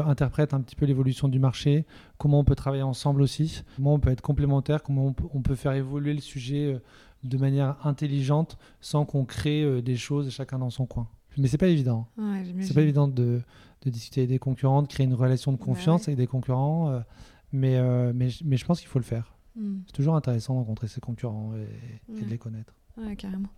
euh, 0.00 0.02
interprètent 0.04 0.52
un 0.54 0.60
petit 0.60 0.74
peu 0.74 0.86
l'évolution 0.86 1.28
du 1.28 1.38
marché, 1.38 1.84
comment 2.18 2.40
on 2.40 2.44
peut 2.44 2.56
travailler 2.56 2.82
ensemble 2.82 3.22
aussi, 3.22 3.62
comment 3.76 3.94
on 3.94 4.00
peut 4.00 4.10
être 4.10 4.22
complémentaires, 4.22 4.82
comment 4.82 5.06
on 5.06 5.12
peut, 5.12 5.24
on 5.32 5.42
peut 5.42 5.54
faire 5.54 5.72
évoluer 5.74 6.14
le 6.14 6.20
sujet 6.20 6.76
de 7.24 7.38
manière 7.38 7.76
intelligente 7.86 8.56
sans 8.80 9.04
qu'on 9.04 9.24
crée 9.24 9.62
euh, 9.62 9.82
des 9.82 9.96
choses 9.96 10.30
chacun 10.30 10.58
dans 10.58 10.70
son 10.70 10.86
coin. 10.86 11.08
Mais 11.38 11.48
c'est 11.48 11.58
pas 11.58 11.68
évident. 11.68 12.06
Ouais. 12.16 12.42
C'est 12.62 12.72
pas 12.74 12.82
évident 12.82 13.08
de, 13.08 13.42
de 13.82 13.90
discuter 13.90 14.20
avec 14.22 14.30
des 14.30 14.38
concurrents, 14.38 14.82
de 14.82 14.88
créer 14.88 15.04
une 15.06 15.14
relation 15.14 15.52
de 15.52 15.56
confiance 15.58 16.02
ouais. 16.02 16.10
avec 16.12 16.18
des 16.18 16.26
concurrents, 16.26 16.90
euh, 16.90 17.00
mais, 17.52 17.76
euh, 17.76 18.12
mais, 18.14 18.30
je- 18.30 18.42
mais 18.44 18.56
je 18.56 18.64
pense 18.64 18.80
qu'il 18.80 18.88
faut 18.88 18.98
le 18.98 19.04
faire. 19.04 19.34
Hmm. 19.54 19.78
C'est 19.86 19.92
toujours 19.92 20.16
intéressant 20.16 20.54
de 20.54 20.58
rencontrer 20.60 20.88
ses 20.88 21.00
concurrents 21.00 21.52
et, 21.54 22.12
de 22.20 22.24
les 22.26 22.38
connaître. 22.38 22.74
Carrément. 23.18 23.48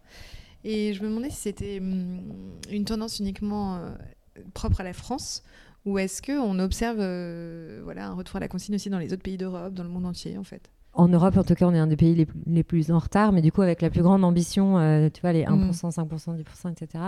Et 0.64 0.92
je 0.94 1.02
me 1.04 1.08
demandais 1.08 1.30
si 1.30 1.36
c'était 1.36 1.78
hum, 1.78 2.20
une 2.70 2.84
tendance 2.84 3.20
uniquement 3.20 3.76
euh, 3.76 3.90
propre 4.54 4.80
à 4.80 4.84
la 4.84 4.92
France 4.92 5.44
ou 5.84 5.98
est-ce 5.98 6.20
qu'on 6.20 6.58
observe 6.58 6.98
voilà, 7.84 8.08
un 8.08 8.14
retour 8.14 8.36
à 8.36 8.40
la 8.40 8.48
consigne 8.48 8.74
aussi 8.74 8.90
dans 8.90 8.98
les 8.98 9.12
autres 9.12 9.22
pays 9.22 9.36
d'Europe, 9.36 9.72
dans 9.74 9.84
le 9.84 9.88
monde 9.88 10.06
entier 10.06 10.36
en 10.36 10.42
fait? 10.44 10.68
En 10.94 11.06
Europe, 11.08 11.36
en 11.36 11.44
tout 11.44 11.54
cas, 11.54 11.66
on 11.66 11.74
est 11.74 11.78
un 11.78 11.86
des 11.86 11.96
pays 11.96 12.14
les, 12.16 12.26
plus- 12.26 12.40
les 12.46 12.62
plus 12.64 12.90
en 12.90 12.98
retard, 12.98 13.30
mais 13.30 13.40
du 13.42 13.52
coup, 13.52 13.62
avec 13.62 13.82
la 13.82 13.90
plus 13.90 14.02
grande 14.02 14.24
ambition, 14.24 14.78
euh, 14.78 15.08
tu 15.12 15.20
vois, 15.20 15.32
les 15.32 15.44
1%, 15.44 15.90
5%, 15.92 16.36
10%, 16.36 16.72
etc. 16.72 17.04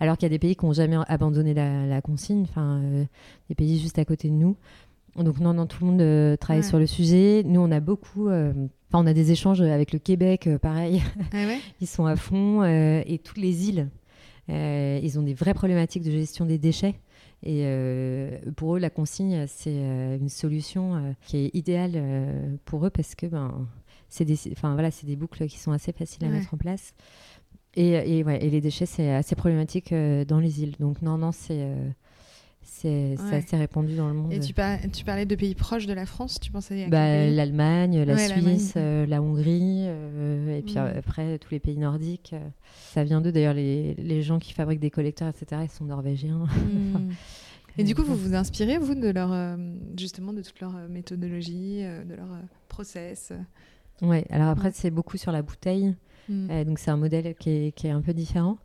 Alors 0.00 0.16
qu'il 0.16 0.24
y 0.24 0.26
a 0.26 0.30
des 0.30 0.38
pays 0.38 0.56
qui 0.56 0.64
n'ont 0.64 0.72
jamais 0.72 0.96
abandonné 1.08 1.52
la, 1.52 1.84
la 1.86 2.00
consigne, 2.00 2.42
enfin, 2.44 2.80
euh, 2.82 3.04
des 3.50 3.54
pays 3.54 3.78
juste 3.80 3.98
à 3.98 4.04
côté 4.06 4.28
de 4.28 4.34
nous. 4.34 4.56
Donc, 5.16 5.38
non, 5.40 5.52
non, 5.52 5.66
tout 5.66 5.84
le 5.84 5.90
monde 5.90 6.00
euh, 6.00 6.36
travaille 6.36 6.62
Ouais. 6.62 6.68
sur 6.68 6.78
le 6.78 6.86
sujet. 6.86 7.42
Nous, 7.44 7.60
on 7.60 7.70
a 7.70 7.80
beaucoup. 7.80 8.28
Enfin, 8.30 8.54
on 8.94 9.06
a 9.06 9.12
des 9.12 9.30
échanges 9.30 9.60
avec 9.60 9.92
le 9.92 9.98
Québec, 9.98 10.48
pareil. 10.62 11.02
Ah 11.32 11.36
ouais? 11.46 11.58
Ils 11.82 11.86
sont 11.86 12.06
à 12.06 12.16
fond. 12.16 12.64
et 12.64 13.20
toutes 13.22 13.38
les 13.38 13.68
îles, 13.68 13.88
ils 14.48 15.18
ont 15.18 15.22
des 15.22 15.34
vraies 15.34 15.54
problématiques 15.54 16.02
de 16.04 16.10
gestion 16.10 16.46
des 16.46 16.58
déchets. 16.58 16.94
Et 17.46 17.62
euh, 17.64 18.38
pour 18.56 18.74
eux, 18.76 18.78
la 18.78 18.88
consigne, 18.90 19.46
c'est 19.46 19.76
euh, 19.76 20.16
une 20.18 20.30
solution 20.30 20.96
euh, 20.96 21.12
qui 21.26 21.36
est 21.36 21.50
idéale 21.54 22.58
pour 22.64 22.86
eux 22.86 22.90
parce 22.90 23.14
que 23.14 23.26
ben, 23.26 23.68
c'est 24.08 24.24
des, 24.24 24.38
enfin, 24.52 24.72
voilà, 24.72 24.88
des 25.02 25.16
boucles 25.16 25.46
qui 25.46 25.58
sont 25.58 25.72
assez 25.72 25.92
faciles 25.92 26.24
à 26.24 26.28
Ouais. 26.28 26.38
mettre 26.38 26.54
en 26.54 26.56
place. 26.56 26.94
Et, 27.76 28.18
et, 28.18 28.24
ouais, 28.24 28.42
et 28.42 28.50
les 28.50 28.60
déchets, 28.60 28.86
c'est 28.86 29.10
assez 29.10 29.34
problématique 29.34 29.92
dans 29.92 30.38
les 30.40 30.62
îles. 30.62 30.76
Donc 30.80 31.02
non, 31.02 31.18
non, 31.18 31.32
c'est 31.32 31.68
c'est 32.64 33.16
Ouais. 33.18 33.36
assez 33.36 33.56
répandu 33.56 33.94
dans 33.96 34.08
le 34.08 34.14
monde. 34.14 34.32
Et 34.32 34.40
tu, 34.40 34.52
par- 34.54 34.78
tu 34.92 35.04
parlais 35.04 35.26
de 35.26 35.34
pays 35.34 35.54
proches 35.54 35.86
de 35.86 35.92
la 35.92 36.06
France, 36.06 36.40
tu 36.40 36.50
pensais 36.50 36.84
à 36.84 36.88
Bah, 36.88 37.26
L'Allemagne, 37.30 38.02
la 38.02 38.14
Ouais. 38.14 38.28
Suisse, 38.28 38.74
euh, 38.76 39.06
la 39.06 39.22
Hongrie, 39.22 39.84
euh, 39.86 40.58
et 40.58 40.62
puis 40.62 40.74
Mm. 40.74 40.92
après 40.98 41.38
tous 41.38 41.50
les 41.50 41.60
pays 41.60 41.76
nordiques. 41.78 42.30
euh, 42.32 42.40
ça 42.92 43.04
vient 43.04 43.20
d'eux. 43.20 43.32
D'ailleurs, 43.32 43.54
les, 43.54 43.94
les 43.94 44.22
gens 44.22 44.38
qui 44.38 44.52
fabriquent 44.52 44.80
des 44.80 44.90
collecteurs, 44.90 45.28
etc., 45.28 45.62
ils 45.64 45.70
sont 45.70 45.84
norvégiens. 45.84 46.44
Hmm. 46.46 47.10
Et 47.78 47.82
du 47.82 47.94
coup, 47.96 48.04
vous 48.04 48.14
vous 48.14 48.34
inspirez, 48.36 48.78
vous, 48.78 48.94
de 48.94 49.08
leur, 49.08 49.58
justement, 49.98 50.32
de 50.32 50.42
toute 50.42 50.60
leur 50.60 50.72
méthodologie, 50.88 51.82
de 51.82 52.14
leur 52.14 52.28
process? 52.68 53.32
Ouais, 54.00 54.24
alors 54.30 54.48
après, 54.48 54.66
Ouais. 54.68 54.72
c'est 54.74 54.90
beaucoup 54.90 55.16
sur 55.16 55.32
la 55.32 55.42
bouteille. 55.42 55.94
Euh, 56.30 56.64
donc, 56.64 56.78
c'est 56.78 56.90
un 56.92 56.96
modèle 56.96 57.34
qui 57.34 57.50
est, 57.50 57.72
qui 57.72 57.88
est 57.88 57.90
un 57.90 58.00
peu 58.00 58.14
différent. 58.14 58.58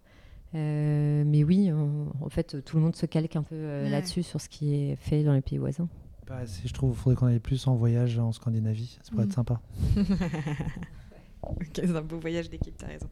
Euh, 0.55 1.23
mais 1.25 1.43
oui, 1.43 1.71
on- 1.71 2.07
en 2.25 2.29
fait, 2.29 2.63
tout 2.65 2.77
le 2.77 2.83
monde 2.83 2.95
se 2.95 3.05
calque 3.05 3.35
un 3.35 3.43
peu 3.43 3.55
euh, 3.55 3.83
Ouais. 3.83 3.89
là-dessus, 3.89 4.23
sur 4.23 4.41
ce 4.41 4.49
qui 4.49 4.73
est 4.75 4.95
fait 4.95 5.23
dans 5.23 5.33
les 5.33 5.41
pays 5.41 5.57
voisins. 5.59 5.87
Pas 6.25 6.37
assez, 6.37 6.67
je 6.67 6.73
trouve 6.73 6.91
qu'il 6.91 6.99
faudrait 7.01 7.15
qu'on 7.15 7.25
aille 7.27 7.39
plus 7.39 7.67
en 7.67 7.75
voyage 7.75 8.17
en 8.19 8.31
Scandinavie. 8.31 8.97
Ça 9.03 9.11
pourrait 9.11 9.25
Mm. 9.25 9.29
être 9.29 9.35
sympa. 9.35 9.61
Ok, 11.41 11.67
c'est 11.73 11.89
un 11.95 12.01
beau 12.01 12.19
voyage 12.19 12.49
d'équipe, 12.49 12.75
t'as 12.77 12.87
raison. 12.87 13.07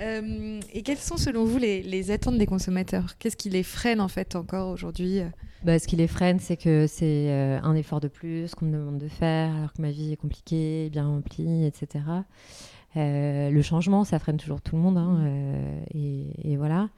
Euh, 0.00 0.60
et 0.72 0.82
quelles 0.82 0.96
sont 0.98 1.16
selon 1.16 1.44
vous 1.44 1.58
les, 1.58 1.82
les 1.82 2.10
attentes 2.12 2.38
des 2.38 2.46
consommateurs? 2.46 3.18
Qu'est-ce 3.18 3.36
qui 3.36 3.50
les 3.50 3.64
freine 3.64 4.00
en 4.00 4.06
fait 4.08 4.36
encore 4.36 4.68
aujourd'hui? 4.70 5.20
Bah, 5.64 5.78
ce 5.80 5.88
qui 5.88 5.96
les 5.96 6.06
freine, 6.06 6.38
c'est 6.38 6.56
que 6.56 6.86
c'est 6.86 7.30
un 7.62 7.74
effort 7.74 7.98
de 8.00 8.06
plus 8.08 8.54
qu'on 8.54 8.66
me 8.66 8.72
demande 8.72 8.98
de 8.98 9.08
faire, 9.08 9.54
alors 9.54 9.72
que 9.72 9.82
ma 9.82 9.90
vie 9.90 10.12
est 10.12 10.16
compliquée, 10.16 10.88
bien 10.90 11.06
remplie, 11.06 11.64
etc. 11.66 12.04
Euh, 12.96 13.50
le 13.50 13.62
changement, 13.62 14.04
ça 14.04 14.18
freine 14.18 14.36
toujours 14.36 14.60
tout 14.60 14.76
le 14.76 14.82
monde. 14.82 14.98
hein, 14.98 15.18
euh, 15.24 15.80
et, 15.94 16.56
voilà. 16.56 16.88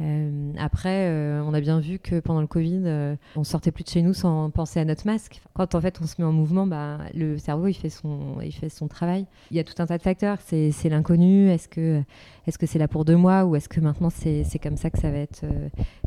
Euh, 0.00 0.52
après, 0.58 1.10
on 1.44 1.52
a 1.52 1.60
bien 1.60 1.78
vu 1.78 1.98
que 1.98 2.18
pendant 2.18 2.40
le 2.40 2.46
Covid, 2.46 3.16
on 3.36 3.44
sortait 3.44 3.70
plus 3.70 3.84
de 3.84 3.90
chez 3.90 4.02
nous 4.02 4.14
sans 4.14 4.50
penser 4.50 4.80
à 4.80 4.84
notre 4.84 5.06
masque. 5.06 5.42
Quand 5.52 5.74
en 5.74 5.80
fait 5.80 6.00
on 6.00 6.06
se 6.06 6.14
met 6.18 6.26
en 6.26 6.32
mouvement, 6.32 6.66
bah, 6.66 6.98
le 7.14 7.36
cerveau 7.36 7.66
il 7.66 7.74
fait 7.74 7.90
son, 7.90 8.40
il 8.42 8.52
fait 8.52 8.70
son 8.70 8.88
travail. 8.88 9.26
Il 9.50 9.58
y 9.58 9.60
a 9.60 9.64
tout 9.64 9.74
un 9.78 9.86
tas 9.86 9.98
de 9.98 10.02
facteurs. 10.02 10.38
C'est, 10.40 10.72
l'inconnu. 10.88 11.50
Est-ce 11.50 11.68
que, 11.68 12.02
est-ce 12.46 12.58
que 12.58 12.66
c'est 12.66 12.78
là 12.78 12.88
pour 12.88 13.04
deux 13.04 13.16
mois 13.16 13.44
ou 13.44 13.54
est-ce 13.54 13.68
que 13.68 13.80
maintenant 13.80 14.10
c'est, 14.10 14.44
c'est 14.44 14.58
comme 14.58 14.78
ça 14.78 14.90
que 14.90 14.98
ça 14.98 15.10
va 15.10 15.18
être, 15.18 15.42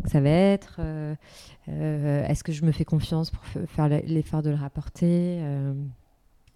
que 0.04 0.10
ça 0.10 0.20
va 0.20 0.30
être 0.30 0.82
Est-ce 1.68 2.44
que 2.44 2.52
je 2.52 2.66
me 2.66 2.72
fais 2.72 2.86
confiance 2.86 3.30
pour 3.30 3.44
faire 3.68 3.88
l'effort 3.88 4.42
de 4.42 4.50
le 4.50 4.58
rapporter 4.58 5.40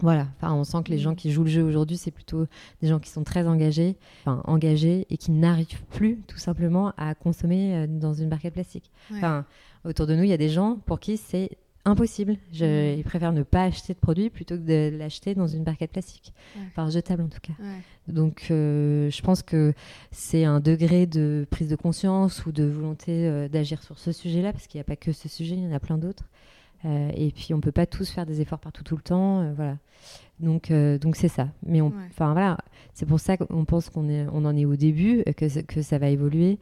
voilà, 0.00 0.28
enfin, 0.36 0.54
on 0.54 0.64
sent 0.64 0.78
que 0.84 0.90
les 0.90 0.98
gens 0.98 1.14
qui 1.14 1.30
jouent 1.30 1.44
le 1.44 1.50
jeu 1.50 1.62
aujourd'hui, 1.62 1.96
c'est 1.96 2.10
plutôt 2.10 2.46
des 2.80 2.88
gens 2.88 2.98
qui 2.98 3.10
sont 3.10 3.24
très 3.24 3.46
engagés, 3.46 3.96
enfin, 4.24 4.42
engagés 4.44 5.06
et 5.10 5.16
qui 5.16 5.30
n'arrivent 5.30 5.82
plus 5.90 6.18
tout 6.26 6.38
simplement 6.38 6.92
à 6.96 7.14
consommer 7.14 7.74
euh, 7.74 7.86
dans 7.86 8.14
une 8.14 8.28
barquette 8.28 8.54
plastique. 8.54 8.90
Enfin, 9.12 9.44
autour 9.84 10.06
de 10.06 10.14
nous, 10.14 10.22
il 10.24 10.30
y 10.30 10.32
a 10.32 10.38
des 10.38 10.48
gens 10.48 10.76
pour 10.86 11.00
qui 11.00 11.16
c'est 11.16 11.50
impossible. 11.84 12.36
Je, 12.52 12.96
Ils 12.96 13.04
préfèrent 13.04 13.32
ne 13.32 13.42
pas 13.42 13.64
acheter 13.64 13.94
de 13.94 13.98
produits 13.98 14.30
plutôt 14.30 14.56
que 14.56 14.62
de 14.62 14.96
l'acheter 14.96 15.34
dans 15.34 15.46
une 15.46 15.64
barquette 15.64 15.92
plastique, 15.92 16.32
enfin 16.68 16.90
jetable 16.90 17.22
en 17.22 17.28
tout 17.28 17.40
cas. 17.40 17.54
Donc, 18.08 18.48
euh, 18.50 19.10
je 19.10 19.22
pense 19.22 19.42
que 19.42 19.72
c'est 20.10 20.44
un 20.44 20.60
degré 20.60 21.06
de 21.06 21.46
prise 21.50 21.68
de 21.68 21.76
conscience 21.76 22.44
ou 22.46 22.52
de 22.52 22.64
volonté 22.64 23.26
euh, 23.26 23.48
d'agir 23.48 23.82
sur 23.82 23.98
ce 23.98 24.12
sujet-là, 24.12 24.52
parce 24.52 24.66
qu'il 24.66 24.78
n'y 24.78 24.82
a 24.82 24.84
pas 24.84 24.96
que 24.96 25.12
ce 25.12 25.28
sujet, 25.28 25.54
il 25.56 25.62
y 25.62 25.66
en 25.66 25.72
a 25.72 25.80
plein 25.80 25.98
d'autres. 25.98 26.24
Euh, 26.84 27.10
et 27.14 27.30
puis 27.30 27.52
on 27.52 27.60
peut 27.60 27.72
pas 27.72 27.86
tous 27.86 28.10
faire 28.10 28.24
des 28.24 28.40
efforts 28.40 28.58
partout 28.58 28.82
tout 28.82 28.96
le 28.96 29.02
temps, 29.02 29.40
euh, 29.40 29.52
voilà. 29.54 29.76
Donc 30.38 30.70
euh, 30.70 30.98
donc 30.98 31.16
c'est 31.16 31.28
ça. 31.28 31.48
Mais 31.66 31.80
enfin 31.80 32.32
voilà, 32.32 32.56
c'est 32.94 33.06
pour 33.06 33.20
ça 33.20 33.36
qu'on 33.36 33.64
pense 33.64 33.90
qu'on 33.90 34.08
est 34.08 34.26
on 34.32 34.44
en 34.46 34.56
est 34.56 34.64
au 34.64 34.76
début, 34.76 35.22
que 35.36 35.62
que 35.62 35.82
ça 35.82 35.98
va 35.98 36.08
évoluer 36.08 36.58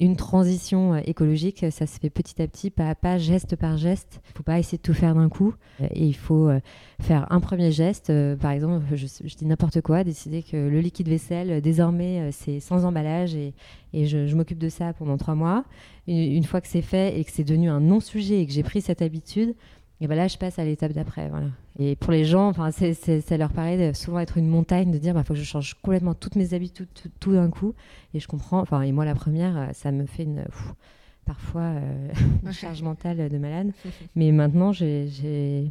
une 0.00 0.16
transition 0.16 0.94
euh, 0.94 1.00
écologique, 1.04 1.64
ça 1.70 1.86
se 1.86 2.00
fait 2.00 2.10
petit 2.10 2.42
à 2.42 2.48
petit, 2.48 2.70
pas 2.70 2.88
à 2.88 2.94
pas, 2.94 3.18
geste 3.18 3.56
par 3.56 3.76
geste. 3.76 4.20
Il 4.24 4.30
ne 4.30 4.36
faut 4.36 4.42
pas 4.42 4.58
essayer 4.58 4.78
de 4.78 4.82
tout 4.82 4.94
faire 4.94 5.14
d'un 5.14 5.28
coup. 5.28 5.54
Euh, 5.80 5.86
et 5.92 6.04
il 6.06 6.16
faut 6.16 6.48
euh, 6.48 6.60
faire 7.00 7.30
un 7.30 7.40
premier 7.40 7.70
geste. 7.70 8.12
Par 8.40 8.50
exemple, 8.50 8.84
je, 8.94 9.06
dis 9.06 9.46
n'importe 9.46 9.80
quoi, 9.80 10.02
décider 10.02 10.42
que 10.42 10.56
le 10.56 10.80
liquide 10.80 11.08
vaisselle, 11.08 11.60
désormais, 11.60 12.30
c'est 12.32 12.60
sans 12.60 12.84
emballage 12.84 13.34
et, 13.34 13.54
et 13.92 14.06
je, 14.06 14.34
m'occupe 14.34 14.58
de 14.58 14.68
ça 14.68 14.92
pendant 14.92 15.16
trois 15.16 15.34
mois. 15.34 15.64
une 16.08 16.44
fois 16.44 16.60
que 16.60 16.68
c'est 16.68 16.82
fait 16.82 17.18
et 17.18 17.24
que 17.24 17.30
c'est 17.30 17.44
devenu 17.44 17.68
un 17.68 17.80
non-sujet 17.80 18.40
et 18.40 18.46
que 18.46 18.52
j'ai 18.52 18.62
pris 18.62 18.80
cette 18.80 19.02
habitude, 19.02 19.54
et 20.00 20.06
ben 20.06 20.16
là, 20.16 20.28
je 20.28 20.36
passe 20.36 20.58
à 20.58 20.64
l'étape 20.64 20.92
d'après. 20.92 21.28
Voilà. 21.28 21.46
Et 21.78 21.96
pour 21.96 22.12
les 22.12 22.24
gens, 22.24 22.48
enfin, 22.48 22.70
ça 22.72 23.36
leur 23.36 23.52
paraît 23.52 23.94
souvent 23.94 24.18
être 24.18 24.36
une 24.38 24.48
montagne 24.48 24.90
de 24.90 24.98
dire, 24.98 25.12
il 25.12 25.14
bah, 25.14 25.24
faut 25.24 25.34
que 25.34 25.40
je 25.40 25.44
change 25.44 25.74
complètement 25.74 26.14
toutes 26.14 26.36
mes 26.36 26.52
habitudes 26.52 26.88
tout, 27.20 27.32
d'un 27.32 27.48
coup. 27.48 27.74
Et 28.12 28.20
je 28.20 28.28
comprends. 28.28 28.60
Enfin, 28.60 28.82
et 28.82 28.92
moi, 28.92 29.04
la 29.04 29.14
première, 29.14 29.70
ça 29.72 29.92
me 29.92 30.06
fait 30.06 30.24
une, 30.24 30.44
parfois 31.24 31.62
euh, 31.62 32.08
une 32.44 32.52
charge 32.52 32.82
mentale 32.82 33.28
de 33.28 33.38
malade. 33.38 33.72
Mais 34.14 34.32
maintenant, 34.32 34.72
j'ai 34.72 35.70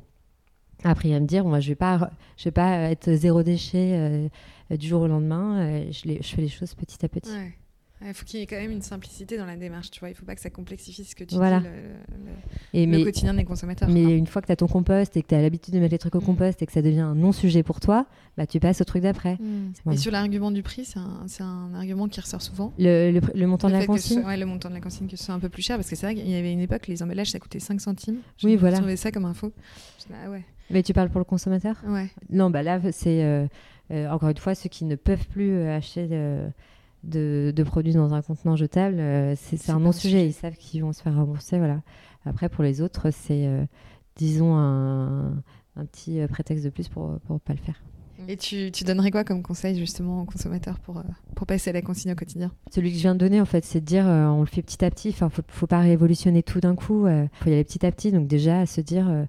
appris 0.83 1.13
à 1.13 1.19
me 1.19 1.25
dire, 1.25 1.43
bon, 1.43 1.59
je 1.59 1.69
vais 1.69 1.75
pas, 1.75 2.11
je 2.37 2.45
vais 2.45 2.51
pas 2.51 2.77
être 2.91 3.13
zéro 3.13 3.43
déchet 3.43 3.91
euh, 3.93 4.27
du 4.77 4.87
jour 4.87 5.01
au 5.01 5.07
lendemain. 5.07 5.59
Euh, 5.59 5.91
je, 5.91 6.07
les, 6.07 6.21
je, 6.21 6.27
fais 6.35 6.41
les 6.41 6.49
choses 6.49 6.73
petit 6.73 7.03
à 7.05 7.09
petit. 7.09 7.31
Il 8.05 8.13
faut 8.13 8.25
qu'il 8.25 8.39
y 8.39 8.43
ait 8.43 8.45
quand 8.45 8.57
même 8.57 8.71
une 8.71 8.81
simplicité 8.81 9.37
dans 9.37 9.45
la 9.45 9.55
démarche, 9.55 9.91
tu 9.91 9.99
vois. 9.99 10.09
Il 10.09 10.13
ne 10.13 10.17
faut 10.17 10.25
pas 10.25 10.35
que 10.35 10.41
ça 10.41 10.49
complexifie 10.49 11.03
ce 11.03 11.15
que 11.15 11.23
tu 11.23 11.35
dis, 11.35 11.41
le, 11.41 11.61
et 12.73 12.85
le 12.85 13.03
quotidien 13.03 13.33
des 13.33 13.45
consommateurs. 13.45 13.89
Mais 13.89 14.17
une 14.17 14.27
fois 14.27 14.41
que 14.41 14.47
tu 14.47 14.51
as 14.51 14.55
ton 14.55 14.67
compost 14.67 15.15
et 15.15 15.21
que 15.21 15.27
tu 15.27 15.35
as 15.35 15.41
l'habitude 15.41 15.73
de 15.73 15.79
mettre 15.79 15.93
les 15.93 15.99
trucs 15.99 16.15
au 16.15 16.21
mm. 16.21 16.25
compost 16.25 16.61
et 16.61 16.65
que 16.65 16.71
ça 16.71 16.81
devient 16.81 16.99
un 16.99 17.15
non-sujet 17.15 17.63
pour 17.63 17.79
toi, 17.79 18.05
bah, 18.37 18.45
tu 18.45 18.59
passes 18.59 18.81
au 18.81 18.83
truc 18.83 19.03
d'après. 19.03 19.35
Mm. 19.35 19.91
Et 19.91 19.97
sur 19.97 20.11
l'argument 20.11 20.51
du 20.51 20.63
prix, 20.63 20.85
c'est 20.85 20.99
un, 20.99 21.25
un, 21.39 21.73
argument 21.75 22.07
qui 22.07 22.19
ressort 22.19 22.41
souvent. 22.41 22.73
Le, 22.77 23.19
le, 23.33 23.47
montant 23.47 23.67
de 23.67 23.73
la 23.73 23.85
consigne 23.85 24.23
ouais, 24.25 24.37
Le 24.37 24.45
montant 24.45 24.69
de 24.69 24.73
la 24.73 24.81
consigne, 24.81 25.07
que 25.07 25.15
ce 25.15 25.23
soit 25.23 25.35
un 25.35 25.39
peu 25.39 25.49
plus 25.49 25.63
cher, 25.63 25.77
parce 25.77 25.89
que 25.89 25.95
c'est 25.95 26.05
vrai 26.05 26.15
qu'il 26.15 26.29
y 26.29 26.35
avait 26.35 26.51
une 26.51 26.61
époque, 26.61 26.87
les 26.87 27.01
emballages, 27.03 27.31
ça 27.31 27.39
coûtait 27.39 27.59
5 27.59 27.79
centimes. 27.79 28.17
Je 28.37 28.47
oui, 28.47 28.55
voilà. 28.55 28.77
trouvais 28.77 28.97
ça 28.97 29.11
comme 29.11 29.25
info. 29.25 29.51
Ah 30.11 30.29
ouais. 30.29 30.43
Mais 30.69 30.83
tu 30.83 30.93
parles 30.93 31.09
pour 31.09 31.19
le 31.19 31.25
consommateur? 31.25 31.75
Ouais. 31.87 32.09
Non, 32.29 32.49
bah 32.49 32.63
là, 32.63 32.79
c'est 32.91 33.23
euh, 33.23 33.47
euh, 33.91 34.09
encore 34.09 34.29
une 34.29 34.37
fois 34.37 34.55
ceux 34.55 34.69
qui 34.69 34.85
ne 34.85 34.95
peuvent 34.95 35.27
plus 35.27 35.51
euh, 35.53 36.47
de, 37.03 37.63
produits 37.65 37.93
dans 37.93 38.13
un 38.13 38.21
contenant 38.21 38.55
jetable, 38.55 38.99
euh, 38.99 39.35
c'est 39.35 39.69
un 39.69 39.79
non-sujet. 39.79 40.27
Ils 40.27 40.33
savent 40.33 40.55
qu'ils 40.55 40.81
vont 40.81 40.93
se 40.93 41.01
faire 41.01 41.15
rembourser. 41.15 41.57
Voilà. 41.57 41.81
Après, 42.25 42.49
pour 42.49 42.63
les 42.63 42.81
autres, 42.81 43.11
c'est, 43.11 43.45
euh, 43.47 43.65
disons, 44.15 44.55
un, 44.55 45.33
petit 45.91 46.19
euh, 46.19 46.27
prétexte 46.27 46.63
de 46.63 46.69
plus 46.69 46.87
pour 46.87 47.19
ne 47.29 47.37
pas 47.37 47.53
le 47.53 47.59
faire. 47.59 47.81
Et 48.29 48.37
tu, 48.37 48.71
tu, 48.71 48.85
donnerais 48.85 49.11
quoi 49.11 49.25
comme 49.25 49.43
conseil 49.43 49.77
justement 49.77 50.21
aux 50.21 50.25
consommateurs 50.25 50.79
pour, 50.79 51.03
pour 51.35 51.45
passer 51.45 51.71
à 51.71 51.73
la 51.73 51.81
consigne 51.81 52.13
au 52.13 52.15
quotidien? 52.15 52.51
Celui 52.71 52.91
que 52.91 52.95
je 52.95 53.01
viens 53.01 53.15
de 53.15 53.19
donner, 53.19 53.41
en 53.41 53.45
fait, 53.45 53.65
c'est 53.65 53.81
de 53.81 53.85
dire 53.85 54.05
on 54.05 54.39
le 54.39 54.45
fait 54.45 54.61
petit 54.61 54.85
à 54.85 54.89
petit. 54.89 55.09
Enfin, 55.09 55.29
faut, 55.29 55.41
faut 55.47 55.67
pas 55.67 55.79
révolutionner 55.79 56.41
tout 56.41 56.61
d'un 56.61 56.75
coup. 56.75 57.05
Il 57.07 57.29
faut 57.33 57.49
y 57.49 57.53
aller 57.53 57.65
petit 57.65 57.85
à 57.85 57.91
petit. 57.91 58.13
Donc 58.13 58.27
déjà, 58.27 58.65
se 58.65 58.79
dire 58.79 59.25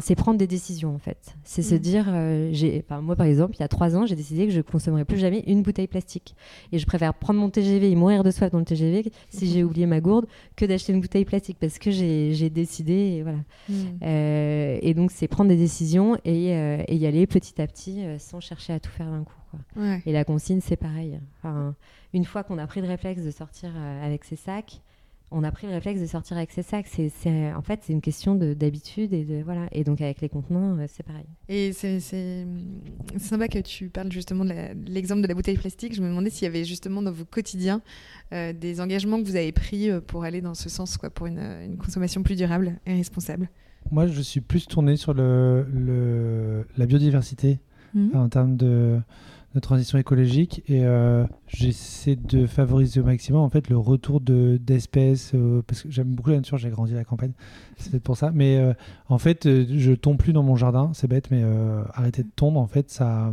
c'est 0.00 0.14
prendre 0.14 0.38
des 0.38 0.46
décisions 0.46 0.94
en 0.94 0.98
fait. 0.98 1.36
C'est 1.44 1.62
se 1.62 1.74
mm. 1.74 1.78
dire, 1.78 2.06
euh, 2.08 2.50
j'ai, 2.52 2.84
moi 3.02 3.16
par 3.16 3.26
exemple, 3.26 3.54
il 3.56 3.60
y 3.60 3.62
a 3.62 3.68
trois 3.68 3.96
ans, 3.96 4.06
j'ai 4.06 4.16
décidé 4.16 4.46
que 4.46 4.52
je 4.52 4.60
consommerais 4.60 5.04
plus 5.04 5.18
jamais 5.18 5.40
une 5.46 5.62
bouteille 5.62 5.86
plastique. 5.86 6.34
Et 6.72 6.78
je 6.78 6.86
préfère 6.86 7.14
prendre 7.14 7.40
mon 7.40 7.50
TGV 7.50 7.90
et 7.90 7.94
mourir 7.94 8.24
de 8.24 8.30
soif 8.30 8.50
dans 8.50 8.58
le 8.58 8.64
TGV 8.64 9.10
si 9.30 9.46
j'ai 9.50 9.64
oublié 9.64 9.86
ma 9.86 10.00
gourde 10.00 10.26
que 10.56 10.64
d'acheter 10.64 10.92
une 10.92 11.00
bouteille 11.00 11.24
plastique 11.24 11.58
parce 11.60 11.78
que 11.78 11.90
j'ai 11.90 12.50
décidé 12.50 12.92
et 12.92 13.22
voilà. 13.22 13.38
Mm. 13.68 13.74
Euh, 14.02 14.78
et 14.80 14.94
donc 14.94 15.10
c'est 15.10 15.28
prendre 15.28 15.48
des 15.48 15.56
décisions 15.56 16.16
et, 16.24 16.54
euh, 16.56 16.82
et, 16.88 16.96
y 16.96 17.06
aller 17.06 17.26
petit 17.26 17.60
à 17.60 17.66
petit 17.66 18.02
sans 18.18 18.40
chercher 18.40 18.72
à 18.72 18.80
tout 18.80 18.90
faire 18.90 19.10
d'un 19.10 19.24
coup. 19.24 19.32
Et 20.04 20.12
la 20.12 20.24
consigne 20.24 20.60
c'est 20.60 20.76
pareil. 20.76 21.18
une 22.12 22.24
fois 22.24 22.42
qu'on 22.42 22.58
a 22.58 22.66
pris 22.66 22.80
le 22.80 22.88
réflexe 22.88 23.22
de 23.22 23.30
sortir 23.30 23.70
avec 24.02 24.24
ses 24.24 24.36
sacs 24.36 24.82
on 25.30 25.42
a 25.42 25.50
pris 25.50 25.66
le 25.66 25.72
réflexe 25.72 26.00
de 26.00 26.06
sortir 26.06 26.36
avec 26.36 26.52
ses 26.52 26.62
sacs. 26.62 26.86
C'est, 26.86 27.52
en 27.52 27.62
fait, 27.62 27.80
c'est 27.82 27.92
une 27.92 28.00
question 28.00 28.34
d'habitude 28.36 29.12
et 29.12 29.24
de 29.24 29.42
voilà. 29.42 29.66
Et 29.72 29.82
donc 29.82 30.00
avec 30.00 30.20
les 30.20 30.28
contenants, 30.28 30.78
euh, 30.78 30.86
c'est 30.88 31.02
pareil. 31.02 31.26
Et 31.48 31.72
c'est, 31.72 31.98
sympa 33.18 33.48
que 33.48 33.58
tu 33.58 33.88
parles 33.88 34.12
justement 34.12 34.44
de 34.44 34.54
l'exemple 34.86 35.22
de 35.22 35.26
la 35.26 35.34
bouteille 35.34 35.56
plastique. 35.56 35.94
Je 35.94 36.02
me 36.02 36.08
demandais 36.08 36.30
s'il 36.30 36.44
y 36.44 36.48
avait 36.48 36.64
justement 36.64 37.02
dans 37.02 37.12
vos 37.12 37.24
quotidiens 37.24 37.82
euh, 38.32 38.52
des 38.52 38.80
engagements 38.80 39.20
que 39.20 39.26
vous 39.26 39.36
avez 39.36 39.52
pris 39.52 39.90
euh, 39.90 40.00
pour 40.00 40.24
aller 40.24 40.40
dans 40.40 40.54
ce 40.54 40.68
sens, 40.68 40.96
quoi, 40.96 41.10
pour 41.10 41.26
une, 41.26 41.76
consommation 41.78 42.22
plus 42.22 42.36
durable 42.36 42.78
et 42.86 42.94
responsable. 42.94 43.50
Moi, 43.90 44.06
je 44.06 44.20
suis 44.20 44.40
plus 44.40 44.66
tourné 44.66 44.96
sur 44.96 45.12
le, 45.14 46.64
la 46.76 46.86
biodiversité 46.86 47.58
mmh. 47.94 48.16
en 48.16 48.28
termes 48.28 48.56
de 48.56 48.98
de 49.56 49.60
transition 49.60 49.98
écologique 49.98 50.62
et 50.68 50.84
euh, 50.84 51.24
j'essaie 51.48 52.16
de 52.16 52.46
favoriser 52.46 53.00
au 53.00 53.04
maximum 53.04 53.40
en 53.40 53.48
fait 53.48 53.68
le 53.68 53.76
retour 53.76 54.20
de 54.20 54.58
d'espèces 54.58 55.32
euh, 55.34 55.62
parce 55.66 55.82
que 55.82 55.90
j'aime 55.90 56.08
beaucoup 56.08 56.30
la 56.30 56.36
nature 56.36 56.58
j'ai 56.58 56.70
grandi 56.70 56.92
à 56.92 56.96
la 56.96 57.04
campagne 57.04 57.32
c'est 57.76 57.90
peut-être 57.90 58.02
pour 58.02 58.16
ça 58.16 58.30
mais 58.32 58.58
euh, 58.58 58.74
en 59.08 59.18
fait 59.18 59.48
je 59.48 59.92
tombe 59.92 60.18
plus 60.18 60.32
dans 60.32 60.42
mon 60.42 60.56
jardin 60.56 60.90
c'est 60.94 61.08
bête 61.08 61.30
mais 61.30 61.42
arrêter 61.94 62.22
de 62.22 62.30
tomber 62.34 62.58
en 62.58 62.66
fait 62.66 62.90
ça 62.90 63.32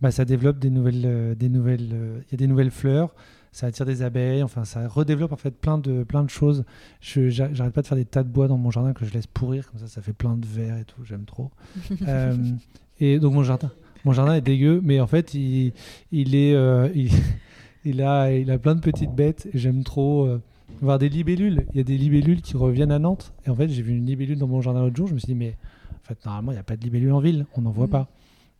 bah, 0.00 0.10
ça 0.10 0.24
développe 0.24 0.58
des 0.58 0.70
nouvelles 0.70 1.36
des 1.38 1.48
nouvelles 1.48 2.22
il 2.28 2.32
y 2.32 2.34
a 2.34 2.38
des 2.38 2.46
nouvelles 2.46 2.70
fleurs 2.70 3.14
ça 3.52 3.66
attire 3.66 3.84
des 3.84 4.00
abeilles, 4.00 4.42
enfin 4.42 4.64
ça 4.64 4.88
redéveloppe 4.88 5.32
en 5.32 5.36
fait 5.36 5.50
plein 5.50 5.76
de, 5.76 6.04
plein 6.04 6.24
de 6.24 6.30
choses. 6.30 6.64
Je 7.02 7.28
j'arrête 7.28 7.74
pas 7.74 7.82
de 7.82 7.86
faire 7.86 7.98
des 7.98 8.06
tas 8.06 8.22
de 8.22 8.28
bois 8.30 8.48
dans 8.48 8.56
mon 8.56 8.70
jardin 8.70 8.94
que 8.94 9.04
je 9.04 9.12
laisse 9.12 9.26
pourrir, 9.26 9.70
comme 9.70 9.78
ça 9.78 9.88
ça 9.88 10.00
fait 10.00 10.14
plein 10.14 10.38
de 10.38 10.46
verre 10.46 10.78
et 10.78 10.84
tout, 10.84 11.04
j'aime 11.04 11.26
trop. 11.26 11.50
et 12.98 13.18
donc 13.18 13.34
mon 13.34 13.42
jardin, 13.42 13.70
mon 14.04 14.12
jardin 14.12 14.34
est 14.34 14.40
dégueu, 14.40 14.80
mais 14.82 15.00
en 15.00 15.06
fait, 15.06 15.34
il, 15.34 15.72
il 16.10 16.34
est, 16.34 16.54
euh, 16.54 16.88
il, 17.84 18.02
a, 18.02 18.32
il 18.32 18.50
a 18.50 18.58
plein 18.58 18.74
de 18.74 18.80
petites 18.80 19.12
bêtes. 19.12 19.48
et 19.52 19.58
J'aime 19.58 19.84
trop 19.84 20.24
euh, 20.24 20.40
voir 20.80 20.98
des 20.98 21.08
libellules. 21.08 21.66
Il 21.72 21.76
y 21.76 21.80
a 21.80 21.84
des 21.84 21.96
libellules 21.96 22.42
qui 22.42 22.56
reviennent 22.56 22.92
à 22.92 22.98
Nantes. 22.98 23.32
Et 23.46 23.50
en 23.50 23.54
fait, 23.54 23.68
j'ai 23.68 23.82
vu 23.82 23.96
une 23.96 24.06
libellule 24.06 24.38
dans 24.38 24.48
mon 24.48 24.60
jardin 24.60 24.82
l'autre 24.82 24.96
jour. 24.96 25.06
Je 25.06 25.14
me 25.14 25.18
suis 25.18 25.26
dit, 25.26 25.34
mais 25.34 25.56
en 25.90 26.06
fait, 26.06 26.18
normalement, 26.24 26.52
il 26.52 26.54
n'y 26.56 26.60
a 26.60 26.64
pas 26.64 26.76
de 26.76 26.82
libellules 26.82 27.12
en 27.12 27.20
ville. 27.20 27.46
On 27.56 27.62
n'en 27.62 27.70
voit 27.70 27.86
mm. 27.86 27.90
pas. 27.90 28.08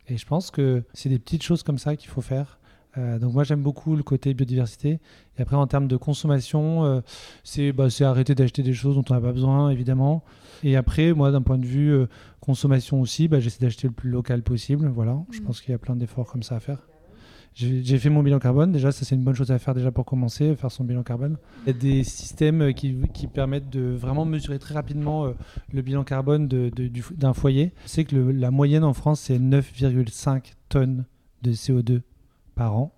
Et 0.09 0.17
je 0.17 0.25
pense 0.25 0.51
que 0.51 0.83
c'est 0.93 1.09
des 1.09 1.19
petites 1.19 1.43
choses 1.43 1.63
comme 1.63 1.77
ça 1.77 1.95
qu'il 1.95 2.09
faut 2.09 2.21
faire. 2.21 2.59
Euh, 2.97 3.17
donc 3.17 3.33
moi 3.33 3.43
j'aime 3.43 3.61
beaucoup 3.61 3.95
le 3.95 4.03
côté 4.03 4.33
biodiversité. 4.33 4.99
Et 5.37 5.41
après 5.41 5.55
en 5.55 5.67
termes 5.67 5.87
de 5.87 5.97
consommation, 5.97 7.01
c'est 7.43 7.71
bah, 7.71 7.87
arrêter 8.01 8.35
d'acheter 8.35 8.63
des 8.63 8.73
choses 8.73 8.95
dont 8.95 9.05
on 9.09 9.13
n'a 9.13 9.21
pas 9.21 9.31
besoin 9.31 9.69
évidemment. 9.69 10.23
Et 10.63 10.77
après, 10.77 11.13
moi, 11.13 11.31
d'un 11.31 11.41
point 11.41 11.57
de 11.57 11.65
vue 11.65 11.91
euh, 11.91 12.07
consommation 12.39 13.01
aussi, 13.01 13.27
bah, 13.27 13.39
j'essaie 13.39 13.59
d'acheter 13.59 13.87
le 13.87 13.93
plus 13.93 14.09
local 14.09 14.41
possible. 14.41 14.87
Voilà, 14.87 15.17
je 15.31 15.39
mm. 15.39 15.43
pense 15.43 15.61
qu'il 15.61 15.71
y 15.71 15.75
a 15.75 15.77
plein 15.77 15.95
d'efforts 15.95 16.31
comme 16.31 16.43
ça 16.43 16.55
à 16.55 16.59
faire. 16.59 16.79
J'ai 17.55 17.99
fait 17.99 18.09
mon 18.09 18.23
bilan 18.23 18.39
carbone, 18.39 18.71
déjà, 18.71 18.91
ça 18.91 19.05
c'est 19.05 19.13
une 19.13 19.23
bonne 19.23 19.35
chose 19.35 19.51
à 19.51 19.59
faire 19.59 19.75
déjà 19.75 19.91
pour 19.91 20.05
commencer, 20.05 20.55
faire 20.55 20.71
son 20.71 20.83
bilan 20.83 21.03
carbone. 21.03 21.37
Il 21.63 21.67
y 21.67 21.69
a 21.69 21.79
des 21.79 22.03
systèmes 22.03 22.73
qui, 22.73 22.97
qui 23.13 23.27
permettent 23.27 23.69
de 23.69 23.91
vraiment 23.91 24.25
mesurer 24.25 24.57
très 24.57 24.73
rapidement 24.73 25.25
euh, 25.25 25.33
le 25.71 25.83
bilan 25.83 26.03
carbone 26.03 26.47
d'un 26.47 27.33
foyer. 27.33 27.71
C'est 27.85 28.05
que 28.05 28.15
la 28.15 28.49
moyenne 28.49 28.83
en 28.83 28.93
France, 28.93 29.19
c'est 29.19 29.37
9,5 29.37 30.53
tonnes 30.67 31.05
de 31.43 31.51
CO2 31.51 32.01
par 32.55 32.75
an, 32.75 32.93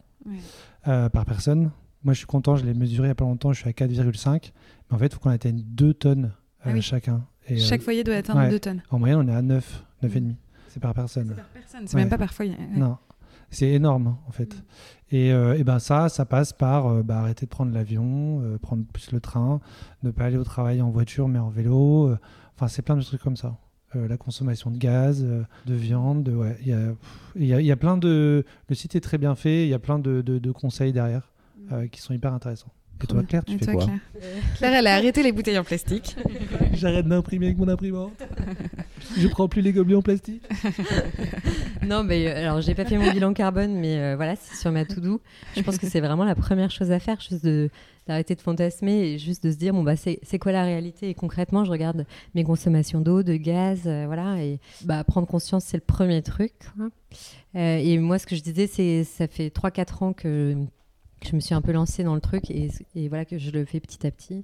euh, 0.88 1.10
par 1.10 1.26
personne. 1.26 1.72
Moi, 2.04 2.14
je 2.14 2.20
suis 2.20 2.28
content, 2.28 2.56
je 2.56 2.66
l'ai 2.66 2.74
mesuré 2.74 3.08
il 3.08 3.10
n'y 3.10 3.12
a 3.12 3.16
pas 3.16 3.26
longtemps, 3.26 3.52
je 3.54 3.60
suis 3.60 3.70
à 3.70 3.74
4,5. 3.74 4.52
Mais 4.90 4.96
en 4.96 5.00
fait, 5.00 5.08
il 5.08 5.14
faut 5.14 5.20
qu'on 5.20 5.30
atteigne 5.32 5.64
2 5.66 5.94
tonnes 5.94 6.32
ah 6.64 6.80
chacun. 6.82 7.26
Chaque 7.58 7.82
euh, 7.82 7.84
foyer 7.84 8.04
doit 8.04 8.16
atteindre 8.16 8.50
2 8.50 8.60
tonnes. 8.60 8.82
En 8.90 9.00
moyenne, 9.00 9.20
on 9.20 9.28
est 9.28 9.36
à 9.36 9.42
9, 9.42 9.84
9,5. 10.04 10.22
Mm. 10.22 10.36
C'est 10.70 10.80
par 10.80 10.94
personne. 10.94 11.28
C'est 11.30 11.36
par 11.36 11.46
personne, 11.46 11.88
c'est 11.88 11.98
même 11.98 12.10
pas 12.10 12.18
par 12.18 12.34
foyer. 12.34 12.56
Non. 12.76 12.98
C'est 13.52 13.70
énorme, 13.70 14.08
hein, 14.08 14.18
en 14.28 14.32
fait. 14.32 14.56
Et, 15.12 15.32
euh, 15.32 15.58
et 15.58 15.64
ben 15.64 15.80
ça, 15.80 16.10
ça 16.10 16.26
passe 16.26 16.52
par 16.52 16.88
euh, 16.88 17.04
bah, 17.04 17.20
arrêter 17.20 17.46
de 17.46 17.50
prendre 17.52 17.72
l'avion, 17.72 18.42
euh, 18.42 18.58
prendre 18.58 18.84
plus 18.86 19.12
le 19.12 19.20
train, 19.22 19.62
ne 20.04 20.12
pas 20.12 20.26
aller 20.26 20.38
au 20.38 20.44
travail 20.44 20.82
en 20.82 20.90
voiture 20.90 21.28
mais 21.28 21.40
en 21.40 21.50
vélo. 21.50 22.10
euh, 22.10 22.18
Enfin, 22.56 22.68
c'est 22.68 22.82
plein 22.82 22.96
de 22.98 23.02
trucs 23.04 23.22
comme 23.22 23.36
ça. 23.38 23.58
Euh, 23.96 24.08
la 24.08 24.18
consommation 24.18 24.72
de 24.72 24.78
gaz, 24.78 25.24
euh, 25.24 25.44
de 25.66 25.74
viande, 25.74 26.28
ouais. 26.30 26.58
Il 26.62 26.68
y, 26.68 26.74
a, 26.74 26.78
y, 27.38 27.54
a, 27.54 27.62
il 27.62 27.66
y 27.66 27.72
a 27.72 27.76
plein 27.78 27.98
de. 27.98 28.44
Le 28.68 28.76
site 28.76 28.96
est 28.96 29.02
très 29.02 29.18
bien 29.18 29.36
fait. 29.36 29.64
Il 29.66 29.70
y 29.70 29.74
a 29.74 29.80
plein 29.80 30.00
de, 30.00 30.22
de- 30.22 30.38
de 30.40 30.52
conseils 30.52 30.92
derrière 30.94 31.32
euh, 31.72 31.88
qui 31.88 32.02
sont 32.02 32.14
hyper 32.14 32.34
intéressants. 32.34 32.72
Et 33.04 33.08
toi, 33.08 33.24
Claire, 33.24 33.44
tu 33.46 33.54
Et 33.54 33.58
fais 33.58 33.66
toi, 33.66 33.74
quoi 33.74 33.86
Claire 33.86 34.00
Claire, 34.58 34.74
elle 34.74 34.88
a 34.88 34.96
arrêté 34.96 35.22
les 35.22 35.32
bouteilles 35.32 35.58
en 35.58 35.64
plastique. 35.64 36.16
J'arrête 36.74 37.08
d'imprimer 37.08 37.48
avec 37.48 37.58
mon 37.58 37.68
imprimante. 37.68 38.14
Je 39.18 39.28
prends 39.28 39.48
plus 39.48 39.62
les 39.62 39.74
gobelets 39.74 39.96
en 39.96 40.02
plastique. 40.02 40.44
Non, 41.86 42.04
mais 42.04 42.26
euh, 42.28 42.40
alors 42.40 42.62
j'ai 42.62 42.74
pas 42.74 42.84
fait 42.84 42.98
mon 42.98 43.12
bilan 43.12 43.32
carbone, 43.34 43.76
mais 43.76 44.00
euh, 44.00 44.16
voilà, 44.16 44.36
c'est 44.36 44.56
sur 44.56 44.72
ma 44.72 44.86
to-do. 44.86 45.22
Je 45.56 45.62
pense 45.62 45.78
que 45.78 45.88
c'est 45.88 46.00
vraiment 46.00 46.24
la 46.24 46.34
première 46.34 46.72
chose 46.72 46.90
à 46.90 46.98
faire, 47.00 47.20
juste 47.20 47.46
de 47.46 47.70
d'arrêter 48.08 48.34
de 48.34 48.42
fantasmer 48.42 49.02
et 49.04 49.18
juste 49.20 49.44
de 49.44 49.52
se 49.52 49.58
dire 49.58 49.74
bon 49.74 49.84
bah 49.84 49.96
c'est 49.96 50.20
c'est 50.24 50.40
quoi 50.40 50.52
la 50.52 50.64
réalité? 50.64 51.10
Et 51.10 51.14
concrètement 51.14 51.64
je 51.64 51.72
regarde 51.72 52.06
mes 52.34 52.44
consommations 52.44 53.02
d'eau, 53.02 53.22
de 53.24 53.36
gaz, 53.36 53.82
euh, 53.86 54.06
voilà 54.08 54.42
et 54.44 54.60
bah 54.84 55.04
prendre 55.04 55.28
conscience 55.28 55.66
c'est 55.66 55.78
le 55.78 55.84
premier 55.86 56.22
truc. 56.24 56.54
Euh, 57.56 57.78
et 57.78 57.98
moi 58.00 58.18
ce 58.20 58.26
que 58.26 58.36
je 58.36 58.42
disais 58.42 58.66
c'est 58.68 59.04
ça 59.04 59.28
fait 59.28 59.50
3-4 59.50 60.04
ans 60.04 60.14
que 60.14 60.56
je 61.24 61.36
me 61.36 61.40
suis 61.40 61.54
un 61.56 61.62
peu 61.62 61.72
lancée 61.72 62.04
dans 62.04 62.16
le 62.16 62.22
truc 62.22 62.50
et, 62.52 62.70
et 62.96 63.08
voilà 63.10 63.26
que 63.26 63.38
je 63.38 63.52
le 63.52 63.66
fais 63.66 63.80
petit 63.80 64.06
à 64.06 64.12
petit. 64.12 64.44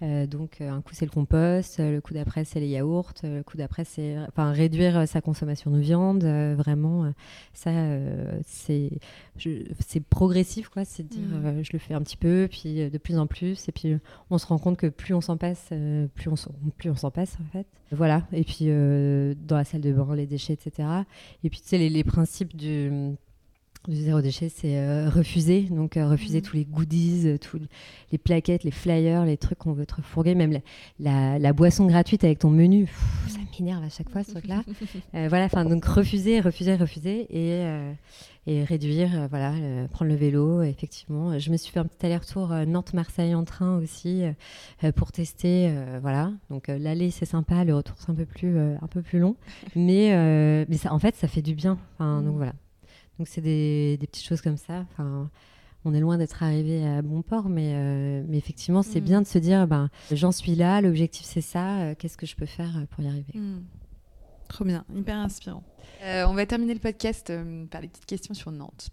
Euh, 0.00 0.26
donc 0.26 0.60
euh, 0.60 0.68
un 0.68 0.80
coup 0.80 0.94
c'est 0.94 1.04
le 1.04 1.12
compost, 1.12 1.78
euh, 1.78 1.92
le 1.92 2.00
coup 2.00 2.12
d'après 2.12 2.44
c'est 2.44 2.58
les 2.58 2.66
yaourts, 2.66 3.12
le 3.22 3.42
coup 3.42 3.56
d'après 3.56 3.84
c'est 3.84 4.16
enfin 4.26 4.50
réduire 4.50 5.06
sa 5.06 5.20
consommation 5.20 5.70
de 5.70 5.78
viande, 5.78 6.24
euh, 6.24 6.56
vraiment 6.58 7.12
ça 7.52 7.70
euh, 7.70 8.40
c'est 8.44 8.90
c'est 9.36 10.00
progressif 10.00 10.70
quoi, 10.70 10.84
c'est 10.84 11.04
de 11.04 11.08
dire 11.08 11.28
euh, 11.44 11.62
je 11.62 11.70
le 11.72 11.78
fais 11.78 11.94
un 11.94 12.00
petit 12.02 12.16
peu 12.16 12.48
puis 12.50 12.90
de 12.90 12.98
plus 12.98 13.16
en 13.16 13.28
plus 13.28 13.68
et 13.68 13.72
puis 13.72 13.94
on 14.28 14.38
se 14.38 14.46
rend 14.46 14.58
compte 14.58 14.76
que 14.76 14.88
plus 14.88 15.14
on 15.14 15.20
s'en 15.20 15.36
passe, 15.36 15.68
plus 16.16 16.28
on 16.28 16.34
s'en- 16.36 16.50
plus 16.78 16.90
on 16.90 16.96
s'en 16.96 17.12
passe 17.12 17.36
en 17.40 17.52
fait. 17.52 17.66
Voilà 17.92 18.26
et 18.32 18.42
puis 18.42 18.66
dans 18.66 19.56
la 19.56 19.62
salle 19.64 19.82
de 19.82 19.92
bain 19.92 20.16
les 20.16 20.26
déchets 20.26 20.54
etc. 20.54 20.88
Et 21.44 21.50
puis 21.50 21.60
tu 21.60 21.68
sais 21.68 21.78
les, 21.78 21.90
les 21.90 22.02
principes 22.02 22.56
du 22.56 22.90
du 23.88 23.96
zéro 23.96 24.20
déchet, 24.20 24.48
c'est 24.48 24.78
euh, 24.78 25.08
refuser. 25.10 25.62
Donc, 25.62 25.96
euh, 25.96 26.08
refuser 26.08 26.38
Mhm. 26.38 26.44
tous 26.44 26.56
les 26.56 26.64
goodies, 26.64 27.22
euh, 27.28 27.38
tous 27.38 27.58
les 28.12 28.18
plaquettes, 28.18 28.62
les 28.64 28.70
flyers, 28.70 29.24
les 29.24 29.36
trucs 29.36 29.58
qu'on 29.58 29.72
veut 29.72 29.86
te 29.86 29.96
refourguer, 29.96 30.34
même 30.34 30.52
la, 30.52 30.60
la- 31.00 31.38
la 31.38 31.52
boisson 31.52 31.86
gratuite 31.86 32.22
avec 32.24 32.38
ton 32.38 32.50
menu. 32.50 32.84
Pff, 32.84 33.24
ça 33.28 33.38
m'énerve 33.58 33.82
à 33.84 33.88
chaque 33.88 34.08
fois, 34.10 34.22
ce 34.24 34.30
truc-là. 34.32 34.62
Voilà, 35.28 35.46
enfin, 35.46 35.64
donc 35.64 35.84
refuser, 35.84 36.40
refuser, 36.40 36.74
refuser 36.76 37.26
et, 37.30 37.64
et 38.46 38.64
réduire, 38.64 39.28
voilà, 39.30 39.52
prendre 39.90 40.10
le 40.10 40.16
vélo, 40.16 40.62
effectivement. 40.62 41.38
Je 41.38 41.50
me 41.50 41.56
suis 41.56 41.72
fait 41.72 41.80
un 41.80 41.84
petit 41.86 42.06
aller-retour 42.06 42.48
Nantes-Marseille 42.66 43.34
en 43.34 43.44
train 43.44 43.76
aussi 43.78 44.22
pour 44.96 45.12
tester, 45.12 45.72
voilà. 46.00 46.32
Donc, 46.50 46.68
l'aller, 46.68 47.10
c'est 47.10 47.24
sympa, 47.26 47.64
le 47.64 47.74
retour, 47.74 47.96
c'est 47.98 48.10
un 48.10 48.14
peu 48.14 48.24
plus, 48.26 48.58
un 48.58 48.86
peu 48.90 49.02
plus 49.02 49.18
long. 49.18 49.36
Mais, 49.76 50.64
mais 50.68 50.76
ça, 50.76 50.92
en 50.92 50.98
fait, 50.98 51.14
ça 51.16 51.28
fait 51.28 51.42
du 51.42 51.54
bien. 51.54 51.78
Enfin. 51.98 52.22
Donc, 52.22 52.36
voilà. 52.36 52.52
Donc 53.18 53.28
c'est 53.28 53.40
des, 53.40 53.96
des 53.98 54.06
petites 54.06 54.24
choses 54.26 54.40
comme 54.40 54.56
ça. 54.56 54.84
Enfin, 54.92 55.30
on 55.84 55.94
est 55.94 56.00
loin 56.00 56.16
d'être 56.18 56.42
arrivé 56.42 56.86
à 56.86 57.02
bon 57.02 57.22
port, 57.22 57.48
mais, 57.48 57.72
euh, 57.74 58.24
mais 58.28 58.38
effectivement, 58.38 58.82
c'est 58.82 59.00
Mhm. 59.00 59.06
bien 59.06 59.22
de 59.22 59.26
se 59.26 59.38
dire, 59.38 59.66
ben, 59.66 59.90
j'en 60.12 60.32
suis 60.32 60.54
là, 60.54 60.80
l'objectif 60.80 61.24
c'est 61.26 61.40
ça, 61.40 61.80
euh, 61.80 61.94
qu'est-ce 61.98 62.16
que 62.16 62.26
je 62.26 62.36
peux 62.36 62.46
faire 62.46 62.76
euh, 62.78 62.86
pour 62.90 63.02
y 63.04 63.08
arriver 63.08 63.32
Hmm. 63.38 63.62
Trop 64.48 64.64
bien, 64.64 64.84
hyper 64.94 65.16
inspirant. 65.16 65.62
Euh, 66.04 66.26
on 66.28 66.34
va 66.34 66.44
terminer 66.46 66.74
le 66.74 66.80
podcast 66.80 67.32
par 67.70 67.80
les 67.80 67.88
petites 67.88 68.04
questions 68.06 68.34
sur 68.34 68.50
Nantes. 68.52 68.90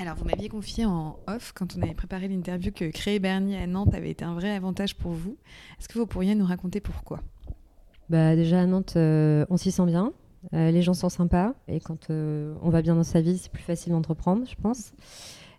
Alors, 0.00 0.14
vous 0.14 0.24
m'aviez 0.24 0.48
confié 0.48 0.84
en 0.84 1.18
off, 1.26 1.52
quand 1.52 1.76
on 1.76 1.82
avait 1.82 1.94
préparé 1.94 2.28
l'interview, 2.28 2.70
que 2.70 2.88
créer 2.90 3.18
Bernier 3.18 3.58
à 3.58 3.66
Nantes 3.66 3.92
avait 3.94 4.10
été 4.10 4.24
un 4.24 4.34
vrai 4.34 4.50
avantage 4.54 4.94
pour 4.94 5.10
vous. 5.10 5.36
Est-ce 5.80 5.88
que 5.88 5.98
vous 5.98 6.06
pourriez 6.06 6.36
nous 6.36 6.44
raconter 6.46 6.78
pourquoi? 6.80 7.20
Bah, 8.08 8.36
Déjà 8.36 8.60
à 8.60 8.66
Nantes, 8.66 8.92
on 8.96 9.56
s'y 9.56 9.72
sent 9.72 9.86
bien, 9.86 10.12
euh, 10.54 10.70
les 10.70 10.82
gens 10.82 10.94
sont 10.94 11.08
sympas, 11.08 11.54
et 11.68 11.80
quand 11.80 12.10
euh, 12.10 12.54
on 12.62 12.70
va 12.70 12.82
bien 12.82 12.94
dans 12.94 13.04
sa 13.04 13.20
vie, 13.20 13.38
c'est 13.38 13.50
plus 13.52 13.62
facile 13.62 13.92
d'entreprendre, 13.92 14.44
je 14.48 14.54
pense. 14.60 14.92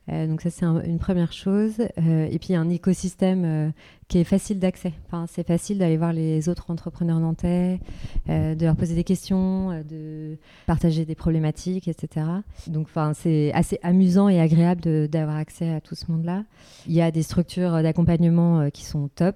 Euh, 0.08 0.26
donc 0.26 0.42
ça, 0.42 0.50
c'est 0.50 0.66
un- 0.66 0.82
une 0.82 0.98
première 0.98 1.32
chose. 1.32 1.74
Et 1.98 2.40
puis, 2.40 2.50
il 2.50 2.52
y 2.54 2.56
a 2.56 2.60
un 2.62 2.70
écosystème 2.70 3.72
qui 4.08 4.18
est 4.18 4.24
facile 4.24 4.58
d'accès. 4.58 4.94
Enfin, 5.06 5.26
c'est 5.30 5.46
facile 5.46 5.78
d'aller 5.78 5.98
voir 5.98 6.14
les 6.14 6.50
autres 6.50 6.72
entrepreneurs 6.72 7.20
nantais, 7.20 7.80
de 8.28 8.66
leur 8.66 8.76
poser 8.76 8.96
des 8.96 9.04
questions, 9.04 9.84
de 9.88 10.38
partager 10.66 11.06
des 11.06 11.14
problématiques, 11.14 11.88
etc. 11.88 12.26
Donc, 12.66 12.88
c'est 13.14 13.52
assez 13.54 13.78
amusant 13.84 14.30
et 14.30 14.40
agréable 14.42 15.08
d'avoir 15.10 15.36
accès 15.38 15.70
à 15.70 15.80
tout 15.80 15.94
ce 15.94 16.12
monde-là. 16.12 16.44
Il 16.88 16.94
y 16.94 17.02
a 17.02 17.12
des 17.12 17.22
structures 17.22 17.74
d'accompagnement 17.84 18.72
qui 18.72 18.86
sont 18.86 19.10
top. 19.14 19.36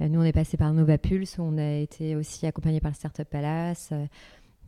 Euh, 0.00 0.08
nous, 0.08 0.20
on 0.20 0.24
est 0.24 0.32
passé 0.32 0.56
par 0.56 0.72
Nova 0.72 0.98
Pulse, 0.98 1.38
on 1.38 1.58
a 1.58 1.72
été 1.74 2.16
aussi 2.16 2.46
accompagné 2.46 2.80
par 2.80 2.90
le 2.90 2.94
Startup 2.94 3.28
Palace. 3.28 3.92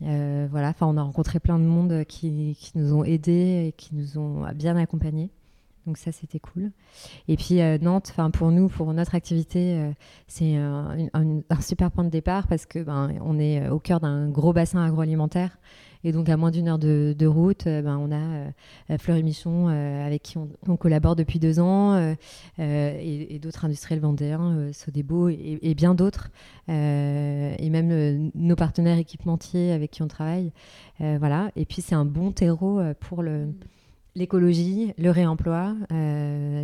Euh, 0.01 0.47
voilà, 0.49 0.69
enfin, 0.69 0.87
on 0.87 0.97
a 0.97 1.01
rencontré 1.03 1.39
plein 1.39 1.59
de 1.59 1.63
monde 1.63 2.03
qui, 2.05 2.57
nous 2.75 2.93
ont 2.93 3.03
aidés 3.03 3.67
et 3.67 3.71
qui 3.73 3.95
nous 3.95 4.17
ont 4.17 4.45
bien 4.53 4.75
accompagnés. 4.75 5.29
Donc 5.85 5.97
ça, 5.97 6.11
c'était 6.11 6.39
cool. 6.39 6.71
Et 7.27 7.35
puis 7.35 7.61
euh, 7.61 7.77
Nantes, 7.77 8.07
enfin 8.11 8.31
pour 8.31 8.51
nous, 8.51 8.69
pour 8.69 8.93
notre 8.93 9.15
activité, 9.15 9.91
c'est 10.27 10.55
un, 10.55 11.09
un- 11.13 11.61
super 11.61 11.91
point 11.91 12.05
de 12.05 12.09
départ 12.09 12.47
parce 12.47 12.65
que 12.65 12.79
ben 12.79 13.11
on 13.21 13.37
est 13.37 13.67
au 13.67 13.79
cœur 13.79 13.99
d'un 13.99 14.29
gros 14.29 14.53
bassin 14.53 14.81
agroalimentaire 14.85 15.57
et 16.03 16.11
donc 16.11 16.29
à 16.29 16.37
moins 16.37 16.51
d'une 16.51 16.67
heure 16.67 16.79
de, 16.79 17.25
route, 17.25 17.67
euh, 17.67 17.81
ben 17.81 17.97
on 17.97 18.11
a 18.11 18.15
euh, 18.15 18.97
Fleury 18.97 19.23
Michon 19.23 19.69
euh, 19.69 20.05
avec 20.05 20.23
qui 20.23 20.37
on, 20.37 20.77
collabore 20.77 21.15
depuis 21.15 21.39
deux 21.39 21.59
ans 21.59 22.13
et, 22.57 23.39
d'autres 23.41 23.65
industriels 23.65 23.99
vendéens, 23.99 24.71
Sodebo 24.73 25.29
et, 25.29 25.73
bien 25.75 25.95
d'autres 25.95 26.29
et 26.67 27.69
même 27.69 28.31
nos 28.35 28.55
partenaires 28.55 28.97
équipementiers 28.97 29.71
avec 29.71 29.91
qui 29.91 30.01
on 30.01 30.07
travaille. 30.07 30.51
Voilà. 30.99 31.51
Et 31.55 31.65
puis 31.65 31.81
c'est 31.81 31.95
un 31.95 32.05
bon 32.05 32.31
terreau 32.31 32.81
pour 32.99 33.23
l'écologie, 34.15 34.93
le 34.97 35.09
réemploi. 35.09 35.75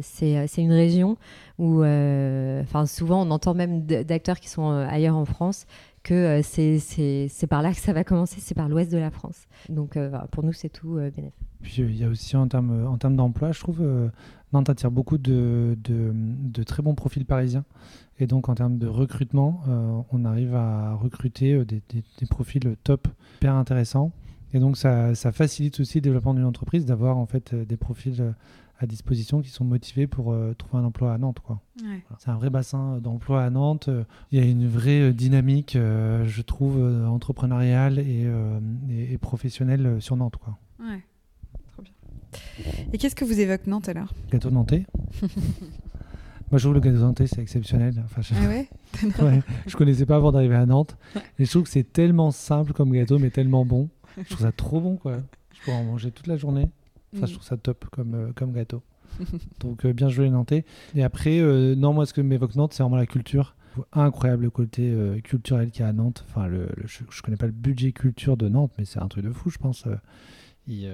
C'est 0.01 0.49
une 0.57 0.73
région 0.73 1.17
où, 1.57 1.83
enfin, 1.83 2.85
souvent, 2.85 3.25
on 3.25 3.31
entend 3.31 3.53
même 3.53 3.85
d'acteurs 3.85 4.39
qui 4.39 4.49
sont 4.49 4.69
ailleurs 4.69 5.15
en 5.15 5.25
France 5.25 5.65
que 6.03 6.13
euh, 6.13 6.41
c'est- 6.43 7.47
par 7.47 7.61
là 7.61 7.71
que 7.71 7.77
ça 7.79 7.93
va 7.93 8.03
commencer, 8.03 8.37
c'est 8.39 8.55
par 8.55 8.69
l'ouest 8.69 8.91
de 8.91 8.97
la 8.97 9.11
France. 9.11 9.47
Donc, 9.69 9.97
euh, 9.97 10.09
pour 10.31 10.43
nous, 10.43 10.53
c'est 10.53 10.69
tout 10.69 10.97
euh, 10.97 11.11
bénéfique. 11.11 11.35
Puis 11.61 11.75
il 11.79 11.97
y 11.97 12.03
a 12.03 12.07
aussi 12.07 12.37
en 12.37 12.47
termes 12.47 12.85
en 12.87 12.97
termes 12.97 13.15
d'emploi, 13.17 13.51
je 13.51 13.59
trouve, 13.59 13.83
Nantes 14.53 14.69
attire 14.69 14.91
beaucoup 14.91 15.17
de, 15.17 15.77
de, 15.83 16.63
très 16.63 16.81
bons 16.81 16.95
profils 16.95 17.25
parisiens. 17.25 17.65
Et 18.17 18.27
donc 18.27 18.47
en 18.47 18.55
termes 18.55 18.77
de 18.77 18.87
recrutement, 18.87 19.61
on 20.11 20.23
arrive 20.23 20.55
à 20.55 20.93
recruter 20.93 21.65
des, 21.65 21.81
des- 21.89 22.25
profils 22.29 22.77
top, 22.85 23.09
hyper 23.37 23.55
intéressants. 23.55 24.13
Et 24.53 24.59
donc 24.59 24.77
ça, 24.77 25.15
ça 25.15 25.33
facilite 25.33 25.81
aussi 25.81 25.97
le 25.97 26.01
développement 26.03 26.33
d'une 26.33 26.45
entreprise 26.45 26.85
d'avoir 26.85 27.17
en 27.17 27.25
fait 27.25 27.53
des 27.53 27.77
profils 27.77 28.33
à 28.81 28.85
disposition 28.87 29.41
qui 29.41 29.49
sont 29.49 29.65
motivés 29.65 30.07
pour 30.07 30.31
euh, 30.31 30.53
trouver 30.57 30.81
un 30.81 30.85
emploi 30.85 31.13
à 31.13 31.17
Nantes. 31.17 31.39
Quoi. 31.41 31.61
Ouais. 31.81 32.01
Voilà. 32.07 32.17
C'est 32.19 32.29
un 32.29 32.35
vrai 32.37 32.49
bassin 32.49 32.97
d'emploi 32.99 33.43
à 33.43 33.49
Nantes. 33.49 33.89
Euh, 33.89 34.03
Il 34.31 34.39
y 34.39 34.41
a 34.41 34.45
une 34.49 34.67
vraie 34.67 35.01
euh, 35.09 35.13
dynamique, 35.13 35.75
euh, 35.75 36.23
je 36.25 36.41
trouve, 36.41 36.77
euh, 36.79 37.05
entrepreneuriale 37.05 37.99
et, 37.99 38.23
euh, 38.25 38.59
et- 38.89 39.13
et 39.13 39.17
professionnelle 39.17 39.85
euh, 39.85 39.99
sur 39.99 40.15
Nantes. 40.15 40.37
Quoi. 40.37 40.57
Ouais. 40.79 41.03
Trop 41.73 41.81
bien. 41.83 41.91
Et 42.93 42.97
qu'est-ce 42.97 43.15
que 43.15 43.25
vous 43.25 43.39
évoque 43.39 43.67
Nantes 43.67 43.89
alors? 43.89 44.13
Gâteau 44.31 44.49
nantais. 44.49 44.85
Moi, 46.51 46.57
je 46.57 46.63
trouve 46.63 46.73
le 46.73 46.79
gâteau 46.79 46.97
nantais, 46.99 47.27
c'est 47.27 47.41
exceptionnel. 47.41 48.01
Enfin, 48.05 48.21
je... 48.21 48.33
Ah 48.35 48.47
ouais? 48.47 48.67
Ouais, 49.21 49.41
je 49.67 49.75
connaissais 49.75 50.05
pas 50.07 50.15
avant 50.15 50.31
d'arriver 50.31 50.55
à 50.55 50.65
Nantes. 50.65 50.97
Et 51.37 51.45
je 51.45 51.49
trouve 51.49 51.63
que 51.63 51.69
c'est 51.69 51.91
tellement 51.93 52.31
simple 52.31 52.73
comme 52.73 52.91
gâteau, 52.91 53.19
mais 53.19 53.29
tellement 53.29 53.65
bon. 53.65 53.89
Je 54.17 54.23
trouve 54.23 54.39
ça 54.41 54.51
trop 54.51 54.81
bon, 54.81 54.95
quoi. 54.97 55.17
Je 55.53 55.61
pourrais 55.63 55.77
en 55.77 55.83
manger 55.83 56.11
toute 56.11 56.25
la 56.27 56.37
journée. 56.37 56.69
Enfin, 57.15 57.25
je 57.25 57.31
Mm. 57.31 57.35
trouve 57.35 57.47
ça 57.47 57.57
top 57.57 57.85
comme, 57.91 58.13
euh, 58.15 58.31
comme 58.35 58.51
gâteau. 58.53 58.81
Donc, 59.59 59.85
euh, 59.85 59.93
bien 59.93 60.09
joué 60.09 60.25
les 60.25 60.31
Nantais. 60.31 60.65
Et 60.95 61.03
après, 61.03 61.39
euh, 61.39 61.75
non, 61.75 61.93
moi, 61.93 62.05
ce 62.05 62.13
que 62.13 62.21
m'évoque 62.21 62.55
Nantes, 62.55 62.73
c'est 62.73 62.83
vraiment 62.83 62.97
la 62.97 63.05
culture. 63.07 63.55
Incroyable 63.93 64.43
le 64.43 64.49
côté 64.49 64.91
euh, 64.91 65.19
culturel 65.21 65.71
qu'il 65.71 65.81
y 65.81 65.85
a 65.85 65.87
à 65.89 65.93
Nantes. 65.93 66.25
Enfin, 66.29 66.47
le, 66.47 66.67
le- 66.75 66.85
je, 66.87 66.99
je 67.09 67.21
connais 67.21 67.37
pas 67.37 67.45
le 67.45 67.51
budget 67.51 67.91
culture 67.91 68.35
de 68.37 68.49
Nantes, 68.49 68.71
mais 68.77 68.85
c'est 68.85 68.99
un 68.99 69.07
truc 69.07 69.23
de 69.25 69.31
fou, 69.31 69.49
je 69.49 69.57
pense. 69.57 69.85
Il, 70.67 70.87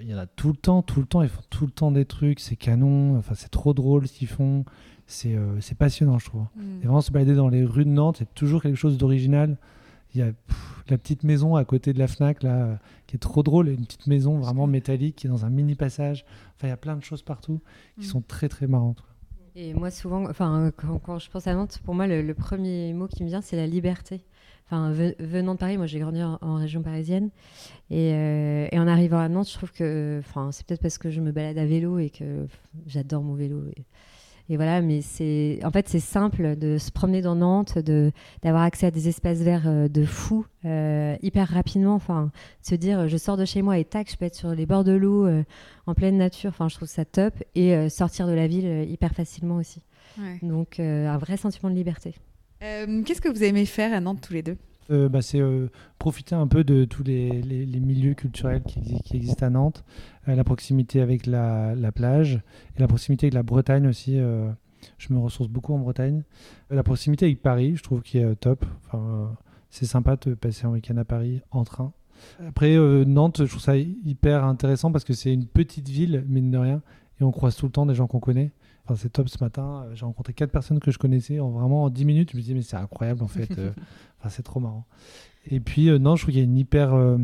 il 0.00 0.06
y 0.08 0.14
en 0.14 0.18
a 0.18 0.26
tout 0.26 0.48
le 0.48 0.56
temps, 0.56 0.82
tout 0.82 1.00
le 1.00 1.06
temps. 1.06 1.22
Ils 1.22 1.28
font 1.28 1.42
tout 1.50 1.66
le 1.66 1.72
temps 1.72 1.90
des 1.90 2.04
trucs. 2.06 2.40
C'est 2.40 2.56
canon. 2.56 3.16
Enfin, 3.18 3.34
c'est 3.34 3.50
trop 3.50 3.74
drôle 3.74 4.06
ce 4.06 4.12
qu'ils 4.14 4.28
font. 4.28 4.64
C'est 5.06 5.36
c'est 5.60 5.76
passionnant, 5.76 6.18
je 6.18 6.26
trouve. 6.26 6.44
Mm. 6.56 6.60
Et 6.82 6.84
vraiment 6.84 7.00
se 7.00 7.10
balader 7.10 7.34
dans 7.34 7.48
les 7.48 7.64
rues 7.64 7.84
de 7.84 7.90
Nantes, 7.90 8.16
c'est 8.18 8.34
toujours 8.34 8.62
quelque 8.62 8.76
chose 8.76 8.96
d'original. 8.98 9.56
Il 10.18 10.24
y 10.26 10.28
a 10.28 10.32
pff, 10.32 10.84
la 10.88 10.98
petite 10.98 11.22
maison 11.22 11.54
à 11.54 11.64
côté 11.64 11.92
de 11.92 11.98
la 11.98 12.08
Fnac 12.08 12.42
là, 12.42 12.56
euh, 12.56 12.74
qui 13.06 13.14
est 13.14 13.20
trop 13.20 13.44
drôle, 13.44 13.68
une 13.68 13.84
petite 13.84 14.08
maison 14.08 14.38
vraiment 14.38 14.66
métallique 14.66 15.14
qui 15.16 15.26
est 15.28 15.30
dans 15.30 15.44
un 15.44 15.50
mini 15.50 15.76
passage. 15.76 16.24
Enfin, 16.56 16.66
il 16.66 16.70
y 16.70 16.72
a 16.72 16.76
plein 16.76 16.96
de 16.96 17.04
choses 17.04 17.22
partout 17.22 17.60
qui 18.00 18.06
Mm. 18.06 18.10
sont 18.10 18.20
très 18.20 18.48
très 18.48 18.66
marrantes. 18.66 19.04
Et 19.54 19.74
moi, 19.74 19.90
souvent, 19.90 20.28
enfin, 20.28 20.72
quand, 20.76 21.18
je 21.18 21.30
pense 21.30 21.46
à 21.46 21.54
Nantes, 21.54 21.80
pour 21.84 21.94
moi, 21.94 22.06
le, 22.06 22.34
premier 22.34 22.92
mot 22.92 23.06
qui 23.06 23.22
me 23.22 23.28
vient, 23.28 23.40
c'est 23.40 23.56
la 23.56 23.66
liberté. 23.66 24.24
Enfin, 24.66 24.92
venant 24.92 25.54
de 25.54 25.58
Paris, 25.58 25.76
moi, 25.78 25.86
j'ai 25.86 25.98
grandi 25.98 26.22
en, 26.22 26.54
région 26.56 26.82
parisienne. 26.82 27.30
Et, 27.90 28.10
et, 28.10 28.78
en 28.78 28.86
arrivant 28.86 29.18
à 29.18 29.28
Nantes, 29.28 29.48
je 29.48 29.54
trouve 29.54 29.72
que, 29.72 30.20
enfin, 30.20 30.52
c'est 30.52 30.64
peut-être 30.64 30.82
parce 30.82 30.98
que 30.98 31.10
je 31.10 31.20
me 31.20 31.32
balade 31.32 31.58
à 31.58 31.66
vélo 31.66 31.98
et 31.98 32.10
que 32.10 32.46
j'adore 32.86 33.22
mon 33.22 33.34
vélo. 33.34 33.64
Et, 33.76 33.84
et 34.50 34.56
voilà, 34.56 34.80
mais 34.80 35.02
c'est 35.02 35.60
en 35.62 35.70
fait 35.70 35.88
c'est 35.88 36.00
simple 36.00 36.56
de 36.56 36.78
se 36.78 36.90
promener 36.90 37.20
dans 37.20 37.34
Nantes, 37.34 37.78
de 37.78 38.12
d'avoir 38.42 38.62
accès 38.62 38.86
à 38.86 38.90
des 38.90 39.08
espaces 39.08 39.40
verts 39.40 39.66
euh, 39.66 39.88
de 39.88 40.04
fou 40.04 40.46
euh, 40.64 41.16
hyper 41.22 41.48
rapidement. 41.48 41.94
Enfin, 41.94 42.30
se 42.62 42.74
dire 42.74 43.08
je 43.08 43.16
sors 43.18 43.36
de 43.36 43.44
chez 43.44 43.60
moi 43.60 43.78
et 43.78 43.84
tac, 43.84 44.10
je 44.10 44.16
peux 44.16 44.24
être 44.24 44.34
sur 44.34 44.54
les 44.54 44.64
bords 44.64 44.84
de 44.84 44.92
l'eau 44.92 45.26
euh, 45.26 45.44
en 45.86 45.94
pleine 45.94 46.16
nature. 46.16 46.48
Enfin, 46.48 46.68
je 46.68 46.76
trouve 46.76 46.88
ça 46.88 47.04
top 47.04 47.34
et 47.54 47.88
sortir 47.90 48.26
de 48.26 48.32
la 48.32 48.46
ville 48.46 48.88
hyper 48.88 49.12
facilement 49.14 49.56
aussi. 49.56 49.82
Donc 50.42 50.80
un 50.80 51.18
vrai 51.18 51.36
sentiment 51.36 51.70
de 51.70 51.76
liberté. 51.76 52.14
Qu'est-ce 52.60 53.20
que 53.20 53.28
vous 53.28 53.44
aimez 53.44 53.66
faire 53.66 53.92
à 53.92 54.00
Nantes 54.00 54.20
tous 54.20 54.32
les 54.32 54.42
deux? 54.42 54.56
Euh, 54.90 55.08
bah, 55.08 55.20
c'est 55.20 55.40
euh, 55.40 55.68
profiter 55.98 56.34
un 56.34 56.46
peu 56.46 56.64
de 56.64 56.84
tous 56.84 57.02
les, 57.02 57.42
les, 57.42 57.80
milieux 57.80 58.14
culturels 58.14 58.62
qui, 58.62 58.80
existent 59.14 59.46
à 59.46 59.50
Nantes, 59.50 59.84
euh, 60.28 60.34
la 60.34 60.44
proximité 60.44 61.00
avec 61.02 61.26
la, 61.26 61.74
la, 61.74 61.92
plage 61.92 62.40
et 62.76 62.80
la 62.80 62.88
proximité 62.88 63.26
avec 63.26 63.34
la 63.34 63.42
Bretagne 63.42 63.86
aussi. 63.86 64.16
je 64.16 65.12
me 65.12 65.18
ressource 65.18 65.48
beaucoup 65.48 65.74
en 65.74 65.78
Bretagne. 65.78 66.22
la 66.70 66.82
proximité 66.82 67.26
avec 67.26 67.42
Paris, 67.42 67.76
je 67.76 67.82
trouve 67.82 68.02
qui 68.02 68.18
est 68.18 68.34
top. 68.36 68.64
Enfin, 68.86 69.36
c'est 69.70 69.86
sympa 69.86 70.16
de 70.16 70.34
passer 70.34 70.66
un 70.66 70.70
week-end 70.70 70.96
à 70.96 71.04
Paris 71.04 71.42
en 71.50 71.64
train. 71.64 71.92
Après, 72.46 72.76
Nantes, 73.04 73.44
je 73.44 73.50
trouve 73.50 73.60
ça 73.60 73.76
hyper 73.76 74.44
intéressant 74.44 74.90
parce 74.90 75.04
que 75.04 75.12
c'est 75.12 75.32
une 75.32 75.46
petite 75.46 75.88
ville, 75.88 76.24
mine 76.28 76.50
de 76.50 76.58
rien, 76.58 76.82
et 77.20 77.24
on 77.24 77.30
croise 77.30 77.56
tout 77.56 77.66
le 77.66 77.72
temps 77.72 77.86
des 77.86 77.94
gens 77.94 78.06
qu'on 78.06 78.20
connaît. 78.20 78.52
Enfin, 78.88 78.98
c'est 78.98 79.10
top 79.10 79.28
ce 79.28 79.36
matin. 79.44 79.86
J'ai 79.92 80.06
rencontré 80.06 80.32
quatre 80.32 80.50
personnes 80.50 80.80
que 80.80 80.90
je 80.90 80.98
connaissais 80.98 81.40
en 81.40 81.50
vraiment 81.50 81.84
en 81.84 81.90
10 81.90 82.06
minutes. 82.06 82.30
Je 82.32 82.36
me 82.38 82.40
disais, 82.40 82.54
mais 82.54 82.62
c'est 82.62 82.76
incroyable 82.76 83.22
en 83.22 83.28
fait. 83.28 83.48
Enfin, 84.20 84.30
c'est 84.30 84.42
trop 84.42 84.58
marrant. 84.58 84.84
Et 85.46 85.60
puis, 85.60 85.90
euh, 85.90 85.98
non, 85.98 86.16
je 86.16 86.22
trouve 86.22 86.32
qu'il 86.32 86.40
y 86.40 86.42
a 86.42 86.44
une 86.44 86.56
hyper. 86.56 86.92
Euh, 86.92 87.18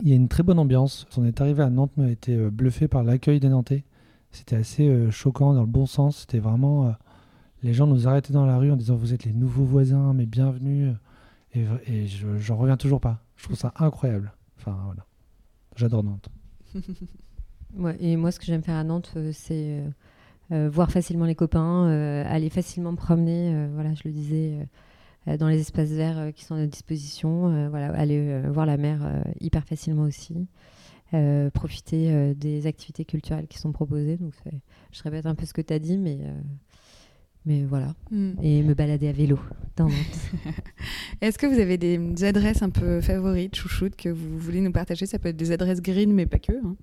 il 0.00 0.08
y 0.08 0.12
a 0.12 0.14
une 0.14 0.28
très 0.28 0.42
bonne 0.42 0.58
ambiance. 0.58 1.06
On 1.18 1.24
est 1.26 1.40
arrivé 1.40 1.62
à 1.62 1.68
Nantes, 1.68 1.90
on 1.98 2.04
a 2.04 2.10
été 2.10 2.34
euh, 2.34 2.50
bluffé 2.50 2.88
par 2.88 3.02
l'accueil 3.02 3.40
des 3.40 3.50
Nantais. 3.50 3.84
C'était 4.30 4.56
assez 4.56 5.10
choquant 5.10 5.52
dans 5.52 5.62
le 5.62 5.66
bon 5.66 5.84
sens. 5.84 6.18
C'était 6.20 6.38
vraiment. 6.38 6.94
les 7.62 7.74
gens 7.74 7.86
nous 7.86 8.06
arrêtaient 8.06 8.32
dans 8.32 8.46
la 8.46 8.56
rue 8.56 8.70
en 8.70 8.76
disant 8.76 8.94
Vous 8.94 9.12
êtes 9.12 9.24
les 9.24 9.32
nouveaux 9.32 9.64
voisins, 9.64 10.12
mais 10.14 10.26
bienvenue. 10.26 10.92
Et, 11.54 11.64
et 11.86 12.06
j'en 12.38 12.56
reviens 12.56 12.76
toujours 12.76 13.00
pas. 13.00 13.22
Je 13.36 13.44
trouve 13.44 13.56
ça 13.56 13.72
incroyable. 13.76 14.32
Enfin, 14.58 14.78
voilà. 14.84 15.04
J'adore 15.76 16.04
Nantes. 16.04 16.28
ouais, 17.76 17.96
et 18.00 18.16
moi, 18.16 18.30
ce 18.30 18.38
que 18.38 18.46
j'aime 18.46 18.62
faire 18.62 18.76
à 18.76 18.84
Nantes, 18.84 19.16
c'est 19.32 19.82
voir 20.50 20.90
facilement 20.90 21.26
les 21.26 21.34
copains, 21.34 21.86
aller 22.24 22.50
facilement 22.50 22.92
me 22.92 22.96
promener. 22.96 23.68
voilà, 23.74 23.94
je 23.94 24.02
le 24.04 24.12
disais 24.12 24.58
euh, 25.28 25.36
dans 25.36 25.48
les 25.48 25.60
espaces 25.60 25.90
verts 25.90 26.18
euh, 26.18 26.30
qui 26.30 26.44
sont 26.44 26.54
à 26.54 26.58
notre 26.58 26.70
disposition. 26.70 27.52
Euh, 27.52 27.68
voilà, 27.68 27.92
aller 27.92 28.40
voir 28.48 28.66
la 28.66 28.76
mer 28.76 29.00
hyper 29.40 29.64
facilement 29.64 30.04
aussi. 30.04 30.46
profiter 31.54 32.34
des 32.34 32.66
activités 32.66 33.04
culturelles 33.04 33.46
qui 33.46 33.58
sont 33.58 33.72
proposées. 33.72 34.16
Donc, 34.16 34.34
je 34.92 35.02
répète 35.02 35.26
un 35.26 35.34
peu 35.34 35.46
ce 35.46 35.54
que 35.54 35.62
tu 35.62 35.72
as 35.72 35.78
dit, 35.78 35.96
mais, 35.96 36.18
mais 37.46 37.64
voilà. 37.64 37.94
Hmm. 38.10 38.32
Et 38.42 38.62
me 38.62 38.74
balader 38.74 39.08
à 39.08 39.12
vélo 39.12 39.38
dans 39.76 39.88
Est-ce 41.20 41.38
que 41.38 41.46
vous 41.46 41.58
avez 41.58 41.78
des 41.78 42.24
adresses 42.24 42.62
un 42.62 42.70
peu 42.70 43.00
favorites, 43.00 43.54
chouchoutes, 43.54 43.96
que 43.96 44.10
vous 44.10 44.38
voulez 44.38 44.60
nous 44.60 44.72
partager? 44.72 45.06
Ça 45.06 45.18
peut 45.18 45.30
être 45.30 45.36
des 45.36 45.50
adresses 45.50 45.80
green, 45.80 46.12
mais 46.12 46.26
pas 46.26 46.38
que. 46.38 46.52
Hein. 46.52 46.76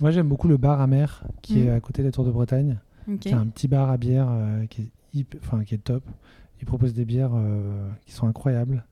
Moi, 0.00 0.12
j'aime 0.12 0.28
beaucoup 0.28 0.46
le 0.46 0.58
bar 0.58 0.80
à 0.80 0.86
mer 0.86 1.24
qui 1.42 1.60
est 1.60 1.70
hmm. 1.70 1.74
à 1.74 1.80
côté 1.80 2.02
de 2.02 2.08
la 2.08 2.12
Tour 2.12 2.24
de 2.24 2.30
Bretagne. 2.30 2.78
C'est 3.20 3.32
un 3.32 3.46
petit 3.46 3.68
bar 3.68 3.90
à 3.90 3.96
bière 3.96 4.28
qui, 4.68 4.90
est 5.14 5.36
enfin, 5.36 5.64
qui 5.64 5.74
est 5.74 5.78
top. 5.78 6.02
Ils 6.60 6.66
proposent 6.66 6.94
des 6.94 7.04
bières 7.04 7.34
euh, 7.34 7.88
qui 8.06 8.12
sont 8.12 8.26
incroyables. 8.26 8.84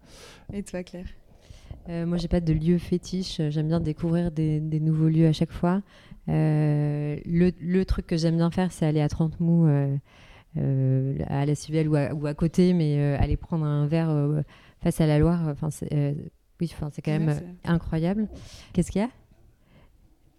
Et 0.52 0.62
toi, 0.62 0.82
Claire? 0.82 1.06
Euh, 1.88 2.06
moi, 2.06 2.18
j'ai 2.18 2.28
pas 2.28 2.40
de 2.40 2.52
lieu 2.52 2.78
fétiche. 2.78 3.40
J'aime 3.48 3.68
bien 3.68 3.80
découvrir 3.80 4.30
des, 4.30 4.60
nouveaux 4.60 5.08
lieux 5.08 5.26
à 5.26 5.32
chaque 5.32 5.52
fois. 5.52 5.82
Euh, 6.28 7.16
le, 7.24 7.84
truc 7.84 8.06
que 8.06 8.16
j'aime 8.16 8.36
bien 8.36 8.50
faire, 8.50 8.72
c'est 8.72 8.86
aller 8.86 9.00
à 9.00 9.08
30 9.08 9.40
mous 9.40 9.66
à 10.56 11.46
la 11.46 11.54
Civelle 11.54 11.88
ou 11.88 11.96
à, 11.96 12.12
ou 12.14 12.26
à 12.26 12.34
côté, 12.34 12.72
mais 12.74 13.02
aller 13.16 13.36
prendre 13.36 13.64
un 13.64 13.86
verre 13.86 14.44
face 14.80 15.00
à 15.00 15.06
la 15.06 15.18
Loire. 15.18 15.48
Enfin, 15.48 15.68
oui, 16.60 16.70
enfin, 16.72 16.90
c'est 16.92 17.02
quand 17.02 17.18
même 17.18 17.40
incroyable. 17.64 18.28
Qu'est-ce 18.72 18.90
qu'il 18.90 19.02
y 19.02 19.04
a? 19.04 19.10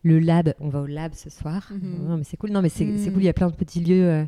Le 0.06 0.20
lab. 0.20 0.54
On 0.60 0.70
va 0.70 0.82
au 0.82 0.86
lab 0.86 1.14
ce 1.14 1.30
soir. 1.30 1.72
Mhm. 1.72 2.08
Non, 2.08 2.18
mais 2.18 2.24
c'est 2.24 2.38
cool. 2.38 2.52
Non, 2.52 2.62
mais 2.62 2.70
c'est 2.70 2.86
mhm. 2.86 3.12
cool. 3.12 3.24
Il 3.24 3.26
y 3.26 3.30
a 3.30 3.34
plein 3.34 3.50
de 3.50 3.56
petits 3.56 3.84
lieux 3.84 4.26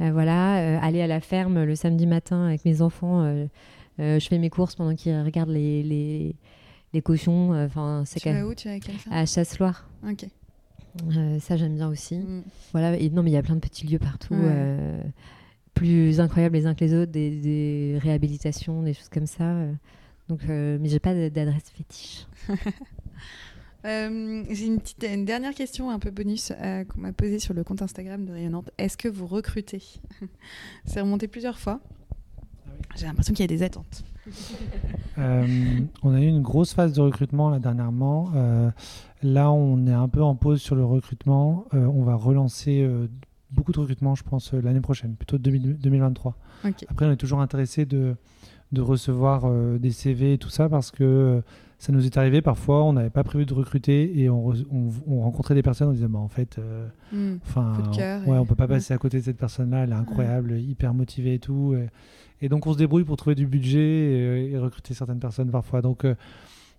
euh, 0.00 0.10
voilà, 0.10 0.58
euh, 0.58 0.78
aller 0.82 1.00
à 1.02 1.06
la 1.06 1.20
ferme 1.20 1.62
le 1.62 1.76
samedi 1.76 2.06
matin 2.06 2.46
avec 2.46 2.64
mes 2.64 2.82
enfants. 2.82 3.22
Euh, 3.22 3.46
je 3.98 4.26
fais 4.26 4.38
mes 4.38 4.50
courses 4.50 4.74
pendant 4.74 4.94
qu'ils 4.94 5.20
regardent 5.20 5.50
les, 5.50 5.82
les, 5.82 6.36
les 6.92 7.02
cochons. 7.02 7.54
Enfin, 7.54 8.02
c'est 8.04 8.20
tu 8.20 8.28
vas 8.28 8.46
où 8.46 8.54
tu 8.54 8.68
vas 8.68 8.76
À 9.10 9.24
Chasse-Loire. 9.24 9.88
Ok. 10.08 10.26
ça 11.40 11.56
j'aime 11.56 11.76
bien 11.76 11.88
aussi. 11.88 12.18
Mm. 12.18 12.42
Voilà, 12.72 12.96
et 12.96 13.08
non 13.10 13.22
mais 13.22 13.30
il 13.30 13.34
y 13.34 13.38
a 13.38 13.42
plein 13.42 13.54
de 13.54 13.60
petits 13.60 13.86
lieux 13.86 14.00
partout, 14.00 14.34
plus 15.74 16.20
incroyables 16.20 16.56
les 16.56 16.66
uns 16.66 16.74
que 16.74 16.84
les 16.84 16.94
autres, 16.94 17.12
des, 17.12 17.30
des 17.30 17.98
réhabilitations, 18.00 18.82
des 18.82 18.94
choses 18.94 19.08
comme 19.08 19.26
ça. 19.26 19.54
donc, 20.28 20.40
mais 20.48 20.88
j'ai 20.88 21.00
pas 21.00 21.14
d'adresse 21.14 21.70
fétiche. 21.70 22.26
Euh, 23.84 24.44
j'ai 24.50 24.66
une 24.66 24.80
petite 24.80 25.04
une 25.12 25.24
dernière 25.24 25.54
question 25.54 25.90
un 25.90 25.98
peu 25.98 26.10
bonus 26.10 26.52
euh, 26.58 26.84
qu'on 26.84 27.00
m'a 27.00 27.12
posée 27.12 27.38
sur 27.38 27.52
le 27.52 27.64
compte 27.64 27.82
Instagram 27.82 28.24
de 28.24 28.32
Rayonnante. 28.32 28.70
Est-ce 28.78 28.96
que 28.96 29.08
vous 29.08 29.26
recrutez? 29.26 29.82
C'est 30.86 31.00
remonté 31.00 31.28
plusieurs 31.28 31.58
fois. 31.58 31.80
Ah 32.66 32.94
j'ai 32.96 33.06
l'impression 33.06 33.34
qu'il 33.34 33.42
y 33.42 33.44
a 33.44 33.48
des 33.48 33.62
attentes. 33.62 34.04
Euh, 35.16 35.46
on 36.02 36.12
a 36.12 36.20
eu 36.20 36.26
une 36.26 36.42
grosse 36.42 36.74
phase 36.74 36.92
de 36.92 37.00
recrutement 37.00 37.48
là 37.48 37.60
dernièrement. 37.60 38.32
là, 39.22 39.52
on 39.52 39.86
est 39.86 39.92
un 39.92 40.08
peu 40.08 40.20
en 40.24 40.34
pause 40.34 40.60
sur 40.60 40.74
le 40.74 40.84
recrutement. 40.84 41.66
on 41.72 42.02
va 42.02 42.16
relancer 42.16 42.84
beaucoup 43.52 43.70
de 43.70 43.78
recrutement, 43.78 44.16
je 44.16 44.24
pense, 44.24 44.52
l'année 44.52 44.80
prochaine, 44.80 45.14
plutôt 45.14 45.38
2023. 45.38 46.36
Après, 46.88 47.06
on 47.06 47.12
est 47.12 47.16
toujours 47.16 47.42
intéressé 47.42 47.86
de, 47.86 48.16
de 48.72 48.80
recevoir 48.80 49.48
des 49.78 49.92
CV 49.92 50.32
et 50.32 50.38
tout 50.38 50.50
ça 50.50 50.68
parce 50.68 50.90
que 50.90 51.44
ça 51.84 51.92
nous 51.92 52.06
est 52.06 52.16
arrivé 52.16 52.40
parfois, 52.40 52.82
on 52.82 52.94
n'avait 52.94 53.10
pas 53.10 53.24
prévu 53.24 53.44
de 53.44 53.52
recruter 53.52 54.18
et 54.18 54.30
on, 54.30 54.54
rencontrait 55.20 55.54
des 55.54 55.62
personnes, 55.62 55.88
on 55.88 55.92
disait 55.92 56.08
bah, 56.08 56.18
en 56.18 56.28
fait, 56.28 56.56
euh, 56.58 56.88
hmm. 57.12 57.40
enfin, 57.46 57.74
ouais, 58.26 58.38
on 58.38 58.46
peut 58.46 58.54
pas 58.54 58.66
passer 58.66 58.94
à 58.94 58.96
côté 58.96 59.18
de 59.18 59.22
cette 59.22 59.36
personne-là, 59.36 59.84
elle 59.84 59.90
est 59.90 59.94
incroyable, 59.94 60.58
hyper 60.58 60.94
motivée 60.94 61.34
et 61.34 61.38
tout. 61.38 61.76
Et, 62.40 62.48
donc 62.48 62.66
on 62.66 62.72
se 62.72 62.78
débrouille 62.78 63.04
pour 63.04 63.18
trouver 63.18 63.34
du 63.34 63.46
budget 63.46 64.50
et, 64.50 64.58
recruter 64.58 64.94
certaines 64.94 65.18
personnes 65.18 65.50
parfois. 65.50 65.82
Donc, 65.82 66.06
euh, 66.06 66.14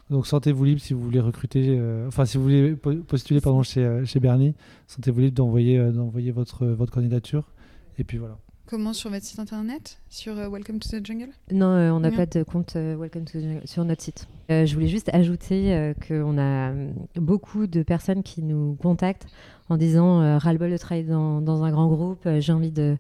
donc 0.10 0.26
sentez-vous 0.26 0.66
libre 0.66 0.82
si 0.82 0.96
vous 0.96 1.04
voulez 1.04 1.20
recruter, 1.20 1.78
euh, 1.78 2.08
enfin 2.08 2.26
si 2.26 2.38
vous 2.38 2.44
voulez 2.44 2.76
postuler 2.76 3.42
pardon, 3.42 3.62
chez, 3.62 4.02
chez 4.06 4.20
Bernie, 4.20 4.56
sentez-vous 4.88 5.20
libre 5.20 5.36
d'envoyer 5.36 5.92
d'envoyer 5.92 6.32
votre, 6.32 6.66
votre 6.66 6.92
candidature. 6.92 7.52
Et 8.00 8.04
puis 8.04 8.18
voilà. 8.18 8.40
Comment 8.68 8.94
sur 8.94 9.12
votre 9.12 9.24
site 9.24 9.38
internet 9.38 10.00
Sur 10.10 10.40
euh, 10.40 10.50
Welcome 10.50 10.80
to 10.80 10.90
the 10.90 11.06
Jungle 11.06 11.30
Non, 11.52 11.68
euh, 11.68 11.92
on 11.92 12.00
n'a 12.00 12.10
pas 12.10 12.26
de 12.26 12.42
compte 12.42 12.76
euh, 12.76 12.96
Welcome 12.96 13.26
to 13.26 13.38
the 13.38 13.44
Jungle 13.44 13.62
sur 13.68 13.86
notre 13.86 14.02
site. 14.02 14.28
je 14.50 14.74
voulais 14.74 14.88
juste 14.88 15.12
ajouter 15.14 15.94
qu'on 16.08 16.40
a 16.40 16.72
beaucoup 17.16 17.68
de 17.68 17.84
personnes 17.84 18.24
qui 18.24 18.42
nous 18.42 18.76
contactent 18.82 19.28
en 19.70 19.78
disant 19.78 20.40
ras-le-bol 20.40 20.72
de 20.72 20.78
travailler 20.78 21.08
dans, 21.08 21.42
dans, 21.42 21.64
un 21.64 21.70
grand 21.70 21.88
groupe, 21.88 22.28
j'ai 22.40 22.54
envie 22.54 22.72
de, 22.72 22.98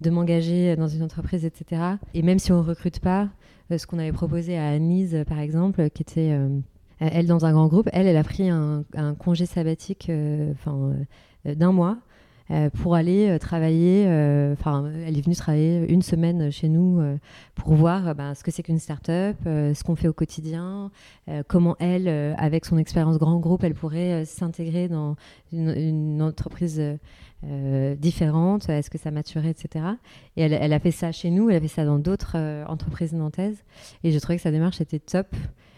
de 0.00 0.10
m'engager 0.10 0.76
dans 0.76 0.86
une 0.86 1.02
entreprise, 1.02 1.44
etc. 1.44 1.82
Et 2.14 2.22
même 2.22 2.38
si 2.38 2.52
on 2.52 2.62
ne 2.62 2.66
recrute 2.68 3.00
pas, 3.00 3.28
ce 3.76 3.86
qu'on 3.88 3.98
avait 3.98 4.12
proposé 4.12 4.56
à 4.56 4.68
Anise, 4.68 5.24
par 5.26 5.40
exemple, 5.40 5.90
qui 5.90 6.02
était 6.02 6.38
elle 7.00 7.26
dans 7.26 7.44
un 7.44 7.52
grand 7.52 7.66
groupe, 7.66 7.88
elle, 7.92 8.06
elle 8.06 8.16
a 8.16 8.24
pris 8.24 8.48
un, 8.50 8.84
un 8.94 9.14
congé 9.14 9.46
sabbatique 9.46 10.12
d'un 11.44 11.72
mois 11.72 11.98
pour 12.80 12.94
aller 12.94 13.28
euh, 13.28 13.38
travailler. 13.38 14.06
Euh, 14.06 14.54
enfin, 14.54 14.90
elle 15.06 15.18
est 15.18 15.20
venue 15.20 15.36
travailler 15.36 15.90
une 15.92 16.02
semaine 16.02 16.50
chez 16.50 16.68
nous 16.68 17.00
pour 17.54 17.74
voir 17.74 18.14
ben, 18.14 18.34
ce 18.34 18.42
que 18.42 18.50
c'est 18.50 18.62
qu'une 18.62 18.78
start-up, 18.78 19.36
ce 19.44 19.84
qu'on 19.84 19.96
fait 19.96 20.08
au 20.08 20.12
quotidien, 20.12 20.90
comment 21.46 21.76
elle, 21.78 22.08
avec 22.38 22.64
son 22.64 22.78
expérience 22.78 23.18
grand 23.18 23.38
groupe, 23.38 23.64
elle 23.64 23.74
pourrait 23.74 24.24
s'intégrer 24.24 24.88
dans 24.88 25.16
une, 25.52 26.22
entreprise 26.22 26.82
différente, 27.98 28.68
est-ce 28.68 28.90
que 28.90 28.98
ça 28.98 29.10
maturait, 29.10 29.50
etc. 29.50 29.84
Et 30.36 30.42
elle, 30.42 30.72
a 30.72 30.80
fait 30.80 30.90
ça 30.90 31.12
chez 31.12 31.30
nous, 31.30 31.50
elle 31.50 31.56
a 31.56 31.60
fait 31.60 31.68
ça 31.68 31.84
dans 31.84 31.98
d'autres 31.98 32.36
entreprises 32.66 33.12
nantaises. 33.12 33.62
Et 34.04 34.12
je 34.12 34.18
trouvais 34.18 34.36
que 34.36 34.42
sa 34.42 34.50
démarche 34.50 34.80
était 34.80 34.98
top. 34.98 35.28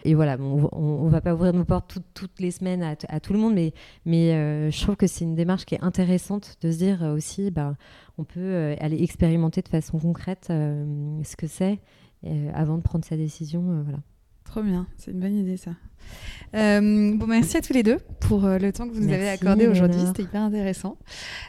Et 0.03 0.15
voilà, 0.15 0.37
on, 0.39 1.05
ne 1.05 1.09
va 1.09 1.21
pas 1.21 1.33
ouvrir 1.33 1.53
nos 1.53 1.65
portes 1.65 1.97
toutes 2.13 2.39
les 2.39 2.51
semaines 2.51 2.83
à, 3.07 3.19
tout 3.19 3.33
le 3.33 3.39
monde, 3.39 3.53
mais, 4.05 4.33
euh, 4.33 4.71
je 4.71 4.81
trouve 4.81 4.95
que 4.95 5.07
c'est 5.07 5.25
une 5.25 5.35
démarche 5.35 5.65
qui 5.65 5.75
est 5.75 5.81
intéressante 5.83 6.57
de 6.61 6.71
se 6.71 6.77
dire 6.77 7.03
euh, 7.03 7.15
aussi, 7.15 7.51
bah, 7.51 7.75
on 8.17 8.23
peut 8.23 8.39
euh, 8.39 8.75
aller 8.79 9.01
expérimenter 9.03 9.61
de 9.61 9.69
façon 9.69 9.99
concrète 9.99 10.47
ce 10.49 11.35
que 11.35 11.47
c'est 11.47 11.79
avant 12.53 12.77
de 12.77 12.83
prendre 12.83 13.03
sa 13.03 13.17
décision. 13.17 13.83
Trop 14.51 14.61
bien, 14.63 14.85
c'est 14.97 15.11
une 15.11 15.19
bonne 15.21 15.35
idée 15.35 15.55
ça. 15.55 15.71
Euh, 16.55 17.15
bon, 17.15 17.25
merci 17.25 17.55
à 17.55 17.61
tous 17.61 17.71
les 17.71 17.83
deux 17.83 17.99
pour 18.19 18.43
euh, 18.43 18.57
le 18.57 18.73
temps 18.73 18.85
que 18.85 18.93
vous 18.93 18.99
nous 18.99 19.13
avez 19.13 19.29
accordé 19.29 19.65
aujourd'hui. 19.67 20.01
C'était 20.07 20.23
hyper 20.23 20.41
intéressant. 20.41 20.97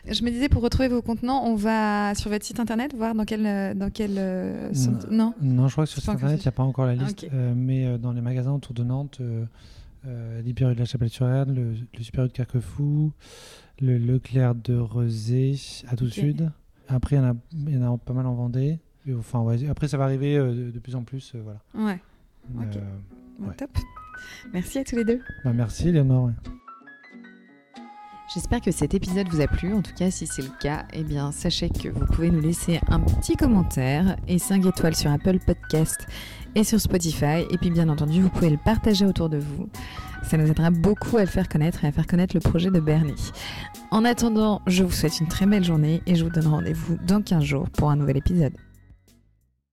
Je 0.09 0.23
me 0.23 0.31
disais, 0.31 0.49
pour 0.49 0.63
retrouver 0.63 0.87
vos 0.87 1.03
contenants, 1.03 1.43
on 1.45 1.57
va 1.57 2.15
sur 2.15 2.31
votre 2.31 2.45
site 2.45 2.61
internet 2.61 2.95
voir 2.95 3.17
dans 3.17 3.25
quel. 3.25 3.45
euh, 3.45 3.75
Dans 3.75 3.91
quel 3.91 4.13
euh, 4.19 4.71
Non? 5.11 5.35
Non, 5.43 5.67
je 5.67 5.73
crois 5.73 5.85
que 5.85 5.91
sur 5.91 6.01
site 6.01 6.11
internet, 6.11 6.39
il 6.39 6.43
n'y 6.45 6.49
a 6.49 6.53
pas 6.53 6.63
encore 6.63 6.87
la 6.87 6.95
liste, 6.95 7.27
mais 7.57 7.99
dans 7.99 8.13
les 8.13 8.21
magasins 8.21 8.53
autour 8.53 8.73
de 8.75 8.85
Nantes, 8.85 9.21
l'Hyper 10.45 10.69
de 10.73 10.79
la 10.79 10.85
Chapelle-sur-Erne, 10.85 11.53
le, 11.53 11.75
le 11.99 12.05
Super 12.05 12.29
de 12.29 12.33
Carquefou, 12.33 13.11
le 13.81 13.99
Leclerc 13.99 14.55
de 14.55 14.77
Rezé, 14.77 15.57
à 15.89 15.97
tout 15.97 16.05
Ok. 16.07 16.13
sud. 16.13 16.51
Après, 16.89 17.17
il 17.17 17.19
y, 17.19 17.23
en 17.23 17.31
a- 17.31 17.37
il 17.67 17.75
y 17.75 17.79
en 17.85 17.95
a 17.95 17.99
pas 17.99 18.13
mal 18.13 18.27
en 18.27 18.35
Vendée. 18.35 18.79
Et, 19.09 19.15
enfin, 19.15 19.41
ouais, 19.41 19.69
après, 19.69 19.89
ça 19.89 19.97
va 19.97 20.05
arriver 20.05 20.37
de, 20.37 20.79
plus 20.79 20.95
en 20.95 21.03
plus. 21.03 21.35
voilà. 21.43 21.61
Ouais, 21.75 21.99
Ok. 22.57 22.77
Euh, 22.77 22.81
bon, 23.39 23.49
Ouais. 23.49 23.55
top. 23.57 23.71
Merci 24.53 24.79
à 24.79 24.85
tous 24.85 24.97
les 24.97 25.05
deux. 25.05 25.21
bah, 25.45 25.53
merci, 25.53 25.91
Léonore. 25.93 26.31
J'espère 28.35 28.61
que 28.63 28.71
cet 28.71 28.95
épisode 28.95 29.29
vous 29.29 29.41
a 29.43 29.47
plu. 29.47 29.75
En 29.75 29.83
tout 29.83 29.93
cas, 29.95 30.11
si 30.11 30.27
c'est 30.27 30.41
le 30.43 30.49
cas, 30.61 30.87
eh 30.95 31.03
bien, 31.05 31.33
sachez 31.33 31.69
que 31.69 31.89
vous 31.91 32.07
pouvez 32.07 32.31
nous 32.31 32.41
laisser 32.41 32.81
un 32.89 32.99
petit 33.01 33.37
commentaire 33.37 34.17
et 34.27 34.39
5 34.39 34.65
étoiles 34.65 34.95
sur 34.97 35.11
Apple 35.11 35.39
Podcast 35.45 36.07
et 36.55 36.65
sur 36.65 36.81
Spotify. 36.81 37.45
Et 37.51 37.59
puis, 37.59 37.71
bien 37.71 37.91
entendu, 37.91 38.23
vous 38.23 38.31
pouvez 38.31 38.49
le 38.49 38.57
partager 38.57 39.05
autour 39.05 39.29
de 39.29 39.37
vous. 39.37 39.69
Ça 40.23 40.39
nous 40.39 40.47
aidera 40.47 40.71
beaucoup 40.71 41.19
à 41.19 41.23
le 41.23 41.27
faire 41.27 41.47
connaître 41.49 41.85
et 41.85 41.89
à 41.89 41.93
faire 41.93 42.07
connaître 42.07 42.35
le 42.35 42.41
projet 42.41 42.71
de 42.71 42.81
Bernie. 42.81 43.33
En 43.91 44.03
attendant, 44.05 44.63
je 44.67 44.83
vous 44.85 44.93
souhaite 44.93 45.21
une 45.21 45.29
très 45.29 45.45
belle 45.45 45.65
journée 45.65 46.01
et 46.07 46.15
je 46.15 46.25
vous 46.25 46.31
donne 46.31 46.47
rendez-vous 46.47 46.97
dans 47.07 47.21
15 47.21 47.43
jours 47.45 47.69
pour 47.71 47.91
un 47.91 47.97
nouvel 47.97 48.17
épisode. 48.17 48.55